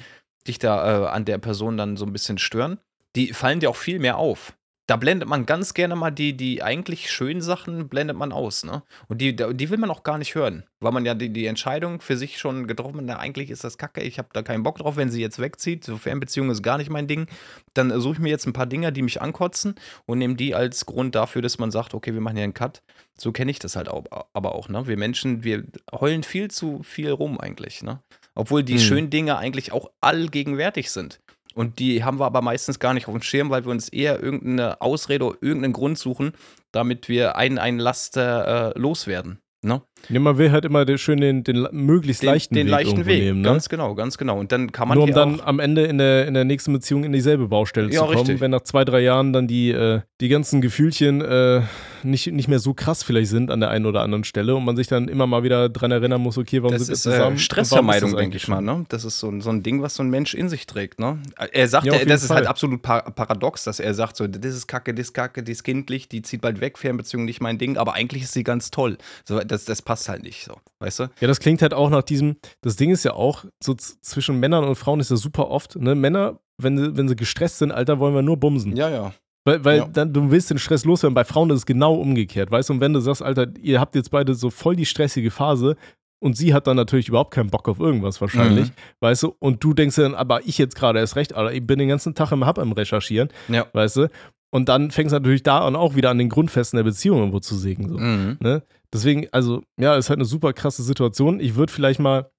dich 0.48 0.60
da 0.60 1.06
äh, 1.06 1.08
an 1.10 1.26
der 1.26 1.38
Person 1.40 1.78
dann 1.78 1.98
so 1.98 2.06
ein 2.06 2.14
bisschen 2.14 2.38
stören, 2.38 2.80
die 3.16 3.34
fallen 3.34 3.60
dir 3.60 3.70
auch 3.70 3.76
viel 3.76 4.00
mehr 4.00 4.18
auf. 4.18 4.57
Da 4.88 4.96
blendet 4.96 5.28
man 5.28 5.46
ganz 5.46 5.74
gerne 5.74 5.98
mal 5.98 6.12
die, 6.12 6.38
die 6.38 6.64
eigentlich 6.64 7.12
schönen 7.12 7.42
Sachen, 7.42 7.90
blendet 7.90 8.16
man 8.16 8.32
aus, 8.32 8.64
ne? 8.64 8.84
Und 9.10 9.20
die, 9.20 9.36
die 9.36 9.70
will 9.70 9.78
man 9.78 9.92
auch 9.92 10.02
gar 10.02 10.18
nicht 10.18 10.34
hören, 10.34 10.64
weil 10.80 10.94
man 10.94 11.06
ja 11.06 11.14
die, 11.14 11.28
die 11.30 11.46
Entscheidung 11.46 12.00
für 12.00 12.16
sich 12.16 12.40
schon 12.40 12.68
getroffen 12.68 13.00
hat, 13.00 13.06
na, 13.06 13.20
eigentlich 13.20 13.50
ist 13.50 13.66
das 13.66 13.78
kacke, 13.78 14.02
ich 14.02 14.18
habe 14.18 14.30
da 14.32 14.44
keinen 14.44 14.64
Bock 14.64 14.78
drauf, 14.78 14.96
wenn 14.96 15.12
sie 15.12 15.20
jetzt 15.20 15.40
wegzieht, 15.40 15.84
so 15.84 15.98
Fernbeziehung 15.98 16.50
ist 16.50 16.64
gar 16.64 16.78
nicht 16.78 16.90
mein 16.90 17.06
Ding, 17.08 17.28
dann 17.74 18.00
suche 18.00 18.14
ich 18.14 18.20
mir 18.20 18.30
jetzt 18.30 18.48
ein 18.48 18.54
paar 18.54 18.66
Dinger, 18.66 18.92
die 18.92 19.02
mich 19.02 19.22
ankotzen 19.22 19.76
und 20.06 20.20
nehme 20.20 20.36
die 20.36 20.56
als 20.56 20.86
Grund 20.86 21.16
dafür, 21.16 21.42
dass 21.42 21.60
man 21.60 21.70
sagt, 21.70 21.94
okay, 21.94 22.14
wir 22.14 22.22
machen 22.22 22.38
hier 22.38 22.46
einen 22.46 22.54
Cut. 22.54 22.82
So 23.18 23.34
kenne 23.34 23.52
ich 23.52 23.60
das 23.60 23.76
halt 23.76 23.90
auch, 23.90 24.06
aber 24.32 24.56
auch, 24.56 24.70
ne? 24.70 24.88
Wir 24.88 24.96
Menschen, 24.96 25.44
wir 25.44 25.66
heulen 25.92 26.24
viel 26.24 26.50
zu 26.50 26.82
viel 26.84 27.12
rum 27.12 27.42
eigentlich, 27.42 27.84
ne? 27.84 28.00
Obwohl 28.36 28.64
die 28.64 28.74
Hm. 28.74 28.80
schönen 28.80 29.10
Dinge 29.10 29.38
eigentlich 29.38 29.74
auch 29.74 29.92
allgegenwärtig 30.00 30.92
sind. 30.92 31.20
Und 31.58 31.80
die 31.80 32.04
haben 32.04 32.20
wir 32.20 32.26
aber 32.26 32.42
meistens 32.44 32.78
gar 32.78 32.94
nicht 32.94 33.08
auf 33.08 33.14
dem 33.16 33.24
Schirm, 33.24 33.50
weil 33.50 33.66
wir 33.66 33.72
uns 33.72 33.90
eher 33.90 34.22
irgendeine 34.22 34.80
Ausrede 34.80 35.26
oder 35.26 35.38
irgendeinen 35.42 35.74
Grund 35.74 35.98
suchen, 35.98 36.34
damit 36.72 37.10
wir 37.10 37.36
einen, 37.36 37.58
einen 37.58 37.80
Laster 37.80 38.76
äh, 38.76 38.80
loswerden. 38.80 39.40
Ne? 39.64 39.82
Ja, 40.10 40.20
man 40.20 40.38
will 40.38 40.52
halt 40.52 40.66
immer 40.66 40.86
den, 40.86 41.00
schön 41.00 41.20
den, 41.20 41.44
den 41.44 41.68
möglichst 41.72 42.22
Den, 42.22 42.28
leichten 42.28 42.54
den 42.54 42.68
Weg 42.68 42.72
leichten 42.72 43.06
Weg. 43.08 43.24
nehmen. 43.24 43.42
Ne? 43.42 43.48
Ganz 43.50 43.70
genau, 43.70 43.96
ganz 43.96 44.20
genau. 44.20 44.40
Und 44.40 44.52
dann 44.52 44.72
kann 44.72 44.88
man 44.88 45.00
Nur 45.00 45.06
um 45.06 45.14
dann 45.14 45.42
am 45.42 45.60
Ende 45.60 45.86
in 45.86 45.98
der, 45.98 46.28
in 46.28 46.36
der 46.36 46.46
nächsten 46.46 46.72
Beziehung 46.74 47.04
in 47.04 47.12
dieselbe 47.12 47.48
Baustelle 47.48 47.88
Ja, 47.92 48.02
zu 48.02 48.06
kommen, 48.06 48.18
richtig. 48.20 48.40
wenn 48.40 48.52
nach 48.52 48.62
zwei, 48.62 48.86
drei 48.86 49.00
Jahren 49.00 49.34
dann 49.34 49.48
die, 49.48 49.72
äh, 49.72 50.02
die 50.22 50.30
ganzen 50.30 50.62
Gefühlchen 50.62 51.22
äh, 51.22 51.62
nicht, 52.10 52.32
nicht 52.32 52.48
mehr 52.48 52.60
so 52.60 52.74
krass 52.74 53.04
vielleicht 53.04 53.30
sind 53.30 53.52
an 53.52 53.60
der 53.60 53.70
einen 53.70 53.86
oder 53.86 54.02
anderen 54.02 54.24
Stelle 54.24 54.56
und 54.56 54.66
man 54.66 54.76
sich 54.76 54.88
dann 54.88 55.08
immer 55.08 55.28
mal 55.28 55.44
wieder 55.44 55.70
dran 55.70 55.92
erinnern 55.92 56.22
muss, 56.22 56.38
okay, 56.38 56.64
warum 56.64 56.74
das 56.78 56.82
sind 56.84 56.90
wir 56.90 56.94
ist 56.94 57.04
zusammen? 57.04 57.20
äh, 57.20 57.22
Und 57.22 57.24
warum 57.28 57.38
Stressvermeidung, 57.40 58.16
denke 58.16 58.38
ich 58.38 58.48
mal. 58.48 58.62
Ne? 58.62 58.86
Das 58.90 59.06
ist 59.06 59.20
so, 59.20 59.30
ein- 59.30 59.42
so 59.42 59.50
ein 59.50 59.62
Ding, 59.64 59.82
was 59.82 59.96
so 59.96 60.04
ein 60.04 60.10
Mensch 60.10 60.34
in 60.34 60.50
sich 60.50 60.66
trägt. 60.66 61.00
Ne? 61.00 61.20
Er 61.52 61.68
sagt, 61.68 61.86
Ja, 61.86 61.94
jeden 61.94 62.10
das 62.10 62.24
ist 62.24 62.30
halt 62.30 62.46
Fall. 62.46 62.48
absolut 62.48 62.82
par 62.82 63.04
paradox, 63.12 63.64
dass 63.66 63.80
er 63.80 63.94
sagt, 63.94 64.18
so, 64.18 64.26
das 64.28 64.56
ist 64.56 64.68
kacke, 64.68 64.94
das 64.94 65.08
ist 65.08 65.14
kacke, 65.14 65.44
die 65.44 65.52
ist 65.52 65.64
kindlich, 65.64 66.08
die 66.10 66.22
zieht 66.22 66.42
bald 66.42 66.60
weg, 66.62 66.78
Fernbeziehung 66.78 67.26
nicht 67.26 67.42
mein 67.42 67.58
Ding, 67.58 67.78
aber 67.78 67.94
eigentlich 67.94 68.24
ist 68.24 68.34
sie 68.34 68.44
ganz 68.44 68.72
toll. 68.72 68.98
So, 69.26 69.40
das, 69.40 69.66
das 69.66 69.82
passt 69.82 70.10
halt 70.10 70.24
nicht 70.24 70.44
so, 70.46 70.56
weißt 70.80 71.00
du? 71.00 71.04
Ja, 71.20 71.28
das 71.28 71.40
klingt 71.40 71.62
halt 71.62 71.74
auch 71.74 71.90
nach 71.90 72.04
diesem, 72.04 72.38
das 72.62 72.76
Ding 72.76 72.90
ist 72.92 73.04
ja 73.04 73.14
auch, 73.14 73.46
so 73.64 73.74
zwischen 73.76 74.40
Männern 74.40 74.64
und 74.64 74.76
Frauen 74.76 75.00
ist 75.00 75.12
ja 75.12 75.18
super 75.18 75.50
oft, 75.50 75.76
ne? 75.76 75.96
Männer, 75.96 76.40
wenn 76.58 76.78
sie, 76.78 76.98
wenn 76.98 77.08
sie 77.08 77.16
gestresst 77.16 77.60
sind, 77.60 77.72
Alter, 77.72 78.00
wollen 78.00 78.16
wir 78.16 78.22
nur 78.22 78.38
bumsen. 78.38 78.76
Ja, 78.76 78.90
ja. 78.90 79.14
Weil, 79.48 79.64
weil 79.64 79.78
Ja. 79.78 79.88
dann, 79.88 80.12
du 80.12 80.30
willst 80.30 80.50
den 80.52 80.60
Stress 80.60 80.84
loswerden. 80.84 81.16
Bei 81.16 81.24
Frauen 81.24 81.50
ist 81.52 81.60
es 81.60 81.66
genau 81.66 81.96
umgekehrt, 81.96 82.52
weißt 82.52 82.68
du? 82.70 82.74
Und 82.74 82.82
wenn 82.82 82.92
du 82.94 83.00
sagst, 83.00 83.22
Alter, 83.24 83.48
ihr 83.62 83.80
habt 83.80 83.96
jetzt 83.96 84.12
beide 84.12 84.34
so 84.36 84.50
voll 84.50 84.76
die 84.76 84.86
stressige 84.86 85.32
Phase 85.32 85.76
und 86.20 86.36
sie 86.36 86.54
hat 86.54 86.68
dann 86.68 86.76
natürlich 86.76 87.08
überhaupt 87.08 87.32
keinen 87.34 87.50
Bock 87.50 87.70
auf 87.70 87.80
irgendwas 87.80 88.20
wahrscheinlich, 88.20 88.68
Mhm. 88.70 88.74
weißt 89.00 89.24
du? 89.24 89.36
Und 89.40 89.64
du 89.64 89.74
denkst 89.74 89.96
dann, 89.96 90.16
aber 90.16 90.46
ich 90.46 90.58
jetzt 90.58 90.76
gerade 90.76 91.00
erst 91.00 91.16
recht, 91.16 91.34
Alter, 91.34 91.54
ich 91.54 91.66
bin 91.66 91.80
den 91.80 91.88
ganzen 91.88 92.14
Tag 92.14 92.32
im 92.34 92.46
Hub 92.46 92.60
am 92.60 92.72
Recherchieren, 92.74 93.30
Ja. 93.48 93.66
weißt 93.72 93.96
du? 93.98 94.10
Und 94.50 94.68
dann 94.70 94.92
fängst 94.92 95.14
du 95.14 95.18
natürlich 95.18 95.44
da 95.44 95.66
und 95.66 95.76
auch 95.76 95.96
wieder 95.96 96.10
an 96.10 96.18
den 96.18 96.30
Grundfesten 96.30 96.78
der 96.78 96.84
Beziehung 96.84 97.20
irgendwo 97.20 97.40
zu 97.40 97.56
sägen. 97.56 97.88
So. 97.90 97.98
Mhm. 97.98 98.38
Ne? 98.42 98.64
Deswegen, 98.94 99.28
also, 99.32 99.62
ja, 99.80 99.96
ist 99.96 100.10
halt 100.10 100.20
eine 100.20 100.26
super 100.26 100.54
krasse 100.54 100.84
Situation. 100.84 101.40
Ich 101.40 101.56
würde 101.56 101.72
vielleicht 101.72 102.00
mal 102.00 102.30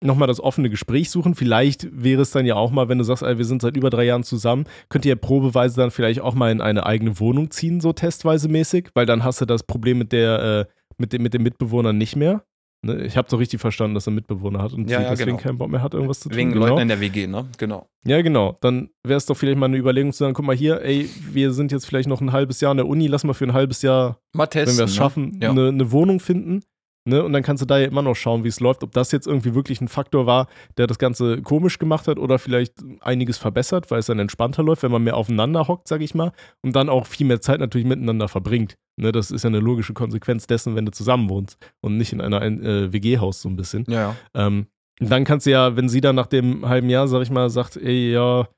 nochmal 0.00 0.28
das 0.28 0.40
offene 0.40 0.70
Gespräch 0.70 1.10
suchen. 1.10 1.34
Vielleicht 1.34 1.88
wäre 1.90 2.22
es 2.22 2.30
dann 2.30 2.46
ja 2.46 2.54
auch 2.54 2.70
mal, 2.70 2.88
wenn 2.88 2.98
du 2.98 3.04
sagst, 3.04 3.22
ey, 3.22 3.36
wir 3.38 3.44
sind 3.44 3.62
seit 3.62 3.76
über 3.76 3.90
drei 3.90 4.04
Jahren 4.04 4.22
zusammen, 4.22 4.64
könnt 4.88 5.04
ihr 5.04 5.16
probeweise 5.16 5.76
dann 5.76 5.90
vielleicht 5.90 6.20
auch 6.20 6.34
mal 6.34 6.52
in 6.52 6.60
eine 6.60 6.86
eigene 6.86 7.18
Wohnung 7.18 7.50
ziehen, 7.50 7.80
so 7.80 7.92
testweise 7.92 8.48
mäßig, 8.48 8.90
weil 8.94 9.06
dann 9.06 9.24
hast 9.24 9.40
du 9.40 9.44
das 9.44 9.62
Problem 9.64 9.98
mit 9.98 10.12
der, 10.12 10.66
äh, 10.68 10.72
mit 10.98 11.12
dem, 11.12 11.22
mit 11.22 11.34
dem 11.34 11.42
Mitbewohner 11.42 11.92
nicht 11.92 12.16
mehr. 12.16 12.44
Ne? 12.82 13.02
Ich 13.04 13.16
habe 13.16 13.28
doch 13.28 13.40
richtig 13.40 13.60
verstanden, 13.60 13.94
dass 13.94 14.06
er 14.06 14.12
Mitbewohner 14.12 14.62
hat 14.62 14.72
und 14.72 14.88
Ja, 14.88 15.02
ja, 15.02 15.10
deswegen 15.10 15.30
genau. 15.30 15.42
keinen 15.42 15.58
Bock 15.58 15.68
mehr 15.68 15.82
hat, 15.82 15.94
irgendwas 15.94 16.20
zu 16.20 16.28
tun. 16.28 16.38
Wegen 16.38 16.52
genau. 16.52 16.66
Leuten 16.68 16.82
in 16.82 16.88
der 16.88 17.00
WG, 17.00 17.26
ne? 17.26 17.46
Genau. 17.58 17.88
Ja, 18.06 18.22
genau. 18.22 18.56
Dann 18.60 18.90
wäre 19.02 19.16
es 19.16 19.26
doch 19.26 19.36
vielleicht 19.36 19.58
mal 19.58 19.66
eine 19.66 19.78
Überlegung 19.78 20.12
zu 20.12 20.18
sagen, 20.18 20.32
guck 20.34 20.44
mal 20.46 20.54
hier, 20.54 20.80
ey, 20.82 21.10
wir 21.32 21.50
sind 21.52 21.72
jetzt 21.72 21.86
vielleicht 21.86 22.08
noch 22.08 22.20
ein 22.20 22.30
halbes 22.30 22.60
Jahr 22.60 22.70
an 22.70 22.76
der 22.76 22.86
Uni, 22.86 23.08
lass 23.08 23.24
mal 23.24 23.32
für 23.34 23.46
ein 23.46 23.52
halbes 23.52 23.82
Jahr 23.82 24.20
Mal 24.32 24.46
testen. 24.46 24.74
wenn 24.74 24.78
wir 24.78 24.84
es 24.84 24.92
ne? 24.92 24.96
schaffen, 24.96 25.38
Ja. 25.42 25.50
eine, 25.50 25.68
eine 25.68 25.90
Wohnung 25.90 26.20
finden. 26.20 26.60
Ne? 27.04 27.22
Und 27.22 27.32
dann 27.32 27.42
kannst 27.42 27.62
du 27.62 27.66
da 27.66 27.78
ja 27.78 27.86
immer 27.86 28.02
noch 28.02 28.14
schauen, 28.14 28.44
wie 28.44 28.48
es 28.48 28.60
läuft, 28.60 28.82
ob 28.82 28.92
das 28.92 29.12
jetzt 29.12 29.26
irgendwie 29.26 29.54
wirklich 29.54 29.80
ein 29.80 29.88
Faktor 29.88 30.26
war, 30.26 30.46
der 30.76 30.86
das 30.86 30.98
Ganze 30.98 31.40
komisch 31.42 31.78
gemacht 31.78 32.06
hat 32.06 32.18
oder 32.18 32.38
vielleicht 32.38 32.74
einiges 33.00 33.38
verbessert, 33.38 33.90
weil 33.90 34.00
es 34.00 34.06
dann 34.06 34.18
entspannter 34.18 34.62
läuft, 34.62 34.82
wenn 34.82 34.92
man 34.92 35.04
mehr 35.04 35.16
aufeinander 35.16 35.68
hockt, 35.68 35.88
sag 35.88 36.02
ich 36.02 36.14
mal, 36.14 36.32
und 36.62 36.76
dann 36.76 36.88
auch 36.88 37.06
viel 37.06 37.26
mehr 37.26 37.40
Zeit 37.40 37.60
natürlich 37.60 37.86
miteinander 37.86 38.28
verbringt. 38.28 38.76
Ne? 38.96 39.12
Das 39.12 39.30
ist 39.30 39.44
ja 39.44 39.48
eine 39.48 39.60
logische 39.60 39.94
Konsequenz 39.94 40.46
dessen, 40.46 40.76
wenn 40.76 40.84
du 40.84 40.92
zusammen 40.92 41.28
wohnst 41.28 41.58
und 41.80 41.96
nicht 41.96 42.12
in 42.12 42.20
einer 42.20 42.42
äh, 42.42 42.92
WG-Haus 42.92 43.40
so 43.40 43.48
ein 43.48 43.56
bisschen. 43.56 43.84
Ja. 43.88 44.14
Ähm, 44.34 44.66
dann 45.00 45.24
kannst 45.24 45.46
du 45.46 45.50
ja, 45.50 45.76
wenn 45.76 45.88
sie 45.88 46.00
dann 46.00 46.16
nach 46.16 46.26
dem 46.26 46.68
halben 46.68 46.90
Jahr, 46.90 47.08
sag 47.08 47.22
ich 47.22 47.30
mal, 47.30 47.48
sagt, 47.50 47.76
ey, 47.76 48.12
ja, 48.12 48.48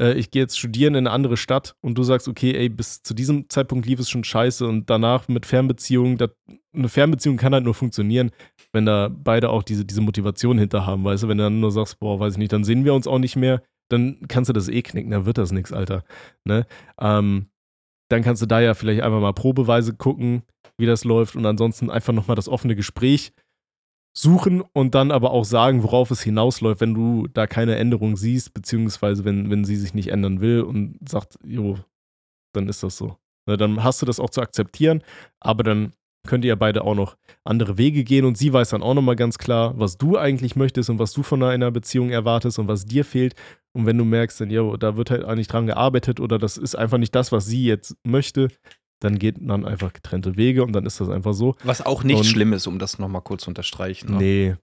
äh, 0.00 0.14
ich 0.14 0.30
gehe 0.30 0.42
jetzt 0.42 0.58
studieren 0.58 0.94
in 0.94 1.06
eine 1.06 1.10
andere 1.10 1.36
Stadt 1.36 1.76
und 1.80 1.96
du 1.96 2.02
sagst, 2.02 2.28
okay, 2.28 2.54
ey, 2.54 2.68
bis 2.68 3.02
zu 3.02 3.14
diesem 3.14 3.48
Zeitpunkt 3.48 3.86
lief 3.86 4.00
es 4.00 4.10
schon 4.10 4.24
scheiße 4.24 4.66
und 4.66 4.88
danach 4.88 5.28
mit 5.28 5.46
Fernbeziehungen, 5.46 6.16
dat, 6.16 6.34
eine 6.74 6.88
Fernbeziehung 6.88 7.36
kann 7.36 7.52
halt 7.52 7.64
nur 7.64 7.74
funktionieren, 7.74 8.30
wenn 8.72 8.86
da 8.86 9.08
beide 9.08 9.50
auch 9.50 9.62
diese, 9.62 9.84
diese 9.84 10.00
Motivation 10.00 10.58
hinter 10.58 10.86
haben, 10.86 11.04
weißt 11.04 11.24
du, 11.24 11.28
wenn 11.28 11.38
du 11.38 11.44
dann 11.44 11.60
nur 11.60 11.70
sagst, 11.70 12.00
boah, 12.00 12.18
weiß 12.18 12.34
ich 12.34 12.38
nicht, 12.38 12.52
dann 12.52 12.64
sehen 12.64 12.84
wir 12.84 12.94
uns 12.94 13.06
auch 13.06 13.18
nicht 13.18 13.36
mehr, 13.36 13.62
dann 13.90 14.18
kannst 14.28 14.48
du 14.48 14.52
das 14.52 14.68
eh 14.68 14.82
knicken, 14.82 15.10
dann 15.10 15.26
wird 15.26 15.38
das 15.38 15.52
nichts, 15.52 15.72
Alter. 15.72 16.04
Ne? 16.44 16.66
Ähm, 16.98 17.46
dann 18.08 18.22
kannst 18.22 18.42
du 18.42 18.46
da 18.46 18.60
ja 18.60 18.74
vielleicht 18.74 19.02
einfach 19.02 19.20
mal 19.20 19.32
probeweise 19.32 19.94
gucken, 19.94 20.42
wie 20.78 20.86
das 20.86 21.04
läuft 21.04 21.36
und 21.36 21.46
ansonsten 21.46 21.90
einfach 21.90 22.12
nochmal 22.12 22.36
das 22.36 22.48
offene 22.48 22.74
Gespräch 22.74 23.32
suchen 24.14 24.62
und 24.72 24.94
dann 24.94 25.10
aber 25.10 25.30
auch 25.30 25.44
sagen, 25.44 25.82
worauf 25.82 26.10
es 26.10 26.22
hinausläuft, 26.22 26.80
wenn 26.80 26.94
du 26.94 27.26
da 27.28 27.46
keine 27.46 27.76
Änderung 27.76 28.16
siehst, 28.16 28.52
beziehungsweise 28.52 29.24
wenn, 29.24 29.50
wenn 29.50 29.64
sie 29.64 29.76
sich 29.76 29.94
nicht 29.94 30.08
ändern 30.08 30.40
will 30.40 30.62
und 30.62 30.98
sagt, 31.08 31.38
jo, 31.44 31.78
dann 32.54 32.68
ist 32.68 32.82
das 32.82 32.96
so. 32.96 33.16
Na, 33.46 33.56
dann 33.56 33.82
hast 33.82 34.02
du 34.02 34.06
das 34.06 34.20
auch 34.20 34.30
zu 34.30 34.40
akzeptieren, 34.40 35.02
aber 35.40 35.62
dann 35.64 35.92
könnt 36.26 36.44
ihr 36.44 36.50
ja 36.50 36.54
beide 36.54 36.84
auch 36.84 36.94
noch 36.94 37.16
andere 37.44 37.78
Wege 37.78 38.04
gehen 38.04 38.24
und 38.24 38.38
sie 38.38 38.52
weiß 38.52 38.70
dann 38.70 38.82
auch 38.82 38.94
nochmal 38.94 39.16
ganz 39.16 39.38
klar, 39.38 39.74
was 39.78 39.98
du 39.98 40.16
eigentlich 40.16 40.54
möchtest 40.56 40.88
und 40.90 40.98
was 40.98 41.12
du 41.12 41.22
von 41.22 41.42
einer 41.42 41.70
Beziehung 41.70 42.10
erwartest 42.10 42.58
und 42.58 42.68
was 42.68 42.84
dir 42.84 43.04
fehlt. 43.04 43.34
Und 43.74 43.86
wenn 43.86 43.98
du 43.98 44.04
merkst, 44.04 44.40
dann, 44.40 44.50
ja, 44.50 44.76
da 44.76 44.96
wird 44.96 45.10
halt 45.10 45.24
eigentlich 45.24 45.48
dran 45.48 45.66
gearbeitet 45.66 46.20
oder 46.20 46.38
das 46.38 46.56
ist 46.58 46.74
einfach 46.76 46.98
nicht 46.98 47.14
das, 47.14 47.32
was 47.32 47.46
sie 47.46 47.64
jetzt 47.64 47.96
möchte, 48.04 48.48
dann 49.00 49.18
geht 49.18 49.36
dann 49.40 49.64
einfach 49.64 49.92
getrennte 49.92 50.36
Wege 50.36 50.62
und 50.62 50.72
dann 50.72 50.86
ist 50.86 51.00
das 51.00 51.08
einfach 51.08 51.32
so. 51.32 51.56
Was 51.64 51.84
auch 51.84 52.04
nicht 52.04 52.18
Und- 52.18 52.24
schlimm 52.26 52.52
ist, 52.52 52.66
um 52.68 52.78
das 52.78 52.98
nochmal 53.00 53.22
kurz 53.22 53.42
zu 53.44 53.50
unterstreichen. 53.50 54.12
Ne? 54.12 54.18
Nee. 54.18 54.54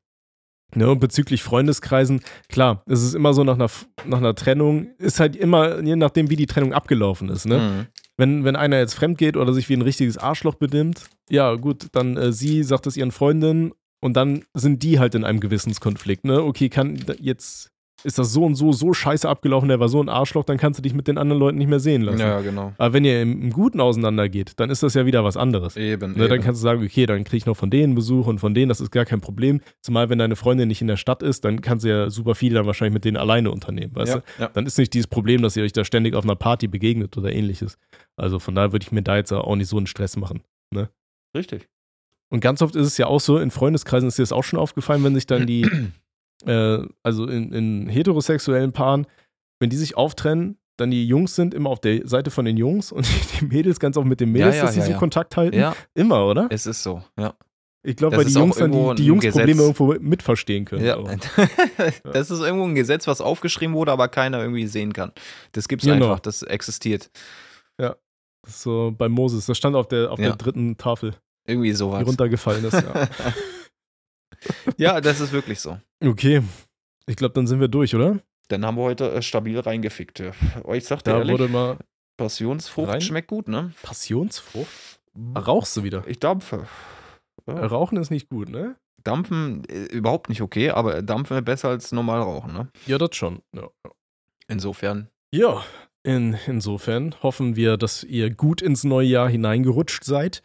Ne, 0.76 0.88
und 0.91 0.99
bezüglich 0.99 1.41
Freundeskreisen, 1.41 2.22
klar, 2.47 2.84
es 2.86 3.01
ist 3.01 3.16
immer 3.16 3.34
so 3.34 3.43
nach 3.43 3.55
einer, 3.55 3.70
nach 4.05 4.20
einer 4.20 4.36
Trennung, 4.36 4.89
ist 4.99 5.20
halt 5.20 5.36
immer, 5.36 5.82
je 5.82 5.95
nachdem, 5.95 6.30
wie 6.30 6.36
die 6.36 6.45
Trennung 6.45 6.74
abgelaufen 6.74 7.28
ist, 7.30 7.47
ne? 7.47 7.57
Mhm. 7.57 7.88
Wenn, 8.20 8.44
wenn 8.44 8.58
einer 8.58 8.78
jetzt 8.78 8.96
fremd 8.96 9.18
geht 9.18 9.38
oder 9.38 9.54
sich 9.54 9.70
wie 9.70 9.76
ein 9.76 9.82
richtiges 9.82 10.18
Arschloch 10.18 10.56
benimmt, 10.56 11.06
ja, 11.30 11.56
gut, 11.56 11.88
dann 11.94 12.18
äh, 12.18 12.34
sie 12.34 12.64
sagt 12.64 12.86
es 12.86 12.98
ihren 12.98 13.12
Freundinnen 13.12 13.72
und 14.02 14.18
dann 14.18 14.44
sind 14.54 14.84
die 14.84 15.00
halt 15.00 15.16
in 15.16 15.24
einem 15.24 15.40
Gewissenskonflikt, 15.40 16.26
ne? 16.26 16.44
Okay, 16.44 16.68
kann 16.68 17.02
jetzt 17.22 17.72
ist 18.04 18.18
das 18.18 18.34
so 18.34 18.43
und 18.43 18.56
so, 18.56 18.72
so 18.72 18.93
scheiße 18.93 19.28
abgelaufen, 19.28 19.70
der 19.70 19.80
war 19.80 19.89
so 19.89 20.02
ein 20.02 20.10
Arschloch, 20.10 20.43
dann 20.43 20.58
kannst 20.58 20.80
du 20.80 20.82
dich 20.82 20.93
mit 20.93 21.08
den 21.08 21.18
anderen 21.18 21.39
Leuten 21.39 21.58
nicht 21.58 21.68
mehr 21.68 21.80
sehen 21.80 22.02
lassen. 22.02 22.20
Ja, 22.20 22.41
genau. 22.41 22.74
Aber 22.78 22.93
wenn 22.93 23.06
ihr 23.06 23.22
im, 23.22 23.41
im 23.41 23.50
Guten 23.52 23.80
auseinandergeht, 23.80 24.54
dann 24.58 24.70
ist 24.70 24.84
das 24.84 24.93
ja 24.93 25.06
wieder 25.06 25.24
was 25.24 25.38
anderes. 25.38 25.78
Eben. 25.78 26.14
Ne, 26.14 26.28
dann 26.28 26.38
eben. 26.38 26.43
kannst 26.43 26.62
du 26.62 26.64
sagen, 26.64 26.84
okay, 26.84 27.06
dann 27.06 27.24
kriege 27.24 27.38
ich 27.38 27.45
noch 27.45 27.58
von 27.58 27.70
denen 27.70 27.95
Besuch 27.95 28.28
und 28.28 28.39
von 28.39 28.54
denen, 28.54 28.70
das 28.70 28.82
ist 28.82 28.91
gar 28.91 29.06
kein 29.06 29.22
Problem. 29.22 29.62
Zumal, 29.82 30.10
wenn 30.10 30.20
deine 30.20 30.36
Freundin 30.36 30.68
nicht 30.68 30.82
in 30.82 30.88
der 30.88 30.97
Stadt 30.97 31.24
ist, 31.24 31.45
dann 31.45 31.62
kannst 31.62 31.86
du 31.86 31.89
ja 31.89 32.10
super 32.10 32.36
viel 32.36 32.54
dann 32.54 32.66
wahrscheinlich 32.66 32.93
mit 32.93 33.06
denen 33.06 33.18
alleine 33.18 33.52
unternehmen, 33.52 33.95
weißt 33.95 34.16
ja, 34.16 34.20
du? 34.20 34.43
ja. 34.43 34.50
Dann 34.54 34.66
ist 34.66 34.78
nicht 34.78 34.93
dieses 34.93 35.08
Problem, 35.08 35.41
dass 35.41 35.56
ihr 35.56 35.64
euch 35.64 35.74
da 35.74 35.84
ständig 35.84 36.16
auf 36.16 36.24
einer 36.24 36.36
Party 36.36 36.68
begegnet 36.68 37.18
oder 37.18 37.32
ähnliches. 37.32 37.78
Also 38.16 38.39
von 38.39 38.56
daher 38.56 38.72
würde 38.72 38.84
ich 38.84 38.91
mir 38.91 39.02
da 39.02 39.18
jetzt 39.18 39.32
auch 39.32 39.56
nicht 39.56 39.70
so 39.70 39.78
einen 39.78 39.88
Stress 39.88 40.18
machen. 40.18 40.41
Richtig. 41.36 41.68
Und 42.30 42.41
ganz 42.41 42.62
oft 42.62 42.76
ist 42.76 42.88
es 42.88 42.97
ja 42.97 43.08
auch 43.08 43.20
so, 43.20 43.38
in 43.38 43.52
Freundeskreisen 43.52 44.08
ist 44.08 44.18
dir 44.18 44.24
das 44.24 44.32
auch 44.32 44.43
schon 44.43 44.60
aufgefallen, 44.60 45.04
wenn 45.04 45.16
sich 45.16 45.26
dann 45.26 45.47
die, 45.47 45.64
äh, 46.46 46.80
also 47.04 47.26
in, 47.28 47.52
in 47.54 47.88
heterosexuellen 47.90 48.72
Paaren, 48.74 49.08
wenn 49.60 49.70
die 49.70 49.78
sich 49.78 49.98
auftrennen, 49.98 50.58
dann 50.78 50.92
die 50.92 51.06
Jungs 51.06 51.36
sind 51.36 51.54
immer 51.54 51.70
auf 51.70 51.82
der 51.82 52.08
Seite 52.08 52.32
von 52.32 52.46
den 52.46 52.56
Jungs 52.58 52.92
und 52.92 53.06
die 53.42 53.46
Mädels 53.46 53.80
ganz 53.80 53.98
oft 53.98 54.08
mit 54.08 54.20
den 54.22 54.32
Mädels, 54.32 54.56
Ja, 54.56 54.60
ja, 54.62 54.66
dass 54.66 54.74
sie 54.76 54.80
ja, 54.80 54.86
so 54.86 54.92
ja. 54.94 54.98
Kontakt 54.98 55.36
halten. 55.38 55.58
Ja, 55.58 55.76
Immer, 55.94 56.26
oder? 56.26 56.48
es 56.50 56.66
ist 56.66 56.82
so. 56.84 57.04
Ja. 57.18 57.34
Ich 57.82 57.96
glaube, 57.96 58.18
weil 58.18 58.26
die 58.26 58.36
auch 58.36 58.42
Jungs 58.42 58.58
dann 58.58 58.72
die, 58.74 58.96
die 58.96 59.04
ein 59.04 59.08
Jungs 59.08 59.22
Gesetz. 59.24 59.38
Probleme 59.38 59.62
irgendwo 59.62 59.94
mitverstehen 60.00 60.66
können. 60.66 60.84
Ja. 60.86 60.98
Das 62.12 62.30
ist 62.30 62.40
irgendwo 62.42 62.66
ein 62.66 62.76
Gesetz, 62.76 63.08
was 63.08 63.22
aufgeschrieben 63.22 63.74
wurde, 63.74 63.92
aber 63.94 64.10
keiner 64.10 64.40
irgendwie 64.42 64.68
sehen 64.68 64.92
kann. 64.92 65.12
Das 65.54 65.68
gibt's 65.70 65.86
Genau. 65.86 66.06
einfach, 66.08 66.20
das 66.20 66.44
existiert. 66.44 67.10
Das 67.78 67.96
ist 68.56 68.62
so 68.62 68.94
bei 68.98 69.10
Moses, 69.10 69.46
das 69.46 69.58
stand 69.58 69.76
auf 69.76 69.88
der, 69.88 70.12
auf 70.12 70.20
Ja. 70.20 70.28
der 70.30 70.36
dritten 70.38 70.78
Tafel, 70.78 71.14
Irgendwie 71.46 71.70
die 71.70 71.76
sowas. 71.76 72.06
runtergefallen 72.06 72.64
ist. 72.66 72.74
Ja. 72.74 73.08
ja, 74.78 75.02
das 75.02 75.20
ist 75.20 75.32
wirklich 75.32 75.60
so. 75.60 75.80
okay, 76.04 76.42
ich 77.06 77.16
glaube, 77.16 77.34
dann 77.34 77.48
sind 77.48 77.60
wir 77.60 77.68
durch, 77.68 77.96
oder? 77.96 78.20
Dann 78.50 78.66
haben 78.66 78.78
wir 78.78 78.84
heute 78.84 79.12
äh, 79.12 79.22
stabil 79.22 79.60
reingefickt. 79.60 80.20
Ja. 80.20 80.32
Oh, 80.64 80.74
Ich 80.74 80.86
sag 80.86 81.04
dir 81.04 81.12
Da 81.12 81.18
ehrlich, 81.20 81.32
wurde 81.34 81.48
mal 81.48 81.78
Passionsfrucht 82.18 82.90
rein- 82.90 83.02
schmeckt 83.02 83.28
gut, 83.28 83.48
ne? 83.48 83.72
Passionsfrucht. 83.82 85.00
Rauchst 85.38 85.76
du 85.78 85.84
wieder? 85.84 86.04
Ich 86.08 86.20
dampfe. 86.20 86.68
Ja. 87.48 87.66
Rauchen 87.66 87.98
ist 87.98 88.10
nicht 88.12 88.30
gut, 88.30 88.50
ne? 88.50 88.76
Dampfen 89.04 89.64
äh, 89.70 89.86
überhaupt 89.86 90.30
nicht 90.30 90.42
okay, 90.42 90.70
aber 90.72 91.02
Dampfen 91.02 91.32
wäre 91.36 91.42
besser 91.42 91.70
als 91.70 91.92
normal 91.92 92.22
rauchen, 92.22 92.54
ne? 92.54 92.68
Ja, 92.86 92.98
das 92.98 93.16
schon. 93.16 93.42
Ja. 93.56 93.70
Insofern. 94.48 95.10
Ja, 95.32 95.64
in, 96.04 96.38
insofern 96.48 97.16
hoffen 97.22 97.56
wir, 97.56 97.78
dass 97.78 98.04
ihr 98.04 98.30
gut 98.34 98.62
ins 98.62 98.84
neue 98.84 99.08
Jahr 99.08 99.30
hineingerutscht 99.30 100.04
seid. 100.04 100.44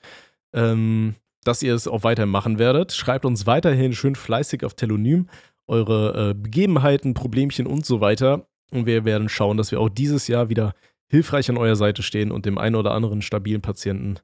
Ähm, 0.52 1.14
dass 1.44 1.62
ihr 1.62 1.74
es 1.74 1.86
auch 1.86 2.02
weiter 2.04 2.26
machen 2.26 2.58
werdet. 2.58 2.92
Schreibt 2.92 3.24
uns 3.24 3.46
weiterhin 3.46 3.92
schön 3.92 4.14
fleißig 4.16 4.64
auf 4.64 4.74
Telonym 4.74 5.28
eure 5.66 6.30
äh, 6.30 6.34
Begebenheiten, 6.34 7.14
Problemchen 7.14 7.66
und 7.66 7.86
so 7.86 8.00
weiter. 8.00 8.46
Und 8.70 8.86
wir 8.86 9.04
werden 9.04 9.28
schauen, 9.28 9.56
dass 9.56 9.70
wir 9.70 9.80
auch 9.80 9.88
dieses 9.88 10.26
Jahr 10.28 10.48
wieder 10.48 10.74
hilfreich 11.08 11.48
an 11.48 11.56
eurer 11.56 11.76
Seite 11.76 12.02
stehen 12.02 12.32
und 12.32 12.44
dem 12.44 12.58
einen 12.58 12.74
oder 12.74 12.92
anderen 12.92 13.22
stabilen 13.22 13.62
Patienten 13.62 14.16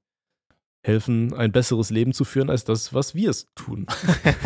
helfen, 0.82 1.34
ein 1.34 1.52
besseres 1.52 1.90
Leben 1.90 2.12
zu 2.14 2.24
führen, 2.24 2.48
als 2.50 2.64
das, 2.64 2.94
was 2.94 3.14
wir 3.14 3.28
es 3.30 3.46
tun. 3.54 3.86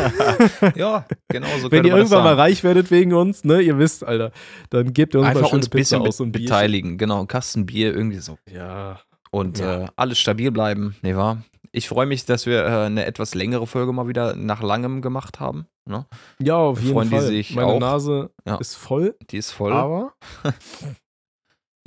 ja, 0.75 1.05
genau 1.29 1.47
so 1.61 1.71
Wenn 1.71 1.85
ihr 1.85 1.95
irgendwann 1.95 2.23
mal 2.23 2.29
sagen. 2.31 2.39
reich 2.39 2.63
werdet 2.63 2.91
wegen 2.91 3.13
uns, 3.13 3.43
ne, 3.45 3.61
ihr 3.61 3.77
wisst, 3.79 4.03
Alter, 4.03 4.31
dann 4.69 4.93
gebt 4.93 5.13
ihr 5.15 5.19
uns 5.21 5.27
mal 5.27 5.29
Einfach 5.37 5.49
schöne 5.49 5.59
uns 5.59 5.67
ein 5.67 5.69
bisschen 5.71 6.01
aus 6.01 6.19
und 6.19 6.31
be 6.33 6.39
Bierchen. 6.39 6.53
beteiligen. 6.53 6.97
Genau, 6.97 7.21
ein 7.21 7.27
Kasten 7.27 7.65
Bier, 7.65 7.95
irgendwie 7.95 8.19
so. 8.19 8.37
Ja, 8.53 8.99
Und 9.31 9.59
Ja. 9.59 9.83
äh, 9.83 9.87
alles 9.95 10.19
stabil 10.19 10.51
bleiben, 10.51 10.95
ne 11.01 11.15
wahr? 11.15 11.43
Ich 11.75 11.89
freue 11.89 12.05
mich, 12.05 12.23
dass 12.25 12.45
wir 12.45 12.63
äh, 12.63 12.85
eine 12.85 13.05
etwas 13.05 13.35
längere 13.35 13.67
Folge 13.67 13.91
mal 13.91 14.07
wieder 14.07 14.35
nach 14.35 14.61
langem 14.63 15.01
gemacht 15.01 15.41
haben. 15.41 15.67
Ne? 15.85 16.05
Ja, 16.39 16.55
auf 16.55 16.79
jeden 16.79 16.93
Freuen 16.93 17.09
die 17.09 17.15
Fall. 17.17 17.25
sich 17.27 17.53
Meine 17.53 17.67
auch? 17.67 17.79
Nase 17.79 18.31
Ja. 18.47 18.55
ist 18.57 18.75
voll, 18.75 19.15
Die 19.29 19.37
ist 19.37 19.51
voll. 19.51 19.73
aber. 19.73 20.13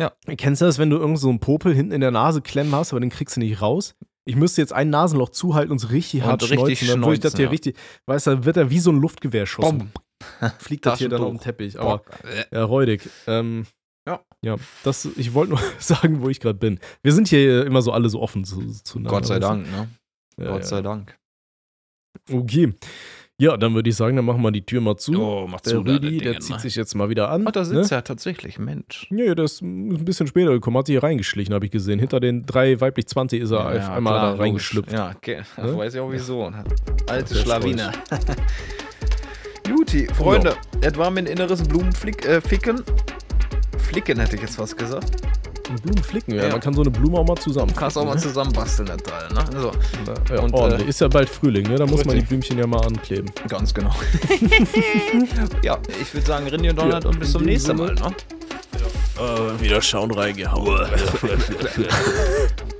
Ja. 0.00 0.12
Kennst 0.36 0.62
du 0.62 0.66
das, 0.66 0.78
wenn 0.78 0.90
du 0.90 0.96
irgend 0.96 1.18
so 1.18 1.28
einen 1.28 1.40
Popel 1.40 1.74
hinten 1.74 1.90
in 1.90 2.00
der 2.00 2.12
Nase 2.12 2.40
klemmen 2.40 2.72
hast, 2.72 2.92
aber 2.92 3.00
den 3.00 3.10
kriegst 3.10 3.34
du 3.34 3.40
nicht 3.40 3.60
raus? 3.60 3.96
Ich 4.24 4.36
müsste 4.36 4.60
jetzt 4.60 4.72
ein 4.72 4.90
Nasenloch 4.90 5.30
zuhalten 5.30 5.72
und 5.72 5.80
so 5.80 5.88
richtig 5.88 6.22
Und 6.22 6.28
hart 6.28 6.42
richtig 6.42 6.78
schneuzen, 6.78 7.00
dann 7.02 7.12
ich 7.14 7.18
das 7.18 7.34
hier 7.34 7.46
ja. 7.46 7.50
richtig, 7.50 7.76
weißt 8.06 8.28
du, 8.28 8.30
dann 8.30 8.44
wird 8.44 8.56
er 8.58 8.70
wie 8.70 8.78
so 8.78 8.92
ein 8.92 9.00
Luftgewehrschuss. 9.00 9.64
Bom. 9.64 9.90
Fliegt 10.58 10.86
das 10.86 11.00
hier 11.00 11.08
dann 11.08 11.22
auf 11.22 11.30
den. 11.30 11.40
Teppich. 11.40 11.80
Aber 11.80 12.02
ja, 12.52 12.62
räudig. 12.62 13.08
Ähm, 13.26 13.66
Ja. 14.08 14.20
Ja, 14.42 14.56
das, 14.84 15.04
ich 15.16 15.34
wollte 15.34 15.50
nur 15.52 15.60
sagen, 15.78 16.22
wo 16.22 16.28
ich 16.28 16.40
gerade 16.40 16.58
bin. 16.58 16.78
Wir 17.02 17.12
sind 17.12 17.28
hier 17.28 17.66
immer 17.66 17.82
so 17.82 17.92
alle 17.92 18.08
so 18.08 18.20
offen 18.22 18.44
zu, 18.44 18.66
zueinander. 18.82 19.10
Gott 19.10 19.26
sei? 19.26 19.38
Dank, 19.38 19.70
ne? 19.70 19.88
Ja, 20.38 20.52
Gott 20.52 20.60
ja. 20.60 20.66
sei 20.66 20.80
Dank. 20.82 21.18
Okay. 22.32 22.72
Ja, 23.40 23.56
dann 23.56 23.74
würde 23.74 23.88
ich 23.90 23.94
sagen, 23.96 24.16
dann 24.16 24.24
machen 24.24 24.42
wir 24.42 24.50
die 24.50 24.64
Tür 24.66 24.80
mal 24.80 24.96
zu. 24.96 25.12
Oh, 25.20 25.46
mach 25.48 25.60
der 25.60 25.74
zu, 25.74 25.78
Rüdi, 25.80 26.18
der 26.18 26.40
zieht 26.40 26.56
ne? 26.56 26.60
sich 26.62 26.74
jetzt 26.74 26.94
mal 26.94 27.08
wieder 27.08 27.30
an. 27.30 27.44
Ach, 27.46 27.52
da 27.52 27.64
sitzt 27.64 27.90
ne? 27.90 27.98
er 27.98 28.02
tatsächlich, 28.04 28.58
Mensch. 28.58 29.06
Ja, 29.10 29.32
der 29.34 29.44
ist 29.44 29.60
ein 29.62 30.04
bisschen 30.04 30.26
später 30.26 30.50
gekommen, 30.50 30.76
hat 30.76 30.86
sich 30.86 30.94
hier 30.94 31.02
reingeschlichen, 31.04 31.54
habe 31.54 31.64
ich 31.66 31.70
gesehen. 31.70 32.00
Hinter 32.00 32.18
den 32.18 32.46
drei 32.46 32.80
weiblich 32.80 33.06
20 33.06 33.40
ist 33.42 33.50
er 33.52 33.66
auf 33.68 33.74
Ja, 33.74 33.94
einmal 33.94 34.14
klar, 34.14 34.32
da 34.32 34.42
reingeschlüpft. 34.42 34.92
Ja, 34.92 35.12
okay. 35.16 35.42
Das 35.56 35.70
Ne? 35.70 35.76
weiß 35.76 35.94
ich 35.94 36.00
auch 36.00 36.10
wieso. 36.10 36.50
ne? 36.50 36.64
Alte 37.06 37.34
Schlawine. 37.36 37.92
Juti, 39.68 40.06
Freunde, 40.06 40.56
es 40.80 40.96
war 40.96 41.10
mein 41.10 41.26
inneres 41.26 41.62
Blumenficken. 41.62 42.78
Äh. 42.78 42.82
Flicken 43.88 44.18
hätte 44.20 44.36
ich 44.36 44.42
jetzt 44.42 44.58
was 44.58 44.76
gesagt. 44.76 45.10
Und 45.70 45.82
Blumen 45.82 46.02
flicken, 46.02 46.34
ja. 46.34 46.44
Ja. 46.44 46.50
Man 46.52 46.60
kann 46.60 46.72
so 46.74 46.80
eine 46.82 46.90
Blume 46.90 47.18
auch 47.18 47.26
mal 47.26 47.36
zusammen. 47.36 47.72
Kannst 47.76 47.98
auch 47.98 48.04
mal 48.04 48.18
zusammenbasteln, 48.18 48.86
das 48.88 48.98
Teil, 49.02 49.28
ne? 49.34 49.44
So, 49.60 49.72
Ja, 50.34 50.40
Und, 50.40 50.54
ordentlich. 50.54 50.86
äh, 50.86 50.90
ist 50.90 51.00
ja 51.00 51.08
bald 51.08 51.28
Frühling, 51.28 51.66
ne? 51.68 51.76
Da 51.76 51.86
muss 51.86 52.04
man 52.04 52.16
die. 52.16 52.22
Blümchen 52.22 52.58
ja 52.58 52.66
mal 52.66 52.80
ankleben. 52.86 53.30
ganz 53.48 53.72
genau. 53.74 53.90
ja, 55.62 55.78
ich 56.00 56.12
würde 56.14 56.26
sagen, 56.26 56.46
Rindy 56.48 56.70
und 56.70 56.76
Donald 56.78 57.04
Ja, 57.04 57.10
und 57.10 57.20
bis 57.20 57.32
zum 57.32 57.42
nächsten. 57.44 57.76
Mal, 57.76 57.94
ne? 57.94 58.12
Äh, 59.18 59.60
wieder 59.62 59.82
schauen 59.82 60.10
reingehauen. 60.10 60.86